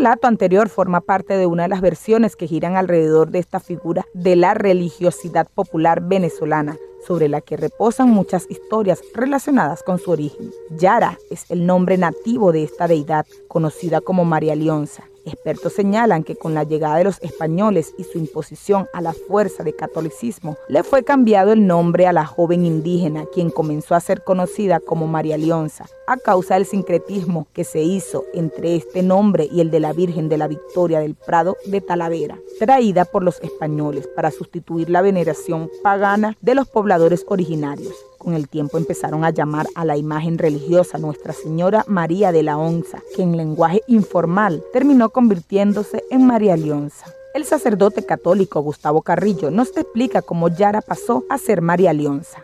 Relato 0.08 0.28
anterior 0.28 0.70
forma 0.70 1.02
parte 1.02 1.36
de 1.36 1.48
una 1.48 1.64
de 1.64 1.70
las 1.70 1.82
versiones 1.82 2.38
que 2.38 2.48
giran 2.48 2.78
alrededor 2.78 3.30
de 3.30 3.40
esta 3.40 3.60
figura 3.60 4.06
de 4.14 4.38
la 4.38 4.54
religiosidad 4.54 5.50
popular 5.54 6.00
venezolana, 6.02 6.78
sobre 7.06 7.28
la 7.28 7.42
que 7.42 7.58
reposan 7.58 8.10
muchas 8.10 8.50
historias 8.50 9.02
relacionadas 9.14 9.84
con 9.84 10.00
su 10.00 10.12
origen. 10.12 10.50
Yara 10.70 11.18
es 11.30 11.52
el 11.52 11.66
nombre 11.66 11.98
nativo 11.98 12.54
de 12.54 12.64
esta 12.64 12.88
deidad, 12.88 13.26
conocida 13.50 14.00
como 14.00 14.24
María 14.24 14.56
Leonza. 14.56 15.04
Expertos 15.28 15.74
señalan 15.74 16.24
que 16.24 16.38
con 16.38 16.54
la 16.54 16.64
llegada 16.64 16.96
de 16.96 17.04
los 17.04 17.22
españoles 17.22 17.94
y 17.98 18.06
su 18.06 18.18
imposición 18.18 18.88
a 18.94 19.02
la 19.02 19.12
fuerza 19.12 19.62
de 19.62 19.76
catolicismo, 19.76 20.56
le 20.70 20.84
fue 20.84 21.04
cambiado 21.04 21.52
el 21.52 21.68
nombre 21.68 22.08
a 22.08 22.14
la 22.14 22.26
joven 22.26 22.66
indígena, 22.66 23.26
quien 23.34 23.50
comenzó 23.50 23.94
a 23.94 24.00
ser 24.00 24.24
conocida 24.24 24.80
como 24.80 25.06
María 25.06 25.38
Leonza, 25.38 25.86
a 26.08 26.16
causa 26.16 26.54
del 26.54 26.66
sincretismo 26.66 27.46
que 27.52 27.66
se 27.66 27.82
hizo 27.82 28.24
entre 28.34 28.78
este 28.78 29.04
nombre 29.04 29.50
y 29.52 29.60
el 29.60 29.70
de 29.70 29.82
la 29.82 29.92
Virgen 29.92 30.30
de 30.30 30.38
la 30.38 30.48
Victoria 30.48 31.02
del 31.02 31.16
Prado 31.16 31.58
de 31.66 31.82
Talavera, 31.82 32.40
traída 32.58 33.04
por 33.04 33.22
los 33.22 33.42
españoles 33.42 34.08
para 34.08 34.32
sustituir 34.32 34.90
la 34.90 35.02
veneración 35.02 35.70
pagana 35.84 36.38
de 36.40 36.56
los 36.56 36.70
pobladores 36.70 37.26
originarios. 37.28 37.96
Con 38.18 38.34
el 38.34 38.50
tiempo 38.50 38.78
empezaron 38.78 39.24
a 39.24 39.30
llamar 39.30 39.68
a 39.76 39.86
la 39.86 39.98
imagen 39.98 40.38
religiosa 40.38 40.98
Nuestra 40.98 41.34
Señora 41.34 41.84
María 41.88 42.32
de 42.32 42.44
la 42.44 42.58
Onza, 42.58 43.00
que 43.16 43.22
en 43.22 43.38
lenguaje 43.38 43.82
informal 43.88 44.64
terminó 44.74 45.10
convirtiéndose 45.10 46.04
en 46.10 46.26
María 46.26 46.58
Leonza. 46.58 47.06
El 47.34 47.46
sacerdote 47.46 48.06
católico 48.06 48.62
Gustavo 48.62 49.02
Carrillo 49.02 49.52
nos 49.52 49.76
explica 49.78 50.22
cómo 50.22 50.50
Yara 50.50 50.82
pasó 50.82 51.24
a 51.30 51.38
ser 51.38 51.62
María 51.62 51.94
Leonza 51.94 52.44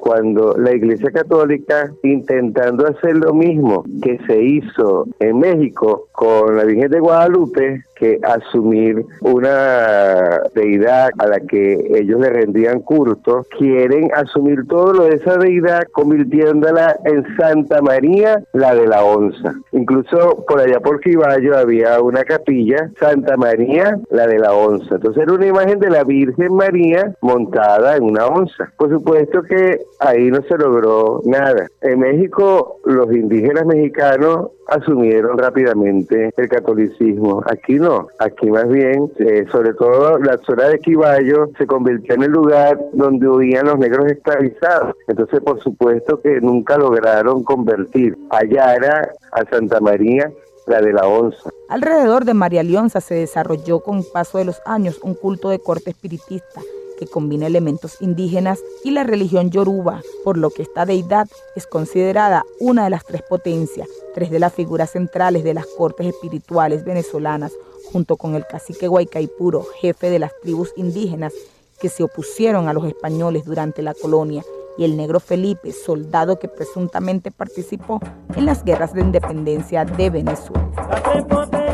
cuando 0.00 0.56
la 0.56 0.74
Iglesia 0.74 1.10
Católica, 1.10 1.92
intentando 2.02 2.86
hacer 2.86 3.16
lo 3.16 3.34
mismo 3.34 3.84
que 4.02 4.18
se 4.26 4.42
hizo 4.42 5.06
en 5.20 5.38
México 5.38 6.08
con 6.12 6.56
la 6.56 6.64
Virgen 6.64 6.90
de 6.90 7.00
Guadalupe, 7.00 7.84
que 8.00 8.18
asumir 8.22 9.04
una 9.20 10.40
deidad 10.54 11.10
a 11.18 11.26
la 11.26 11.40
que 11.40 11.74
ellos 11.98 12.18
le 12.18 12.30
rendían 12.30 12.80
culto, 12.80 13.44
quieren 13.58 14.10
asumir 14.14 14.66
todo 14.66 14.94
lo 14.94 15.04
de 15.04 15.16
esa 15.16 15.36
deidad 15.36 15.82
convirtiéndola 15.92 16.96
en 17.04 17.24
Santa 17.36 17.82
María, 17.82 18.42
la 18.54 18.74
de 18.74 18.86
la 18.86 19.04
onza. 19.04 19.52
Incluso 19.72 20.44
por 20.48 20.60
allá 20.60 20.80
por 20.80 21.00
Quiballo 21.00 21.58
había 21.58 22.00
una 22.00 22.24
capilla, 22.24 22.90
Santa 22.98 23.36
María, 23.36 23.98
la 24.10 24.26
de 24.26 24.38
la 24.38 24.54
onza. 24.54 24.94
Entonces 24.94 25.22
era 25.22 25.34
una 25.34 25.46
imagen 25.46 25.78
de 25.78 25.90
la 25.90 26.02
Virgen 26.02 26.54
María 26.54 27.14
montada 27.20 27.96
en 27.96 28.04
una 28.04 28.26
onza. 28.26 28.72
Por 28.78 28.88
supuesto 28.90 29.42
que 29.42 29.80
ahí 29.98 30.30
no 30.30 30.40
se 30.48 30.56
logró 30.56 31.20
nada. 31.24 31.66
En 31.82 32.00
México 32.00 32.78
los 32.86 33.12
indígenas 33.12 33.66
mexicanos 33.66 34.48
asumieron 34.70 35.36
rápidamente 35.36 36.30
el 36.36 36.48
catolicismo. 36.48 37.42
Aquí 37.46 37.74
no, 37.74 37.89
aquí 38.18 38.50
más 38.50 38.68
bien, 38.68 39.10
eh, 39.18 39.46
sobre 39.50 39.74
todo 39.74 40.18
la 40.18 40.38
zona 40.38 40.68
de 40.68 40.78
Quiballo 40.78 41.50
se 41.58 41.66
convirtió 41.66 42.14
en 42.14 42.22
el 42.22 42.30
lugar 42.30 42.78
donde 42.92 43.28
huían 43.28 43.66
los 43.66 43.78
negros 43.78 44.06
esclavizados. 44.10 44.94
Entonces, 45.08 45.40
por 45.40 45.60
supuesto 45.60 46.20
que 46.20 46.40
nunca 46.40 46.76
lograron 46.76 47.42
convertir 47.42 48.16
a 48.30 48.44
Yara, 48.44 49.10
a 49.32 49.44
Santa 49.50 49.80
María, 49.80 50.30
la 50.66 50.80
de 50.80 50.92
la 50.92 51.06
onza. 51.06 51.50
Alrededor 51.68 52.24
de 52.24 52.34
María 52.34 52.62
Leonza 52.62 53.00
se 53.00 53.14
desarrolló 53.14 53.80
con 53.80 53.98
el 53.98 54.04
paso 54.12 54.38
de 54.38 54.44
los 54.44 54.60
años 54.64 55.00
un 55.02 55.14
culto 55.14 55.48
de 55.48 55.58
corte 55.58 55.90
espiritista 55.90 56.60
que 57.00 57.06
combina 57.06 57.46
elementos 57.46 57.96
indígenas 58.02 58.60
y 58.84 58.90
la 58.90 59.04
religión 59.04 59.50
yoruba, 59.50 60.02
por 60.22 60.36
lo 60.36 60.50
que 60.50 60.62
esta 60.62 60.84
deidad 60.84 61.26
es 61.56 61.66
considerada 61.66 62.44
una 62.60 62.84
de 62.84 62.90
las 62.90 63.06
tres 63.06 63.22
potencias, 63.22 63.88
tres 64.14 64.30
de 64.30 64.38
las 64.38 64.52
figuras 64.52 64.90
centrales 64.90 65.42
de 65.42 65.54
las 65.54 65.66
cortes 65.66 66.06
espirituales 66.08 66.84
venezolanas, 66.84 67.52
junto 67.92 68.16
con 68.16 68.34
el 68.34 68.46
cacique 68.46 68.88
Guaycaipuro, 68.88 69.64
jefe 69.80 70.10
de 70.10 70.18
las 70.18 70.32
tribus 70.42 70.72
indígenas 70.76 71.32
que 71.80 71.88
se 71.88 72.02
opusieron 72.02 72.68
a 72.68 72.72
los 72.72 72.84
españoles 72.86 73.44
durante 73.44 73.82
la 73.82 73.94
colonia, 73.94 74.42
y 74.78 74.84
el 74.84 74.96
negro 74.96 75.20
Felipe, 75.20 75.72
soldado 75.72 76.38
que 76.38 76.48
presuntamente 76.48 77.30
participó 77.30 78.00
en 78.34 78.46
las 78.46 78.64
guerras 78.64 78.94
de 78.94 79.02
independencia 79.02 79.84
de 79.84 80.10
Venezuela. 80.10 81.69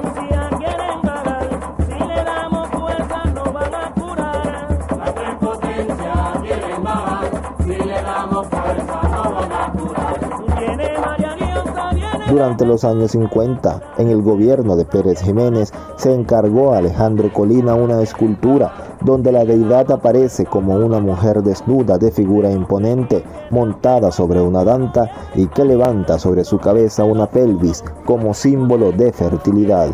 Durante 12.29 12.67
los 12.67 12.83
años 12.83 13.13
50, 13.13 13.95
en 13.99 14.09
el 14.09 14.21
gobierno 14.21 14.75
de 14.75 14.85
Pérez 14.85 15.23
Jiménez, 15.23 15.73
se 15.97 16.13
encargó 16.13 16.73
a 16.73 16.79
Alejandro 16.79 17.33
Colina 17.33 17.77
una 17.77 18.03
escultura 18.03 18.73
donde 19.01 19.31
la 19.31 19.45
deidad 19.45 19.93
aparece 19.93 20.45
como 20.45 20.75
una 20.75 20.99
mujer 20.99 21.43
desnuda 21.45 21.99
de 21.99 22.11
figura 22.11 22.51
imponente, 22.51 23.23
montada 23.51 24.11
sobre 24.11 24.41
una 24.41 24.65
danta 24.65 25.09
y 25.37 25.47
que 25.47 25.65
levanta 25.65 26.19
sobre 26.19 26.43
su 26.43 26.59
cabeza 26.59 27.05
una 27.05 27.27
pelvis 27.27 27.85
como 28.05 28.35
símbolo 28.35 28.91
de 28.91 29.13
fertilidad. 29.13 29.91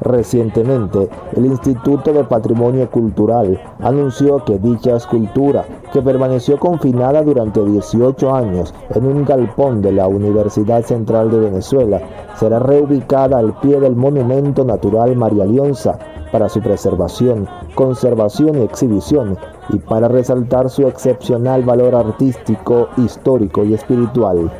Recientemente, 0.00 1.10
el 1.36 1.44
Instituto 1.44 2.14
de 2.14 2.24
Patrimonio 2.24 2.90
Cultural 2.90 3.60
anunció 3.80 4.42
que 4.44 4.58
dicha 4.58 4.96
escultura, 4.96 5.64
que 5.92 6.00
permaneció 6.00 6.58
confinada 6.58 7.22
durante 7.22 7.62
18 7.62 8.34
años 8.34 8.72
en 8.94 9.04
un 9.04 9.26
galpón 9.26 9.82
de 9.82 9.92
la 9.92 10.08
Universidad 10.08 10.82
Central 10.84 11.30
de 11.30 11.40
Venezuela, 11.40 12.00
será 12.36 12.58
reubicada 12.60 13.38
al 13.38 13.52
pie 13.60 13.78
del 13.78 13.94
Monumento 13.94 14.64
Natural 14.64 15.14
María 15.16 15.44
Leonza 15.44 15.98
para 16.32 16.48
su 16.48 16.60
preservación, 16.60 17.46
conservación 17.74 18.58
y 18.58 18.62
exhibición, 18.62 19.36
y 19.68 19.78
para 19.78 20.08
resaltar 20.08 20.70
su 20.70 20.86
excepcional 20.86 21.62
valor 21.62 21.94
artístico, 21.94 22.88
histórico 22.96 23.64
y 23.64 23.74
espiritual 23.74 24.50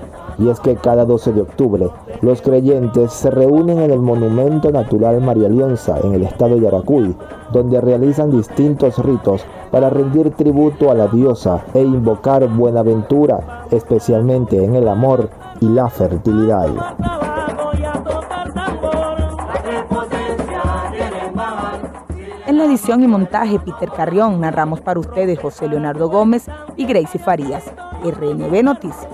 y 0.40 0.48
es 0.48 0.58
que 0.58 0.76
cada 0.76 1.04
12 1.04 1.32
de 1.32 1.42
octubre 1.42 1.90
los 2.22 2.40
creyentes 2.40 3.12
se 3.12 3.30
reúnen 3.30 3.78
en 3.80 3.90
el 3.90 4.00
Monumento 4.00 4.72
Natural 4.72 5.20
María 5.20 5.48
Leonza 5.48 5.98
en 6.02 6.14
el 6.14 6.22
estado 6.22 6.54
de 6.54 6.62
Yaracuy, 6.62 7.14
donde 7.52 7.80
realizan 7.80 8.30
distintos 8.30 8.98
ritos 8.98 9.44
para 9.70 9.90
rendir 9.90 10.30
tributo 10.30 10.90
a 10.90 10.94
la 10.94 11.06
diosa 11.06 11.64
e 11.74 11.82
invocar 11.82 12.48
buenaventura, 12.48 13.66
especialmente 13.70 14.64
en 14.64 14.74
el 14.74 14.88
amor 14.88 15.28
y 15.60 15.68
la 15.68 15.88
fertilidad. 15.90 16.68
En 22.46 22.58
la 22.58 22.64
edición 22.64 23.02
y 23.02 23.06
montaje 23.06 23.60
Peter 23.60 23.90
Carrión 23.90 24.40
narramos 24.40 24.80
para 24.80 24.98
ustedes 24.98 25.38
José 25.38 25.68
Leonardo 25.68 26.08
Gómez 26.08 26.46
y 26.76 26.84
Gracie 26.84 27.20
Farías, 27.20 27.64
RNB 28.02 28.64
Noticias. 28.64 29.06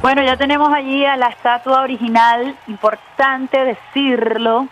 Bueno, 0.00 0.22
ya 0.22 0.36
tenemos 0.36 0.72
allí 0.72 1.04
a 1.04 1.16
la 1.16 1.28
estatua 1.28 1.82
original, 1.82 2.56
importante 2.66 3.64
decirlo, 3.64 4.66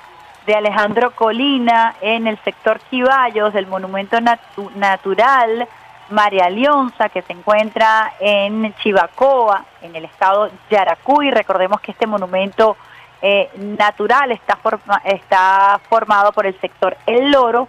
de 0.47 0.55
Alejandro 0.55 1.11
Colina 1.11 1.95
en 2.01 2.27
el 2.27 2.39
sector 2.43 2.81
Chivallos 2.89 3.53
del 3.53 3.67
Monumento 3.67 4.19
Natural 4.75 5.69
María 6.11 6.49
Leonza, 6.49 7.09
que 7.11 7.23
se 7.23 7.33
encuentra 7.35 8.15
en 8.19 8.75
Chivacoa, 8.77 9.65
en 9.83 9.95
el 9.95 10.07
estado 10.07 10.51
Yaracuy. 10.71 11.31
Recordemos 11.31 11.81
que 11.81 11.93
este 11.93 12.07
monumento 12.07 12.77
eh, 13.21 13.51
natural 13.57 14.33
está, 14.33 14.59
está 15.05 15.81
formado 15.89 16.33
por 16.33 16.47
el 16.47 16.59
sector 16.61 16.97
El 17.07 17.31
Loro, 17.31 17.69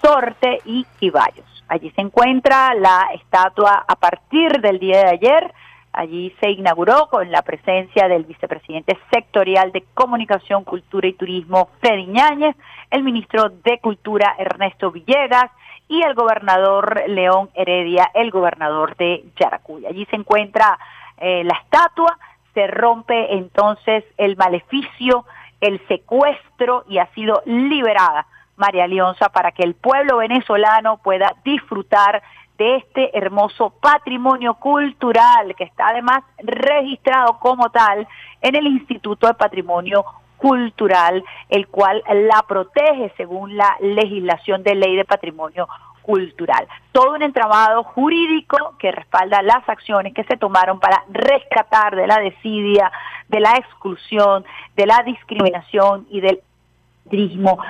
Sorte 0.00 0.60
y 0.64 0.86
Chivallos. 0.98 1.55
Allí 1.68 1.90
se 1.90 2.00
encuentra 2.00 2.74
la 2.74 3.08
estatua 3.14 3.84
a 3.86 3.96
partir 3.96 4.60
del 4.60 4.78
día 4.78 4.98
de 4.98 5.10
ayer. 5.10 5.54
Allí 5.92 6.34
se 6.40 6.50
inauguró 6.50 7.08
con 7.08 7.30
la 7.30 7.42
presencia 7.42 8.06
del 8.06 8.24
vicepresidente 8.24 8.98
sectorial 9.10 9.72
de 9.72 9.84
Comunicación, 9.94 10.64
Cultura 10.64 11.08
y 11.08 11.14
Turismo, 11.14 11.70
Freddy 11.80 12.06
Ñáñez, 12.06 12.54
el 12.90 13.02
ministro 13.02 13.48
de 13.48 13.78
Cultura, 13.80 14.36
Ernesto 14.38 14.92
Villegas, 14.92 15.50
y 15.88 16.02
el 16.02 16.14
gobernador 16.14 17.02
León 17.08 17.50
Heredia, 17.54 18.10
el 18.14 18.30
gobernador 18.30 18.96
de 18.96 19.24
Yaracuy. 19.38 19.86
Allí 19.86 20.04
se 20.06 20.16
encuentra 20.16 20.78
eh, 21.18 21.44
la 21.44 21.54
estatua, 21.54 22.18
se 22.54 22.66
rompe 22.66 23.34
entonces 23.34 24.04
el 24.16 24.36
maleficio, 24.36 25.24
el 25.60 25.80
secuestro 25.86 26.84
y 26.88 26.98
ha 26.98 27.06
sido 27.14 27.42
liberada 27.46 28.26
María 28.56 28.86
Leonza, 28.86 29.28
para 29.28 29.52
que 29.52 29.62
el 29.62 29.74
pueblo 29.74 30.18
venezolano 30.18 30.98
pueda 30.98 31.34
disfrutar 31.44 32.22
de 32.58 32.76
este 32.76 33.16
hermoso 33.16 33.70
patrimonio 33.70 34.54
cultural 34.54 35.54
que 35.56 35.64
está 35.64 35.88
además 35.88 36.22
registrado 36.38 37.38
como 37.38 37.70
tal 37.70 38.08
en 38.40 38.56
el 38.56 38.66
Instituto 38.66 39.26
de 39.26 39.34
Patrimonio 39.34 40.04
Cultural, 40.38 41.24
el 41.48 41.66
cual 41.68 42.02
la 42.06 42.42
protege 42.46 43.12
según 43.16 43.56
la 43.56 43.76
legislación 43.80 44.62
de 44.62 44.74
ley 44.74 44.96
de 44.96 45.04
patrimonio 45.04 45.68
cultural. 46.02 46.68
Todo 46.92 47.14
un 47.14 47.22
entramado 47.22 47.82
jurídico 47.82 48.74
que 48.78 48.92
respalda 48.92 49.42
las 49.42 49.68
acciones 49.68 50.14
que 50.14 50.24
se 50.24 50.36
tomaron 50.36 50.78
para 50.78 51.02
rescatar 51.08 51.96
de 51.96 52.06
la 52.06 52.20
desidia, 52.20 52.92
de 53.28 53.40
la 53.40 53.56
exclusión, 53.56 54.44
de 54.76 54.86
la 54.86 55.02
discriminación 55.02 56.06
y 56.10 56.20
del 56.20 56.40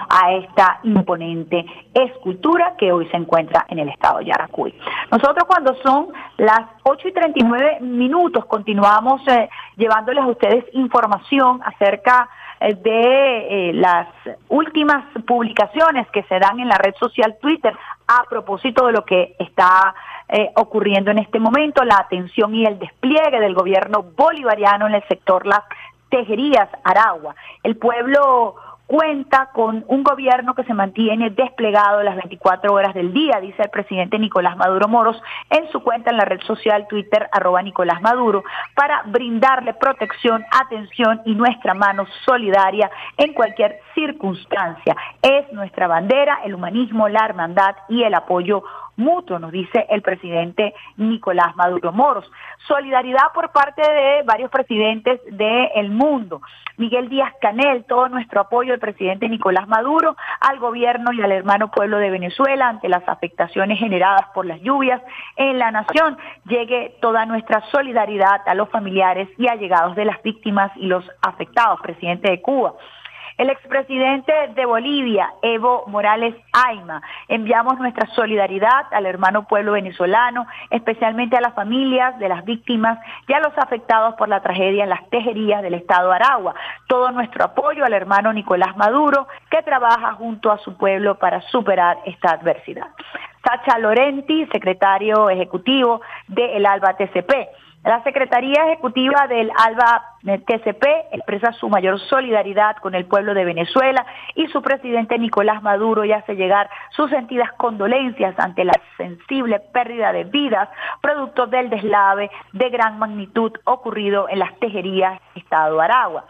a 0.08 0.32
esta 0.32 0.80
imponente 0.82 1.66
escultura 1.92 2.74
que 2.78 2.90
hoy 2.90 3.06
se 3.08 3.16
encuentra 3.16 3.66
en 3.68 3.78
el 3.78 3.88
estado 3.88 4.18
de 4.18 4.26
Yaracuy. 4.26 4.74
Nosotros 5.10 5.44
cuando 5.46 5.74
son 5.82 6.08
las 6.38 6.62
8 6.84 7.08
y 7.08 7.12
39 7.12 7.78
minutos 7.80 8.46
continuamos 8.46 9.20
eh, 9.28 9.48
llevándoles 9.76 10.24
a 10.24 10.28
ustedes 10.28 10.64
información 10.72 11.60
acerca 11.64 12.28
eh, 12.60 12.74
de 12.74 13.70
eh, 13.70 13.72
las 13.74 14.08
últimas 14.48 15.04
publicaciones 15.26 16.08
que 16.08 16.22
se 16.24 16.38
dan 16.38 16.58
en 16.60 16.68
la 16.68 16.78
red 16.78 16.94
social 16.98 17.36
Twitter 17.40 17.76
a 18.08 18.24
propósito 18.28 18.86
de 18.86 18.92
lo 18.92 19.04
que 19.04 19.34
está 19.38 19.94
ocurriendo 20.56 21.12
en 21.12 21.18
este 21.18 21.38
momento, 21.38 21.84
la 21.84 21.98
atención 21.98 22.52
y 22.52 22.64
el 22.64 22.80
despliegue 22.80 23.38
del 23.38 23.54
gobierno 23.54 24.02
bolivariano 24.16 24.88
en 24.88 24.96
el 24.96 25.04
sector 25.06 25.46
Las 25.46 25.62
Tejerías, 26.08 26.68
Aragua. 26.82 27.36
El 27.62 27.76
pueblo 27.76 28.56
cuenta 28.86 29.50
con 29.52 29.84
un 29.88 30.02
gobierno 30.02 30.54
que 30.54 30.64
se 30.64 30.74
mantiene 30.74 31.30
desplegado 31.30 32.02
las 32.02 32.16
24 32.16 32.72
horas 32.72 32.94
del 32.94 33.12
día, 33.12 33.40
dice 33.40 33.62
el 33.62 33.70
presidente 33.70 34.18
Nicolás 34.18 34.56
Maduro 34.56 34.88
Moros 34.88 35.20
en 35.50 35.68
su 35.70 35.82
cuenta 35.82 36.10
en 36.10 36.16
la 36.16 36.24
red 36.24 36.40
social 36.42 36.86
Twitter 36.88 37.28
arroba 37.32 37.62
Nicolás 37.62 38.00
Maduro, 38.00 38.44
para 38.74 39.02
brindarle 39.06 39.74
protección, 39.74 40.44
atención 40.50 41.20
y 41.24 41.34
nuestra 41.34 41.74
mano 41.74 42.06
solidaria 42.24 42.90
en 43.16 43.32
cualquier 43.32 43.80
circunstancia. 43.94 44.96
Es 45.20 45.52
nuestra 45.52 45.88
bandera, 45.88 46.40
el 46.44 46.54
humanismo, 46.54 47.08
la 47.08 47.24
hermandad 47.24 47.76
y 47.88 48.02
el 48.02 48.14
apoyo 48.14 48.62
mutuo, 48.96 49.38
nos 49.38 49.52
dice 49.52 49.86
el 49.90 50.02
presidente 50.02 50.74
Nicolás 50.96 51.54
Maduro 51.56 51.92
Moros. 51.92 52.30
Solidaridad 52.66 53.32
por 53.34 53.52
parte 53.52 53.82
de 53.82 54.22
varios 54.24 54.50
presidentes 54.50 55.20
del 55.30 55.90
mundo. 55.90 56.40
Miguel 56.78 57.08
Díaz 57.08 57.32
Canel, 57.40 57.84
todo 57.84 58.08
nuestro 58.08 58.42
apoyo 58.42 58.74
al 58.74 58.80
presidente 58.80 59.28
Nicolás 59.28 59.66
Maduro, 59.66 60.16
al 60.40 60.58
gobierno 60.58 61.12
y 61.12 61.22
al 61.22 61.32
hermano 61.32 61.70
pueblo 61.70 61.98
de 61.98 62.10
Venezuela 62.10 62.68
ante 62.68 62.88
las 62.88 63.08
afectaciones 63.08 63.78
generadas 63.78 64.26
por 64.34 64.44
las 64.44 64.60
lluvias 64.60 65.00
en 65.36 65.58
la 65.58 65.70
nación. 65.70 66.18
Llegue 66.44 66.96
toda 67.00 67.24
nuestra 67.24 67.62
solidaridad 67.70 68.42
a 68.46 68.54
los 68.54 68.68
familiares 68.68 69.28
y 69.38 69.48
allegados 69.48 69.96
de 69.96 70.04
las 70.04 70.22
víctimas 70.22 70.70
y 70.76 70.86
los 70.86 71.04
afectados, 71.22 71.80
presidente 71.80 72.30
de 72.30 72.42
Cuba. 72.42 72.74
El 73.38 73.50
expresidente 73.50 74.32
de 74.54 74.64
Bolivia, 74.64 75.30
Evo 75.42 75.84
Morales 75.88 76.34
Aima, 76.54 77.02
enviamos 77.28 77.78
nuestra 77.78 78.06
solidaridad 78.14 78.86
al 78.92 79.04
hermano 79.04 79.46
pueblo 79.46 79.72
venezolano, 79.72 80.46
especialmente 80.70 81.36
a 81.36 81.42
las 81.42 81.52
familias 81.52 82.18
de 82.18 82.30
las 82.30 82.46
víctimas 82.46 82.98
y 83.28 83.34
a 83.34 83.40
los 83.40 83.52
afectados 83.58 84.14
por 84.14 84.30
la 84.30 84.40
tragedia 84.40 84.84
en 84.84 84.88
las 84.88 85.06
tejerías 85.10 85.60
del 85.60 85.74
estado 85.74 86.12
Aragua. 86.12 86.54
Todo 86.88 87.10
nuestro 87.12 87.44
apoyo 87.44 87.84
al 87.84 87.92
hermano 87.92 88.32
Nicolás 88.32 88.74
Maduro, 88.78 89.28
que 89.50 89.62
trabaja 89.62 90.14
junto 90.14 90.50
a 90.50 90.56
su 90.56 90.74
pueblo 90.78 91.18
para 91.18 91.42
superar 91.42 91.98
esta 92.06 92.30
adversidad. 92.30 92.86
Sacha 93.44 93.78
Lorenti, 93.78 94.46
secretario 94.46 95.28
ejecutivo 95.28 96.00
del 96.26 96.64
ALBA 96.64 96.96
TCP. 96.96 97.65
La 97.86 98.02
Secretaría 98.02 98.64
Ejecutiva 98.64 99.28
del 99.28 99.48
ALBA 99.56 100.16
TCP 100.34 100.84
expresa 101.12 101.52
su 101.52 101.68
mayor 101.68 102.00
solidaridad 102.00 102.76
con 102.78 102.96
el 102.96 103.06
pueblo 103.06 103.32
de 103.32 103.44
Venezuela 103.44 104.04
y 104.34 104.48
su 104.48 104.60
presidente 104.60 105.16
Nicolás 105.20 105.62
Maduro 105.62 106.04
y 106.04 106.10
hace 106.10 106.34
llegar 106.34 106.68
sus 106.90 107.10
sentidas 107.10 107.52
condolencias 107.52 108.34
ante 108.40 108.64
la 108.64 108.72
sensible 108.96 109.60
pérdida 109.72 110.12
de 110.12 110.24
vidas 110.24 110.68
producto 111.00 111.46
del 111.46 111.70
deslave 111.70 112.28
de 112.52 112.70
gran 112.70 112.98
magnitud 112.98 113.52
ocurrido 113.64 114.28
en 114.28 114.40
las 114.40 114.58
tejerías 114.58 115.20
Estado 115.36 115.80
Aragua. 115.80 116.24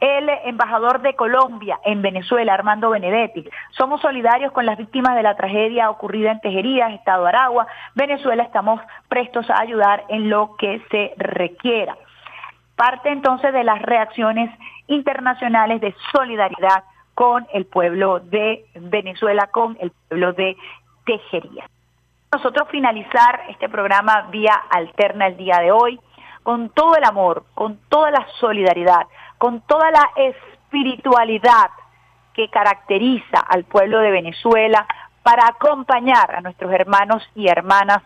El 0.00 0.28
embajador 0.44 1.02
de 1.02 1.14
Colombia 1.14 1.78
en 1.84 2.00
Venezuela, 2.00 2.54
Armando 2.54 2.90
Benedetti, 2.90 3.44
somos 3.70 4.00
solidarios 4.00 4.52
con 4.52 4.64
las 4.64 4.78
víctimas 4.78 5.16
de 5.16 5.22
la 5.22 5.36
tragedia 5.36 5.90
ocurrida 5.90 6.30
en 6.30 6.40
Tejerías, 6.40 6.92
Estado 6.92 7.26
Aragua. 7.26 7.66
Venezuela 7.94 8.42
estamos 8.42 8.80
prestos 9.08 9.48
a 9.50 9.60
ayudar 9.60 10.04
en 10.08 10.30
lo 10.30 10.56
que 10.56 10.80
se 10.90 10.93
requiera. 11.16 11.96
Parte 12.76 13.10
entonces 13.10 13.52
de 13.52 13.64
las 13.64 13.80
reacciones 13.82 14.50
internacionales 14.86 15.80
de 15.80 15.94
solidaridad 16.12 16.84
con 17.14 17.46
el 17.52 17.66
pueblo 17.66 18.20
de 18.20 18.66
Venezuela, 18.74 19.46
con 19.48 19.76
el 19.80 19.92
pueblo 20.08 20.32
de 20.32 20.56
Tejerías. 21.06 21.68
Nosotros 22.32 22.68
finalizar 22.70 23.44
este 23.48 23.68
programa 23.68 24.22
vía 24.30 24.54
alterna 24.70 25.28
el 25.28 25.36
día 25.36 25.58
de 25.60 25.70
hoy 25.70 26.00
con 26.42 26.70
todo 26.70 26.96
el 26.96 27.04
amor, 27.04 27.44
con 27.54 27.78
toda 27.88 28.10
la 28.10 28.26
solidaridad, 28.40 29.06
con 29.38 29.60
toda 29.62 29.90
la 29.90 30.10
espiritualidad 30.16 31.70
que 32.34 32.48
caracteriza 32.48 33.38
al 33.48 33.64
pueblo 33.64 34.00
de 34.00 34.10
Venezuela 34.10 34.86
para 35.22 35.46
acompañar 35.46 36.34
a 36.34 36.40
nuestros 36.40 36.72
hermanos 36.72 37.22
y 37.34 37.48
hermanas 37.48 38.02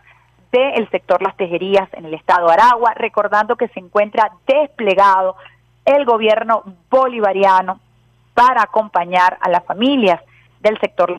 del 0.51 0.89
sector 0.89 1.21
Las 1.21 1.35
Tejerías 1.37 1.87
en 1.93 2.05
el 2.05 2.13
estado 2.13 2.49
Aragua, 2.49 2.93
recordando 2.95 3.55
que 3.55 3.67
se 3.69 3.79
encuentra 3.79 4.31
desplegado 4.47 5.35
el 5.85 6.05
gobierno 6.05 6.63
bolivariano 6.89 7.79
para 8.33 8.63
acompañar 8.63 9.37
a 9.41 9.49
las 9.49 9.63
familias 9.65 10.21
del 10.61 10.79
sector 10.79 11.17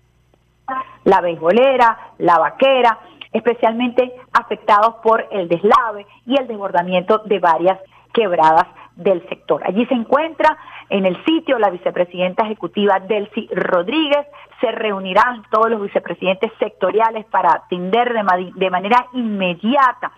la 1.05 1.21
beisbolera, 1.21 2.13
la 2.19 2.39
vaquera, 2.39 2.99
especialmente 3.33 4.13
afectados 4.33 4.97
por 5.03 5.27
el 5.31 5.49
deslave 5.49 6.07
y 6.27 6.39
el 6.39 6.47
desbordamiento 6.47 7.19
de 7.19 7.39
varias 7.39 7.79
quebradas 8.13 8.67
del 9.01 9.27
sector. 9.29 9.63
Allí 9.65 9.87
se 9.87 9.95
encuentra 9.95 10.57
en 10.91 11.07
el 11.07 11.23
sitio 11.25 11.59
la 11.59 11.71
vicepresidenta 11.71 12.45
ejecutiva 12.45 13.01
Delcy 13.01 13.49
Rodríguez. 13.53 14.27
Se 14.61 14.71
reunirán 14.71 15.43
todos 15.51 15.71
los 15.71 15.81
vicepresidentes 15.81 16.53
sectoriales 16.59 17.25
para 17.27 17.53
atender 17.53 18.13
de, 18.13 18.71
manera 18.71 19.07
inmediata 19.15 20.13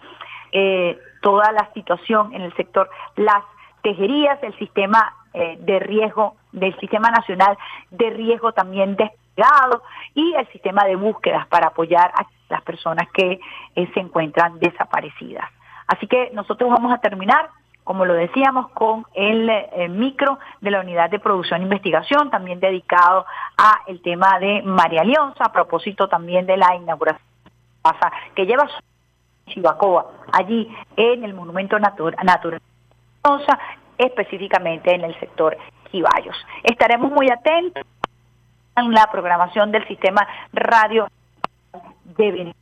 eh, 0.51 0.99
toda 1.21 1.53
la 1.53 1.73
situación 1.73 2.35
en 2.35 2.43
el 2.43 2.55
sector 2.55 2.91
las 3.17 3.45
tejerías, 3.83 4.43
el 4.43 4.57
sistema 4.59 5.15
eh, 5.35 5.57
de 5.61 5.79
riesgo 5.79 6.35
del 6.53 6.79
sistema 6.79 7.11
nacional 7.11 7.57
de 7.91 8.11
riesgo 8.11 8.53
también 8.53 8.97
desplegado 8.97 9.83
y 10.15 10.35
el 10.35 10.47
sistema 10.49 10.85
de 10.85 10.97
búsquedas 10.97 11.47
para 11.47 11.69
apoyar 11.69 12.13
a 12.15 12.27
las 12.51 12.63
personas 12.63 13.09
que 13.15 13.41
eh, 13.77 13.91
se 13.95 14.01
encuentran 14.01 14.59
desaparecidas. 14.59 15.49
Así 15.87 16.07
que 16.07 16.31
nosotros 16.35 16.71
vamos 16.71 16.93
a 16.93 16.99
terminar 16.99 17.49
como 17.85 18.05
lo 18.05 18.15
decíamos, 18.15 18.71
con 18.71 19.07
el, 19.15 19.49
eh, 19.51 19.89
micro 19.89 20.39
de 20.61 20.71
la 20.71 20.81
unidad 20.81 21.11
de 21.11 21.19
producción 21.19 21.61
e 21.61 21.65
investigación, 21.65 22.31
también 22.31 22.61
dedicado 22.61 23.27
a 23.59 23.81
el 23.87 24.01
tema 24.03 24.39
de 24.39 24.63
María 24.63 25.05
Leonza, 25.05 25.45
a 25.45 25.53
propósito 25.53 26.09
también 26.09 26.47
de 26.47 26.57
la 26.57 26.75
inauguración 26.77 27.33
que 28.35 28.47
lleva 28.47 28.69
Chivacoa, 29.49 30.07
allí 30.33 30.73
en 30.97 31.25
el 31.25 31.35
Monumento 31.35 31.79
Natural 31.79 32.17
Natural 32.23 32.61
específicamente 33.99 34.95
en 34.95 35.05
el 35.05 35.19
sector 35.21 35.57
Quibayos. 35.91 36.37
Estaremos 36.63 37.11
muy 37.13 37.29
atentos 37.31 37.85
en 38.77 38.93
la 38.93 39.11
programación 39.11 39.71
del 39.71 39.87
sistema 39.87 40.27
radio 40.53 41.09
de 42.17 42.55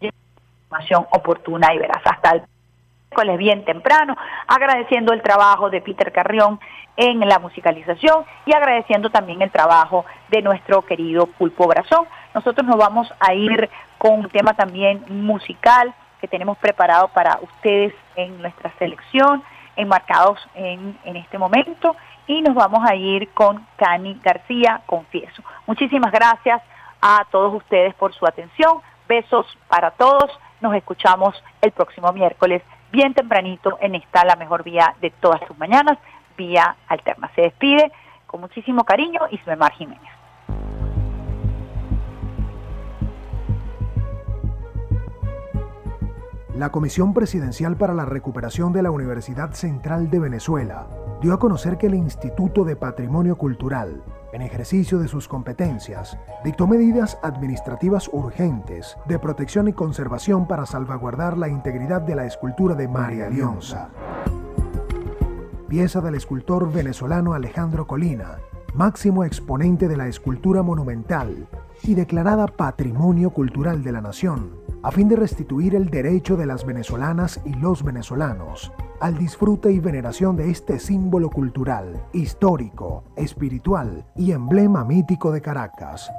información 0.00 1.06
oportuna 1.12 1.72
y 1.72 1.78
veraz. 1.78 2.02
Hasta 2.04 2.30
el 2.30 2.42
bien 3.38 3.64
temprano, 3.64 4.16
agradeciendo 4.46 5.12
el 5.12 5.22
trabajo 5.22 5.70
de 5.70 5.80
Peter 5.80 6.12
Carrión 6.12 6.58
en 6.96 7.20
la 7.20 7.38
musicalización 7.38 8.24
y 8.46 8.54
agradeciendo 8.54 9.10
también 9.10 9.42
el 9.42 9.50
trabajo 9.50 10.04
de 10.28 10.42
nuestro 10.42 10.82
querido 10.82 11.26
Pulpo 11.26 11.66
Brazón. 11.66 12.06
Nosotros 12.34 12.66
nos 12.66 12.76
vamos 12.76 13.12
a 13.20 13.34
ir 13.34 13.70
con 13.98 14.20
un 14.20 14.28
tema 14.28 14.54
también 14.54 15.04
musical 15.08 15.94
que 16.20 16.28
tenemos 16.28 16.58
preparado 16.58 17.08
para 17.08 17.38
ustedes 17.42 17.94
en 18.16 18.40
nuestra 18.40 18.72
selección, 18.78 19.42
enmarcados 19.76 20.38
en, 20.54 20.98
en 21.04 21.16
este 21.16 21.38
momento, 21.38 21.96
y 22.26 22.42
nos 22.42 22.54
vamos 22.54 22.80
a 22.88 22.94
ir 22.94 23.30
con 23.34 23.66
Cani 23.76 24.18
García, 24.22 24.82
confieso. 24.86 25.42
Muchísimas 25.66 26.12
gracias 26.12 26.62
a 27.00 27.24
todos 27.30 27.54
ustedes 27.54 27.94
por 27.94 28.14
su 28.14 28.26
atención. 28.26 28.80
Besos 29.06 29.46
para 29.68 29.90
todos. 29.90 30.30
Nos 30.60 30.74
escuchamos 30.74 31.34
el 31.60 31.72
próximo 31.72 32.10
miércoles 32.12 32.62
bien 32.94 33.12
tempranito 33.12 33.76
en 33.80 33.96
esta 33.96 34.24
la 34.24 34.36
mejor 34.36 34.62
vía 34.62 34.94
de 35.00 35.10
todas 35.10 35.40
sus 35.48 35.58
mañanas, 35.58 35.98
vía 36.36 36.76
alterna. 36.86 37.28
Se 37.34 37.42
despide 37.42 37.90
con 38.26 38.40
muchísimo 38.40 38.84
cariño 38.84 39.20
Ismemar 39.30 39.72
Jiménez. 39.72 40.10
La 46.56 46.70
Comisión 46.70 47.12
Presidencial 47.14 47.76
para 47.76 47.94
la 47.94 48.04
Recuperación 48.04 48.72
de 48.72 48.82
la 48.82 48.92
Universidad 48.92 49.52
Central 49.54 50.08
de 50.08 50.20
Venezuela 50.20 50.86
dio 51.24 51.34
a 51.34 51.40
conocer 51.40 51.76
que 51.76 51.88
el 51.88 51.94
Instituto 51.94 52.64
de 52.64 52.76
Patrimonio 52.76 53.36
Cultural 53.36 54.04
en 54.34 54.42
ejercicio 54.42 54.98
de 54.98 55.06
sus 55.06 55.28
competencias, 55.28 56.18
dictó 56.42 56.66
medidas 56.66 57.18
administrativas 57.22 58.10
urgentes 58.12 58.96
de 59.06 59.20
protección 59.20 59.68
y 59.68 59.72
conservación 59.72 60.48
para 60.48 60.66
salvaguardar 60.66 61.38
la 61.38 61.48
integridad 61.48 62.02
de 62.02 62.16
la 62.16 62.26
escultura 62.26 62.74
de 62.74 62.88
María 62.88 63.30
Leonza. 63.30 63.90
Pieza 65.68 66.00
del 66.00 66.16
escultor 66.16 66.72
venezolano 66.72 67.32
Alejandro 67.32 67.86
Colina, 67.86 68.38
máximo 68.74 69.22
exponente 69.22 69.86
de 69.86 69.96
la 69.96 70.08
escultura 70.08 70.64
monumental 70.64 71.46
y 71.84 71.94
declarada 71.94 72.48
Patrimonio 72.48 73.30
Cultural 73.30 73.84
de 73.84 73.92
la 73.92 74.00
Nación, 74.00 74.63
a 74.84 74.90
fin 74.90 75.08
de 75.08 75.16
restituir 75.16 75.74
el 75.74 75.88
derecho 75.88 76.36
de 76.36 76.44
las 76.44 76.66
venezolanas 76.66 77.40
y 77.46 77.54
los 77.54 77.82
venezolanos 77.82 78.70
al 79.00 79.16
disfrute 79.16 79.72
y 79.72 79.80
veneración 79.80 80.36
de 80.36 80.50
este 80.50 80.78
símbolo 80.78 81.30
cultural, 81.30 82.04
histórico, 82.12 83.04
espiritual 83.16 84.04
y 84.14 84.32
emblema 84.32 84.84
mítico 84.84 85.32
de 85.32 85.40
Caracas. 85.40 86.10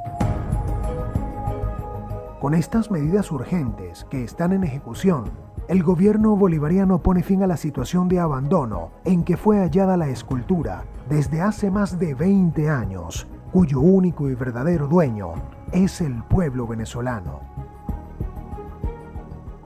Con 2.41 2.55
estas 2.55 2.89
medidas 2.89 3.31
urgentes 3.31 4.05
que 4.09 4.23
están 4.23 4.51
en 4.51 4.63
ejecución, 4.63 5.25
el 5.67 5.83
gobierno 5.83 6.35
bolivariano 6.35 7.03
pone 7.03 7.21
fin 7.21 7.43
a 7.43 7.47
la 7.47 7.57
situación 7.57 8.07
de 8.07 8.19
abandono 8.19 8.91
en 9.03 9.23
que 9.23 9.37
fue 9.37 9.59
hallada 9.59 9.95
la 9.95 10.09
escultura 10.09 10.85
desde 11.07 11.41
hace 11.41 11.69
más 11.69 11.99
de 11.99 12.15
20 12.15 12.69
años, 12.69 13.27
cuyo 13.51 13.79
único 13.79 14.27
y 14.27 14.35
verdadero 14.35 14.87
dueño 14.87 15.33
es 15.71 16.01
el 16.01 16.23
pueblo 16.23 16.67
venezolano. 16.67 17.74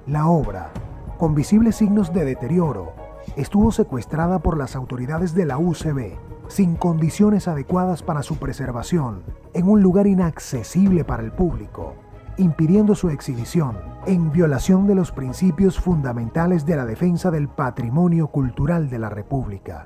La 0.10 0.26
obra, 0.26 0.72
con 1.20 1.36
visibles 1.36 1.76
signos 1.76 2.12
de 2.12 2.26
deterioro, 2.26 2.94
estuvo 3.36 3.72
secuestrada 3.72 4.40
por 4.40 4.58
las 4.58 4.76
autoridades 4.76 5.36
de 5.36 5.46
la 5.46 5.60
UCB 5.60 6.18
sin 6.48 6.76
condiciones 6.78 7.48
adecuadas 7.48 8.02
para 8.02 8.24
su 8.24 8.38
preservación, 8.38 9.22
en 9.54 9.70
un 9.70 9.84
lugar 9.84 10.08
inaccesible 10.08 11.04
para 11.04 11.22
el 11.22 11.32
público, 11.32 11.94
impidiendo 12.38 12.96
su 12.96 13.12
exhibición, 13.12 13.78
en 14.08 14.32
violación 14.32 14.88
de 14.88 14.96
los 14.96 15.12
principios 15.12 15.80
fundamentales 15.80 16.66
de 16.66 16.76
la 16.76 16.86
defensa 16.88 17.30
del 17.30 17.48
patrimonio 17.48 18.30
cultural 18.30 18.90
de 18.90 18.98
la 18.98 19.10
República. 19.10 19.86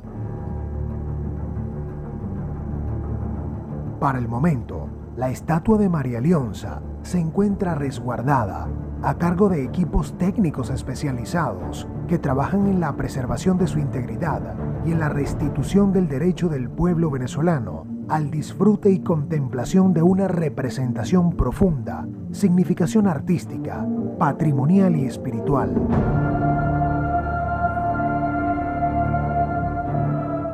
Para 4.00 4.20
el 4.20 4.30
momento, 4.30 4.88
la 5.18 5.30
estatua 5.32 5.78
de 5.78 5.90
María 5.90 6.22
Leonza 6.22 6.82
se 7.02 7.20
encuentra 7.20 7.76
resguardada 7.76 8.70
a 9.04 9.18
cargo 9.18 9.50
de 9.50 9.64
equipos 9.64 10.18
técnicos 10.18 10.70
especializados 10.70 11.88
que 12.08 12.18
trabajan 12.18 12.68
en 12.68 12.80
la 12.80 12.96
preservación 12.96 13.58
de 13.58 13.68
su 13.68 13.80
integridad 13.80 14.56
y 14.86 14.92
en 14.94 15.00
la 15.00 15.10
restitución 15.10 15.92
del 15.92 16.08
derecho 16.08 16.48
del 16.48 16.70
pueblo 16.70 17.12
venezolano 17.12 17.86
al 18.08 18.32
disfrute 18.32 18.90
y 18.92 19.00
contemplación 19.00 19.94
de 19.94 20.02
una 20.02 20.28
representación 20.28 21.36
profunda, 21.36 22.08
significación 22.32 23.08
artística, 23.08 23.86
patrimonial 24.18 24.96
y 24.96 25.06
espiritual. 25.06 25.74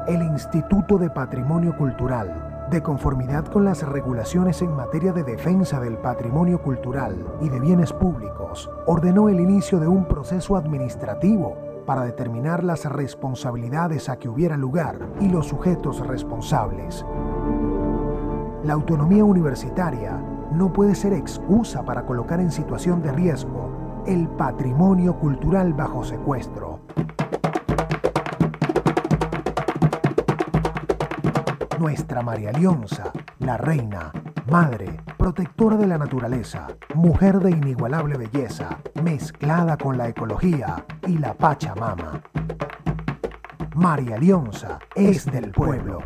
El 0.07 0.23
Instituto 0.23 0.97
de 0.97 1.09
Patrimonio 1.11 1.75
Cultural 1.77 2.48
de 2.69 2.83
conformidad 2.83 3.45
con 3.45 3.65
las 3.65 3.81
regulaciones 3.83 4.61
en 4.61 4.75
materia 4.75 5.11
de 5.11 5.23
defensa 5.23 5.79
del 5.79 5.97
patrimonio 5.97 6.61
cultural 6.61 7.25
y 7.41 7.49
de 7.49 7.59
bienes 7.59 7.91
públicos, 7.91 8.69
ordenó 8.85 9.29
el 9.29 9.39
inicio 9.39 9.79
de 9.79 9.87
un 9.87 10.05
proceso 10.05 10.55
administrativo 10.55 11.57
para 11.85 12.03
determinar 12.03 12.63
las 12.63 12.85
responsabilidades 12.85 14.09
a 14.09 14.17
que 14.17 14.29
hubiera 14.29 14.57
lugar 14.57 14.99
y 15.19 15.29
los 15.29 15.47
sujetos 15.47 16.05
responsables. 16.05 17.03
La 18.63 18.73
autonomía 18.73 19.25
universitaria 19.25 20.21
no 20.51 20.71
puede 20.71 20.93
ser 20.93 21.13
excusa 21.13 21.83
para 21.83 22.05
colocar 22.05 22.39
en 22.39 22.51
situación 22.51 23.01
de 23.01 23.11
riesgo 23.11 24.03
el 24.05 24.27
patrimonio 24.27 25.17
cultural 25.17 25.73
bajo 25.73 26.03
secuestro. 26.03 26.79
Nuestra 31.79 32.21
María 32.21 32.51
Leonza, 32.51 33.13
la 33.39 33.55
reina, 33.55 34.11
madre, 34.51 34.99
protectora 35.17 35.77
de 35.77 35.87
la 35.87 35.97
naturaleza, 35.97 36.67
mujer 36.93 37.39
de 37.39 37.51
inigualable 37.51 38.17
belleza, 38.17 38.79
mezclada 39.01 39.77
con 39.77 39.97
la 39.97 40.09
ecología 40.09 40.85
y 41.07 41.17
la 41.17 41.33
Pachamama. 41.33 42.21
María 43.75 44.17
Leonza 44.17 44.79
es 44.93 45.25
del 45.25 45.51
pueblo. 45.51 46.01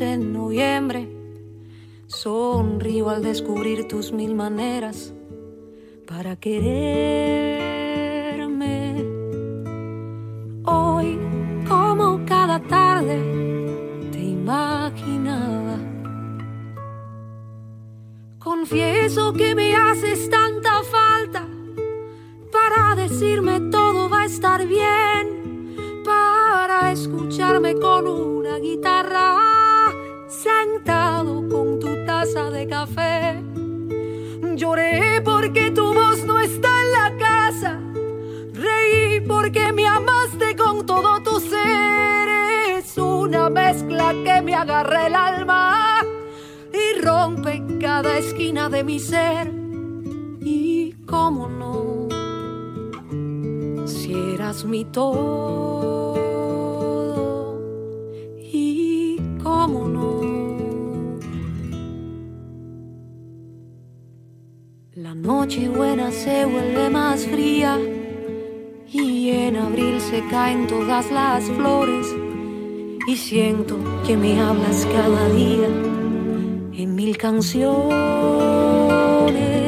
En 0.00 0.32
noviembre. 0.32 1.08
Sonrío 2.06 3.10
al 3.10 3.22
descubrir 3.22 3.86
tus 3.88 4.12
mil 4.12 4.34
maneras 4.34 5.12
para 6.06 6.36
quererme. 6.36 7.58
Hoy, 10.64 11.18
como 11.68 12.24
cada 12.24 12.60
tarde, 12.60 13.18
te 14.12 14.18
imaginaba. 14.20 15.78
Confieso 18.38 19.32
que 19.32 19.54
me 19.54 19.74
haces 19.74 20.30
tanta 20.30 20.82
falta 20.82 21.46
para 22.50 22.94
decirme 22.94 23.60
todo 23.70 24.08
va 24.08 24.22
a 24.22 24.26
estar 24.26 24.66
bien, 24.66 25.76
para 26.04 26.92
escucharme 26.92 27.74
con 27.74 28.08
una 28.08 28.58
guitarra, 28.58 29.57
de 32.34 32.66
café. 32.66 33.42
Lloré 34.54 35.22
porque 35.24 35.70
tu 35.70 35.94
voz 35.94 36.22
no 36.26 36.38
está 36.38 36.68
en 36.68 36.92
la 36.92 37.16
casa, 37.16 37.80
reí 38.52 39.20
porque 39.20 39.72
me 39.72 39.86
amaste 39.86 40.54
con 40.54 40.84
todo 40.84 41.22
tu 41.22 41.40
ser. 41.40 42.28
Es 42.76 42.98
una 42.98 43.48
mezcla 43.48 44.12
que 44.24 44.42
me 44.42 44.54
agarra 44.54 45.06
el 45.06 45.14
alma 45.14 46.02
y 46.70 47.00
rompe 47.00 47.62
cada 47.80 48.18
esquina 48.18 48.68
de 48.68 48.84
mi 48.84 48.98
ser. 49.00 49.50
Y 50.42 50.92
cómo 51.06 51.48
no 51.48 52.08
si 53.86 54.12
eras 54.34 54.66
mi 54.66 54.84
todo 54.84 56.14
y 58.36 59.16
cómo 59.42 59.88
no. 59.88 60.37
La 65.28 65.34
noche 65.34 65.68
buena 65.68 66.10
se 66.10 66.46
vuelve 66.46 66.88
más 66.88 67.26
fría 67.26 67.78
y 68.90 69.28
en 69.28 69.56
abril 69.56 70.00
se 70.00 70.26
caen 70.30 70.66
todas 70.66 71.10
las 71.10 71.44
flores 71.50 72.06
y 73.06 73.14
siento 73.14 73.76
que 74.06 74.16
me 74.16 74.40
hablas 74.40 74.86
cada 74.86 75.28
día 75.28 75.68
en 76.72 76.94
mil 76.94 77.18
canciones. 77.18 79.67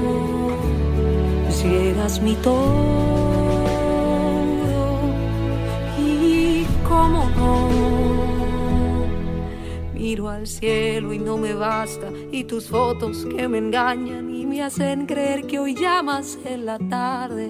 si 1.61 1.75
eras 1.75 2.19
mi 2.21 2.35
todo. 2.35 3.21
Y 5.99 6.65
cómo 6.87 7.29
no. 7.37 7.69
Miro 9.93 10.29
al 10.29 10.47
cielo 10.47 11.13
y 11.13 11.19
no 11.19 11.37
me 11.37 11.53
basta, 11.53 12.09
y 12.31 12.43
tus 12.45 12.67
fotos 12.67 13.25
que 13.25 13.47
me 13.47 13.59
engañan 13.59 14.33
y 14.33 14.45
me 14.47 14.63
hacen 14.63 15.05
creer 15.05 15.45
que 15.45 15.59
hoy 15.59 15.75
llamas 15.75 16.39
en 16.43 16.65
la 16.65 16.79
tarde 16.79 17.49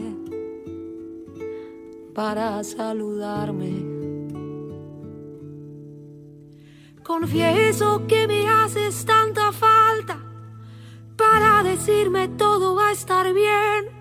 para 2.14 2.62
saludarme. 2.64 4.02
Confieso 7.04 8.06
que 8.08 8.28
me 8.28 8.48
haces 8.48 9.06
tanta 9.06 9.52
falta 9.52 10.18
para 11.16 11.64
decirme 11.64 12.28
todo 12.28 12.76
va 12.76 12.90
a 12.90 12.92
estar 12.92 13.34
bien, 13.34 14.01